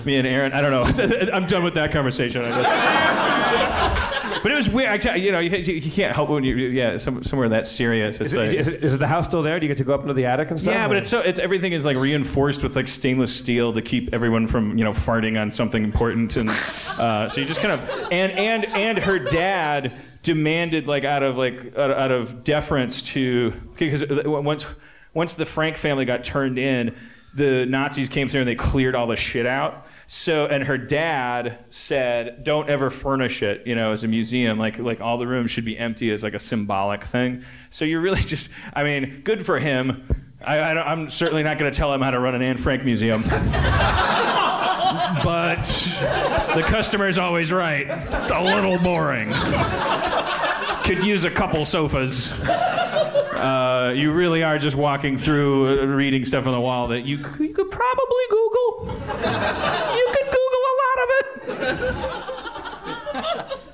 Me 0.07 0.17
and 0.17 0.27
Erin. 0.27 0.53
I 0.53 0.61
don't 0.61 0.71
know. 0.71 1.31
I'm 1.33 1.47
done 1.47 1.63
with 1.63 1.75
that 1.75 1.93
conversation. 1.93 2.45
I 2.45 2.63
guess. 2.63 4.07
But 4.43 4.53
it 4.53 4.55
was 4.55 4.71
weird. 4.71 5.07
I 5.07 5.17
you 5.17 5.33
know, 5.33 5.39
you, 5.39 5.59
you 5.59 5.91
can't 5.91 6.15
help 6.15 6.31
when 6.31 6.45
you 6.45 6.55
yeah 6.55 6.97
some, 6.97 7.23
somewhere 7.23 7.51
that 7.51 7.67
serious. 7.67 8.21
It's 8.21 8.29
Is 8.29 8.33
it, 8.33 8.39
like, 8.39 8.57
is, 8.57 8.69
it, 8.69 8.85
is 8.85 8.99
the 8.99 9.07
house 9.07 9.27
still 9.27 9.43
there? 9.43 9.61
Do 9.61 9.67
you 9.67 9.69
get 9.69 9.79
to 9.79 9.85
go 9.85 9.95
up 9.95 10.01
into 10.01 10.15
the 10.15 10.27
attic 10.27 10.51
and 10.51 10.59
stuff? 10.59 10.73
yeah, 10.73 10.89
but 10.89 10.97
it's 10.97 11.11
so 11.11 11.21
it's 11.21 11.39
everything 11.39 11.73
is 11.73 11.85
like 11.85 11.97
reinforced 11.97 12.63
with 12.63 12.75
like 12.75 12.89
stainless 12.89 13.35
steel 13.35 13.73
to 13.75 13.83
keep 13.83 14.15
everyone 14.15 14.47
from 14.47 14.79
you 14.79 14.85
know 14.85 14.93
farting 14.93 15.41
on 15.41 15.51
something 15.51 15.85
important, 15.85 16.37
and 16.37 16.49
uh, 16.99 17.29
so 17.29 17.41
you 17.41 17.47
just 17.47 17.61
kind 17.61 17.81
of 17.81 17.91
and 18.11 18.33
and 18.33 18.65
and 18.67 18.99
her 18.99 19.19
dad 19.19 19.93
demanded 20.23 20.89
like 20.89 21.05
out 21.05 21.23
of 21.23 21.37
like 21.37 21.77
out, 21.77 21.91
out 21.91 22.11
of 22.11 22.43
deference 22.43 23.03
to 23.03 23.51
because 23.77 24.05
once 24.25 24.67
once 25.13 25.35
the 25.35 25.45
Frank 25.45 25.77
family 25.77 26.07
got 26.07 26.25
turned 26.25 26.59
in, 26.59 26.95
the 27.35 27.67
Nazis 27.67 28.09
came 28.09 28.29
through 28.29 28.41
and 28.41 28.49
they 28.49 28.55
cleared 28.55 28.95
all 28.95 29.07
the 29.07 29.17
shit 29.17 29.47
out. 29.47 29.87
So 30.07 30.47
and 30.47 30.65
her 30.65 30.77
dad 30.77 31.59
said, 31.71 32.43
"Don't 32.43 32.69
ever 32.69 32.91
furnish 32.91 33.43
it, 33.43 33.65
you 33.67 33.77
know, 33.77 33.93
as 33.93 34.03
a 34.03 34.09
museum. 34.09 34.59
Like 34.59 34.79
like 34.79 35.01
all 35.01 35.19
the 35.19 35.27
rooms 35.27 35.53
should 35.53 35.65
be 35.65 35.79
empty 35.79 36.11
as 36.11 36.25
like 36.25 36.35
a 36.35 36.41
symbolic 36.41 37.05
thing." 37.05 37.45
So 37.71 37.85
you're 37.85 38.01
really 38.01 38.21
just, 38.25 38.49
I 38.75 38.83
mean, 38.83 39.21
good 39.23 39.47
for 39.47 39.61
him. 39.61 40.27
I, 40.45 40.59
I 40.59 40.91
I'm 40.91 41.11
certainly 41.11 41.45
not 41.45 41.59
going 41.59 41.71
to 41.71 41.77
tell 41.77 41.95
him 41.95 42.01
how 42.01 42.11
to 42.11 42.19
run 42.19 42.35
an 42.35 42.43
Anne 42.43 42.59
Frank 42.59 42.85
museum. 42.85 43.23
but 45.23 45.63
the 46.57 46.63
customer's 46.67 47.19
always 47.19 47.53
right. 47.53 47.87
It's 47.89 48.33
a 48.33 48.43
little 48.43 48.79
boring. 48.79 49.33
Could 50.85 51.05
use 51.05 51.25
a 51.25 51.31
couple 51.31 51.65
sofas. 51.65 52.33
Uh, 53.41 53.93
you 53.93 54.13
really 54.13 54.43
are 54.43 54.59
just 54.59 54.77
walking 54.77 55.17
through, 55.17 55.81
uh, 55.81 55.85
reading 55.87 56.25
stuff 56.25 56.45
on 56.47 56.53
the 56.53 56.61
wall 56.61 56.89
that 56.89 57.07
you, 57.07 57.17
you 57.17 57.55
could 57.55 57.71
probably 57.71 58.25
Google. 58.29 58.89
You 59.97 60.09
could 60.13 60.27
Google 60.27 60.65
a 60.71 60.75
lot 60.83 60.99
of 61.05 61.11
it. 61.11 61.21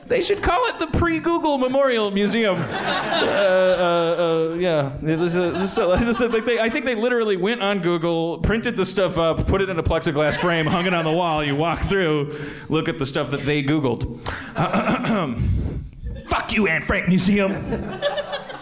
They 0.09 0.23
should 0.23 0.41
call 0.41 0.69
it 0.69 0.79
the 0.79 0.87
pre-Google 0.99 1.59
Memorial 1.59 2.13
Museum. 2.13 2.55
Uh, 2.61 4.55
yeah, 4.57 4.93
I 5.03 6.69
think 6.71 6.85
they 6.85 6.95
literally 6.95 7.37
went 7.37 7.61
on 7.61 7.81
Google, 7.81 8.39
printed 8.39 8.77
the 8.77 8.87
stuff 8.87 9.19
up, 9.19 9.49
put 9.49 9.63
it 9.63 9.69
in 9.69 9.81
a 9.81 9.83
plexiglass 9.83 10.37
frame, 10.37 10.67
hung 10.67 10.87
it 10.87 10.95
on 10.95 11.05
the 11.05 11.11
wall. 11.11 11.43
You 11.43 11.57
walk 11.57 11.81
through, 11.81 12.39
look 12.69 12.89
at 12.89 13.01
the 13.01 13.07
stuff 13.07 13.33
that 13.33 13.41
they 13.41 13.65
Googled. 13.65 14.21
Fuck 16.29 16.53
you, 16.53 16.69
Anne 16.69 16.83
Frank 16.83 17.09
Museum. 17.09 17.53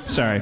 Sorry. 0.07 0.41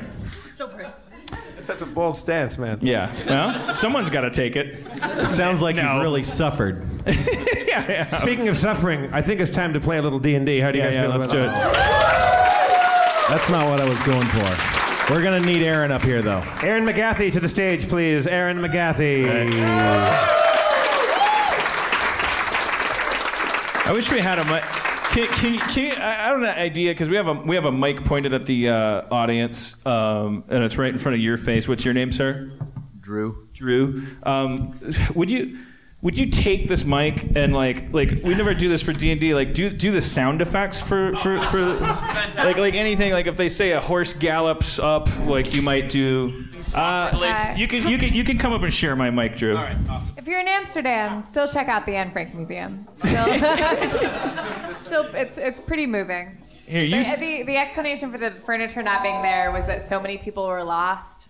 So 1.62 1.66
brave. 1.66 1.78
That's 1.78 1.82
a 1.82 1.86
bold 1.94 2.16
stance, 2.16 2.58
man. 2.58 2.78
Yeah. 2.82 3.10
Well, 3.26 3.74
someone's 3.74 4.10
got 4.10 4.22
to 4.22 4.30
take 4.30 4.56
it. 4.56 4.78
It 5.02 5.30
sounds 5.30 5.62
like 5.62 5.76
No. 5.76 5.94
you've 5.94 6.02
really 6.02 6.22
suffered. 6.22 6.84
yeah, 7.06 7.90
yeah. 7.90 8.20
Speaking 8.22 8.48
of 8.48 8.56
suffering, 8.56 9.10
I 9.12 9.22
think 9.22 9.40
it's 9.40 9.50
time 9.50 9.72
to 9.74 9.80
play 9.80 9.98
a 9.98 10.02
little 10.02 10.18
D 10.18 10.34
and 10.34 10.44
D. 10.46 10.60
How 10.60 10.70
do 10.70 10.78
you 10.78 10.84
Yeah, 10.84 10.90
guys 10.90 10.94
yeah, 10.96 11.02
feel 11.02 11.10
let's 11.18 11.24
about 11.32 11.32
do 11.32 11.42
that? 11.42 13.28
That's 13.28 13.48
not 13.50 13.68
what 13.68 13.80
I 13.80 13.88
was 13.88 14.00
going 14.02 14.26
for. 14.28 15.12
We're 15.12 15.22
gonna 15.22 15.40
need 15.40 15.62
Erin 15.62 15.90
up 15.90 16.02
here, 16.02 16.22
though. 16.22 16.42
Erin 16.62 16.84
McGathy 16.84 17.32
to 17.32 17.40
the 17.40 17.48
stage, 17.48 17.88
please. 17.88 18.26
Erin 18.26 18.58
McGathy. 18.58 19.26
I 23.84 23.92
wish 23.92 24.10
we 24.10 24.20
had 24.20 24.38
a 24.38 24.44
mic. 24.44 24.62
Can, 25.12 25.26
can, 25.28 25.58
can 25.58 26.00
I 26.00 26.24
I 26.24 26.28
don't 26.30 26.42
have 26.42 26.56
an 26.56 26.62
idea 26.62 26.92
because 26.92 27.10
we 27.10 27.16
have 27.16 27.28
a 27.28 27.34
we 27.34 27.54
have 27.54 27.66
a 27.66 27.72
mic 27.72 28.02
pointed 28.02 28.32
at 28.32 28.46
the 28.46 28.70
uh, 28.70 29.02
audience, 29.10 29.76
um, 29.84 30.42
and 30.48 30.64
it's 30.64 30.78
right 30.78 30.90
in 30.90 30.98
front 30.98 31.16
of 31.16 31.20
your 31.20 31.36
face. 31.36 31.68
What's 31.68 31.84
your 31.84 31.92
name, 31.92 32.12
sir? 32.12 32.50
Drew. 32.98 33.46
Drew. 33.52 34.06
Um, 34.22 34.78
would 35.14 35.30
you 35.30 35.58
would 36.02 36.18
you 36.18 36.26
take 36.26 36.68
this 36.68 36.84
mic 36.84 37.24
and 37.36 37.54
like 37.54 37.92
like 37.92 38.10
we 38.24 38.34
never 38.34 38.52
do 38.54 38.68
this 38.68 38.82
for 38.82 38.92
D 38.92 39.12
and 39.12 39.20
D 39.20 39.34
like 39.34 39.54
do 39.54 39.70
do 39.70 39.92
the 39.92 40.02
sound 40.02 40.42
effects 40.42 40.80
for 40.80 41.14
for, 41.16 41.40
for 41.46 41.76
like 41.76 42.58
like 42.58 42.74
anything 42.74 43.12
like 43.12 43.26
if 43.28 43.36
they 43.36 43.48
say 43.48 43.70
a 43.70 43.80
horse 43.80 44.12
gallops 44.12 44.80
up 44.80 45.08
like 45.26 45.54
you 45.54 45.62
might 45.62 45.88
do. 45.88 46.46
Uh, 46.74 47.54
you 47.56 47.68
can 47.68 47.88
you 47.88 47.98
can 47.98 48.12
you 48.12 48.24
can 48.24 48.36
come 48.36 48.52
up 48.52 48.62
and 48.62 48.74
share 48.74 48.96
my 48.96 49.10
mic, 49.10 49.36
Drew. 49.36 49.56
All 49.56 49.62
right, 49.62 49.76
awesome. 49.88 50.14
If 50.18 50.26
you're 50.26 50.40
in 50.40 50.48
Amsterdam, 50.48 51.22
still 51.22 51.46
check 51.46 51.68
out 51.68 51.86
the 51.86 51.94
Anne 51.94 52.10
Frank 52.10 52.34
Museum. 52.34 52.86
Still, 52.96 53.26
still 54.74 55.04
it's 55.14 55.38
it's 55.38 55.60
pretty 55.60 55.86
moving. 55.86 56.36
Here, 56.66 56.84
you 56.84 57.04
The, 57.04 57.16
the, 57.16 57.42
the 57.42 57.56
explanation 57.56 58.10
for 58.10 58.18
the 58.18 58.30
furniture 58.30 58.82
not 58.82 59.02
being 59.02 59.20
there 59.22 59.52
was 59.52 59.66
that 59.66 59.88
so 59.88 60.00
many 60.00 60.18
people 60.18 60.46
were 60.46 60.64
lost, 60.64 61.21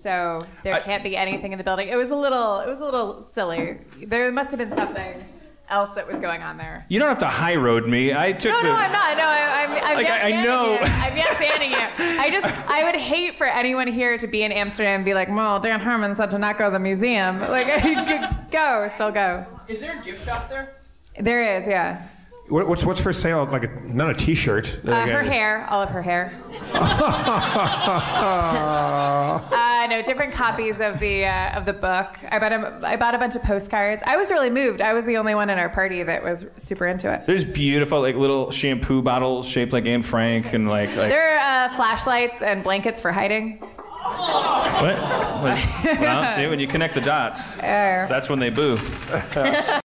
so 0.00 0.40
there 0.62 0.74
I- 0.74 0.80
can't 0.80 1.02
be 1.02 1.16
anything 1.16 1.52
in 1.52 1.58
the 1.58 1.64
building. 1.64 1.88
It 1.88 1.96
was 1.96 2.10
a 2.10 2.16
little 2.16 2.60
it 2.60 2.68
was 2.68 2.80
a 2.80 2.84
little 2.84 3.20
silly. 3.22 3.78
There 4.04 4.30
must 4.32 4.50
have 4.50 4.58
been 4.58 4.74
something 4.74 5.22
else 5.70 5.90
that 5.90 6.06
was 6.10 6.18
going 6.18 6.40
on 6.42 6.56
there. 6.56 6.86
You 6.88 6.98
don't 6.98 7.08
have 7.10 7.18
to 7.18 7.26
high 7.26 7.54
road 7.56 7.86
me. 7.86 8.14
I 8.14 8.32
took 8.32 8.52
No, 8.52 8.58
the. 8.62 8.68
no, 8.68 8.74
I'm 8.74 8.90
not. 8.92 9.16
No, 9.18 9.22
I, 9.24 9.64
I'm, 9.64 9.70
I'm 9.84 9.94
Like, 9.96 10.06
yes 10.06 10.22
I- 10.22 10.26
I 10.26 10.30
fanning 10.30 10.44
know. 10.44 10.72
You. 10.72 10.78
I'm 10.80 11.16
yes 11.16 11.34
fanning 11.34 11.70
you. 11.72 12.20
I 12.20 12.30
just, 12.30 12.70
I 12.70 12.84
would 12.84 12.94
hate 12.98 13.36
for 13.36 13.46
anyone 13.46 13.86
here 13.86 14.16
to 14.16 14.26
be 14.26 14.42
in 14.44 14.50
Amsterdam 14.52 14.96
and 14.96 15.04
be 15.04 15.12
like, 15.12 15.28
well, 15.28 15.60
Dan 15.60 15.80
Harmon 15.80 16.14
said 16.14 16.30
to 16.30 16.38
not 16.38 16.56
go 16.56 16.66
to 16.66 16.70
the 16.72 16.78
museum. 16.78 17.40
Like, 17.40 17.66
go, 18.50 18.88
still 18.94 19.10
go. 19.10 19.44
Is 19.68 19.80
there 19.80 19.98
a 20.00 20.02
gift 20.02 20.24
shop 20.24 20.48
there? 20.48 20.74
There 21.20 21.58
is, 21.60 21.66
yeah. 21.68 22.02
What, 22.48 22.66
what's 22.68 22.84
what's 22.84 23.00
for 23.00 23.12
sale? 23.12 23.44
Like 23.50 23.64
a, 23.64 23.80
not 23.92 24.10
a 24.10 24.14
T-shirt. 24.14 24.78
Uh, 24.86 24.90
Like 24.90 25.10
her 25.10 25.20
a- 25.20 25.24
hair, 25.24 25.66
all 25.68 25.82
of 25.82 25.90
her 25.90 26.02
hair. 26.02 26.32
Uh, 28.58 29.86
no, 29.88 30.02
different 30.02 30.32
copies 30.32 30.80
of 30.80 30.98
the 30.98 31.24
uh, 31.24 31.56
of 31.56 31.64
the 31.64 31.72
book. 31.72 32.08
I 32.30 32.38
bought 32.38 32.52
a, 32.52 32.80
I 32.84 32.96
bought 32.96 33.14
a 33.14 33.18
bunch 33.18 33.36
of 33.36 33.42
postcards. 33.42 34.02
I 34.06 34.16
was 34.16 34.30
really 34.30 34.50
moved. 34.50 34.80
I 34.80 34.92
was 34.92 35.04
the 35.04 35.16
only 35.16 35.34
one 35.34 35.50
in 35.50 35.58
our 35.58 35.68
party 35.68 36.02
that 36.02 36.22
was 36.22 36.46
super 36.56 36.86
into 36.86 37.12
it. 37.12 37.26
There's 37.26 37.44
beautiful 37.44 38.00
like 38.00 38.16
little 38.16 38.50
shampoo 38.50 39.02
bottles 39.02 39.46
shaped 39.46 39.72
like 39.72 39.86
Anne 39.86 40.02
Frank 40.02 40.52
and 40.52 40.68
like 40.68 40.88
like 40.96 41.08
There 41.10 41.38
are 41.38 41.66
uh, 41.68 41.76
flashlights 41.76 42.42
and 42.42 42.62
blankets 42.64 43.00
for 43.00 43.12
hiding. 43.12 43.58
what? 43.58 44.96
What? 44.98 46.00
well, 46.00 46.36
see 46.36 46.46
when 46.48 46.58
you 46.60 46.66
connect 46.66 46.94
the 46.94 47.00
dots, 47.00 47.50
that's 47.56 48.28
when 48.28 48.38
they 48.40 48.50
boo. 48.50 48.78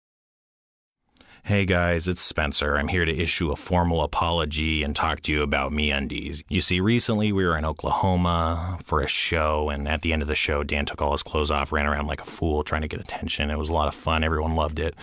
Hey 1.45 1.65
guys, 1.65 2.07
it's 2.07 2.22
Spencer. 2.22 2.78
I'm 2.78 2.88
here 2.88 3.03
to 3.03 3.14
issue 3.14 3.52
a 3.52 3.57
formal 3.57 4.02
apology 4.02 4.82
and 4.82 4.95
talk 4.95 5.20
to 5.24 5.32
you 5.34 5.41
about 5.41 5.74
MeUndies. 5.74 6.41
You 6.48 6.61
see, 6.61 6.80
recently 6.80 7.34
we 7.34 7.44
were 7.44 7.57
in 7.57 7.65
Oklahoma 7.65 8.80
for 8.82 9.02
a 9.02 9.10
show, 9.10 9.70
and 9.70 9.86
at 9.86 10.03
the 10.03 10.14
end 10.14 10.22
of 10.22 10.30
the 10.30 10.36
show, 10.36 10.64
Dan 10.64 10.86
took 10.86 11.02
all 11.02 11.11
his 11.11 11.22
clothes 11.22 11.52
off, 11.52 11.74
ran 11.74 11.86
around 11.86 12.07
like 12.07 12.22
a 12.22 12.26
fool 12.26 12.64
trying 12.64 12.84
to 12.84 12.88
get 12.88 13.02
attention. 13.02 13.52
It 13.52 13.57
was 13.57 13.68
a 13.68 13.74
lot 13.74 13.90
of 13.90 13.94
fun. 13.94 14.24
Everyone 14.24 14.56
loved 14.56 14.80
it. 14.80 14.95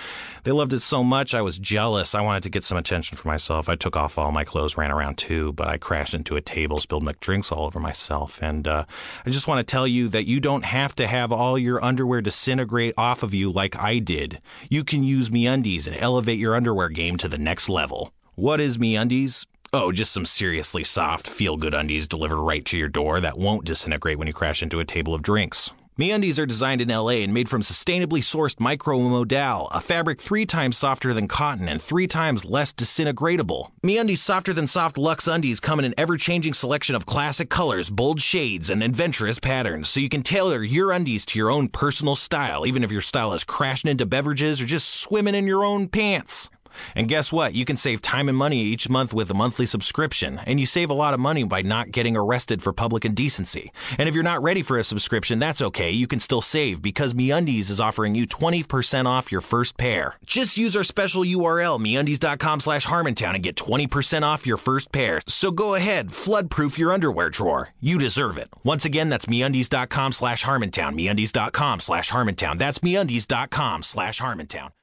They 0.45 0.51
loved 0.51 0.73
it 0.73 0.81
so 0.81 1.05
much, 1.05 1.35
I 1.35 1.43
was 1.43 1.59
jealous. 1.59 2.15
I 2.15 2.23
wanted 2.23 2.45
to 2.45 2.49
get 2.49 2.65
some 2.65 2.79
attention 2.79 3.19
for 3.19 3.29
myself. 3.29 3.69
I 3.69 3.77
took 3.77 3.95
off 3.95 4.17
all 4.17 4.33
my 4.33 4.45
clothes, 4.45 4.79
ran 4.79 4.91
around 4.91 5.19
too, 5.19 5.53
but 5.53 5.69
I 5.69 5.77
crashed 5.77 6.15
into 6.15 6.37
a 6.37 6.41
table, 6.41 6.79
spilled 6.79 7.05
McDrinks 7.05 7.53
all 7.53 7.67
over 7.67 7.79
myself. 7.79 8.43
And 8.43 8.67
uh, 8.67 8.87
I 9.27 9.29
just 9.29 9.47
want 9.47 9.59
to 9.59 9.71
tell 9.71 9.87
you 9.87 10.09
that 10.09 10.27
you 10.27 10.41
don't 10.41 10.65
have 10.65 10.95
to 10.95 11.07
have 11.07 11.33
all 11.33 11.59
your 11.59 11.85
underwear 11.85 12.23
disintegrate 12.23 12.95
off 12.97 13.23
of 13.23 13.35
you 13.35 13.53
like 13.53 13.77
I 13.77 13.99
did. 13.99 14.41
You 14.71 14.85
can 14.85 15.05
use 15.05 15.29
MeUndies 15.29 15.87
and 15.87 15.95
elevate 15.97 16.30
your 16.39 16.55
underwear 16.55 16.89
game 16.89 17.17
to 17.19 17.29
the 17.29 17.39
next 17.39 17.69
level. 17.69 18.13
What 18.35 18.61
is 18.61 18.79
MeUndies? 18.79 19.47
Oh, 19.73 19.93
just 19.93 20.13
some 20.13 20.27
seriously 20.27 20.83
soft, 20.83 21.27
feel 21.27 21.57
good 21.57 21.75
undies 21.75 22.07
delivered 22.07 22.41
right 22.41 22.65
to 22.65 22.77
your 22.77 22.89
door 22.89 23.21
that 23.21 23.39
won't 23.39 23.65
disintegrate 23.65 24.19
when 24.19 24.27
you 24.27 24.33
crash 24.33 24.63
into 24.63 24.81
a 24.81 24.85
table 24.85 25.15
of 25.15 25.23
drinks. 25.23 25.71
MeUndies 26.01 26.39
are 26.39 26.47
designed 26.47 26.81
in 26.81 26.89
LA 26.89 27.21
and 27.21 27.35
made 27.35 27.47
from 27.47 27.61
sustainably 27.61 28.23
sourced 28.23 28.57
micromodal, 28.57 29.69
a 29.71 29.83
fabric 29.83 30.19
three 30.19 30.47
times 30.47 30.79
softer 30.79 31.13
than 31.13 31.29
cotton 31.29 31.69
and 31.69 31.83
three 31.83 32.07
times 32.07 32.47
less 32.47 32.73
disintegratable. 32.73 33.73
MeUndies 33.85 34.17
softer 34.17 34.55
than 34.55 34.67
soft 34.67 34.97
luxe 34.97 35.29
undies 35.29 35.61
come 35.61 35.79
in 35.79 35.85
an 35.85 35.93
ever-changing 35.99 36.55
selection 36.55 36.97
of 36.97 37.05
classic 37.05 37.51
colors, 37.51 37.91
bold 37.91 38.19
shades, 38.19 38.71
and 38.71 38.83
adventurous 38.83 39.39
patterns, 39.39 39.91
so 39.91 40.01
you 40.01 40.09
can 40.09 40.23
tailor 40.23 40.63
your 40.63 40.91
undies 40.91 41.27
to 41.27 41.39
your 41.39 41.51
own 41.51 41.69
personal 41.69 42.17
style, 42.17 42.67
even 42.67 42.83
if 42.83 42.91
your 42.91 43.03
style 43.03 43.35
is 43.35 43.45
crashing 43.45 43.91
into 43.91 44.07
beverages 44.07 44.59
or 44.59 44.65
just 44.65 44.89
swimming 44.89 45.35
in 45.35 45.47
your 45.47 45.67
own 45.67 45.87
pants. 45.87 46.49
And 46.95 47.09
guess 47.09 47.33
what? 47.33 47.55
You 47.55 47.65
can 47.65 47.77
save 47.77 48.01
time 48.03 48.29
and 48.29 48.37
money 48.37 48.61
each 48.61 48.89
month 48.89 49.13
with 49.13 49.31
a 49.31 49.35
monthly 49.35 49.67
subscription. 49.67 50.41
And 50.47 50.61
you 50.61 50.67
save 50.67 50.91
a 50.91 50.95
lot 50.95 51.15
of 51.15 51.21
money 51.21 51.45
by 51.45 51.63
not 51.63 51.91
getting 51.91 52.17
arrested 52.17 52.63
for 52.63 52.73
public 52.73 53.05
indecency. 53.05 53.73
And 53.99 54.09
if 54.09 54.15
you're 54.15 54.25
not 54.25 54.43
ready 54.43 54.63
for 54.63 54.79
a 54.79 54.85
subscription, 54.85 55.39
that's 55.39 55.63
okay. 55.63 55.91
You 55.91 56.07
can 56.07 56.21
still 56.21 56.43
save 56.43 56.83
because 56.83 57.15
MeUndies 57.15 57.71
is 57.71 57.81
offering 57.81 58.15
you 58.15 58.27
20% 58.27 59.07
off 59.07 59.31
your 59.31 59.41
first 59.41 59.77
pair. 59.77 60.17
Just 60.25 60.57
use 60.57 60.77
our 60.77 60.85
special 60.85 61.23
URL, 61.23 61.79
MeUndies.com 61.79 62.61
slash 62.61 62.87
Harmontown 62.87 63.35
and 63.35 63.43
get 63.43 63.57
20% 63.57 64.23
off 64.23 64.47
your 64.47 64.57
first 64.57 64.93
pair. 64.93 65.21
So 65.27 65.51
go 65.51 65.75
ahead, 65.75 66.13
flood-proof 66.13 66.79
your 66.79 66.93
underwear 66.93 67.31
drawer. 67.31 67.71
You 67.81 67.99
deserve 67.99 68.39
it. 68.39 68.49
Once 68.65 68.85
again, 68.85 69.09
that's 69.09 69.27
MeUndies.com 69.27 70.13
slash 70.13 70.45
Harmontown. 70.45 70.95
MeUndies.com 70.95 71.81
slash 71.81 72.11
Harmontown. 72.11 72.59
That's 72.59 72.81
MeUndies.com 72.81 73.83
slash 73.83 74.21
Harmontown. 74.21 74.80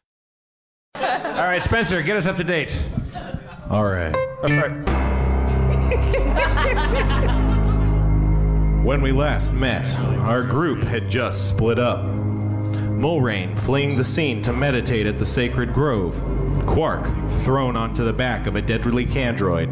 All 1.00 1.44
right, 1.46 1.62
Spencer, 1.62 2.02
get 2.02 2.18
us 2.18 2.26
up 2.26 2.38
to 2.38 2.44
date. 2.44 2.78
All 3.70 3.86
right. 3.86 4.14
Oh, 4.16 4.38
That's 4.42 4.54
right. 4.68 4.98
When 8.84 9.02
we 9.02 9.12
last 9.12 9.54
met, 9.54 9.94
our 10.20 10.44
group 10.44 10.84
had 10.84 11.10
just 11.10 11.50
split 11.50 11.78
up. 11.78 12.06
Mulrain 12.06 13.56
fleeing 13.56 13.98
the 13.98 14.04
scene 14.04 14.42
to 14.44 14.54
meditate 14.54 15.06
at 15.06 15.20
the 15.20 15.26
sacred 15.26 15.74
grove, 15.74 16.20
Quark 16.66 17.04
thrown 17.42 17.76
onto 17.76 18.04
the 18.04 18.14
back 18.14 18.48
of 18.48 18.56
a 18.56 18.62
deadly 18.62 19.06
candroid, 19.06 19.68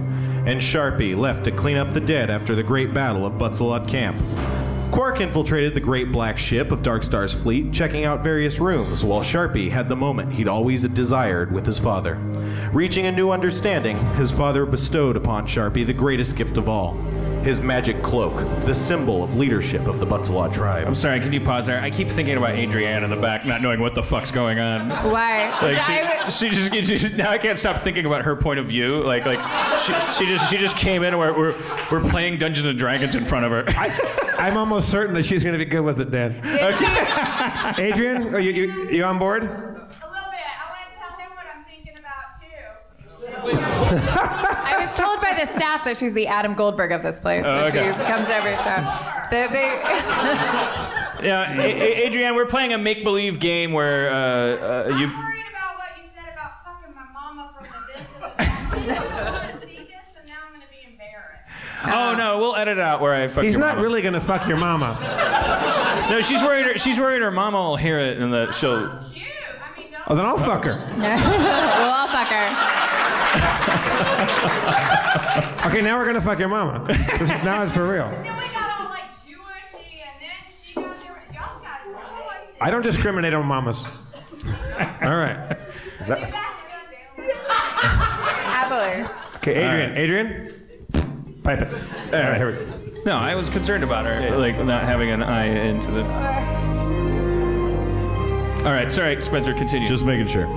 and 0.45 0.61
Sharpie 0.61 1.17
left 1.17 1.45
to 1.45 1.51
clean 1.51 1.77
up 1.77 1.93
the 1.93 1.99
dead 2.01 2.29
after 2.29 2.53
the 2.55 2.63
great 2.63 2.93
battle 2.93 3.25
of 3.25 3.33
Butzelot 3.33 3.87
Camp. 3.87 4.15
Quark 4.91 5.19
infiltrated 5.19 5.73
the 5.73 5.79
great 5.79 6.11
black 6.11 6.37
ship 6.37 6.71
of 6.71 6.81
Darkstar's 6.81 7.33
fleet, 7.33 7.73
checking 7.73 8.05
out 8.05 8.23
various 8.23 8.59
rooms, 8.59 9.03
while 9.03 9.21
Sharpie 9.21 9.69
had 9.69 9.89
the 9.89 9.95
moment 9.95 10.31
he'd 10.33 10.47
always 10.47 10.83
desired 10.83 11.51
with 11.51 11.65
his 11.65 11.79
father. 11.79 12.15
Reaching 12.71 13.05
a 13.05 13.11
new 13.11 13.31
understanding, 13.31 13.97
his 14.15 14.31
father 14.31 14.65
bestowed 14.65 15.17
upon 15.17 15.47
Sharpie 15.47 15.85
the 15.85 15.93
greatest 15.93 16.35
gift 16.35 16.57
of 16.57 16.69
all 16.69 16.97
his 17.45 17.61
magic 17.61 18.01
cloak, 18.01 18.33
the 18.65 18.73
symbol 18.73 19.23
of 19.23 19.37
leadership 19.37 19.85
of 19.85 19.99
the 19.99 20.05
Butzelot 20.05 20.51
tribe. 20.51 20.87
I'm 20.87 20.95
sorry, 20.95 21.19
can 21.19 21.31
you 21.31 21.39
pause 21.39 21.67
there? 21.67 21.79
I 21.79 21.91
keep 21.91 22.09
thinking 22.09 22.37
about 22.37 22.55
Adrienne 22.55 23.03
in 23.03 23.11
the 23.11 23.15
back, 23.15 23.45
not 23.45 23.61
knowing 23.61 23.79
what 23.79 23.93
the 23.93 24.01
fuck's 24.01 24.31
going 24.31 24.59
on. 24.59 24.89
Why? 24.89 25.49
Like 25.61 25.77
I- 25.87 26.27
she, 26.29 26.49
she, 26.49 26.55
just, 26.55 26.73
she 26.73 26.81
just 26.97 27.15
now 27.15 27.29
I 27.29 27.37
can't 27.37 27.59
stop 27.59 27.79
thinking 27.79 28.07
about 28.07 28.23
her 28.25 28.35
point 28.35 28.59
of 28.59 28.65
view. 28.65 29.03
Like 29.03 29.27
like 29.27 29.39
she, 29.79 29.93
she 30.17 30.25
just 30.25 30.49
she 30.49 30.57
just 30.57 30.75
came 30.75 31.03
in 31.03 31.13
and 31.13 31.19
we're, 31.19 31.37
we're 31.37 31.55
we're 31.91 32.09
playing 32.09 32.39
Dungeons 32.39 32.65
and 32.65 32.79
Dragons 32.79 33.13
in 33.13 33.23
front 33.23 33.45
of 33.45 33.51
her. 33.51 33.63
I'm 34.39 34.57
almost 34.57 34.89
certain 34.89 35.13
that 35.13 35.23
she's 35.23 35.43
going 35.43 35.53
to 35.53 35.63
be 35.63 35.69
good 35.69 35.81
with 35.81 35.99
it, 36.01 36.09
Dan. 36.09 36.41
Adrian, 37.77 38.33
are 38.33 38.39
you, 38.39 38.51
you, 38.51 38.89
you 38.89 39.03
on 39.03 39.19
board? 39.19 39.43
A 39.43 39.47
little 39.47 39.61
bit. 39.61 40.01
I 40.01 40.69
want 40.71 40.91
to 40.91 40.97
tell 40.97 41.15
him 41.17 41.29
what 41.35 41.45
I'm 41.55 41.63
thinking 41.65 41.97
about 41.97 42.25
told 44.33 44.41
by 45.35 45.45
the 45.45 45.51
staff 45.57 45.83
that 45.85 45.97
she's 45.97 46.13
the 46.13 46.27
Adam 46.27 46.53
Goldberg 46.53 46.91
of 46.91 47.01
this 47.03 47.19
place. 47.19 47.43
Oh, 47.45 47.55
that 47.55 47.67
okay. 47.75 47.91
she 47.91 47.97
comes 48.05 48.27
to 48.27 48.35
every 48.35 48.55
show. 48.57 48.83
They, 49.31 49.47
they, 49.47 49.67
yeah, 51.27 51.59
A- 51.59 52.03
A- 52.03 52.07
Adrienne, 52.07 52.35
we're 52.35 52.45
playing 52.45 52.73
a 52.73 52.77
make 52.77 53.03
believe 53.03 53.39
game 53.39 53.73
where 53.73 54.11
uh, 54.11 54.15
uh, 54.15 54.87
you've. 54.97 55.09
Been 55.11 55.19
worried 55.19 55.45
about 55.51 55.77
what 55.77 55.89
you 55.97 56.03
said 56.15 56.29
about 56.33 56.63
fucking 56.65 56.93
my 56.95 57.05
mama 57.13 57.51
from 57.57 57.65
the 57.65 57.69
business, 57.93 58.09
and 60.17 60.27
now 60.27 60.35
I'm 60.45 60.51
gonna 60.53 60.65
be 60.71 60.77
embarrassed. 60.89 61.43
Oh 61.85 62.13
no, 62.17 62.39
we'll 62.39 62.55
edit 62.55 62.79
out 62.79 63.01
where 63.01 63.13
I 63.13 63.27
fuck 63.27 63.43
He's 63.43 63.53
your 63.53 63.61
not 63.61 63.75
mama. 63.75 63.83
really 63.87 64.01
going 64.01 64.13
to 64.13 64.21
fuck 64.21 64.47
your 64.47 64.57
mama. 64.57 64.97
No, 66.05 66.21
she's 66.21 66.43
worried. 66.43 66.67
Her, 66.67 66.77
she's 66.77 66.99
worried 66.99 67.23
her 67.23 67.31
mama 67.31 67.57
will 67.57 67.77
hear 67.77 67.97
it 67.97 68.19
and 68.19 68.31
that 68.31 68.53
she'll. 68.53 68.91
Oh, 70.07 70.15
then 70.15 70.23
I'll 70.23 70.37
fuck 70.37 70.63
her. 70.65 70.75
we'll 70.75 71.89
all 71.89 72.07
fuck 72.09 72.27
her. 72.27 72.45
Okay, 75.65 75.81
now 75.81 75.97
we're 75.97 76.03
going 76.03 76.15
to 76.15 76.21
fuck 76.21 76.39
your 76.39 76.49
mama. 76.49 76.83
This, 76.87 77.29
now 77.43 77.63
it's 77.63 77.73
for 77.73 77.87
real. 77.89 78.07
I 82.61 82.69
don't 82.71 82.81
discriminate 82.81 83.33
on 83.33 83.45
mamas. 83.45 83.83
All 85.01 85.15
right. 85.15 85.57
That- 86.07 86.19
Happily. 88.45 89.05
okay, 89.37 89.55
Adrian. 89.63 89.97
Adrian? 89.97 91.41
Pipe 91.43 91.61
it. 91.61 91.73
All 92.13 92.19
right, 92.21 92.37
here 92.37 92.47
we 92.51 92.53
go. 92.53 93.01
No, 93.05 93.17
I 93.17 93.35
was 93.35 93.49
concerned 93.49 93.83
about 93.83 94.05
her, 94.05 94.35
like 94.37 94.57
not 94.65 94.83
having 94.83 95.11
an 95.11 95.21
eye 95.21 95.45
into 95.45 95.91
the. 95.91 96.03
All 98.65 98.71
right, 98.73 98.91
sorry, 98.91 99.21
Spencer. 99.21 99.53
Continue. 99.53 99.87
Just 99.87 100.03
making 100.05 100.27
sure. 100.27 100.47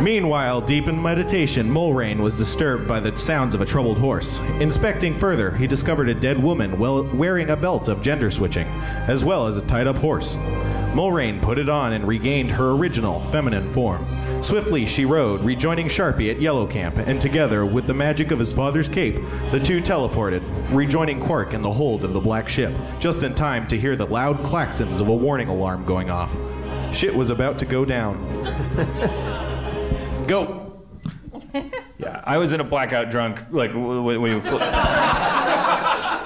Meanwhile, 0.00 0.60
deep 0.60 0.86
in 0.86 1.02
meditation, 1.02 1.68
Mulrain 1.68 2.22
was 2.22 2.36
disturbed 2.36 2.86
by 2.86 3.00
the 3.00 3.16
sounds 3.18 3.52
of 3.56 3.60
a 3.60 3.66
troubled 3.66 3.98
horse. 3.98 4.38
Inspecting 4.60 5.16
further, 5.16 5.50
he 5.50 5.66
discovered 5.66 6.08
a 6.08 6.14
dead 6.14 6.40
woman 6.40 6.78
well, 6.78 7.02
wearing 7.02 7.50
a 7.50 7.56
belt 7.56 7.88
of 7.88 8.00
gender 8.00 8.30
switching, 8.30 8.68
as 9.08 9.24
well 9.24 9.48
as 9.48 9.56
a 9.56 9.66
tied 9.66 9.88
up 9.88 9.96
horse. 9.96 10.36
Mulrain 10.94 11.40
put 11.40 11.58
it 11.58 11.68
on 11.68 11.94
and 11.94 12.06
regained 12.06 12.52
her 12.52 12.70
original 12.70 13.20
feminine 13.32 13.72
form. 13.72 14.06
Swiftly 14.40 14.86
she 14.86 15.04
rode, 15.04 15.42
rejoining 15.42 15.88
Sharpie 15.88 16.30
at 16.30 16.40
Yellow 16.40 16.68
Camp, 16.68 16.96
and 16.98 17.20
together, 17.20 17.66
with 17.66 17.88
the 17.88 17.94
magic 17.94 18.30
of 18.30 18.38
his 18.38 18.52
father's 18.52 18.88
cape, 18.88 19.16
the 19.50 19.58
two 19.58 19.80
teleported, 19.80 20.44
rejoining 20.70 21.18
Quark 21.18 21.54
in 21.54 21.62
the 21.62 21.72
hold 21.72 22.04
of 22.04 22.12
the 22.12 22.20
black 22.20 22.48
ship, 22.48 22.72
just 23.00 23.24
in 23.24 23.34
time 23.34 23.66
to 23.66 23.76
hear 23.76 23.96
the 23.96 24.06
loud 24.06 24.44
claxons 24.44 25.00
of 25.00 25.08
a 25.08 25.14
warning 25.14 25.48
alarm 25.48 25.84
going 25.84 26.08
off. 26.08 26.36
Shit 26.94 27.14
was 27.14 27.30
about 27.30 27.58
to 27.58 27.66
go 27.66 27.84
down. 27.84 28.16
Go. 30.28 30.74
Yeah, 31.98 32.22
I 32.24 32.36
was 32.38 32.52
in 32.52 32.60
a 32.60 32.64
blackout 32.64 33.10
drunk, 33.10 33.40
like 33.50 33.72
w- 33.72 33.96
w- 33.96 34.20
when 34.20 34.30
you. 34.32 34.40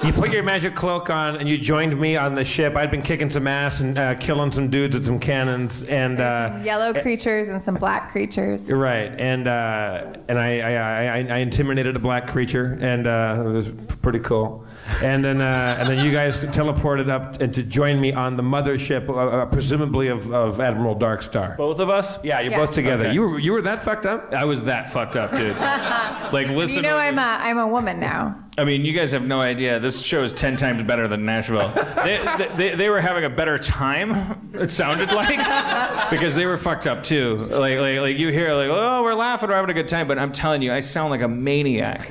You 0.03 0.11
put 0.11 0.31
your 0.33 0.43
magic 0.43 0.75
cloak 0.75 1.09
on 1.09 1.37
and 1.37 1.47
you 1.47 1.57
joined 1.57 1.97
me 1.97 2.17
on 2.17 2.35
the 2.35 2.43
ship. 2.43 2.75
I'd 2.75 2.91
been 2.91 3.01
kicking 3.01 3.29
some 3.29 3.47
ass 3.47 3.79
and 3.79 3.97
uh, 3.97 4.15
killing 4.15 4.51
some 4.51 4.69
dudes 4.69 4.95
with 4.95 5.05
some 5.05 5.17
cannons. 5.17 5.83
And 5.83 6.19
uh, 6.19 6.59
Yellow 6.61 6.93
creatures 6.93 7.47
and 7.47 7.63
some 7.63 7.75
black 7.75 8.11
creatures. 8.11 8.69
You're 8.69 8.79
right, 8.79 9.09
and 9.17 9.47
uh, 9.47 10.13
and 10.27 10.37
I, 10.37 10.59
I, 10.59 10.73
I, 10.73 11.17
I 11.35 11.37
intimidated 11.37 11.95
a 11.95 11.99
black 11.99 12.27
creature, 12.27 12.77
and 12.81 13.07
uh, 13.07 13.43
it 13.45 13.49
was 13.49 13.69
pretty 14.01 14.19
cool. 14.19 14.65
And 15.01 15.23
then 15.23 15.41
uh, 15.41 15.77
and 15.79 15.89
then 15.89 16.05
you 16.05 16.11
guys 16.11 16.37
teleported 16.39 17.09
up 17.09 17.41
and 17.41 17.53
to 17.55 17.63
join 17.63 17.99
me 17.99 18.13
on 18.13 18.37
the 18.37 18.43
mothership, 18.43 19.09
uh, 19.09 19.13
uh, 19.13 19.45
presumably 19.47 20.07
of, 20.07 20.31
of 20.33 20.59
Admiral 20.59 20.95
Darkstar. 20.95 21.57
Both 21.57 21.79
of 21.79 21.89
us? 21.89 22.23
Yeah, 22.23 22.39
you're 22.41 22.51
Yeah. 22.51 22.59
both 22.65 22.73
together. 22.73 23.05
Okay. 23.05 23.13
You 23.13 23.21
were 23.23 23.39
you 23.39 23.51
were 23.53 23.61
that 23.63 23.83
fucked 23.83 24.05
up? 24.05 24.33
I 24.33 24.45
was 24.45 24.63
that 24.63 24.89
fucked 24.91 25.15
up, 25.15 25.31
dude. 25.31 25.57
like, 26.33 26.47
listen. 26.49 26.77
you 26.77 26.81
know 26.83 26.97
I'm 26.97 27.17
a 27.17 27.21
I'm 27.21 27.57
a 27.57 27.67
woman 27.67 27.99
now. 27.99 28.39
I 28.55 28.65
mean, 28.65 28.85
you 28.85 28.93
guys 28.93 29.11
have 29.13 29.25
no 29.25 29.39
idea. 29.41 29.79
This 29.79 30.03
show 30.03 30.23
is 30.23 30.31
ten 30.31 30.55
times 30.57 30.83
better 30.83 31.07
than 31.07 31.25
Nashville. 31.25 31.71
They, 32.03 32.47
they, 32.57 32.75
they 32.75 32.89
were 32.89 32.99
having 32.99 33.23
a 33.23 33.29
better 33.29 33.57
time. 33.57 34.11
It 34.53 34.69
sounded 34.71 35.11
like 35.13 35.37
because 36.09 36.35
they 36.35 36.45
were 36.45 36.57
fucked 36.57 36.85
up 36.85 37.01
too. 37.01 37.47
Like, 37.49 37.79
like, 37.79 37.99
like 37.99 38.17
you 38.17 38.27
hear 38.29 38.53
like, 38.53 38.67
oh, 38.69 39.01
we're 39.03 39.13
laughing, 39.13 39.47
we're 39.47 39.55
having 39.55 39.69
a 39.69 39.73
good 39.73 39.87
time, 39.87 40.05
but 40.07 40.19
I'm 40.19 40.33
telling 40.33 40.61
you, 40.61 40.73
I 40.73 40.81
sound 40.81 41.11
like 41.11 41.21
a 41.21 41.27
maniac. 41.29 42.09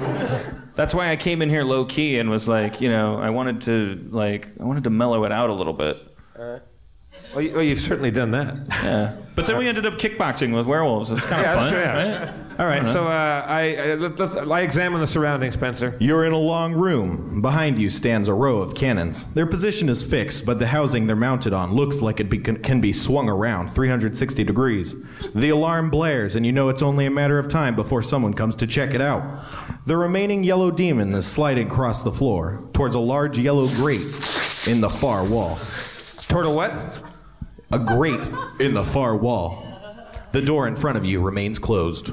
That's 0.75 0.95
why 0.95 1.11
I 1.11 1.17
came 1.17 1.43
in 1.43 1.51
here 1.51 1.65
low 1.65 1.85
key 1.85 2.19
and 2.19 2.31
was 2.31 2.49
like, 2.49 2.81
you 2.81 2.89
know, 2.89 3.19
I 3.19 3.31
wanted 3.31 3.61
to 3.63 4.09
like, 4.11 4.49
I 4.61 4.65
wanted 4.65 4.85
to 4.85 4.91
mellow 4.91 5.25
it 5.25 5.33
out 5.33 5.51
a 5.51 5.55
little 5.55 5.73
bit. 5.75 5.97
Well, 7.35 7.41
you, 7.43 7.53
well, 7.53 7.63
you've 7.63 7.81
certainly 7.81 8.11
done 8.11 8.31
that. 8.33 8.57
Yeah, 8.69 9.17
but 9.35 9.47
then 9.47 9.57
we 9.59 9.67
ended 9.69 9.87
up 9.87 9.95
kickboxing 9.95 10.55
with 10.55 10.67
werewolves. 10.67 11.11
It's 11.11 11.23
kind 11.23 11.41
of 11.41 11.47
Yeah, 11.47 11.55
fun, 11.57 11.65
that's 11.65 11.71
true, 11.73 11.81
yeah. 11.81 12.25
right? 12.35 12.61
All 12.61 12.67
right, 12.67 12.83
I 12.85 12.93
so 12.93 13.05
uh, 13.07 13.45
I 13.49 13.75
I, 13.77 13.95
let- 13.95 14.19
let's- 14.19 14.37
I 14.37 14.61
examine 14.61 15.01
the 15.01 15.07
surroundings, 15.07 15.55
Spencer. 15.55 15.97
You're 15.99 16.27
in 16.27 16.33
a 16.35 16.39
long 16.39 16.75
room. 16.75 17.41
Behind 17.41 17.79
you 17.79 17.89
stands 17.89 18.29
a 18.29 18.35
row 18.35 18.59
of 18.59 18.75
cannons. 18.75 19.25
Their 19.33 19.47
position 19.47 19.89
is 19.89 20.03
fixed, 20.03 20.45
but 20.45 20.59
the 20.59 20.67
housing 20.67 21.07
they're 21.07 21.17
mounted 21.17 21.55
on 21.55 21.73
looks 21.73 22.03
like 22.03 22.21
it 22.21 22.29
be, 22.29 22.39
can 22.39 22.83
be 22.83 22.93
swung 22.93 23.29
around 23.31 23.69
360 23.71 24.45
degrees. 24.45 24.95
The 25.35 25.49
alarm 25.49 25.89
blares, 25.89 26.37
and 26.37 26.45
you 26.45 26.53
know 26.53 26.69
it's 26.69 26.83
only 26.83 27.07
a 27.07 27.11
matter 27.11 27.39
of 27.39 27.49
time 27.49 27.75
before 27.75 28.03
someone 28.03 28.35
comes 28.35 28.55
to 28.57 28.67
check 28.67 28.93
it 28.93 29.01
out. 29.01 29.23
The 29.87 29.97
remaining 29.97 30.45
yellow 30.45 30.71
demon 30.71 31.15
is 31.15 31.27
sliding 31.27 31.69
across 31.69 32.03
the 32.03 32.13
floor 32.13 32.63
towards 32.75 32.95
a 32.95 33.01
large 33.01 33.39
yellow 33.39 33.67
grate 33.69 34.03
in 34.67 34.83
the 34.83 34.91
far 34.91 35.25
wall. 35.25 35.59
Toward 36.29 36.47
a 36.47 36.51
what? 36.51 36.71
A 37.73 37.79
grate 37.79 38.31
in 38.61 38.75
the 38.75 38.85
far 38.85 39.17
wall. 39.17 39.67
The 40.33 40.43
door 40.43 40.69
in 40.69 40.77
front 40.77 40.99
of 40.99 41.05
you 41.05 41.21
remains 41.21 41.59
closed. 41.59 42.11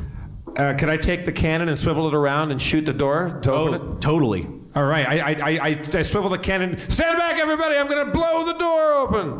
Uh, 0.56 0.74
could 0.74 0.90
I 0.90 0.98
take 0.98 1.26
the 1.26 1.32
cannon 1.32 1.70
and 1.70 1.78
swivel 1.78 2.08
it 2.08 2.14
around 2.14 2.52
and 2.52 2.62
shoot 2.62 2.86
the 2.86 2.94
door 2.94 3.40
to 3.44 3.52
open 3.52 3.82
Oh, 3.82 3.98
totally. 4.00 4.48
All 4.76 4.86
right, 4.86 5.08
I, 5.08 5.20
I, 5.20 5.32
I, 5.32 5.68
I, 5.68 5.84
I 5.94 6.02
swivel 6.02 6.30
the 6.30 6.38
cannon. 6.38 6.80
Stand 6.90 7.18
back, 7.18 7.40
everybody! 7.40 7.76
I'm 7.76 7.88
going 7.88 8.06
to 8.06 8.12
blow 8.12 8.46
the 8.46 8.54
door 8.54 8.94
open. 8.94 9.40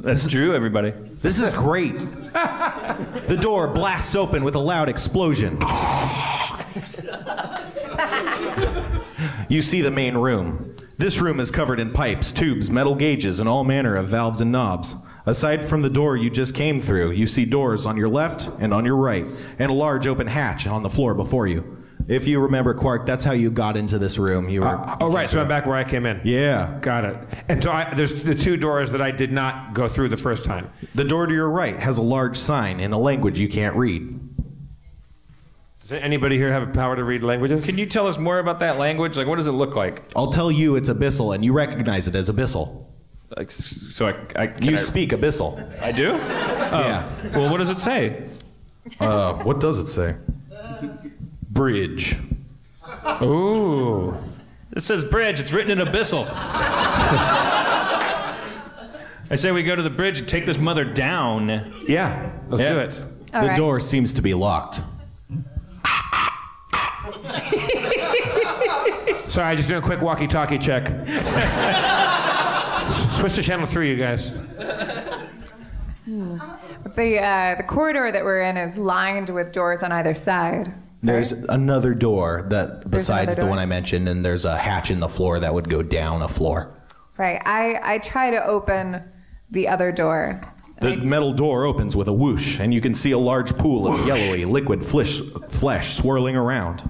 That's 0.00 0.26
true, 0.28 0.54
everybody. 0.54 0.90
This 0.90 1.38
is 1.38 1.48
great. 1.54 1.98
the 1.98 3.38
door 3.40 3.68
blasts 3.68 4.14
open 4.14 4.44
with 4.44 4.54
a 4.54 4.60
loud 4.60 4.88
explosion. 4.88 5.58
You 9.48 9.62
see 9.62 9.80
the 9.80 9.90
main 9.90 10.14
room. 10.16 10.74
This 10.98 11.20
room 11.20 11.38
is 11.38 11.52
covered 11.52 11.78
in 11.78 11.92
pipes, 11.92 12.32
tubes, 12.32 12.72
metal 12.72 12.96
gauges, 12.96 13.38
and 13.38 13.48
all 13.48 13.62
manner 13.62 13.94
of 13.94 14.08
valves 14.08 14.40
and 14.40 14.50
knobs. 14.50 14.96
Aside 15.26 15.64
from 15.64 15.82
the 15.82 15.88
door 15.88 16.16
you 16.16 16.28
just 16.28 16.56
came 16.56 16.80
through, 16.80 17.12
you 17.12 17.28
see 17.28 17.44
doors 17.44 17.86
on 17.86 17.96
your 17.96 18.08
left 18.08 18.48
and 18.58 18.74
on 18.74 18.84
your 18.84 18.96
right, 18.96 19.24
and 19.60 19.70
a 19.70 19.74
large 19.74 20.08
open 20.08 20.26
hatch 20.26 20.66
on 20.66 20.82
the 20.82 20.90
floor 20.90 21.14
before 21.14 21.46
you. 21.46 21.76
If 22.08 22.26
you 22.26 22.40
remember, 22.40 22.74
Quark, 22.74 23.06
that's 23.06 23.24
how 23.24 23.30
you 23.30 23.48
got 23.48 23.76
into 23.76 23.96
this 24.00 24.18
room. 24.18 24.48
You 24.48 24.62
were. 24.62 24.66
Uh, 24.66 24.96
oh, 25.00 25.12
right, 25.12 25.30
so 25.30 25.40
I'm 25.40 25.46
back 25.46 25.66
where 25.66 25.76
I 25.76 25.84
came 25.84 26.04
in. 26.04 26.20
Yeah. 26.24 26.76
Got 26.80 27.04
it. 27.04 27.16
And 27.46 27.62
so 27.62 27.70
I, 27.70 27.94
there's 27.94 28.24
the 28.24 28.34
two 28.34 28.56
doors 28.56 28.90
that 28.90 29.00
I 29.00 29.12
did 29.12 29.30
not 29.30 29.74
go 29.74 29.86
through 29.86 30.08
the 30.08 30.16
first 30.16 30.42
time. 30.42 30.68
The 30.96 31.04
door 31.04 31.28
to 31.28 31.32
your 31.32 31.48
right 31.48 31.76
has 31.76 31.98
a 31.98 32.02
large 32.02 32.36
sign 32.36 32.80
in 32.80 32.92
a 32.92 32.98
language 32.98 33.38
you 33.38 33.48
can't 33.48 33.76
read. 33.76 34.18
Does 35.88 36.02
anybody 36.02 36.36
here 36.36 36.52
have 36.52 36.62
a 36.68 36.72
power 36.72 36.96
to 36.96 37.02
read 37.02 37.22
languages? 37.22 37.64
Can 37.64 37.78
you 37.78 37.86
tell 37.86 38.06
us 38.08 38.18
more 38.18 38.38
about 38.40 38.58
that 38.60 38.78
language? 38.78 39.16
Like, 39.16 39.26
what 39.26 39.36
does 39.36 39.46
it 39.46 39.52
look 39.52 39.74
like? 39.74 40.02
I'll 40.14 40.30
tell 40.30 40.52
you 40.52 40.76
it's 40.76 40.90
abyssal, 40.90 41.34
and 41.34 41.42
you 41.42 41.54
recognize 41.54 42.06
it 42.06 42.14
as 42.14 42.28
abyssal. 42.28 42.84
Like, 43.34 43.50
so 43.50 44.08
I, 44.08 44.14
I 44.42 44.46
can 44.48 44.64
You 44.64 44.74
I- 44.74 44.80
speak 44.80 45.10
abyssal. 45.12 45.80
I 45.82 45.92
do. 45.92 46.12
Oh. 46.70 46.80
Yeah. 46.80 47.08
Well, 47.34 47.50
what 47.50 47.56
does 47.56 47.70
it 47.70 47.78
say? 47.80 48.28
Uh, 49.00 49.32
what 49.36 49.58
does 49.58 49.78
it 49.78 49.86
say? 49.88 50.16
Bridge. 51.50 52.14
Ooh. 53.22 54.14
It 54.76 54.82
says 54.82 55.02
bridge. 55.02 55.40
It's 55.40 55.50
written 55.50 55.80
in 55.80 55.86
abyssal. 55.86 56.26
I 59.30 59.34
say 59.36 59.50
we 59.50 59.62
go 59.62 59.74
to 59.76 59.82
the 59.82 59.88
bridge 59.88 60.18
and 60.18 60.28
take 60.28 60.44
this 60.44 60.58
mother 60.58 60.84
down. 60.84 61.48
Yeah, 61.88 62.30
let's 62.50 62.60
Yeah. 62.62 62.74
do 62.74 62.78
it. 62.80 63.02
All 63.32 63.40
the 63.40 63.48
right. 63.48 63.56
door 63.56 63.80
seems 63.80 64.12
to 64.12 64.20
be 64.20 64.34
locked. 64.34 64.80
Sorry, 69.38 69.52
I 69.52 69.54
just 69.54 69.68
doing 69.68 69.80
a 69.80 69.86
quick 69.86 70.00
walkie-talkie 70.00 70.58
check. 70.58 70.88
Switch 73.12 73.34
to 73.34 73.42
channel 73.44 73.66
three, 73.66 73.88
you 73.88 73.96
guys. 73.96 74.32
The 76.96 77.20
uh, 77.20 77.54
the 77.54 77.62
corridor 77.64 78.10
that 78.10 78.24
we're 78.24 78.40
in 78.40 78.56
is 78.56 78.76
lined 78.76 79.30
with 79.30 79.52
doors 79.52 79.84
on 79.84 79.92
either 79.92 80.16
side. 80.16 80.74
There's 81.04 81.30
another 81.30 81.94
door 81.94 82.48
that 82.50 82.90
besides 82.90 83.34
another 83.34 83.42
the 83.42 83.48
one 83.48 83.60
I 83.60 83.66
mentioned, 83.66 84.08
and 84.08 84.24
there's 84.24 84.44
a 84.44 84.56
hatch 84.56 84.90
in 84.90 84.98
the 84.98 85.08
floor 85.08 85.38
that 85.38 85.54
would 85.54 85.68
go 85.68 85.84
down 85.84 86.20
a 86.20 86.28
floor. 86.28 86.74
Right. 87.16 87.40
I 87.46 87.94
I 87.94 87.98
try 87.98 88.32
to 88.32 88.44
open 88.44 89.04
the 89.52 89.68
other 89.68 89.92
door. 89.92 90.40
The 90.80 90.96
metal 90.96 91.32
door 91.32 91.64
opens 91.64 91.94
with 91.94 92.08
a 92.08 92.12
whoosh, 92.12 92.58
and 92.58 92.74
you 92.74 92.80
can 92.80 92.96
see 92.96 93.12
a 93.12 93.18
large 93.18 93.56
pool 93.56 93.86
of 93.86 94.04
yellowy 94.04 94.46
liquid 94.46 94.84
flesh, 94.84 95.20
flesh 95.20 95.96
swirling 95.96 96.34
around. 96.34 96.82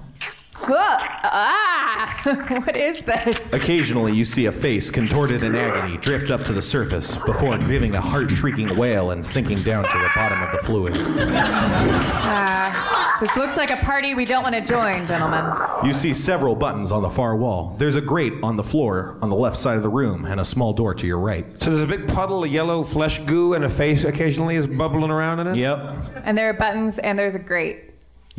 Ah! 0.77 2.21
what 2.65 2.75
is 2.75 3.03
this? 3.03 3.53
Occasionally, 3.53 4.13
you 4.13 4.25
see 4.25 4.45
a 4.45 4.51
face 4.51 4.91
contorted 4.91 5.43
in 5.43 5.55
agony 5.55 5.97
drift 5.97 6.31
up 6.31 6.43
to 6.45 6.53
the 6.53 6.61
surface 6.61 7.15
before 7.25 7.57
giving 7.57 7.95
a 7.95 8.01
heart 8.01 8.29
shrieking 8.29 8.75
wail 8.77 9.11
and 9.11 9.25
sinking 9.25 9.63
down 9.63 9.83
to 9.83 9.97
the 9.97 10.09
bottom 10.15 10.41
of 10.41 10.51
the 10.51 10.59
fluid. 10.59 10.93
Uh, 10.95 13.17
this 13.19 13.35
looks 13.35 13.57
like 13.57 13.69
a 13.69 13.77
party 13.77 14.15
we 14.15 14.25
don't 14.25 14.43
want 14.43 14.55
to 14.55 14.61
join, 14.61 15.05
gentlemen. 15.07 15.45
You 15.83 15.93
see 15.93 16.13
several 16.13 16.55
buttons 16.55 16.91
on 16.91 17.01
the 17.01 17.09
far 17.09 17.35
wall. 17.35 17.75
There's 17.77 17.95
a 17.95 18.01
grate 18.01 18.33
on 18.43 18.55
the 18.55 18.63
floor 18.63 19.17
on 19.21 19.29
the 19.29 19.35
left 19.35 19.57
side 19.57 19.77
of 19.77 19.83
the 19.83 19.89
room 19.89 20.25
and 20.25 20.39
a 20.39 20.45
small 20.45 20.73
door 20.73 20.93
to 20.93 21.07
your 21.07 21.19
right. 21.19 21.45
So 21.61 21.71
there's 21.71 21.83
a 21.83 21.87
big 21.87 22.07
puddle 22.07 22.43
of 22.43 22.51
yellow 22.51 22.83
flesh 22.83 23.19
goo, 23.19 23.55
and 23.55 23.65
a 23.65 23.69
face 23.69 24.03
occasionally 24.03 24.55
is 24.55 24.67
bubbling 24.67 25.11
around 25.11 25.39
in 25.39 25.47
it. 25.47 25.55
Yep. 25.57 25.79
And 26.23 26.37
there 26.37 26.49
are 26.49 26.53
buttons, 26.53 26.99
and 26.99 27.19
there's 27.19 27.35
a 27.35 27.39
grate. 27.39 27.88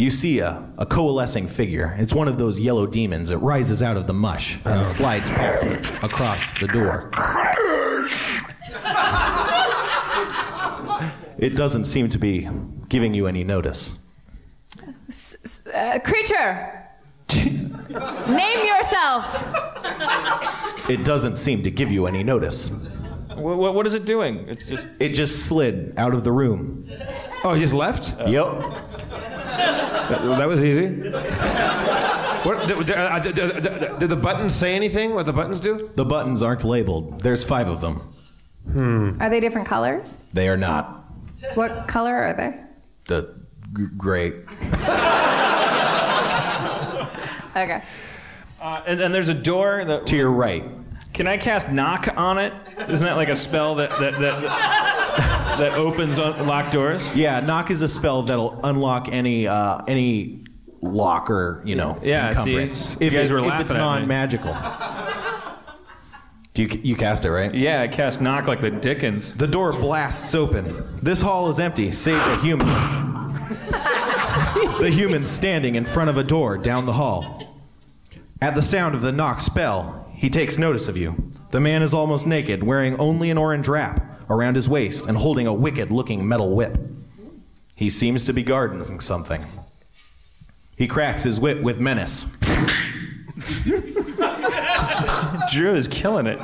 You 0.00 0.10
see 0.10 0.38
a, 0.38 0.66
a 0.78 0.86
coalescing 0.86 1.46
figure. 1.46 1.94
It's 1.98 2.14
one 2.14 2.26
of 2.26 2.38
those 2.38 2.58
yellow 2.58 2.86
demons. 2.86 3.30
It 3.30 3.36
rises 3.36 3.82
out 3.82 3.98
of 3.98 4.06
the 4.06 4.14
mush 4.14 4.58
and 4.64 4.86
slides 4.86 5.28
past 5.28 5.62
it 5.64 5.86
across 6.02 6.58
the 6.58 6.68
door. 6.68 7.10
It 11.38 11.54
doesn't 11.54 11.84
seem 11.84 12.08
to 12.08 12.18
be 12.18 12.48
giving 12.88 13.12
you 13.12 13.26
any 13.26 13.44
notice. 13.44 13.92
S- 15.10 15.66
uh, 15.66 15.98
creature, 16.02 16.82
name 17.34 18.66
yourself. 18.66 19.44
It 20.88 21.04
doesn't 21.04 21.36
seem 21.36 21.62
to 21.64 21.70
give 21.70 21.92
you 21.92 22.06
any 22.06 22.22
notice. 22.22 22.70
What, 23.34 23.58
what, 23.58 23.74
what 23.74 23.86
is 23.86 23.92
it 23.92 24.06
doing? 24.06 24.48
It's 24.48 24.66
just. 24.66 24.86
It 24.98 25.10
just 25.10 25.44
slid 25.44 25.92
out 25.98 26.14
of 26.14 26.24
the 26.24 26.32
room. 26.32 26.90
Oh, 27.44 27.52
he 27.52 27.60
just 27.60 27.74
left? 27.74 28.18
Yep. 28.26 28.76
That, 29.60 30.22
that 30.38 30.48
was 30.48 30.62
easy. 30.62 30.86
What, 32.42 32.66
did, 32.66 32.86
did- 32.86 32.96
uh, 32.96 33.18
did- 33.20 33.34
did- 33.34 33.98
did 33.98 34.08
the 34.10 34.16
buttons 34.16 34.54
say 34.54 34.74
anything? 34.74 35.14
What 35.14 35.26
the 35.26 35.32
buttons 35.32 35.60
do? 35.60 35.90
The 35.94 36.04
buttons 36.04 36.42
aren't 36.42 36.64
labeled. 36.64 37.20
There's 37.20 37.44
five 37.44 37.68
of 37.68 37.80
them. 37.80 37.96
Hmm. 38.72 39.20
Are 39.20 39.28
they 39.30 39.40
different 39.40 39.68
colors? 39.68 40.16
They 40.32 40.48
are 40.48 40.56
not. 40.56 41.04
What 41.54 41.86
color 41.88 42.14
are 42.14 42.32
they? 42.34 42.54
The 43.06 43.34
g- 43.76 43.86
great. 43.96 44.34
Okay. 47.56 47.82
Uh, 48.60 48.80
and, 48.86 49.00
and 49.00 49.12
there's 49.12 49.28
a 49.28 49.34
door 49.34 49.84
that. 49.84 50.06
To 50.06 50.16
your 50.16 50.30
right. 50.30 50.64
Can 51.12 51.26
I 51.26 51.36
cast 51.36 51.68
knock 51.70 52.08
on 52.16 52.38
it? 52.38 52.52
Isn't 52.88 53.04
that 53.04 53.16
like 53.16 53.28
a 53.28 53.34
spell 53.34 53.74
that 53.74 53.90
that 53.98 54.18
that, 54.20 54.40
that 55.60 55.72
opens 55.72 56.18
on 56.18 56.46
locked 56.46 56.72
doors? 56.72 57.02
Yeah, 57.14 57.40
knock 57.40 57.70
is 57.70 57.82
a 57.82 57.88
spell 57.88 58.22
that'll 58.22 58.58
unlock 58.64 59.08
any 59.10 59.46
uh, 59.46 59.82
any 59.86 60.44
lock 60.82 61.30
or 61.30 61.62
you 61.64 61.76
know 61.76 61.98
Yeah, 62.02 62.32
see? 62.32 62.56
encumbrance. 62.56 62.96
You 63.00 63.06
if, 63.06 63.12
guys 63.12 63.30
it- 63.30 63.34
were 63.34 63.38
if 63.40 63.46
laughing 63.46 63.60
it's 63.66 63.70
at 63.70 63.74
me. 63.74 63.80
non-magical. 63.80 64.56
Do 66.54 66.62
you 66.62 66.80
you 66.82 66.96
cast 66.96 67.24
it 67.24 67.30
right? 67.30 67.54
Yeah, 67.54 67.80
I 67.82 67.88
cast 67.88 68.20
knock 68.20 68.46
like 68.48 68.60
the 68.60 68.70
Dickens. 68.70 69.32
The 69.34 69.46
door 69.46 69.72
blasts 69.72 70.34
open. 70.34 70.84
This 71.00 71.20
hall 71.22 71.48
is 71.48 71.60
empty, 71.60 71.92
save 71.92 72.20
a 72.26 72.36
human. 72.40 72.66
the 74.80 74.90
human 74.90 75.24
standing 75.24 75.74
in 75.76 75.84
front 75.84 76.10
of 76.10 76.16
a 76.16 76.24
door 76.24 76.58
down 76.58 76.86
the 76.86 76.92
hall. 76.94 77.42
At 78.42 78.54
the 78.54 78.62
sound 78.62 78.94
of 78.94 79.02
the 79.02 79.12
knock 79.12 79.40
spell, 79.40 80.10
he 80.14 80.28
takes 80.30 80.58
notice 80.58 80.88
of 80.88 80.96
you. 80.96 81.32
The 81.50 81.60
man 81.60 81.82
is 81.82 81.92
almost 81.94 82.26
naked, 82.26 82.62
wearing 82.62 82.98
only 82.98 83.30
an 83.30 83.38
orange 83.38 83.68
wrap 83.68 84.02
around 84.30 84.54
his 84.54 84.68
waist 84.68 85.06
and 85.06 85.18
holding 85.18 85.46
a 85.46 85.52
wicked 85.52 85.90
looking 85.90 86.26
metal 86.26 86.54
whip. 86.54 86.78
He 87.74 87.90
seems 87.90 88.24
to 88.26 88.32
be 88.32 88.42
guarding 88.42 89.00
something. 89.00 89.44
He 90.78 90.86
cracks 90.86 91.24
his 91.24 91.38
whip 91.40 91.60
with 91.62 91.78
menace. 91.80 92.24
Drew 95.52 95.74
is 95.74 95.88
killing 95.88 96.26
it. 96.26 96.38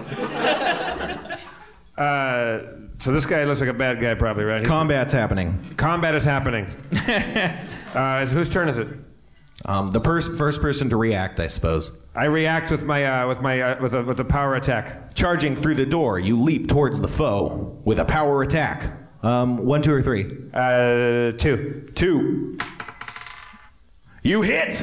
Uh, 1.96 2.60
so 2.98 3.12
this 3.12 3.24
guy 3.24 3.44
looks 3.44 3.60
like 3.60 3.70
a 3.70 3.74
bad 3.74 4.00
guy, 4.00 4.14
probably, 4.14 4.44
right? 4.44 4.60
He's- 4.60 4.68
Combat's 4.68 5.12
happening. 5.12 5.74
Combat 5.76 6.14
is 6.14 6.24
happening. 6.24 6.66
uh, 7.94 8.26
whose 8.26 8.48
turn 8.48 8.68
is 8.68 8.78
it? 8.78 8.88
Um, 9.64 9.90
the 9.90 10.00
pers- 10.00 10.36
first 10.36 10.60
person 10.60 10.90
to 10.90 10.96
react, 10.96 11.40
I 11.40 11.46
suppose. 11.46 11.96
I 12.16 12.24
react 12.24 12.70
with 12.70 12.82
my 12.84 13.04
uh, 13.04 13.28
with 13.28 13.42
my 13.42 13.60
uh, 13.60 13.82
with 13.82 13.92
a 13.92 14.02
with 14.02 14.18
a 14.20 14.24
power 14.24 14.54
attack. 14.54 15.14
Charging 15.14 15.54
through 15.54 15.74
the 15.74 15.84
door, 15.84 16.18
you 16.18 16.40
leap 16.40 16.66
towards 16.66 16.98
the 16.98 17.08
foe 17.08 17.78
with 17.84 17.98
a 17.98 18.06
power 18.06 18.42
attack. 18.42 18.90
Um, 19.22 19.58
one, 19.58 19.82
two, 19.82 19.92
or 19.92 20.02
three? 20.02 20.24
Uh, 20.54 21.32
two. 21.32 21.90
Two. 21.94 22.58
You 24.22 24.40
hit! 24.40 24.76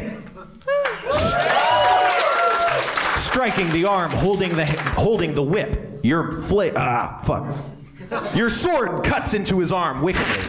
Striking 3.18 3.72
the 3.72 3.86
arm, 3.86 4.12
holding 4.12 4.56
the 4.56 4.66
holding 4.96 5.34
the 5.34 5.42
whip. 5.44 6.02
Your 6.04 6.44
fla- 6.44 6.74
ah 6.76 7.20
fuck. 7.24 8.36
Your 8.36 8.50
sword 8.52 9.04
cuts 9.04 9.34
into 9.34 9.60
his 9.60 9.72
arm 9.72 10.04
wickedly. 10.04 10.44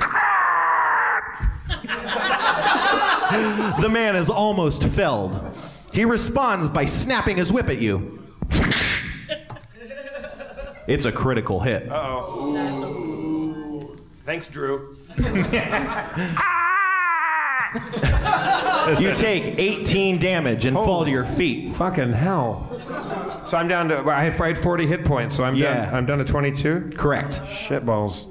the 3.81 3.89
man 3.91 4.17
is 4.17 4.29
almost 4.29 4.85
felled. 4.85 5.41
He 5.95 6.05
responds 6.05 6.69
by 6.69 6.87
snapping 6.87 7.37
his 7.37 7.53
whip 7.53 7.69
at 7.69 7.79
you. 7.81 8.21
It's 10.87 11.07
a 11.07 11.13
critical 11.13 11.61
hit. 11.61 11.89
Uh 11.91 11.95
oh. 11.95 13.97
Thanks, 14.25 14.49
Drew. 14.49 14.97
You 19.01 19.13
take 19.17 19.59
18 19.59 20.19
damage 20.21 20.65
and 20.67 20.77
fall 20.77 21.05
to 21.05 21.11
your 21.11 21.25
feet. 21.25 21.73
Fucking 21.73 22.13
hell. 22.13 22.69
So 23.49 23.57
I'm 23.57 23.67
down 23.67 23.89
to. 23.89 23.99
I 24.11 24.23
had 24.25 24.59
40 24.59 24.87
hit 24.87 25.05
points, 25.05 25.35
so 25.37 25.43
I'm 25.43 25.57
Yeah. 25.57 25.87
down. 25.87 25.95
I'm 25.95 26.07
down 26.07 26.19
to 26.19 26.25
22. 26.25 26.93
Correct. 26.97 27.41
Shitballs. 27.47 28.27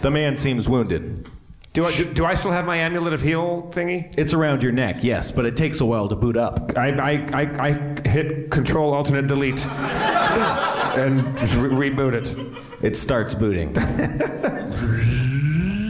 The 0.00 0.10
man 0.10 0.38
seems 0.38 0.66
wounded. 0.68 1.28
Do 1.76 1.84
I, 1.84 1.92
do, 1.94 2.04
do 2.14 2.24
I 2.24 2.34
still 2.34 2.52
have 2.52 2.64
my 2.64 2.78
amulet 2.78 3.12
of 3.12 3.20
heal 3.20 3.68
thingy? 3.70 4.10
It's 4.16 4.32
around 4.32 4.62
your 4.62 4.72
neck, 4.72 5.04
yes, 5.04 5.30
but 5.30 5.44
it 5.44 5.58
takes 5.58 5.78
a 5.80 5.84
while 5.84 6.08
to 6.08 6.16
boot 6.16 6.34
up. 6.34 6.74
I, 6.74 6.88
I, 6.88 7.10
I, 7.34 7.68
I 7.68 7.72
hit 8.08 8.50
Control 8.50 8.94
Alternate 8.94 9.26
Delete 9.26 9.62
and 9.66 11.38
re- 11.54 11.90
reboot 11.90 12.14
it. 12.14 12.34
It 12.82 12.96
starts 12.96 13.34
booting. 13.34 13.74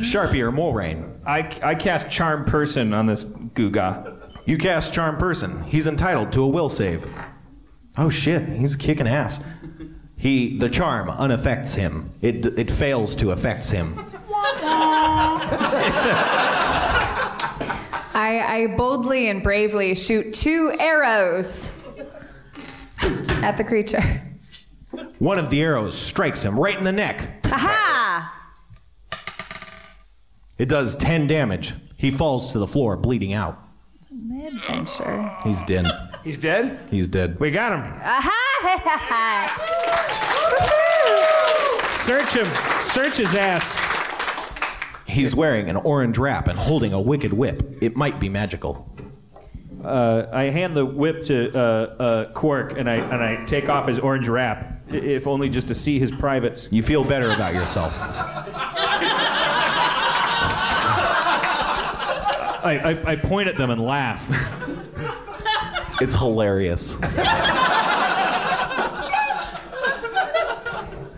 Sharpie 0.03 0.41
or 0.41 0.51
Mulrain. 0.51 1.21
I, 1.25 1.57
I 1.63 1.77
cast 1.77 2.11
Charm 2.11 2.45
Person 2.47 2.93
on 2.93 3.07
this 3.07 3.25
Guga. 3.25 4.13
You 4.45 4.59
cast 4.59 4.93
Charm 4.93 5.19
Person. 5.19 5.63
He's 5.63 5.87
entitled 5.87 6.33
to 6.33 6.43
a 6.43 6.49
will 6.49 6.69
save. 6.69 7.09
Oh 7.97 8.11
shit, 8.11 8.43
he's 8.49 8.75
kicking 8.75 9.07
ass. 9.07 9.45
He 10.17 10.59
the 10.59 10.69
charm 10.69 11.09
unaffects 11.09 11.75
him. 11.75 12.11
It 12.23 12.45
it 12.59 12.73
fails 12.73 13.15
to 13.17 13.31
affect 13.31 13.71
him. 13.71 14.05
I, 18.15 18.40
I 18.47 18.74
boldly 18.77 19.28
and 19.28 19.43
bravely 19.43 19.94
shoot 19.94 20.32
two 20.35 20.74
arrows 20.78 21.69
at 23.43 23.57
the 23.57 23.65
creature. 23.65 24.23
One 25.19 25.39
of 25.39 25.51
the 25.51 25.61
arrows 25.62 25.97
strikes 25.98 26.43
him 26.43 26.59
right 26.59 26.77
in 26.77 26.85
the 26.85 26.93
neck. 26.93 27.44
Aha! 27.47 28.32
It 30.59 30.69
does 30.69 30.97
10 30.97 31.27
damage. 31.27 31.74
He 31.97 32.11
falls 32.11 32.53
to 32.53 32.59
the 32.59 32.66
floor, 32.66 32.97
bleeding 32.97 33.32
out. 33.32 33.62
Adventure. 34.11 35.31
He's 35.44 35.62
dead. 35.62 35.86
He's 36.24 36.39
dead? 36.39 36.78
He's 36.90 37.09
dead. 37.09 37.39
We 37.39 37.51
got 37.51 37.73
him. 37.73 37.81
Aha! 38.03 38.32
Search 42.07 42.32
him. 42.35 42.47
Search 42.81 43.16
his 43.16 43.35
ass. 43.35 43.86
He's 45.07 45.35
wearing 45.37 45.69
an 45.70 45.77
orange 45.77 46.19
wrap 46.19 46.49
and 46.49 46.59
holding 46.59 46.93
a 46.93 47.01
wicked 47.01 47.33
whip. 47.33 47.78
It 47.81 47.97
might 47.97 48.19
be 48.20 48.28
magical. 48.28 48.89
Uh, 49.85 50.27
I 50.33 50.45
hand 50.45 50.73
the 50.74 50.85
whip 50.85 51.24
to 51.24 51.57
uh, 51.57 51.61
uh, 51.61 52.33
Quark 52.33 52.77
and 52.77 52.91
I 52.91 52.95
and 52.97 53.23
I 53.23 53.45
take 53.47 53.69
off 53.69 53.87
his 53.87 54.01
orange 54.01 54.27
wrap, 54.28 54.81
i- 54.91 54.97
if 54.97 55.27
only 55.28 55.49
just 55.49 55.69
to 55.69 55.74
see 55.77 56.01
his 56.01 56.11
privates. 56.11 56.66
You 56.73 56.83
feel 56.83 57.05
better 57.05 57.31
about 57.31 57.55
yourself. 57.55 57.93
I, 62.65 62.97
I, 63.07 63.12
I 63.12 63.16
point 63.16 63.49
at 63.49 63.57
them 63.57 63.70
and 63.70 63.81
laugh. 63.81 64.27
It's 66.01 66.15
hilarious. 66.16 66.97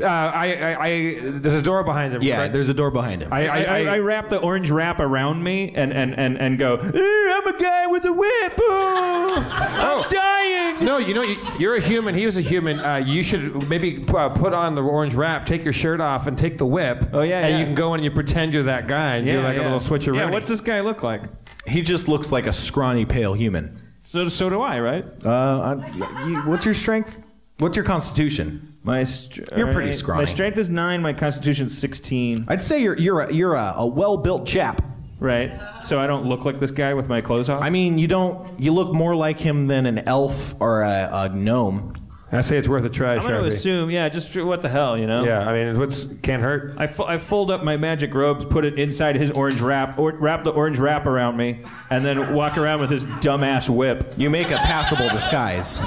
Uh, 0.01 0.05
I, 0.07 0.55
I, 0.55 0.85
I, 0.87 1.19
there's 1.23 1.55
a 1.55 1.63
door 1.63 1.83
behind 1.85 2.15
him. 2.15 2.23
Yeah, 2.23 2.37
correct? 2.37 2.53
there's 2.53 2.69
a 2.69 2.75
door 2.75 2.91
behind 2.91 3.23
him. 3.23 3.33
I, 3.33 3.49
I, 3.49 3.63
I, 3.63 3.79
I 3.95 3.99
wrap 3.99 4.29
the 4.29 4.39
orange 4.39 4.71
wrap 4.71 5.01
around 5.01 5.43
me 5.43 5.73
and, 5.75 5.93
and, 5.93 6.15
and, 6.19 6.37
and 6.39 6.59
go, 6.59 6.77
"Eh, 6.77 6.89
I'm 6.93 7.47
a 7.55 7.59
guy 7.61 7.87
with 7.89 8.05
a 8.05 8.13
whip. 8.13 8.53
Oh, 8.59 9.45
I'm 9.51 10.11
dying. 10.11 10.85
No, 10.85 10.99
you 10.99 11.15
know, 11.15 11.23
you- 11.23 11.37
you're 11.59 11.75
a 11.75 11.81
human. 11.81 12.15
He 12.15 12.27
was 12.27 12.37
a 12.37 12.41
human. 12.41 12.79
Uh, 12.79 12.97
you 12.97 13.23
should 13.23 13.69
maybe 13.69 14.05
uh, 14.09 14.29
put 14.29 14.53
on 14.53 14.75
the 14.75 14.83
orange 14.83 15.15
wrap, 15.15 15.47
take 15.47 15.65
your 15.65 15.73
shirt 15.73 16.01
off, 16.01 16.27
and 16.27 16.39
take 16.39 16.59
the 16.59 16.67
whip. 16.67 17.09
Oh, 17.13 17.23
yeah, 17.23 17.41
And 17.41 17.53
yeah. 17.55 17.59
you 17.59 17.65
can 17.65 17.75
go 17.75 17.95
in 17.95 17.99
and 17.99 18.05
you 18.05 18.11
pretend 18.11 18.53
you're 18.53 18.63
that 18.65 18.87
guy 18.87 19.17
and 19.17 19.27
do 19.27 19.41
like 19.43 19.57
a 19.59 19.63
little 19.63 19.81
switcheroo. 19.81 20.17
Yeah, 20.17 20.31
what's 20.31 20.49
this 20.49 20.61
guy 20.61 20.81
look 20.81 21.03
like? 21.03 21.23
He 21.67 21.83
just 21.83 22.07
looks 22.09 22.31
like 22.33 22.47
a 22.47 22.53
scrawny, 22.53 23.05
pale 23.05 23.35
human. 23.35 23.79
So, 24.05 24.29
so 24.29 24.49
do 24.49 24.61
I, 24.61 24.79
right? 24.81 25.05
Uh, 25.25 25.81
I- 25.83 26.27
you, 26.29 26.37
what's 26.43 26.65
your 26.65 26.75
strength? 26.75 27.25
What's 27.59 27.75
your 27.75 27.85
constitution? 27.85 28.75
My 28.89 29.05
str- 29.05 29.43
You're 29.55 29.67
pretty 29.67 29.91
alright, 29.91 29.95
scrawny. 29.95 30.21
My 30.23 30.25
strength 30.25 30.57
is 30.57 30.71
nine. 30.71 31.03
My 31.03 31.13
constitution's 31.13 31.77
sixteen. 31.77 32.47
I'd 32.49 32.63
say 32.63 32.81
you're 32.83 32.97
you're 32.97 33.21
a, 33.21 33.31
you're 33.31 33.55
a, 33.55 33.75
a 33.77 33.87
well-built 33.87 34.47
chap. 34.47 34.83
Right. 35.21 35.53
So 35.83 36.01
I 36.01 36.07
don't 36.07 36.25
look 36.25 36.47
like 36.47 36.59
this 36.59 36.71
guy 36.71 36.95
with 36.95 37.07
my 37.07 37.21
clothes 37.21 37.51
off. 37.51 37.63
I 37.63 37.69
mean, 37.69 37.99
you 37.99 38.09
don't. 38.09 38.59
You 38.59 38.73
look 38.73 38.95
more 38.95 39.15
like 39.15 39.41
him 39.41 39.67
than 39.67 39.85
an 39.85 39.99
elf 40.09 40.55
or 40.59 40.81
a, 40.81 41.11
a 41.13 41.29
gnome. 41.29 41.98
I 42.31 42.43
say 42.43 42.59
it's 42.59 42.69
worth 42.69 42.85
a 42.85 42.91
try, 42.91 43.15
I'm 43.15 43.21
going 43.23 43.33
to 43.33 43.41
Sharpie. 43.41 43.47
assume, 43.47 43.91
yeah, 43.91 44.09
just 44.11 44.37
what 44.37 44.61
the 44.61 44.69
hell, 44.69 44.99
you 44.99 45.07
know? 45.07 45.25
Yeah, 45.25 45.49
I 45.49 45.53
mean, 45.55 45.79
what's 45.79 46.05
can't 46.23 46.43
hurt. 46.43 46.75
I, 46.77 46.87
fo- 46.87 47.07
I 47.07 47.17
fold 47.17 47.51
up 47.51 47.65
my 47.65 47.79
magic 47.79 48.13
robes, 48.13 48.45
put 48.45 48.67
it 48.67 48.79
inside 48.79 49.17
his 49.17 49.31
orange 49.31 49.63
wrap, 49.63 49.99
or 49.99 50.13
wrap 50.13 50.45
the 50.45 50.51
orange 50.51 50.79
wrap 50.79 51.07
around 51.07 51.39
me, 51.39 51.63
and 51.89 52.05
then 52.05 52.35
walk 52.35 52.59
around 52.59 52.81
with 52.81 52.91
his 52.91 53.07
dumbass 53.07 53.71
whip. 53.71 54.13
You 54.19 54.29
make 54.29 54.51
a 54.51 54.59
passable 54.59 55.09
disguise. 55.09 55.79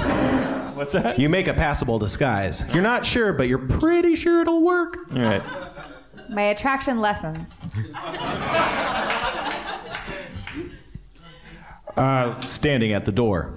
What's 0.74 0.94
that? 0.94 1.16
You 1.20 1.28
make 1.28 1.46
a 1.46 1.54
passable 1.54 2.00
disguise. 2.00 2.68
You're 2.74 2.82
not 2.82 3.06
sure, 3.06 3.32
but 3.32 3.46
you're 3.46 3.58
pretty 3.58 4.16
sure 4.16 4.40
it'll 4.42 4.62
work. 4.62 4.96
All 5.14 5.20
right. 5.22 5.42
My 6.28 6.42
attraction 6.42 7.00
lessons. 7.00 7.60
Uh, 11.96 12.40
standing 12.40 12.92
at 12.92 13.04
the 13.04 13.12
door. 13.12 13.54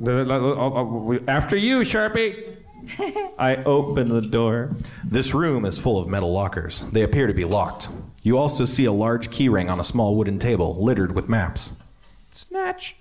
After 0.00 1.56
you, 1.56 1.80
Sharpie. 1.80 2.56
I 3.38 3.56
open 3.66 4.08
the 4.08 4.22
door. 4.22 4.70
This 5.04 5.34
room 5.34 5.66
is 5.66 5.78
full 5.78 6.00
of 6.00 6.08
metal 6.08 6.32
lockers. 6.32 6.80
They 6.92 7.02
appear 7.02 7.26
to 7.26 7.34
be 7.34 7.44
locked. 7.44 7.88
You 8.22 8.38
also 8.38 8.64
see 8.64 8.86
a 8.86 8.92
large 8.92 9.28
keyring 9.30 9.70
on 9.70 9.80
a 9.80 9.84
small 9.84 10.16
wooden 10.16 10.38
table 10.38 10.82
littered 10.82 11.14
with 11.14 11.28
maps. 11.28 11.72
Snatch. 12.32 12.96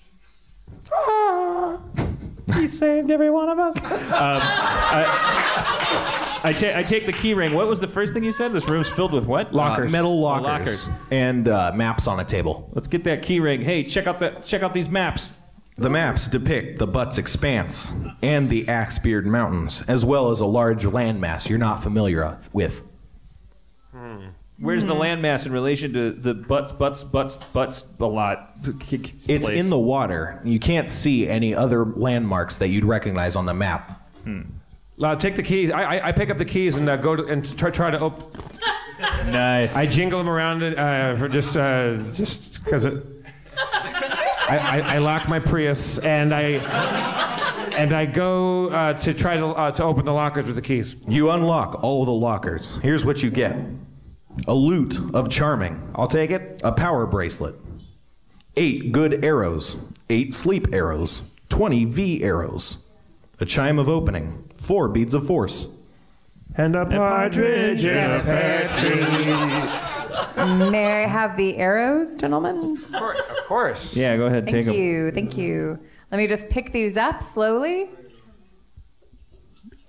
Ah, 0.93 1.79
he 2.55 2.67
saved 2.67 3.09
every 3.09 3.29
one 3.29 3.47
of 3.49 3.57
us. 3.59 3.75
Um, 4.09 4.41
I, 4.41 6.41
I, 6.43 6.53
ta- 6.53 6.77
I 6.77 6.83
take 6.83 7.05
the 7.05 7.13
key 7.13 7.33
ring. 7.33 7.53
What 7.53 7.67
was 7.67 7.79
the 7.79 7.87
first 7.87 8.11
thing 8.13 8.23
you 8.23 8.31
said? 8.33 8.51
This 8.51 8.67
room's 8.67 8.89
filled 8.89 9.13
with 9.13 9.25
what? 9.25 9.53
Uh, 9.55 9.79
metal 9.89 10.11
Oh, 10.11 10.15
lockers, 10.15 10.85
lockers. 10.85 10.89
and 11.11 11.47
uh, 11.47 11.71
maps 11.75 12.05
on 12.07 12.19
a 12.19 12.25
table. 12.25 12.69
Let's 12.73 12.87
get 12.89 13.03
that 13.05 13.21
key 13.21 13.39
ring. 13.39 13.61
Hey, 13.61 13.83
check 13.83 14.07
out 14.07 14.19
the 14.19 14.31
check 14.45 14.61
out 14.63 14.73
these 14.73 14.89
maps. 14.89 15.29
The 15.79 15.89
maps 15.89 16.27
depict 16.27 16.77
the 16.77 16.87
Butts 16.87 17.17
Expanse 17.17 17.93
and 18.21 18.49
the 18.49 18.65
Axebeard 18.65 19.25
Mountains, 19.25 19.81
as 19.87 20.03
well 20.03 20.29
as 20.29 20.41
a 20.41 20.45
large 20.45 20.83
landmass 20.83 21.47
you're 21.47 21.57
not 21.57 21.81
familiar 21.81 22.37
with. 22.51 22.83
Where's 24.59 24.83
the 24.83 24.93
landmass 24.93 25.45
in 25.45 25.53
relation 25.53 25.93
to 25.93 26.11
the 26.11 26.33
butts, 26.33 26.73
butts, 26.73 27.05
butts, 27.05 27.37
butts 27.37 27.87
a 27.97 28.05
lot? 28.05 28.53
It's 29.29 29.47
in 29.47 29.69
the 29.69 29.79
water. 29.79 30.41
You 30.43 30.59
can't 30.59 30.91
see 30.91 31.29
any 31.29 31.55
other 31.55 31.85
landmarks 31.85 32.57
that 32.57 32.67
you'd 32.67 32.83
recognize 32.83 33.37
on 33.37 33.45
the 33.45 33.53
map. 33.53 34.01
Uh, 35.01 35.15
take 35.15 35.37
the 35.37 35.43
keys. 35.43 35.71
I, 35.71 35.83
I, 35.83 36.07
I 36.09 36.11
pick 36.11 36.29
up 36.29 36.37
the 36.37 36.43
keys 36.43 36.75
and 36.75 36.89
uh, 36.89 36.97
go 36.97 37.15
to, 37.15 37.23
and 37.23 37.57
try, 37.57 37.69
try 37.71 37.89
to 37.89 37.99
open. 37.99 38.23
Nice. 39.27 39.73
I 39.77 39.85
jingle 39.85 40.19
them 40.19 40.27
around 40.27 40.61
uh, 40.61 41.15
for 41.15 41.29
just 41.29 41.55
uh, 41.55 41.95
just 42.15 42.61
because 42.61 42.83
it. 42.83 43.01
I, 44.49 44.57
I, 44.57 44.95
I 44.95 44.97
lock 44.97 45.27
my 45.29 45.39
Prius 45.39 45.99
and 45.99 46.33
I 46.33 46.53
and 47.77 47.93
I 47.93 48.05
go 48.05 48.69
uh, 48.69 48.93
to 48.93 49.13
try 49.13 49.37
to 49.37 49.47
uh, 49.47 49.71
to 49.71 49.83
open 49.83 50.05
the 50.05 50.13
lockers 50.13 50.45
with 50.45 50.55
the 50.55 50.61
keys. 50.61 50.95
You 51.07 51.29
unlock 51.29 51.83
all 51.83 52.05
the 52.05 52.11
lockers. 52.11 52.77
Here's 52.77 53.05
what 53.05 53.21
you 53.23 53.29
get 53.29 53.55
a 54.47 54.53
loot 54.53 54.97
of 55.13 55.29
charming. 55.29 55.91
I'll 55.95 56.07
take 56.07 56.31
it. 56.31 56.61
A 56.63 56.71
power 56.71 57.05
bracelet. 57.05 57.55
Eight 58.57 58.91
good 58.91 59.23
arrows. 59.23 59.77
Eight 60.09 60.33
sleep 60.33 60.73
arrows. 60.73 61.21
20 61.49 61.85
V 61.85 62.23
arrows. 62.23 62.83
A 63.39 63.45
chime 63.45 63.79
of 63.79 63.89
opening. 63.89 64.49
Four 64.57 64.87
beads 64.89 65.13
of 65.13 65.25
force. 65.25 65.75
And 66.55 66.75
a 66.75 66.85
partridge 66.85 67.85
in 67.85 68.11
a 68.11 68.19
pear 68.21 68.67
May 70.71 71.03
I 71.03 71.07
have 71.07 71.37
the 71.37 71.57
arrows, 71.57 72.15
gentlemen? 72.15 72.77
Of 72.77 72.91
course. 72.93 73.19
Of 73.19 73.37
course. 73.45 73.95
Yeah, 73.95 74.17
go 74.17 74.25
ahead, 74.25 74.45
Thank 74.45 74.55
take 74.55 74.65
them. 74.65 74.73
you. 74.75 75.11
Thank 75.11 75.37
you. 75.37 75.77
Let 76.11 76.17
me 76.17 76.25
just 76.27 76.49
pick 76.49 76.71
these 76.71 76.97
up 76.97 77.21
slowly. 77.21 77.89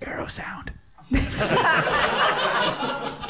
Arrow 0.02 0.26
sound. 0.26 0.72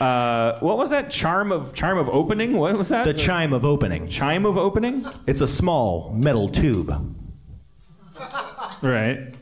Uh, 0.00 0.56
what 0.60 0.78
was 0.78 0.90
that? 0.90 1.10
Charm 1.10 1.50
of 1.50 1.74
charm 1.74 1.98
of 1.98 2.08
opening. 2.10 2.52
What 2.52 2.78
was 2.78 2.88
that? 2.90 3.04
The 3.04 3.12
chime 3.12 3.52
of 3.52 3.64
opening. 3.64 4.08
Chime 4.08 4.46
of 4.46 4.56
opening. 4.56 5.04
It's 5.26 5.40
a 5.40 5.46
small 5.48 6.12
metal 6.14 6.48
tube. 6.48 6.88
Right. 8.80 9.34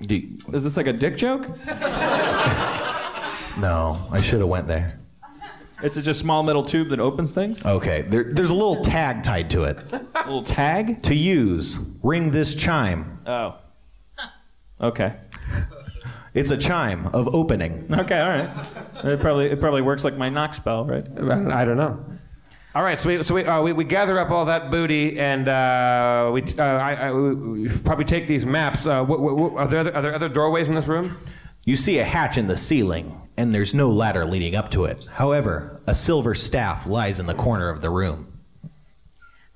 Is 0.00 0.64
this 0.64 0.78
like 0.78 0.86
a 0.86 0.94
dick 0.94 1.18
joke? 1.18 1.46
No, 3.58 3.98
I 4.10 4.22
should 4.22 4.40
have 4.40 4.48
went 4.48 4.66
there. 4.68 4.98
It's 5.82 5.94
just 5.94 6.08
a 6.08 6.14
small 6.14 6.42
metal 6.42 6.64
tube 6.64 6.88
that 6.90 7.00
opens 7.00 7.30
things. 7.30 7.64
Okay, 7.64 8.02
there, 8.02 8.24
there's 8.24 8.50
a 8.50 8.54
little 8.54 8.82
tag 8.82 9.22
tied 9.22 9.50
to 9.50 9.64
it. 9.64 9.78
A 9.92 9.98
little 10.18 10.42
tag 10.42 11.02
to 11.04 11.14
use. 11.14 11.76
Ring 12.02 12.30
this 12.30 12.54
chime. 12.54 13.18
Oh. 13.26 13.56
Okay. 14.80 15.14
It's 16.32 16.50
a 16.50 16.56
chime 16.56 17.06
of 17.08 17.34
opening. 17.34 17.86
Okay. 17.90 18.20
All 18.20 18.28
right. 18.28 18.50
It 19.04 19.20
probably 19.20 19.46
it 19.46 19.58
probably 19.60 19.82
works 19.82 20.04
like 20.04 20.16
my 20.16 20.28
knock 20.28 20.54
spell, 20.54 20.84
right? 20.84 21.04
I 21.18 21.64
don't 21.64 21.76
know. 21.76 22.04
All 22.72 22.84
right, 22.84 22.96
so 22.96 23.08
we 23.08 23.24
so 23.24 23.34
we, 23.34 23.44
uh, 23.44 23.60
we, 23.62 23.72
we 23.72 23.82
gather 23.82 24.16
up 24.16 24.30
all 24.30 24.44
that 24.44 24.70
booty 24.70 25.18
and 25.18 25.48
uh, 25.48 26.30
we, 26.32 26.42
uh, 26.56 26.62
I, 26.62 26.94
I, 27.08 27.12
we 27.12 27.68
probably 27.68 28.04
take 28.04 28.28
these 28.28 28.46
maps. 28.46 28.86
Uh, 28.86 29.04
wh- 29.04 29.08
wh- 29.18 29.54
wh- 29.54 29.56
are, 29.58 29.66
there 29.66 29.80
other, 29.80 29.92
are 29.96 30.02
there 30.02 30.14
other 30.14 30.28
doorways 30.28 30.68
in 30.68 30.76
this 30.76 30.86
room? 30.86 31.16
You 31.64 31.74
see 31.74 31.98
a 31.98 32.04
hatch 32.04 32.38
in 32.38 32.46
the 32.46 32.56
ceiling, 32.56 33.20
and 33.40 33.54
there's 33.54 33.72
no 33.72 33.88
ladder 33.88 34.26
leading 34.26 34.54
up 34.54 34.70
to 34.70 34.84
it. 34.84 35.06
However, 35.06 35.80
a 35.86 35.94
silver 35.94 36.34
staff 36.34 36.86
lies 36.86 37.18
in 37.18 37.24
the 37.24 37.32
corner 37.32 37.70
of 37.70 37.80
the 37.80 37.88
room. 37.88 38.26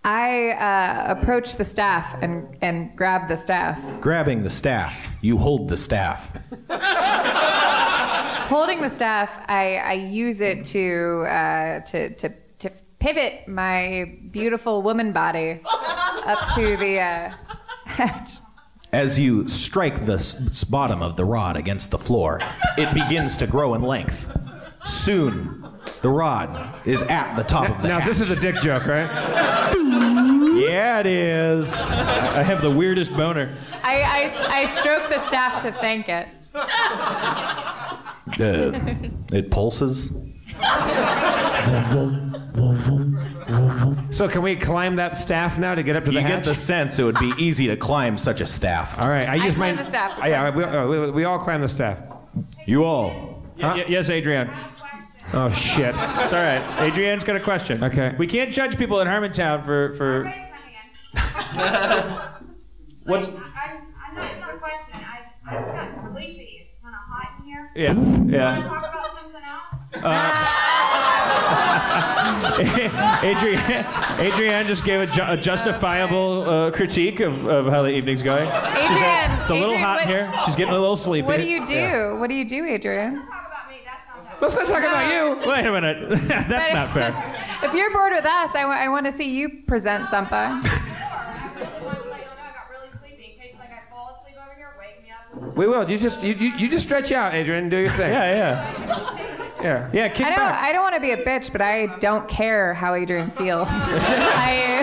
I 0.03 0.53
uh, 0.53 1.13
approach 1.13 1.57
the 1.57 1.67
staff 1.67 2.17
and, 2.23 2.57
and 2.63 2.97
grab 2.97 3.29
the 3.29 3.37
staff. 3.37 3.79
Grabbing 4.01 4.43
the 4.43 4.49
staff, 4.49 5.07
you 5.21 5.37
hold 5.37 5.69
the 5.69 5.77
staff. 5.77 6.31
Holding 8.49 8.81
the 8.81 8.89
staff, 8.89 9.39
I, 9.49 9.77
I 9.77 9.93
use 9.93 10.41
it 10.41 10.65
to, 10.67 11.27
uh, 11.29 11.81
to, 11.81 12.15
to, 12.15 12.33
to 12.61 12.71
pivot 13.01 13.47
my 13.47 14.19
beautiful 14.31 14.81
woman 14.81 15.13
body 15.13 15.61
up 15.65 16.55
to 16.55 16.77
the 16.79 17.01
uh, 17.01 17.35
hatch. 17.85 18.39
As 18.95 19.19
you 19.19 19.49
strike 19.49 20.07
the 20.07 20.19
s- 20.19 20.63
bottom 20.63 21.03
of 21.03 21.17
the 21.17 21.25
rod 21.25 21.57
against 21.57 21.91
the 21.91 21.99
floor, 21.99 22.41
it 22.79 22.95
begins 22.95 23.37
to 23.39 23.47
grow 23.49 23.75
in 23.75 23.83
length. 23.83 24.31
Soon, 24.85 25.65
the 26.01 26.09
rod 26.11 26.73
is 26.87 27.03
at 27.03 27.35
the 27.35 27.43
top 27.43 27.69
of 27.71 27.83
the 27.83 27.89
Now 27.89 27.99
hatch. 27.99 28.09
this 28.09 28.21
is 28.21 28.31
a 28.31 28.37
dick 28.37 28.55
joke, 28.61 28.87
right? 28.87 29.11
yeah, 30.57 31.01
it 31.01 31.07
is. 31.07 31.75
I 31.91 32.43
have 32.45 32.63
the 32.63 32.71
weirdest 32.71 33.13
boner. 33.17 33.57
I, 33.83 34.01
I, 34.03 34.61
I 34.63 34.67
stroke 34.81 35.09
the 35.09 35.27
staff 35.27 35.61
to 35.63 35.73
thank 35.73 36.09
it. 36.09 36.29
Uh, 38.41 38.73
it 39.37 39.51
pulses. 39.51 40.13
So 44.15 44.29
can 44.29 44.43
we 44.43 44.55
climb 44.57 44.97
that 44.97 45.19
staff 45.19 45.59
now 45.59 45.75
to 45.75 45.83
get 45.83 45.97
up 45.97 46.05
to 46.05 46.11
the 46.11 46.17
You 46.17 46.23
the 46.23 46.29
get 46.29 46.37
hatch? 46.39 46.45
the 46.47 46.55
sense 46.55 46.99
it 47.01 47.05
would 47.05 47.19
be 47.19 47.33
easy 47.37 47.67
to 47.67 47.77
climb 47.77 48.17
such 48.17 48.41
a 48.41 48.47
staff. 48.47 48.97
All 48.99 49.09
right, 49.09 49.29
I 49.29 49.33
I 49.33 49.35
use 49.37 49.55
climb 49.55 49.75
my. 49.77 49.83
the 49.83 49.89
staff. 49.89 50.19
I- 50.21 50.29
yeah, 50.29 50.55
we, 50.55 50.63
uh, 50.65 50.87
we, 50.87 51.11
we 51.11 51.25
all 51.25 51.39
climb 51.41 51.61
the 51.61 51.69
staff. 51.69 51.99
You 52.67 52.85
all. 52.85 53.43
Y- 53.59 53.67
y- 53.67 53.85
yes, 53.89 54.09
Adrienne. 54.11 54.51
Oh 55.33 55.51
shit! 55.51 55.95
It's 55.97 56.33
all 56.33 56.39
right. 56.43 56.63
Adrienne's 56.79 57.25
got 57.25 57.35
a 57.35 57.41
question. 57.41 57.83
Okay. 57.83 58.15
We 58.19 58.27
can't 58.29 58.53
judge 58.53 58.77
people 58.79 59.01
in 59.01 59.09
Harmontown 59.09 59.65
for 59.65 59.95
for. 59.97 60.33
What's 63.07 63.35
I'm, 63.35 63.43
I'm 63.43 64.15
not, 64.15 64.31
it's 64.31 64.41
not 64.41 64.55
a 64.55 64.59
question. 64.59 64.95
I, 64.95 65.21
I 65.51 65.61
just 65.61 65.73
got 65.73 66.13
sleepy. 66.13 66.63
It's 66.67 66.73
kind 66.83 66.95
of 66.95 67.01
hot 67.01 67.33
in 67.41 67.45
here. 67.45 67.71
yeah 67.75 67.93
Want 67.95 68.31
to 68.31 68.37
yeah. 68.37 68.63
talk 68.63 68.79
about 68.79 69.11
something 69.17 69.43
else? 69.43 70.71
Adrienne, 73.25 73.87
Adrienne 74.19 74.67
just 74.67 74.85
gave 74.85 75.01
a, 75.01 75.07
ju- 75.07 75.25
a 75.27 75.37
justifiable 75.37 76.43
uh, 76.49 76.71
critique 76.71 77.21
of, 77.21 77.47
of 77.47 77.67
how 77.67 77.83
the 77.83 77.91
evening's 77.91 78.23
going. 78.23 78.47
She 78.47 78.53
said, 78.53 78.91
Adrienne, 78.91 79.41
it's 79.41 79.51
a 79.51 79.55
little 79.55 79.75
Adrienne, 79.75 79.85
hot 79.85 79.99
what- 80.01 80.09
here. 80.09 80.33
She's 80.45 80.57
getting 80.57 80.75
a 80.75 80.79
little 80.79 80.97
sleepy. 80.97 81.27
What 81.27 81.37
do 81.39 81.47
you 81.47 81.65
do? 81.67 81.75
Yeah. 81.75 82.13
What 82.19 82.29
do 82.29 82.35
you 82.35 82.45
do, 82.49 82.65
Adrian? 82.67 83.15
Let's 83.17 83.27
not 83.27 83.33
talk 83.33 83.47
about 83.49 83.71
me. 83.71 83.77
That's 83.85 84.07
not 84.09 84.27
fair. 84.29 84.49
Let's 84.49 84.55
not 84.57 84.69
talk 84.69 84.83
about 84.85 85.13
you. 85.45 85.51
Wait 85.51 85.67
a 85.67 85.73
minute. 85.73 86.29
That's 86.29 86.71
But- 86.71 86.75
not 86.75 86.91
fair. 86.91 87.69
If 87.69 87.75
you're 87.75 87.93
bored 87.93 88.13
with 88.13 88.27
us, 88.27 88.51
I 88.55 88.89
want 88.89 89.07
to 89.07 89.13
see 89.13 89.31
you 89.35 89.49
present 89.67 90.09
something. 90.09 90.61
We 95.57 95.67
will. 95.69 95.89
You 95.89 95.99
just 95.99 96.23
you, 96.23 96.35
you, 96.35 96.51
you 96.57 96.69
just 96.69 96.85
stretch 96.87 97.13
out, 97.13 97.35
Adrian, 97.35 97.69
do 97.69 97.77
your 97.77 97.91
thing. 97.91 98.13
Yeah, 98.13 98.35
yeah. 98.35 99.34
Yeah. 99.65 99.89
Yeah, 99.95 100.09
kick 100.11 100.27
I 100.27 100.31
don't. 100.31 100.39
back. 100.39 100.63
I 100.63 100.73
don't 100.73 100.83
want 100.83 100.95
to 100.95 101.01
be 101.01 101.13
a 101.13 101.17
bitch, 101.17 101.51
but 101.51 101.63
I 101.63 101.87
don't 101.99 102.29
care 102.29 102.75
how 102.75 102.95
Adrian 102.95 103.31
feels. 103.31 103.67
I 103.71 104.79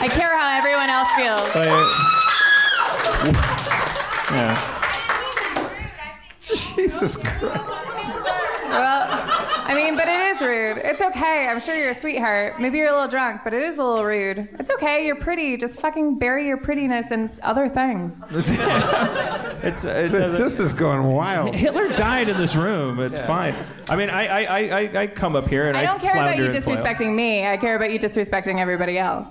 I 0.00 0.08
care 0.08 0.34
how 0.38 0.56
everyone 0.58 0.88
else 0.88 1.12
feels. 1.12 1.50
Oh, 1.54 1.62
yeah. 4.32 4.70
Jesus 6.46 7.16
Christ. 7.16 7.42
Well, 8.70 9.08
I 9.66 9.74
mean, 9.74 9.96
but 9.96 10.06
it 10.08 10.20
is 10.36 10.40
rude. 10.42 10.78
It's 10.78 11.00
okay. 11.00 11.46
I'm 11.46 11.60
sure 11.60 11.74
you're 11.74 11.90
a 11.90 11.94
sweetheart. 11.94 12.60
Maybe 12.60 12.78
you're 12.78 12.88
a 12.88 12.92
little 12.92 13.08
drunk, 13.08 13.40
but 13.44 13.52
it 13.54 13.62
is 13.62 13.78
a 13.78 13.84
little 13.84 14.04
rude. 14.04 14.48
It's 14.58 14.70
okay. 14.70 15.06
You're 15.06 15.16
pretty. 15.16 15.56
Just 15.56 15.80
fucking 15.80 16.18
bury 16.18 16.46
your 16.46 16.56
prettiness 16.58 17.10
in 17.10 17.30
other 17.42 17.68
things. 17.68 18.20
It's, 19.64 19.82
uh, 19.86 19.88
it 19.88 20.10
This 20.38 20.58
is 20.58 20.74
going 20.74 21.04
wild. 21.04 21.54
Hitler 21.54 21.88
died 21.96 22.28
in 22.28 22.36
this 22.36 22.54
room. 22.54 23.00
It's 23.00 23.18
fine. 23.20 23.54
I 23.88 23.96
mean, 23.96 24.10
I, 24.10 24.26
I, 24.26 24.42
I, 24.42 24.58
I- 24.80 25.00
I 25.02 25.06
come 25.06 25.36
up 25.36 25.48
here 25.48 25.68
and 25.68 25.76
I, 25.76 25.82
I 25.82 25.84
don't 25.86 26.00
care 26.00 26.12
about 26.12 26.36
you 26.36 26.42
flounder 26.42 26.56
and 26.56 26.64
flail. 26.64 26.76
disrespecting 26.84 27.14
me. 27.14 27.46
I 27.46 27.56
care 27.56 27.74
about 27.76 27.90
you 27.90 27.98
disrespecting 27.98 28.60
everybody 28.60 28.98
else. 28.98 29.26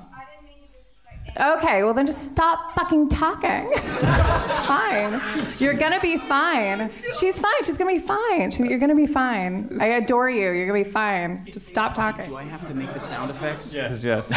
Okay, 1.35 1.84
well 1.84 1.93
then 1.95 2.05
just 2.05 2.31
stop 2.31 2.73
fucking 2.73 3.10
talking. 3.10 3.68
it's 3.73 4.65
fine. 4.68 5.19
You're 5.60 5.73
gonna 5.73 5.99
be 5.99 6.18
fine. 6.18 6.91
She's 7.19 7.39
fine. 7.39 7.53
She's 7.64 7.76
gonna 7.77 7.91
be 7.91 7.99
fine. 7.99 8.51
She, 8.51 8.64
you're 8.64 8.77
gonna 8.77 8.93
be 8.95 9.07
fine. 9.07 9.77
I 9.81 9.85
adore 9.88 10.30
you. 10.30 10.51
You're 10.51 10.68
gonna 10.68 10.84
be 10.84 10.89
fine. 10.89 11.47
Just 11.51 11.68
stop 11.68 11.95
talking. 11.95 12.30
Do 12.30 12.35
I 12.35 12.43
have 12.43 12.68
to 12.68 12.76
make 12.76 12.93
the 12.93 12.99
sound 12.99 13.31
effects? 13.31 13.73
Yes, 13.73 14.03
yes. 14.03 14.31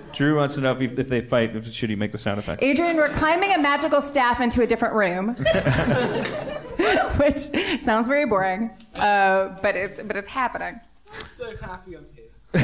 Drew 0.14 0.36
wants 0.36 0.54
to 0.54 0.62
know 0.62 0.72
if, 0.72 0.98
if 0.98 1.08
they 1.08 1.20
fight, 1.20 1.54
if 1.54 1.70
should 1.72 1.90
he 1.90 1.96
make 1.96 2.12
the 2.12 2.18
sound 2.18 2.38
effect? 2.38 2.62
Adrian, 2.62 2.96
we're 2.96 3.10
climbing 3.10 3.52
a 3.52 3.58
magical 3.58 4.00
staff 4.00 4.40
into 4.40 4.62
a 4.62 4.66
different 4.66 4.94
room, 4.94 5.34
which 7.18 7.38
sounds 7.82 8.08
very 8.08 8.24
boring, 8.24 8.70
uh, 8.96 9.48
but 9.62 9.76
it's 9.76 10.02
but 10.02 10.16
it's 10.16 10.28
happening. 10.28 10.80
I'm 11.12 11.26
so 11.26 11.54
happy 11.56 11.96
I'm 11.96 12.04
here. 12.04 12.09
The, 12.52 12.60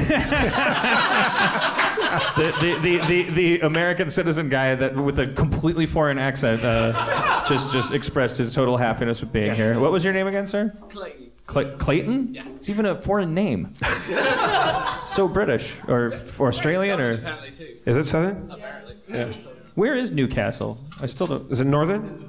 the, 2.61 2.79
the, 2.83 2.99
the, 3.07 3.23
the 3.31 3.61
American 3.61 4.11
citizen 4.11 4.49
guy 4.49 4.75
that 4.75 4.97
with 4.97 5.19
a 5.19 5.27
completely 5.27 5.87
foreign 5.87 6.19
accent 6.19 6.65
uh, 6.65 7.45
just 7.49 7.71
just 7.73 7.93
expressed 7.93 8.37
his 8.39 8.55
total 8.55 8.77
happiness 8.77 9.21
with 9.21 9.33
being 9.33 9.55
here. 9.55 9.79
What 9.79 9.93
was 9.93 10.05
your 10.05 10.13
name 10.13 10.27
again, 10.27 10.47
sir? 10.47 10.73
Clayton. 10.89 11.31
Cla- 11.47 11.77
Clayton? 11.77 12.35
Yeah. 12.35 12.43
It's 12.57 12.69
even 12.69 12.87
a 12.87 12.97
foreign 12.97 13.33
name. 13.33 13.75
so 15.07 15.29
British 15.29 15.75
or, 15.87 16.13
or 16.39 16.49
Australian 16.49 17.01
or 17.01 17.13
Apparently 17.15 17.53
too. 17.53 17.77
Is 17.87 17.97
it 17.97 18.07
southern? 18.07 18.51
Apparently. 18.51 18.95
Yeah. 19.09 19.33
where 19.77 19.95
is 19.95 20.11
Newcastle? 20.11 20.81
I 21.01 21.07
still 21.07 21.29
don't. 21.29 21.51
Is 21.53 21.61
it 21.61 21.67
northern? 21.67 22.29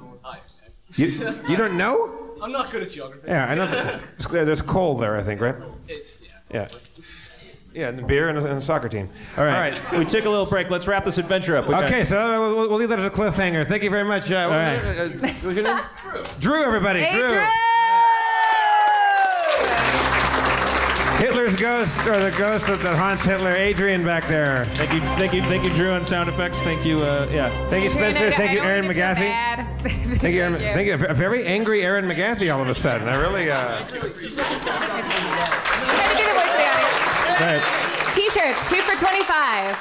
You, 0.94 1.06
you 1.48 1.56
don't 1.56 1.76
know? 1.76 2.14
I'm 2.40 2.52
not 2.52 2.70
good 2.70 2.82
at 2.82 2.90
geography. 2.90 3.26
Yeah, 3.28 3.46
I 3.46 3.54
know. 3.54 3.66
There's, 3.66 4.26
there's 4.28 4.62
coal 4.62 4.96
there, 4.96 5.16
I 5.18 5.22
think, 5.22 5.40
right? 5.40 5.56
It's 5.86 6.18
yeah. 6.22 6.28
Yeah. 6.52 6.68
Yeah, 7.74 7.88
and 7.88 8.06
beer 8.06 8.28
and 8.28 8.38
a, 8.38 8.44
and 8.44 8.58
a 8.58 8.62
soccer 8.62 8.88
team. 8.88 9.08
All 9.36 9.44
right. 9.44 9.54
All 9.54 9.60
right. 9.60 9.98
We 9.98 10.04
took 10.04 10.24
a 10.24 10.30
little 10.30 10.46
break. 10.46 10.70
Let's 10.70 10.86
wrap 10.86 11.04
this 11.04 11.18
adventure 11.18 11.56
up. 11.56 11.66
We 11.66 11.72
got- 11.74 11.84
Okay, 11.84 12.04
so 12.04 12.18
uh, 12.18 12.40
we'll, 12.40 12.68
we'll 12.68 12.78
leave 12.78 12.88
that 12.88 12.98
as 12.98 13.04
a 13.04 13.10
cliffhanger. 13.10 13.66
Thank 13.66 13.82
you 13.82 13.90
very 13.90 14.04
much. 14.04 14.30
Uh, 14.30 14.48
what, 14.48 14.56
right. 14.56 14.74
was 14.74 14.84
it? 14.84 14.98
Uh, 14.98 15.28
what 15.28 15.42
was 15.44 15.56
your 15.56 15.64
name? 15.64 15.80
Drew. 16.40 16.64
everybody. 16.64 17.00
Hey, 17.00 17.12
Drew. 17.12 17.28
Drew! 17.28 17.46
Hitler's 21.18 21.56
ghost, 21.56 21.96
or 22.06 22.20
the 22.20 22.30
ghost 22.38 22.66
that, 22.68 22.80
that 22.82 22.96
haunts 22.96 23.24
Hitler, 23.24 23.50
Adrian 23.52 24.04
back 24.04 24.28
there. 24.28 24.66
Thank 24.74 24.92
you, 24.92 25.00
thank 25.00 25.32
you, 25.32 25.42
thank 25.42 25.64
you, 25.64 25.70
Drew, 25.74 25.90
on 25.90 26.06
sound 26.06 26.28
effects. 26.28 26.60
Thank 26.62 26.86
you, 26.86 27.00
uh, 27.00 27.28
yeah. 27.32 27.50
Thank 27.70 27.82
you, 27.82 27.90
Spencer. 27.90 28.30
Thank 28.36 28.52
you, 28.52 28.60
Erin 28.60 28.84
McGathy. 28.84 30.18
Thank 30.20 30.34
you, 30.34 30.42
Erin, 30.42 30.52
you. 30.52 30.58
thank 30.60 30.86
you. 30.86 30.94
A 30.94 31.14
very 31.14 31.44
angry 31.44 31.82
Erin 31.82 32.04
McGathy 32.04 32.54
all 32.54 32.62
of 32.62 32.68
a 32.68 32.74
sudden. 32.74 33.08
I 33.08 33.16
really, 33.16 33.50
uh, 33.50 33.84
T-shirts, 37.38 38.68
two 38.68 38.80
for 38.82 38.98
twenty-five. 38.98 39.76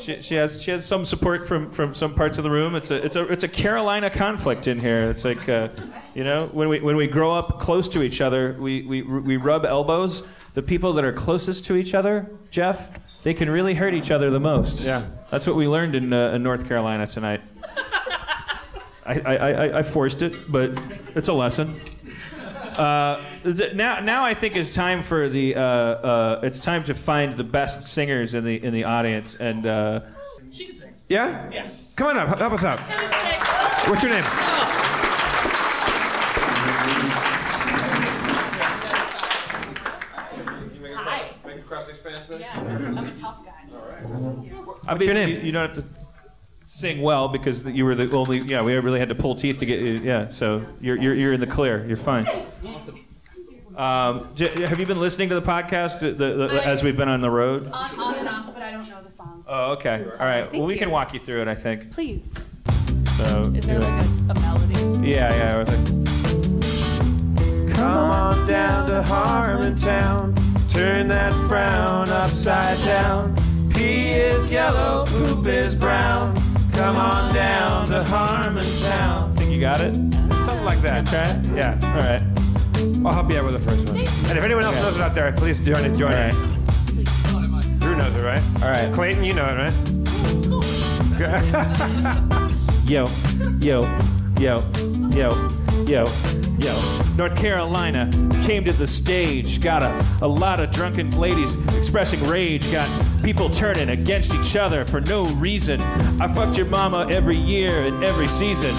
She, 0.00 0.20
she 0.22 0.34
has 0.34 0.60
she 0.60 0.72
has 0.72 0.84
some 0.84 1.04
support 1.04 1.46
from, 1.46 1.70
from 1.70 1.94
some 1.94 2.14
parts 2.14 2.36
of 2.36 2.42
the 2.42 2.50
room. 2.50 2.74
It's 2.74 2.90
a 2.90 2.96
it's 2.96 3.14
a 3.14 3.22
it's 3.32 3.44
a 3.44 3.48
Carolina 3.48 4.10
conflict 4.10 4.66
in 4.66 4.80
here. 4.80 5.08
It's 5.08 5.24
like 5.24 5.48
uh, 5.48 5.68
you 6.16 6.24
know 6.24 6.46
when 6.46 6.68
we 6.68 6.80
when 6.80 6.96
we 6.96 7.06
grow 7.06 7.30
up 7.30 7.60
close 7.60 7.88
to 7.90 8.02
each 8.02 8.20
other, 8.20 8.56
we, 8.58 8.82
we 8.82 9.02
we 9.02 9.36
rub 9.36 9.64
elbows. 9.64 10.26
The 10.54 10.62
people 10.62 10.94
that 10.94 11.04
are 11.04 11.12
closest 11.12 11.66
to 11.66 11.76
each 11.76 11.94
other, 11.94 12.28
Jeff, 12.50 12.98
they 13.22 13.32
can 13.32 13.48
really 13.48 13.74
hurt 13.74 13.94
each 13.94 14.10
other 14.10 14.30
the 14.30 14.40
most. 14.40 14.80
Yeah, 14.80 15.06
that's 15.30 15.46
what 15.46 15.54
we 15.54 15.68
learned 15.68 15.94
in, 15.94 16.12
uh, 16.12 16.32
in 16.32 16.42
North 16.42 16.66
Carolina 16.66 17.06
tonight. 17.06 17.40
I, 19.06 19.20
I, 19.20 19.34
I, 19.36 19.78
I 19.78 19.82
forced 19.84 20.22
it, 20.22 20.50
but 20.50 20.72
it's 21.14 21.28
a 21.28 21.32
lesson. 21.32 21.80
Uh, 22.76 23.16
th- 23.16 23.37
now, 23.74 24.00
now 24.00 24.24
I 24.24 24.34
think 24.34 24.56
it's 24.56 24.74
time 24.74 25.02
for 25.02 25.28
the. 25.28 25.56
Uh, 25.56 25.62
uh, 25.62 26.40
it's 26.42 26.60
time 26.60 26.84
to 26.84 26.94
find 26.94 27.36
the 27.36 27.44
best 27.44 27.82
singers 27.88 28.34
in 28.34 28.44
the 28.44 28.62
in 28.62 28.72
the 28.72 28.84
audience, 28.84 29.34
and. 29.36 29.66
Uh, 29.66 30.00
yeah? 31.08 31.50
Yeah. 31.50 31.66
Come 31.96 32.08
on 32.08 32.18
up. 32.18 32.38
Help 32.38 32.52
us 32.52 32.64
out. 32.64 32.80
What's 33.88 34.02
your 34.02 34.12
name? 34.12 34.24
Hi. 40.94 41.30
I'm 41.44 42.98
a 42.98 43.10
tough 43.12 43.44
guy. 43.44 43.52
What's 44.84 45.04
your 45.04 45.14
name? 45.14 45.28
You, 45.30 45.36
you 45.38 45.52
don't 45.52 45.74
have 45.74 45.82
to 45.82 45.88
sing 46.66 47.00
well 47.00 47.28
because 47.28 47.66
you 47.66 47.84
were 47.84 47.94
the 47.94 48.14
only. 48.14 48.40
Yeah, 48.40 48.62
we 48.62 48.74
really 48.74 49.00
had 49.00 49.08
to 49.08 49.14
pull 49.14 49.34
teeth 49.34 49.60
to 49.60 49.66
get 49.66 49.80
you. 49.80 49.94
Yeah, 49.94 50.30
so 50.30 50.64
you're 50.80 50.96
you're, 50.96 51.14
you're 51.14 51.32
in 51.32 51.40
the 51.40 51.46
clear. 51.46 51.86
You're 51.86 51.96
fine. 51.96 52.26
Um, 53.78 54.28
j- 54.34 54.66
have 54.66 54.80
you 54.80 54.86
been 54.86 54.98
listening 54.98 55.28
to 55.28 55.36
the 55.38 55.46
podcast 55.46 56.00
the, 56.00 56.10
the, 56.12 56.60
as 56.64 56.82
we've 56.82 56.96
been 56.96 57.08
on 57.08 57.20
the 57.20 57.30
road? 57.30 57.70
On, 57.70 58.00
on 58.00 58.14
and 58.16 58.26
off, 58.28 58.52
but 58.52 58.60
I 58.62 58.72
don't 58.72 58.88
know 58.88 59.00
the 59.02 59.10
song. 59.10 59.44
Oh, 59.46 59.72
okay. 59.74 60.04
All 60.18 60.26
right. 60.26 60.52
Well, 60.52 60.64
we 60.64 60.76
can 60.76 60.90
walk 60.90 61.14
you 61.14 61.20
through 61.20 61.42
it. 61.42 61.48
I 61.48 61.54
think. 61.54 61.92
Please. 61.92 62.24
So. 63.16 63.52
Is 63.54 63.64
there 63.66 63.78
like 63.78 64.04
a, 64.04 64.08
a 64.30 64.34
melody? 64.40 64.74
Yeah, 65.08 65.30
yeah. 65.30 65.56
it 65.56 65.58
was 65.60 65.68
like- 65.68 65.86
Come 67.76 68.10
on 68.10 68.46
down 68.48 68.88
to 68.88 69.00
Harmontown. 69.02 70.34
Turn 70.72 71.06
that 71.08 71.32
frown 71.48 72.08
upside 72.08 72.78
down. 72.84 73.36
Pee 73.72 74.08
is 74.10 74.50
yellow, 74.50 75.06
poop 75.06 75.46
is 75.46 75.74
brown. 75.76 76.34
Come 76.72 76.96
on 76.96 77.32
down 77.32 77.86
to 77.88 78.02
Harmontown. 78.02 79.36
Think 79.36 79.52
you 79.52 79.60
got 79.60 79.80
it? 79.80 79.94
Something 79.94 80.64
like 80.64 80.80
that. 80.80 81.06
Try 81.06 81.26
it. 81.30 81.46
Yeah. 81.56 81.78
All 81.82 82.00
right. 82.00 82.22
I'll 83.04 83.12
help 83.12 83.30
you 83.30 83.38
out 83.38 83.44
with 83.44 83.54
the 83.54 83.60
first 83.60 83.86
one. 83.88 83.98
And 83.98 84.38
if 84.38 84.44
anyone 84.44 84.64
else 84.64 84.74
Okay. 84.76 84.84
knows 84.84 84.96
it 84.96 85.00
out 85.02 85.14
there, 85.14 85.32
please 85.32 85.58
join 85.64 85.84
it. 85.84 85.96
Join 85.96 86.12
All 86.12 86.28
it. 86.28 86.34
Drew 87.80 87.96
knows 87.96 88.14
it, 88.14 88.22
right? 88.22 88.42
All 88.62 88.70
right. 88.70 88.92
Clayton, 88.94 89.24
you 89.24 89.34
know 89.34 89.46
it, 89.46 89.56
right? 89.56 89.74
Yo, 92.88 93.06
yo, 93.60 93.82
yo, 94.38 94.62
yo, 95.10 95.32
yo, 95.86 96.04
yo. 96.58 96.74
North 97.16 97.36
Carolina 97.36 98.10
came 98.44 98.64
to 98.64 98.72
the 98.72 98.86
stage. 98.86 99.60
Got 99.60 99.82
a, 99.82 100.04
a 100.22 100.26
lot 100.26 100.60
of 100.60 100.70
drunken 100.72 101.10
ladies 101.18 101.54
expressing 101.76 102.22
rage. 102.28 102.70
Got 102.72 102.88
people 103.22 103.48
turning 103.50 103.90
against 103.90 104.32
each 104.34 104.56
other 104.56 104.84
for 104.84 105.00
no 105.00 105.26
reason. 105.36 105.80
I 106.20 106.32
fucked 106.32 106.56
your 106.56 106.66
mama 106.66 107.08
every 107.10 107.36
year 107.36 107.84
and 107.84 108.02
every 108.04 108.28
season. 108.28 108.74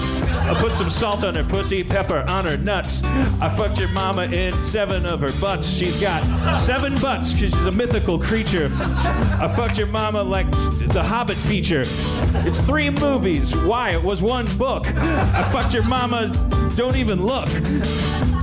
I 0.48 0.54
put 0.54 0.72
some 0.72 0.90
salt 0.90 1.24
on 1.24 1.34
her 1.34 1.44
pussy, 1.44 1.84
pepper 1.84 2.24
on 2.28 2.44
her 2.44 2.56
nuts. 2.56 3.02
I 3.04 3.54
fucked 3.56 3.78
your 3.78 3.88
mama 3.90 4.22
in 4.24 4.56
seven 4.56 5.06
of 5.06 5.20
her 5.20 5.32
butts. 5.40 5.68
She's 5.68 6.00
got 6.00 6.22
seven 6.56 6.94
butts 6.96 7.32
because 7.32 7.52
she's 7.52 7.66
a 7.66 7.72
mythical 7.72 8.18
creature. 8.18 8.70
I 8.72 9.52
fucked 9.56 9.78
your 9.78 9.86
mama 9.86 10.22
like 10.22 10.50
the 10.92 11.02
Hobbit 11.02 11.36
feature. 11.36 11.82
It's 11.82 12.60
three 12.60 12.90
movies. 12.90 13.54
Why? 13.54 13.90
It 13.90 14.02
was 14.02 14.20
one 14.20 14.46
book. 14.56 14.86
I 14.96 15.48
fucked 15.52 15.74
your 15.74 15.84
mama. 15.84 16.32
Don't 16.76 16.96
even 16.96 17.26
look. 17.26 17.48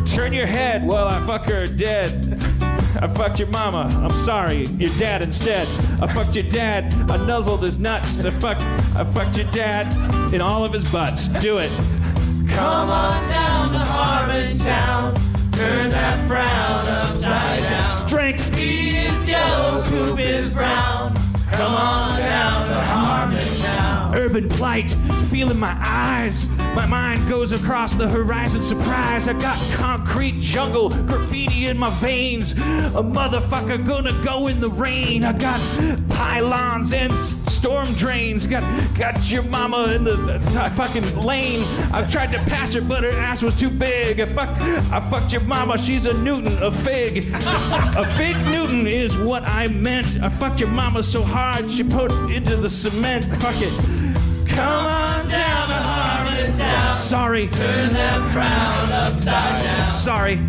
Turn 0.07 0.33
your 0.33 0.47
head 0.47 0.85
while 0.87 1.07
I 1.07 1.19
fuck 1.25 1.45
her 1.45 1.67
dead. 1.67 2.11
I 2.99 3.07
fucked 3.07 3.39
your 3.39 3.49
mama. 3.49 3.89
I'm 4.03 4.15
sorry. 4.15 4.65
Your 4.77 4.89
dad 4.97 5.21
instead. 5.21 5.67
I 6.01 6.11
fucked 6.11 6.35
your 6.35 6.45
dad. 6.45 6.93
I 7.09 7.17
nuzzled 7.25 7.61
his 7.61 7.77
nuts. 7.77 8.23
I 8.25 8.31
fucked. 8.31 8.61
I 8.95 9.03
fucked 9.03 9.37
your 9.37 9.49
dad 9.51 9.93
in 10.33 10.41
all 10.41 10.63
of 10.65 10.73
his 10.73 10.89
butts. 10.91 11.27
Do 11.27 11.59
it. 11.59 11.71
Come 12.49 12.89
on 12.89 13.29
down 13.29 13.69
to 13.69 13.79
Harmontown. 13.79 15.15
Turn 15.57 15.89
that 15.89 16.27
frown 16.27 16.87
upside 16.87 17.63
down. 17.63 18.07
Strength. 18.07 18.55
Pee 18.55 18.97
is 18.97 19.27
yellow, 19.27 19.83
poop 19.83 20.19
is 20.19 20.53
brown. 20.53 21.13
Come 21.57 21.73
on 21.73 22.19
down 22.19 22.67
to 22.67 22.73
Harmontown. 22.73 24.15
Urban 24.15 24.47
plight, 24.47 24.91
feeling 25.31 25.57
my 25.57 25.75
eyes. 25.79 26.47
My 26.75 26.85
mind 26.85 27.27
goes 27.27 27.51
across 27.51 27.95
the 27.95 28.07
horizon. 28.07 28.61
Surprise, 28.61 29.27
I 29.27 29.33
got 29.33 29.57
concrete 29.73 30.39
jungle 30.39 30.89
graffiti 30.89 31.65
in 31.65 31.75
my 31.75 31.89
veins. 31.95 32.51
A 32.51 33.01
motherfucker 33.01 33.83
gonna 33.83 34.13
go 34.23 34.45
in 34.45 34.59
the 34.59 34.69
rain. 34.69 35.23
I 35.23 35.33
got 35.33 35.59
pylons 36.09 36.93
and 36.93 37.11
storm 37.57 37.91
drains. 37.93 38.45
Got 38.45 38.63
got 38.95 39.31
your 39.31 39.43
mama 39.43 39.91
in 39.95 40.03
the 40.03 40.13
uh, 40.13 40.69
fucking 40.69 41.21
lane. 41.21 41.63
I 41.91 42.07
tried 42.09 42.31
to 42.31 42.39
pass 42.39 42.73
her, 42.73 42.81
but 42.81 43.03
her 43.03 43.11
ass 43.11 43.41
was 43.41 43.59
too 43.59 43.69
big. 43.69 44.19
I 44.19 44.25
fuck, 44.25 44.49
I 44.91 44.99
fucked 45.09 45.31
your 45.33 45.41
mama. 45.41 45.77
She's 45.77 46.05
a 46.05 46.13
Newton, 46.13 46.61
a 46.61 46.71
fig. 46.71 47.17
a 47.33 48.05
fig 48.15 48.37
Newton 48.45 48.87
is 48.87 49.17
what 49.17 49.43
I 49.43 49.67
meant. 49.67 50.21
I 50.21 50.29
fucked 50.29 50.59
your 50.59 50.69
mama 50.69 51.01
so 51.01 51.21
hard 51.21 51.71
she 51.71 51.83
put 51.83 52.11
into 52.31 52.55
the 52.55 52.69
cement. 52.69 53.25
Fuck 53.41 53.55
it. 53.57 54.16
Come 54.57 54.87
on 54.87 55.29
down 55.29 55.67
to 55.67 55.73
Harmontown. 55.73 56.93
Sorry. 56.93 57.47
Turn 57.49 57.89
that 57.91 58.31
frown 58.33 58.91
upside 58.91 59.63
down. 59.63 59.91
Sorry. 59.99 60.39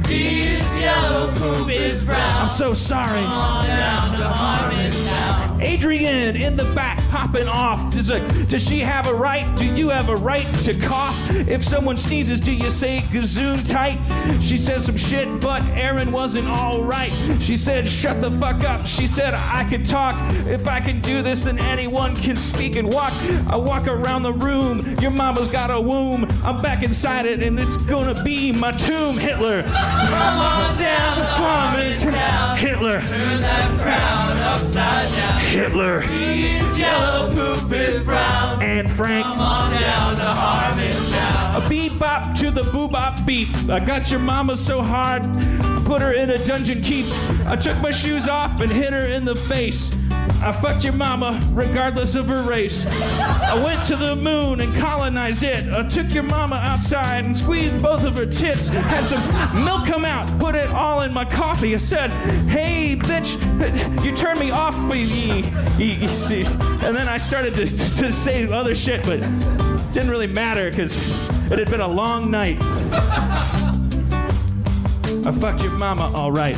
Yellow, 0.80 1.30
poop 1.34 1.68
is 1.70 2.02
brown. 2.04 2.44
I'm 2.44 2.48
so 2.48 2.72
sorry. 2.72 3.20
Come 3.20 3.30
on 3.30 3.66
down 3.66 4.16
to 4.16 4.24
Harmontown. 4.24 5.62
Adrian 5.62 6.36
in 6.36 6.56
the 6.56 6.64
back 6.74 6.98
popping 7.10 7.48
off. 7.48 7.92
Does, 7.92 8.10
a, 8.10 8.20
does 8.46 8.66
she 8.66 8.78
have 8.78 9.08
a 9.08 9.14
right? 9.14 9.44
Do 9.58 9.64
you 9.64 9.88
have 9.90 10.08
a 10.08 10.16
right 10.16 10.46
to 10.64 10.72
cough? 10.72 11.30
If 11.30 11.64
someone 11.64 11.96
sneezes, 11.96 12.40
do 12.40 12.52
you 12.52 12.70
say 12.70 13.00
gazoon 13.10 13.68
tight? 13.68 13.98
She 14.40 14.56
says 14.56 14.86
some 14.86 14.96
shit, 14.96 15.40
but 15.40 15.64
Erin 15.70 16.12
wasn't 16.12 16.48
all 16.48 16.82
right. 16.82 17.10
She 17.40 17.56
said, 17.56 17.88
shut 17.88 18.20
the 18.22 18.30
fuck 18.30 18.64
up. 18.64 18.86
She 18.86 19.06
said, 19.06 19.34
I 19.34 19.66
can 19.68 19.84
talk. 19.84 20.14
If 20.46 20.68
I 20.68 20.80
can 20.80 21.00
do 21.00 21.22
this, 21.22 21.40
then 21.40 21.58
anyone 21.58 22.14
can 22.14 22.36
speak 22.36 22.76
and 22.76 22.92
walk. 22.92 23.12
I 23.48 23.56
walk 23.56 23.86
around 23.88 23.97
the 24.02 24.46
room. 24.46 24.96
Your 25.00 25.10
mama's 25.10 25.48
got 25.48 25.70
a 25.70 25.80
womb. 25.80 26.26
I'm 26.44 26.60
back 26.60 26.82
inside 26.82 27.26
it, 27.26 27.42
and 27.42 27.58
it's 27.58 27.76
gonna 27.78 28.22
be 28.22 28.52
my 28.52 28.72
tomb. 28.72 29.16
Hitler. 29.16 29.62
Come 29.62 30.38
on 30.38 30.76
down 30.76 31.16
to 31.16 31.24
Harmontown. 31.24 32.56
Hitler. 32.56 33.00
Turn 33.02 33.40
that 33.40 33.80
frown 33.80 34.36
upside 34.38 35.10
down. 35.16 35.40
Hitler. 35.40 36.02
Pee 36.02 36.56
is 36.56 36.78
yellow, 36.78 37.34
poop 37.34 37.72
is 37.72 38.02
brown. 38.02 38.62
And 38.62 38.90
Frank. 38.90 39.24
Come 39.24 39.40
on 39.40 39.80
down 39.80 40.16
to 40.16 40.22
Harmontown. 40.22 41.64
A 41.64 41.68
beep 41.68 41.98
bop 41.98 42.36
to 42.38 42.50
the 42.50 42.64
boo 42.64 42.88
bop 42.88 43.24
beep. 43.24 43.48
I 43.68 43.80
got 43.80 44.10
your 44.10 44.20
mama 44.20 44.56
so 44.56 44.82
hard, 44.82 45.22
I 45.24 45.82
put 45.86 46.02
her 46.02 46.12
in 46.12 46.30
a 46.30 46.38
dungeon 46.46 46.82
keep. 46.82 47.06
I 47.46 47.56
took 47.56 47.80
my 47.80 47.90
shoes 47.90 48.28
off 48.28 48.60
and 48.60 48.70
hit 48.70 48.92
her 48.92 49.06
in 49.06 49.24
the 49.24 49.36
face. 49.36 49.90
I 50.40 50.52
fucked 50.52 50.84
your 50.84 50.92
mama, 50.92 51.40
regardless 51.52 52.14
of 52.14 52.28
her 52.28 52.42
race. 52.42 52.86
I 53.20 53.62
went 53.62 53.86
to 53.88 53.96
the 53.96 54.14
moon 54.16 54.60
and 54.60 54.74
colonized 54.76 55.42
it. 55.42 55.68
I 55.72 55.86
took 55.88 56.12
your 56.14 56.22
mama 56.22 56.56
outside 56.56 57.24
and 57.24 57.36
squeezed 57.36 57.82
both 57.82 58.04
of 58.04 58.16
her 58.16 58.26
tits. 58.26 58.68
Had 58.68 59.04
some 59.04 59.64
milk 59.64 59.86
come 59.86 60.04
out, 60.04 60.26
put 60.38 60.54
it 60.54 60.70
all 60.70 61.02
in 61.02 61.12
my 61.12 61.24
coffee. 61.24 61.74
I 61.74 61.78
said, 61.78 62.12
Hey, 62.48 62.96
bitch, 62.96 63.34
you 64.04 64.14
turned 64.14 64.40
me 64.40 64.50
off. 64.50 64.76
You, 64.94 66.08
see. 66.08 66.44
And 66.44 66.96
then 66.96 67.08
I 67.08 67.18
started 67.18 67.54
to, 67.54 67.66
to 67.66 68.12
say 68.12 68.46
other 68.48 68.74
shit, 68.74 69.02
but 69.04 69.20
it 69.20 69.92
didn't 69.92 70.10
really 70.10 70.26
matter 70.26 70.70
because 70.70 71.28
it 71.50 71.58
had 71.58 71.70
been 71.70 71.80
a 71.80 71.88
long 71.88 72.30
night. 72.30 72.58
I 75.26 75.32
fucked 75.40 75.62
your 75.62 75.72
mama 75.72 76.12
all 76.14 76.32
right. 76.32 76.56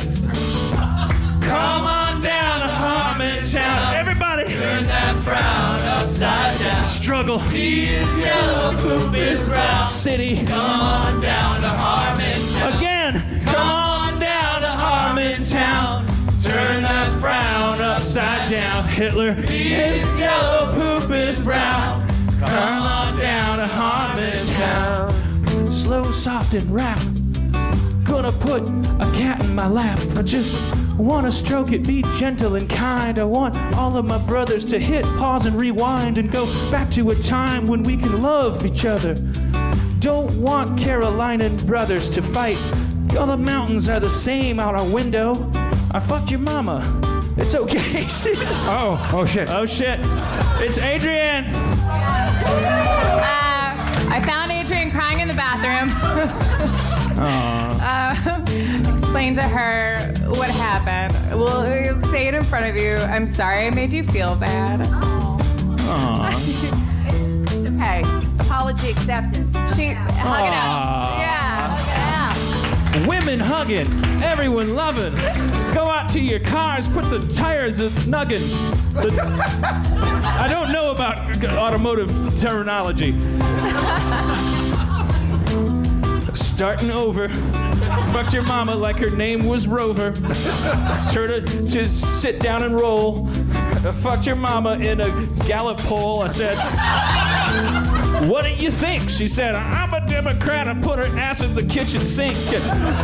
Come 1.41 1.85
on 1.85 2.21
down 2.21 2.90
Everybody. 3.21 4.45
Turn 4.45 4.83
that 4.85 5.21
frown 5.23 5.79
upside 5.81 6.59
down. 6.59 6.87
Struggle. 6.87 7.39
Is 7.53 8.17
yellow, 8.17 8.75
poop 8.77 9.13
is 9.15 9.39
brown. 9.47 9.83
City. 9.83 10.43
Come 10.45 10.81
on 10.81 11.21
down 11.21 11.61
to 11.61 12.77
Again. 12.77 13.45
Come 13.45 13.67
on 13.67 14.19
down 14.19 14.61
to 14.61 14.67
Harmontown. 14.67 16.07
Turn 16.43 16.81
that 16.83 17.21
frown 17.21 17.79
upside 17.79 18.49
down. 18.49 18.87
Hitler. 18.87 19.35
Tea 19.45 19.73
is 19.73 20.19
yellow, 20.19 20.73
poop 20.73 21.11
is 21.11 21.39
brown. 21.39 22.07
Come 22.39 22.83
on 22.83 23.19
down 23.19 23.59
to 23.59 23.65
Harmontown. 23.65 25.71
Slow, 25.71 26.11
soft, 26.11 26.55
and 26.55 26.73
rap. 26.73 26.99
Gonna 28.21 28.37
put 28.37 28.61
a 29.01 29.09
cat 29.17 29.41
in 29.43 29.55
my 29.55 29.67
lap. 29.67 29.97
I 30.15 30.21
just 30.21 30.75
wanna 30.95 31.31
stroke 31.31 31.71
it, 31.71 31.87
be 31.87 32.03
gentle 32.19 32.55
and 32.55 32.69
kind. 32.69 33.17
I 33.17 33.23
want 33.23 33.55
all 33.73 33.97
of 33.97 34.05
my 34.05 34.19
brothers 34.27 34.63
to 34.65 34.77
hit 34.77 35.05
pause 35.17 35.47
and 35.47 35.59
rewind 35.59 36.19
and 36.19 36.31
go 36.31 36.45
back 36.69 36.91
to 36.91 37.09
a 37.09 37.15
time 37.15 37.65
when 37.65 37.81
we 37.81 37.97
can 37.97 38.21
love 38.21 38.63
each 38.63 38.85
other. 38.85 39.15
Don't 39.97 40.39
want 40.39 40.79
Carolinian 40.79 41.57
brothers 41.65 42.11
to 42.11 42.21
fight. 42.21 42.59
All 43.17 43.25
the 43.25 43.37
mountains 43.37 43.89
are 43.89 43.99
the 43.99 44.07
same 44.07 44.59
out 44.59 44.75
our 44.75 44.87
window. 44.87 45.33
I 45.91 45.99
fucked 45.99 46.29
your 46.29 46.41
mama. 46.41 46.83
It's 47.37 47.55
okay. 47.55 48.05
oh, 48.69 49.01
oh 49.13 49.25
shit. 49.25 49.49
Oh 49.49 49.65
shit. 49.65 49.99
It's 50.59 50.77
Adrian. 50.77 51.45
Uh, 51.45 52.35
I 54.11 54.21
found 54.27 54.51
Adrian 54.51 54.91
crying 54.91 55.21
in 55.21 55.27
the 55.27 55.33
bathroom. 55.33 56.50
uh, 57.23 58.43
explain 58.93 59.35
to 59.35 59.41
her 59.43 59.99
what 60.37 60.49
happened. 60.49 61.13
We'll 61.37 61.63
we'll 61.63 62.01
say 62.11 62.27
it 62.27 62.33
in 62.33 62.43
front 62.43 62.65
of 62.65 62.75
you. 62.75 62.95
I'm 62.97 63.27
sorry 63.27 63.67
I 63.67 63.69
made 63.69 63.93
you 63.93 64.03
feel 64.03 64.35
bad. 64.35 64.87
Okay, 67.81 68.01
apology 68.39 68.91
accepted. 68.91 69.43
She 69.75 69.87
hug 69.89 70.47
it 70.47 70.53
out. 70.53 70.85
Aw. 70.85 71.19
Yeah, 71.19 71.77
hug 71.77 72.95
it 72.95 73.01
out. 73.01 73.07
Women 73.07 73.39
hugging, 73.39 73.87
everyone 74.23 74.75
loving. 74.75 75.15
Go 75.73 75.89
out 75.89 76.09
to 76.11 76.19
your 76.19 76.39
cars, 76.41 76.87
put 76.87 77.09
the 77.09 77.19
tires 77.33 77.79
nugging. 78.05 78.39
The- 78.93 79.11
I 80.23 80.47
don't 80.47 80.71
know 80.71 80.91
about 80.91 81.17
automotive 81.57 82.09
terminology. 82.39 83.11
Starting 86.33 86.91
over. 86.91 87.29
Fucked 88.11 88.33
your 88.33 88.43
mama 88.43 88.75
like 88.75 88.97
her 88.97 89.09
name 89.09 89.45
was 89.45 89.67
Rover. 89.67 90.11
Turned 91.11 91.31
her 91.31 91.41
to 91.41 91.85
sit 91.85 92.39
down 92.39 92.63
and 92.63 92.73
roll. 92.73 93.27
Fucked 94.01 94.25
your 94.25 94.35
mama 94.35 94.73
in 94.73 95.01
a 95.01 95.09
gallop 95.45 95.77
pole. 95.79 96.21
I 96.21 96.29
said, 96.29 96.57
What 98.29 98.45
do 98.45 98.53
you 98.53 98.69
think? 98.69 99.09
She 99.09 99.27
said, 99.27 99.55
I'm 99.55 99.93
a 99.93 100.05
Democrat. 100.07 100.67
I 100.67 100.73
put 100.75 100.99
her 100.99 101.17
ass 101.17 101.41
in 101.41 101.55
the 101.55 101.63
kitchen 101.63 102.01
sink. 102.01 102.37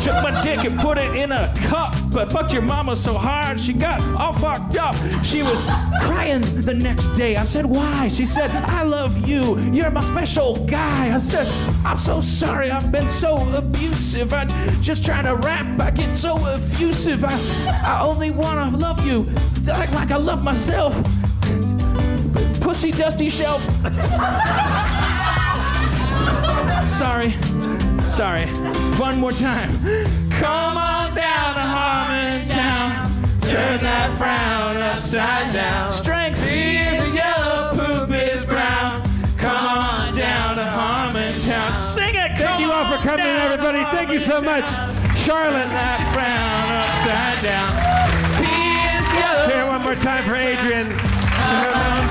Took 0.01 0.13
my 0.21 0.39
dick 0.43 0.63
and 0.63 0.79
put 0.79 0.97
it 0.99 1.15
in 1.15 1.31
a 1.31 1.51
cup. 1.57 1.93
But 2.13 2.31
fucked 2.31 2.53
your 2.53 2.61
mama 2.61 2.95
so 2.95 3.13
hard 3.13 3.59
she 3.59 3.73
got 3.73 3.99
all 4.19 4.33
fucked 4.33 4.77
up. 4.77 4.95
She 5.23 5.41
was 5.41 5.65
crying 6.01 6.41
the 6.61 6.73
next 6.73 7.07
day. 7.17 7.35
I 7.35 7.45
said, 7.45 7.65
Why? 7.65 8.07
She 8.09 8.25
said, 8.25 8.51
I 8.51 8.83
love 8.83 9.27
you. 9.27 9.59
You're 9.71 9.89
my 9.89 10.03
special 10.03 10.55
guy. 10.67 11.13
I 11.13 11.17
said, 11.17 11.47
I'm 11.83 11.97
so 11.97 12.21
sorry. 12.21 12.69
I've 12.69 12.91
been 12.91 13.07
so 13.07 13.37
abusive. 13.55 14.33
I 14.33 14.45
just 14.81 15.03
trying 15.03 15.25
to 15.25 15.35
rap. 15.35 15.81
I 15.81 15.91
get 15.91 16.15
so 16.15 16.37
effusive. 16.45 17.25
I, 17.25 17.33
I 17.83 18.01
only 18.01 18.29
want 18.29 18.71
to 18.71 18.77
love 18.77 19.05
you 19.05 19.23
like, 19.65 19.91
like 19.93 20.11
I 20.11 20.17
love 20.17 20.43
myself. 20.43 20.93
Pussy 22.61 22.91
dusty 22.91 23.29
shelf. 23.29 23.65
Sorry. 26.97 27.31
Sorry. 28.01 28.47
One 28.97 29.19
more 29.19 29.29
time. 29.31 29.69
Come 30.31 30.77
on 30.77 31.13
down 31.13 31.53
to 31.53 31.61
Harmontown. 31.61 33.05
Turn 33.47 33.79
that 33.81 34.17
frown 34.17 34.77
upside 34.77 35.53
down. 35.53 35.91
Strength 35.91 36.41
is 36.49 37.13
yellow, 37.13 37.77
poop 37.77 38.09
is 38.09 38.43
brown. 38.45 39.03
Come 39.37 39.77
on 39.77 40.15
down 40.15 40.55
to 40.55 40.63
Harmontown. 40.63 41.71
Sing 41.75 42.15
it. 42.15 42.35
Thank 42.35 42.61
you 42.61 42.71
all 42.71 42.89
for 42.91 42.97
coming 43.07 43.27
everybody. 43.27 43.83
Thank 43.95 44.09
you 44.09 44.19
so 44.19 44.41
much. 44.41 44.65
Charlotte. 45.19 45.69
That 45.69 46.01
frown 46.17 46.65
upside 46.81 47.37
down. 47.45 47.77
He 48.41 48.73
is 48.97 49.05
yellow. 49.13 49.45
Let's 49.45 49.53
hear 49.53 49.61
it 49.61 49.67
one 49.67 49.83
more 49.83 49.93
time 50.01 50.25
for 50.25 50.35
Adrian. 50.35 50.87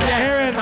Erin. 0.08 0.54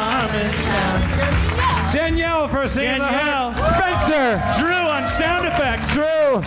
Danielle 1.94 2.48
for 2.48 2.66
singing 2.66 2.98
the 2.98 3.06
Danielle. 3.06 3.52
hook. 3.52 3.64
Spencer. 3.76 4.60
Drew 4.60 4.72
on 4.74 5.06
sound 5.06 5.46
effects. 5.46 5.92
Drew. 5.94 6.42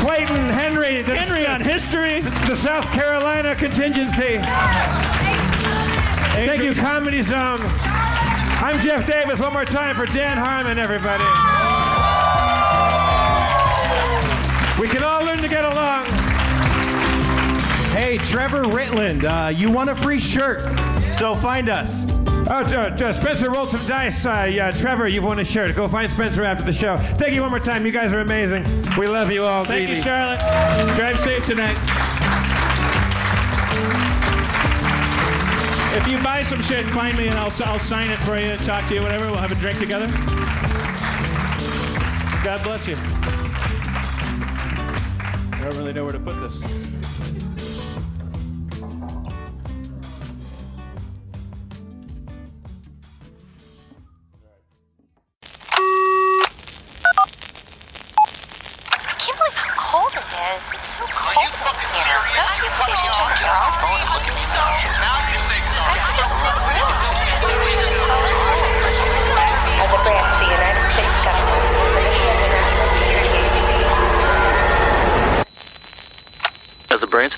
Clayton. 0.00 0.48
Henry. 0.48 1.02
The, 1.02 1.14
Henry 1.14 1.46
on 1.46 1.60
history. 1.60 2.20
the 2.48 2.56
South 2.56 2.90
Carolina 2.92 3.54
contingency. 3.54 4.38
Thank 6.32 6.62
you, 6.62 6.74
Comedy 6.74 7.20
Zone. 7.20 7.58
I'm 7.60 8.80
Jeff 8.80 9.06
Davis. 9.06 9.38
One 9.38 9.52
more 9.52 9.66
time 9.66 9.94
for 9.96 10.06
Dan 10.06 10.38
Harmon, 10.38 10.78
everybody. 10.78 11.24
We 14.80 14.88
can 14.88 15.02
all 15.02 15.24
learn 15.24 15.42
to 15.42 15.48
get 15.48 15.64
along. 15.64 16.04
Hey, 17.92 18.16
Trevor 18.18 18.64
Ritland, 18.64 19.24
uh, 19.24 19.48
you 19.50 19.70
want 19.70 19.90
a 19.90 19.94
free 19.94 20.20
shirt, 20.20 20.60
so 21.18 21.34
find 21.34 21.68
us. 21.68 22.04
Oh, 22.48 22.62
uh, 22.62 22.96
uh, 23.00 23.12
Spencer 23.12 23.50
rolled 23.50 23.70
some 23.70 23.84
dice. 23.88 24.24
Uh, 24.24 24.48
yeah, 24.50 24.70
Trevor, 24.70 25.08
you've 25.08 25.24
won 25.24 25.40
a 25.40 25.44
shirt. 25.44 25.74
Go 25.74 25.88
find 25.88 26.08
Spencer 26.08 26.44
after 26.44 26.62
the 26.64 26.72
show. 26.72 26.96
Thank 26.96 27.34
you 27.34 27.42
one 27.42 27.50
more 27.50 27.58
time. 27.58 27.84
You 27.84 27.90
guys 27.90 28.12
are 28.12 28.20
amazing. 28.20 28.64
We 28.96 29.08
love 29.08 29.32
you 29.32 29.42
all. 29.42 29.64
Thank 29.64 29.88
you, 29.88 29.96
dearly. 29.96 30.02
Charlotte. 30.02 30.94
Drive 30.94 31.18
safe 31.18 31.44
tonight. 31.44 31.76
If 35.96 36.06
you 36.06 36.22
buy 36.22 36.44
some 36.44 36.62
shit, 36.62 36.86
find 36.86 37.18
me 37.18 37.26
and 37.26 37.36
I'll, 37.38 37.52
I'll 37.64 37.80
sign 37.80 38.10
it 38.10 38.18
for 38.18 38.38
you, 38.38 38.46
and 38.46 38.60
talk 38.60 38.86
to 38.88 38.94
you, 38.94 39.02
whatever. 39.02 39.26
We'll 39.26 39.38
have 39.38 39.50
a 39.50 39.56
drink 39.56 39.78
together. 39.78 40.06
God 42.44 42.62
bless 42.62 42.86
you. 42.86 42.96
I 45.52 45.58
don't 45.62 45.76
really 45.78 45.94
know 45.94 46.04
where 46.04 46.12
to 46.12 46.20
put 46.20 46.38
this. 46.40 46.95